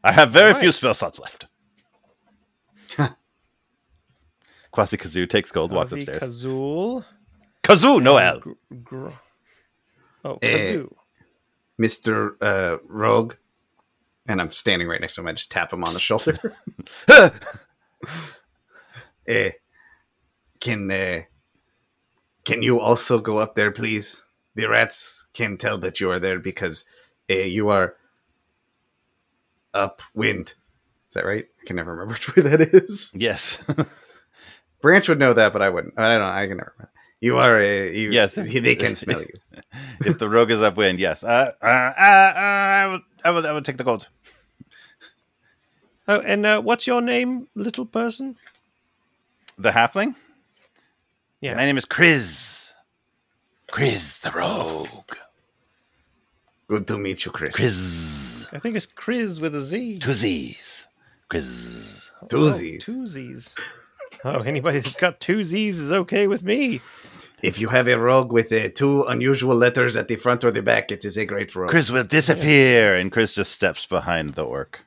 I 0.03 0.13
have 0.13 0.31
very 0.31 0.53
All 0.53 0.59
few 0.61 0.69
right. 0.69 0.75
spell 0.75 0.95
slots 0.95 1.19
left. 1.19 1.47
Quasi 4.71 4.97
Kazoo 4.97 5.29
takes 5.29 5.51
gold, 5.51 5.73
walks 5.73 5.93
upstairs. 5.93 6.23
Kazul. 6.23 7.05
Kazoo, 7.63 8.03
no 8.03 8.17
L. 8.19 8.41
Gr- 8.41 8.53
gr- 8.83 9.09
oh, 10.25 10.39
Eh. 10.43 10.59
Kazoo. 10.59 10.93
Mister 11.79 12.37
uh, 12.41 12.79
Rogue, 12.87 13.35
and 14.27 14.41
I'm 14.41 14.51
standing 14.53 14.87
right 14.89 15.01
next 15.01 15.15
to 15.17 15.21
him. 15.23 15.27
I 15.29 15.33
just 15.33 15.51
tap 15.51 15.73
him 15.73 15.83
on 15.85 15.93
the 15.93 16.01
shoulder. 16.01 16.39
Eh, 19.27 19.53
can 20.61 20.91
uh, 20.91 21.23
can 22.45 22.63
you 22.63 22.79
also 22.81 23.19
go 23.19 23.39
up 23.39 23.55
there, 23.55 23.71
please? 23.71 24.25
The 24.55 24.69
rats 24.69 25.27
can 25.33 25.57
tell 25.57 25.79
that 25.79 26.01
you 26.01 26.11
are 26.11 26.19
there 26.21 26.39
because 26.39 26.85
uh, 27.31 27.35
you 27.35 27.69
are 27.71 27.95
upwind. 29.73 30.55
Is 31.09 31.15
that 31.15 31.25
right? 31.25 31.47
I 31.63 31.67
can 31.67 31.77
never 31.77 31.93
remember 31.93 32.15
which 32.15 32.35
way 32.37 32.43
that 32.43 32.61
is. 32.61 33.13
yes. 33.15 33.63
Branch 34.83 35.09
would 35.09 35.19
know 35.19 35.33
that, 35.33 35.53
but 35.53 35.63
I 35.63 35.71
wouldn't. 35.71 35.95
I 35.99 36.19
don't. 36.19 36.23
I 36.29 36.47
can 36.47 36.59
never. 36.59 36.73
Remember. 36.77 36.91
You 37.21 37.39
are 37.39 37.59
a. 37.59 37.97
You, 37.97 38.11
Yes. 38.11 38.35
he- 38.35 38.59
they 38.61 38.75
can 38.77 38.95
smell 38.95 39.21
you. 39.23 39.33
if 40.05 40.19
the 40.19 40.29
rogue 40.29 40.51
is 40.51 40.61
upwind, 40.63 40.99
yes. 41.01 41.25
Uh, 41.25 41.53
uh, 41.63 41.67
uh, 41.67 41.69
uh, 41.69 42.39
I, 42.39 42.87
will, 42.89 43.01
I, 43.25 43.31
will, 43.31 43.47
I 43.47 43.53
will 43.53 43.63
take 43.63 43.79
the 43.79 43.85
gold. 43.85 44.09
Oh, 46.07 46.21
and 46.21 46.45
uh, 46.45 46.61
what's 46.61 46.87
your 46.87 47.01
name, 47.01 47.49
little 47.55 47.87
person? 47.87 48.37
The 49.57 49.71
halfling? 49.71 50.17
Yeah. 51.45 51.57
My 51.57 51.67
name 51.67 51.77
is 51.77 51.85
Chris. 51.85 52.73
Chris 53.71 54.19
the 54.21 54.31
rogue. 54.31 54.89
Good 56.69 56.87
to 56.87 56.97
meet 56.97 57.27
you, 57.27 57.33
Chris. 57.33 57.55
Chris. 57.55 58.47
I 58.51 58.59
think 58.59 58.77
it's 58.77 58.87
Chris 58.87 59.41
with 59.41 59.55
a 59.55 59.61
Z. 59.61 59.99
Two 59.99 60.15
Z's. 60.15 60.89
Chris. 61.29 62.11
Two 62.31 62.47
oh, 62.47 62.49
Z's. 62.49 62.87
Two 62.87 63.07
Z's. 63.07 63.55
oh, 64.25 64.39
anybody 64.39 64.79
that's 64.79 64.97
got 64.97 65.21
two 65.21 65.45
Z's 65.45 65.79
is 65.79 65.93
okay 65.93 66.29
with 66.29 66.43
me. 66.43 66.81
If 67.43 67.61
you 67.61 67.69
have 67.69 67.89
a 67.89 67.99
rogue 67.99 68.33
with 68.33 68.51
uh, 68.51 68.71
two 68.75 69.03
unusual 69.03 69.55
letters 69.55 69.99
at 69.99 70.09
the 70.09 70.17
front 70.17 70.45
or 70.45 70.51
the 70.51 70.63
back, 70.63 70.91
it 70.91 71.05
is 71.05 71.19
a 71.19 71.27
great 71.27 71.55
rogue. 71.55 71.69
Chris 71.69 71.91
will 71.91 72.05
disappear. 72.05 72.95
And 72.95 73.13
Chris 73.13 73.35
just 73.35 73.53
steps 73.53 73.85
behind 73.85 74.31
the 74.31 74.47
orc. 74.47 74.87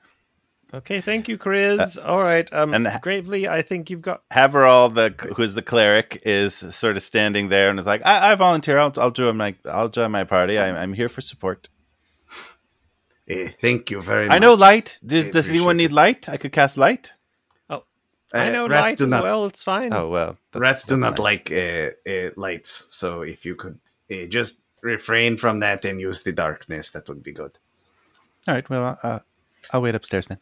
Okay, 0.74 1.00
thank 1.00 1.30
you, 1.30 1.38
Chris. 1.38 1.98
All 1.98 2.22
right. 2.22 2.52
Um, 2.54 2.74
and- 2.74 3.00
Gravely, 3.02 3.48
I 3.48 3.62
think 3.62 3.90
you've 3.90 4.02
got. 4.02 4.24
Haverall, 4.32 4.90
the 4.94 5.16
who's 5.36 5.54
the 5.54 5.62
cleric, 5.62 6.22
is 6.26 6.54
sort 6.56 6.98
of 6.98 7.04
standing 7.04 7.48
there 7.50 7.70
and 7.70 7.80
is 7.80 7.86
like, 7.86 8.06
"I, 8.06 8.32
I 8.32 8.36
volunteer. 8.36 8.78
I'll, 8.78 8.94
I'll 8.98 9.12
join 9.12 9.38
my 9.38 9.56
I'll 9.66 9.88
join 9.90 10.12
my 10.12 10.26
party. 10.26 10.60
I'm, 10.60 10.76
I'm 10.76 10.94
here 10.94 11.08
for 11.10 11.22
support. 11.22 11.70
Uh, 13.30 13.48
thank 13.62 13.92
you 13.92 14.02
very 14.02 14.28
much. 14.28 14.36
I 14.36 14.40
know 14.40 14.54
light. 14.54 15.00
Does, 15.06 15.30
I 15.30 15.32
does 15.32 15.50
anyone 15.50 15.78
need 15.78 15.92
light? 15.92 16.30
I 16.30 16.38
could 16.38 16.52
cast 16.52 16.78
light. 16.78 17.14
Oh. 17.70 17.84
I 18.34 18.50
Uh, 18.50 18.52
know 18.52 18.68
rats 18.68 18.90
light 18.92 18.98
do 18.98 19.04
as 19.06 19.10
not. 19.10 19.24
well. 19.24 19.46
It's 19.46 19.64
fine. 19.64 19.92
Oh 19.94 20.10
well, 20.10 20.38
that's- 20.52 20.62
rats 20.62 20.84
do 20.84 20.96
that's 20.96 21.02
not 21.02 21.18
nice. 21.18 21.20
like 21.20 21.52
uh, 21.52 21.92
uh, 22.10 22.30
lights, 22.36 22.88
so 22.90 23.22
if 23.22 23.46
you 23.46 23.56
could 23.56 23.80
uh, 24.12 24.26
just 24.28 24.62
refrain 24.82 25.38
from 25.38 25.60
that 25.62 25.86
and 25.86 26.00
use 26.00 26.24
the 26.24 26.32
darkness, 26.34 26.92
that 26.92 27.08
would 27.10 27.24
be 27.24 27.32
good. 27.34 27.58
All 28.48 28.54
right. 28.54 28.70
Well, 28.70 29.00
uh, 29.04 29.20
I'll 29.72 29.82
wait 29.82 29.96
upstairs 29.96 30.28
then. 30.28 30.40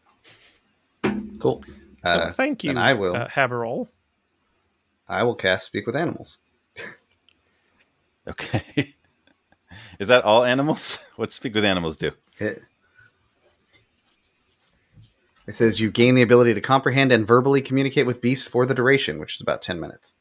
Cool. 1.46 1.64
Well, 2.04 2.20
Uh, 2.22 2.32
thank 2.32 2.64
you. 2.64 2.70
then 2.70 2.78
I 2.80 2.94
will. 2.94 3.16
uh, 3.16 3.28
Haverall. 3.28 3.88
I 5.08 5.22
will 5.22 5.36
cast 5.36 5.68
Speak 5.68 5.86
with 5.86 5.96
Animals. 5.96 6.40
Okay. 8.28 8.96
Is 10.00 10.08
that 10.08 10.24
all 10.24 10.44
animals? 10.44 10.98
What 11.16 11.32
speak 11.32 11.54
with 11.54 11.64
animals 11.64 11.96
do? 11.96 12.12
It, 12.40 12.64
it 15.46 15.54
says 15.54 15.80
you 15.80 15.92
gain 15.92 16.16
the 16.16 16.24
ability 16.24 16.56
to 16.56 16.62
comprehend 16.62 17.12
and 17.12 17.28
verbally 17.28 17.62
communicate 17.62 18.08
with 18.08 18.22
beasts 18.22 18.48
for 18.48 18.66
the 18.66 18.74
duration, 18.74 19.20
which 19.20 19.36
is 19.36 19.42
about 19.42 19.62
10 19.62 19.80
minutes. 19.80 20.16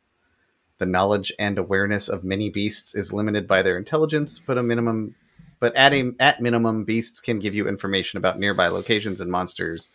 The 0.77 0.85
knowledge 0.87 1.33
and 1.39 1.57
awareness 1.57 2.09
of 2.11 2.25
many 2.25 2.51
beasts 2.51 2.95
is 2.95 3.11
limited 3.11 3.49
by 3.49 3.63
their 3.63 3.79
intelligence, 3.79 4.39
but 4.47 4.59
a 4.59 4.63
minimum 4.63 5.15
but 5.59 5.75
at 5.75 5.95
a, 5.95 6.13
at 6.21 6.43
minimum 6.43 6.85
beasts 6.85 7.21
can 7.21 7.39
give 7.39 7.55
you 7.55 7.67
information 7.67 8.19
about 8.19 8.39
nearby 8.39 8.69
locations 8.69 9.19
and 9.23 9.31
monsters, 9.31 9.89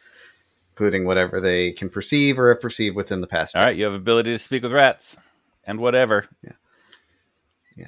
including 0.80 1.04
whatever 1.06 1.42
they 1.42 1.74
can 1.74 1.90
perceive 1.90 2.40
or 2.40 2.48
have 2.54 2.62
perceived 2.62 2.96
within 2.96 3.20
the 3.20 3.28
past. 3.28 3.54
All 3.54 3.62
right. 3.64 3.76
You 3.76 3.84
have 3.84 3.94
ability 3.94 4.32
to 4.32 4.40
speak 4.40 4.64
with 4.64 4.72
rats 4.72 5.18
and 5.66 5.78
whatever. 5.78 6.26
Yeah. 6.42 6.54
Yeah. 7.76 7.88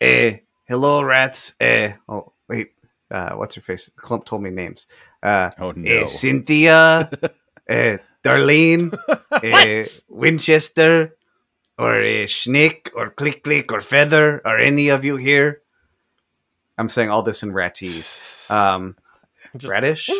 Eh, 0.00 0.36
hello, 0.66 1.04
rats. 1.04 1.54
Eh, 1.60 1.92
oh 2.08 2.32
wait, 2.48 2.72
uh, 3.08 3.36
what's 3.36 3.54
her 3.54 3.60
face? 3.60 3.88
Clump 3.94 4.24
told 4.24 4.42
me 4.42 4.50
names. 4.50 4.86
Uh, 5.22 5.50
Oh 5.60 5.70
no. 5.76 5.88
eh, 5.88 6.06
Cynthia, 6.06 7.08
eh, 7.68 7.98
Darlene, 8.24 8.92
eh, 9.44 9.84
Winchester, 10.08 11.14
or 11.78 12.00
eh, 12.00 12.24
Schnick, 12.26 12.90
or 12.96 13.10
Click 13.10 13.44
Click, 13.44 13.72
or 13.72 13.80
Feather. 13.80 14.42
Are 14.44 14.58
any 14.58 14.88
of 14.88 15.04
you 15.04 15.14
here? 15.16 15.62
I'm 16.76 16.88
saying 16.88 17.10
all 17.10 17.22
this 17.22 17.44
in 17.44 17.52
ratese. 17.52 18.32
Um, 18.50 18.96
Just- 19.56 19.70
radish. 19.70 20.10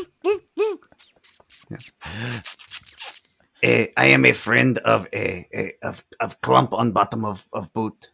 Eh, 3.62 3.86
I 3.96 4.06
am 4.06 4.26
a 4.26 4.32
friend 4.32 4.78
of 4.78 5.08
a, 5.12 5.48
a 5.54 5.72
of 5.82 6.04
of 6.20 6.40
clump 6.42 6.74
on 6.74 6.92
bottom 6.92 7.24
of 7.24 7.46
of 7.52 7.72
boot. 7.72 8.12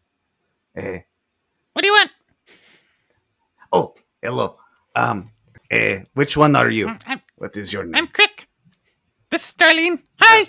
What 0.74 1.82
do 1.82 1.86
you 1.88 1.92
want? 1.92 2.10
oh, 3.72 3.94
hello. 4.22 4.56
Um, 4.94 5.30
which 6.14 6.36
one 6.36 6.54
are 6.56 6.70
you? 6.70 6.88
I'm, 7.06 7.20
What 7.36 7.56
is 7.56 7.72
your 7.72 7.84
name? 7.84 7.94
I'm 7.96 8.06
Crick. 8.08 8.48
This 9.30 9.48
is 9.48 9.54
Darlene. 9.54 10.02
Hi. 10.20 10.46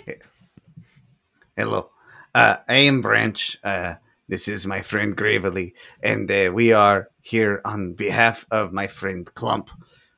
Hello. 1.56 1.90
Uh, 2.34 2.56
I 2.68 2.76
am 2.76 3.00
Branch. 3.00 3.58
Uh, 3.62 3.94
this 4.28 4.48
is 4.48 4.66
my 4.66 4.82
friend 4.82 5.16
Gravely, 5.16 5.74
and 6.02 6.30
uh, 6.30 6.50
we 6.54 6.72
are 6.72 7.08
here 7.20 7.60
on 7.64 7.94
behalf 7.94 8.46
of 8.50 8.72
my 8.72 8.86
friend 8.86 9.32
Clump, 9.34 9.68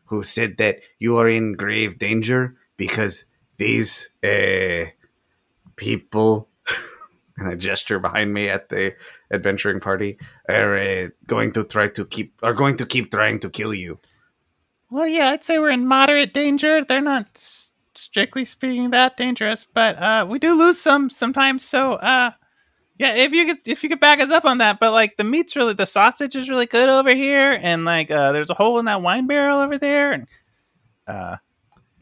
who 0.07 0.23
said 0.23 0.59
that 0.59 0.81
you 0.99 1.17
are 1.17 1.29
in 1.29 1.55
grave 1.55 1.99
danger 1.99 2.57
because 2.77 3.25
these 3.57 4.11
uh, 4.23 4.87
people, 5.77 6.49
and 7.39 7.53
a 7.53 7.57
gesture 7.57 7.99
behind 7.99 8.33
me 8.33 8.49
at 8.49 8.69
the 8.69 8.95
adventuring 9.31 9.81
party, 9.81 10.19
are 10.49 10.77
uh, 10.77 11.09
going 11.27 11.53
to 11.53 11.65
try 11.65 11.89
to 11.89 12.05
keep 12.05 12.35
are 12.43 12.55
going 12.55 12.77
to 12.77 12.87
keep 12.87 13.11
trying 13.11 13.39
to 13.41 13.51
kill 13.51 13.75
you. 13.75 13.99
Well, 14.91 15.07
yeah, 15.07 15.31
I'd 15.31 15.45
say 15.45 15.59
we're 15.59 15.71
in 15.71 15.87
moderate 15.87 16.33
danger. 16.33 16.85
They're 16.85 17.01
not 17.01 17.37
strictly 17.95 18.45
speaking 18.45 18.91
that 18.91 19.17
dangerous, 19.17 19.67
but 19.73 19.99
uh, 19.99 20.27
we 20.29 20.39
do 20.39 20.55
lose 20.57 20.81
some 20.81 21.11
sometimes. 21.11 21.65
So, 21.65 21.95
uh, 21.95 22.33
yeah, 22.99 23.15
if 23.17 23.33
you 23.33 23.47
could 23.47 23.67
if 23.67 23.83
you 23.83 23.89
could 23.89 24.01
back 24.01 24.21
us 24.21 24.31
up 24.31 24.45
on 24.45 24.59
that, 24.59 24.79
but 24.79 24.93
like 24.93 25.17
the 25.17 25.25
meat's 25.25 25.57
really 25.57 25.75
the 25.75 25.87
sausage 25.87 26.37
is 26.37 26.49
really 26.49 26.67
good 26.67 26.89
over 26.89 27.13
here, 27.13 27.59
and 27.61 27.85
like 27.85 28.11
uh, 28.11 28.33
there's 28.33 28.51
a 28.51 28.55
hole 28.55 28.79
in 28.79 28.85
that 28.85 29.03
wine 29.03 29.27
barrel 29.27 29.59
over 29.59 29.77
there, 29.79 30.13
and 30.13 30.29
uh, 31.09 31.37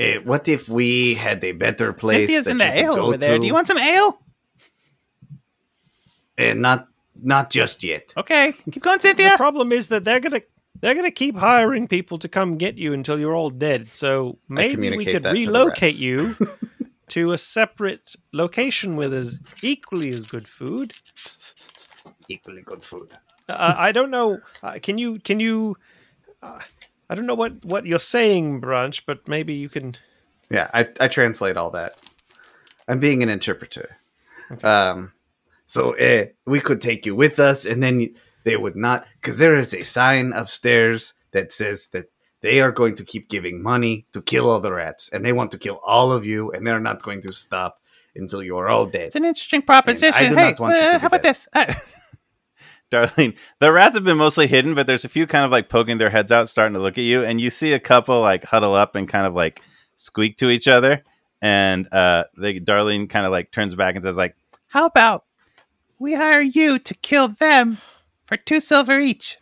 Uh, 0.02 0.20
what 0.22 0.48
if 0.48 0.68
we 0.68 1.14
had 1.14 1.44
a 1.44 1.52
better 1.52 1.92
place? 1.92 2.28
Cynthia's 2.28 2.44
that 2.46 2.50
in 2.52 2.58
the 2.58 2.64
you 2.64 2.70
could 2.70 2.80
ale 2.80 2.94
go 2.94 3.06
over 3.06 3.16
there. 3.18 3.34
to? 3.34 3.40
Do 3.40 3.46
you 3.46 3.54
want 3.54 3.66
some 3.66 3.78
ale? 3.78 4.18
Uh, 6.38 6.54
not 6.54 6.88
not 7.22 7.50
just 7.50 7.84
yet. 7.84 8.12
Okay, 8.16 8.52
keep 8.70 8.82
going, 8.82 9.00
Cynthia. 9.00 9.30
The 9.30 9.36
problem 9.36 9.70
is 9.70 9.88
that 9.88 10.04
they're 10.04 10.20
gonna 10.20 10.42
they're 10.80 10.94
gonna 10.94 11.10
keep 11.10 11.36
hiring 11.36 11.86
people 11.86 12.18
to 12.18 12.28
come 12.28 12.56
get 12.58 12.76
you 12.78 12.92
until 12.92 13.18
you're 13.18 13.34
all 13.34 13.50
dead. 13.50 13.88
So 13.88 14.38
maybe 14.48 14.96
we 14.96 15.04
could 15.04 15.22
that 15.22 15.34
to 15.34 15.38
relocate 15.38 15.98
you 15.98 16.36
to 17.08 17.32
a 17.32 17.38
separate 17.38 18.16
location 18.32 18.96
with 18.96 19.14
as 19.14 19.38
equally 19.62 20.08
as 20.08 20.26
good 20.26 20.46
food. 20.46 20.92
Equally 22.28 22.62
good 22.62 22.82
food. 22.82 23.14
Uh, 23.48 23.74
I 23.76 23.92
don't 23.92 24.10
know. 24.10 24.40
Uh, 24.62 24.78
can 24.82 24.98
you 24.98 25.20
can 25.20 25.38
you? 25.38 25.76
Uh, 27.12 27.14
I 27.14 27.16
don't 27.16 27.26
know 27.26 27.34
what 27.34 27.64
what 27.64 27.86
you're 27.86 27.98
saying, 27.98 28.60
Branch, 28.60 29.04
but 29.06 29.28
maybe 29.28 29.54
you 29.54 29.68
can. 29.68 29.94
Yeah, 30.50 30.70
I, 30.74 30.88
I 31.00 31.08
translate 31.08 31.56
all 31.56 31.70
that. 31.70 31.96
I'm 32.88 32.98
being 33.00 33.22
an 33.22 33.28
interpreter. 33.28 33.96
Um, 34.62 35.12
so 35.64 35.96
uh, 35.96 36.26
we 36.46 36.60
could 36.60 36.80
take 36.80 37.06
you 37.06 37.14
with 37.16 37.38
us, 37.38 37.64
and 37.64 37.82
then 37.82 38.14
they 38.44 38.56
would 38.56 38.76
not, 38.76 39.06
because 39.20 39.38
there 39.38 39.56
is 39.56 39.72
a 39.72 39.82
sign 39.82 40.32
upstairs 40.32 41.14
that 41.30 41.52
says 41.52 41.86
that 41.92 42.06
they 42.42 42.60
are 42.60 42.72
going 42.72 42.94
to 42.96 43.04
keep 43.04 43.28
giving 43.30 43.62
money 43.62 44.04
to 44.12 44.20
kill 44.20 44.50
all 44.50 44.60
the 44.60 44.72
rats, 44.72 45.08
and 45.10 45.24
they 45.24 45.32
want 45.32 45.50
to 45.52 45.58
kill 45.58 45.80
all 45.84 46.12
of 46.12 46.26
you, 46.26 46.50
and 46.50 46.66
they're 46.66 46.80
not 46.80 47.02
going 47.02 47.22
to 47.22 47.32
stop 47.32 47.80
until 48.14 48.42
you 48.42 48.58
are 48.58 48.68
all 48.68 48.84
dead. 48.84 49.06
It's 49.06 49.16
an 49.16 49.24
interesting 49.24 49.62
proposition. 49.62 50.26
I 50.26 50.28
do 50.28 50.34
Hey, 50.34 50.50
not 50.50 50.60
want 50.60 50.74
you 50.74 50.80
to 50.80 50.86
uh, 50.86 50.98
how 50.98 51.06
about 51.06 51.22
that. 51.22 51.46
this? 51.54 51.94
Darlene, 52.92 53.36
the 53.58 53.72
rats 53.72 53.96
have 53.96 54.04
been 54.04 54.18
mostly 54.18 54.46
hidden, 54.46 54.74
but 54.74 54.86
there's 54.86 55.04
a 55.04 55.08
few 55.08 55.26
kind 55.26 55.44
of 55.44 55.50
like 55.50 55.68
poking 55.68 55.98
their 55.98 56.10
heads 56.10 56.30
out, 56.30 56.48
starting 56.48 56.74
to 56.74 56.80
look 56.80 56.98
at 56.98 57.04
you, 57.04 57.24
and 57.24 57.40
you 57.40 57.50
see 57.50 57.72
a 57.72 57.80
couple 57.80 58.20
like 58.20 58.44
huddle 58.44 58.74
up 58.74 58.94
and 58.94 59.08
kind 59.08 59.26
of 59.26 59.34
like 59.34 59.62
squeak 59.96 60.36
to 60.38 60.50
each 60.50 60.68
other. 60.68 61.02
And 61.40 61.92
uh, 61.92 62.24
they, 62.36 62.60
Darlene 62.60 63.08
kind 63.10 63.26
of 63.26 63.32
like 63.32 63.50
turns 63.50 63.74
back 63.74 63.94
and 63.94 64.04
says 64.04 64.16
like, 64.16 64.36
how 64.68 64.86
about 64.86 65.24
we 65.98 66.14
hire 66.14 66.40
you 66.40 66.78
to 66.78 66.94
kill 66.94 67.28
them 67.28 67.78
for 68.26 68.36
two 68.36 68.60
silver 68.60 69.00
each? 69.00 69.36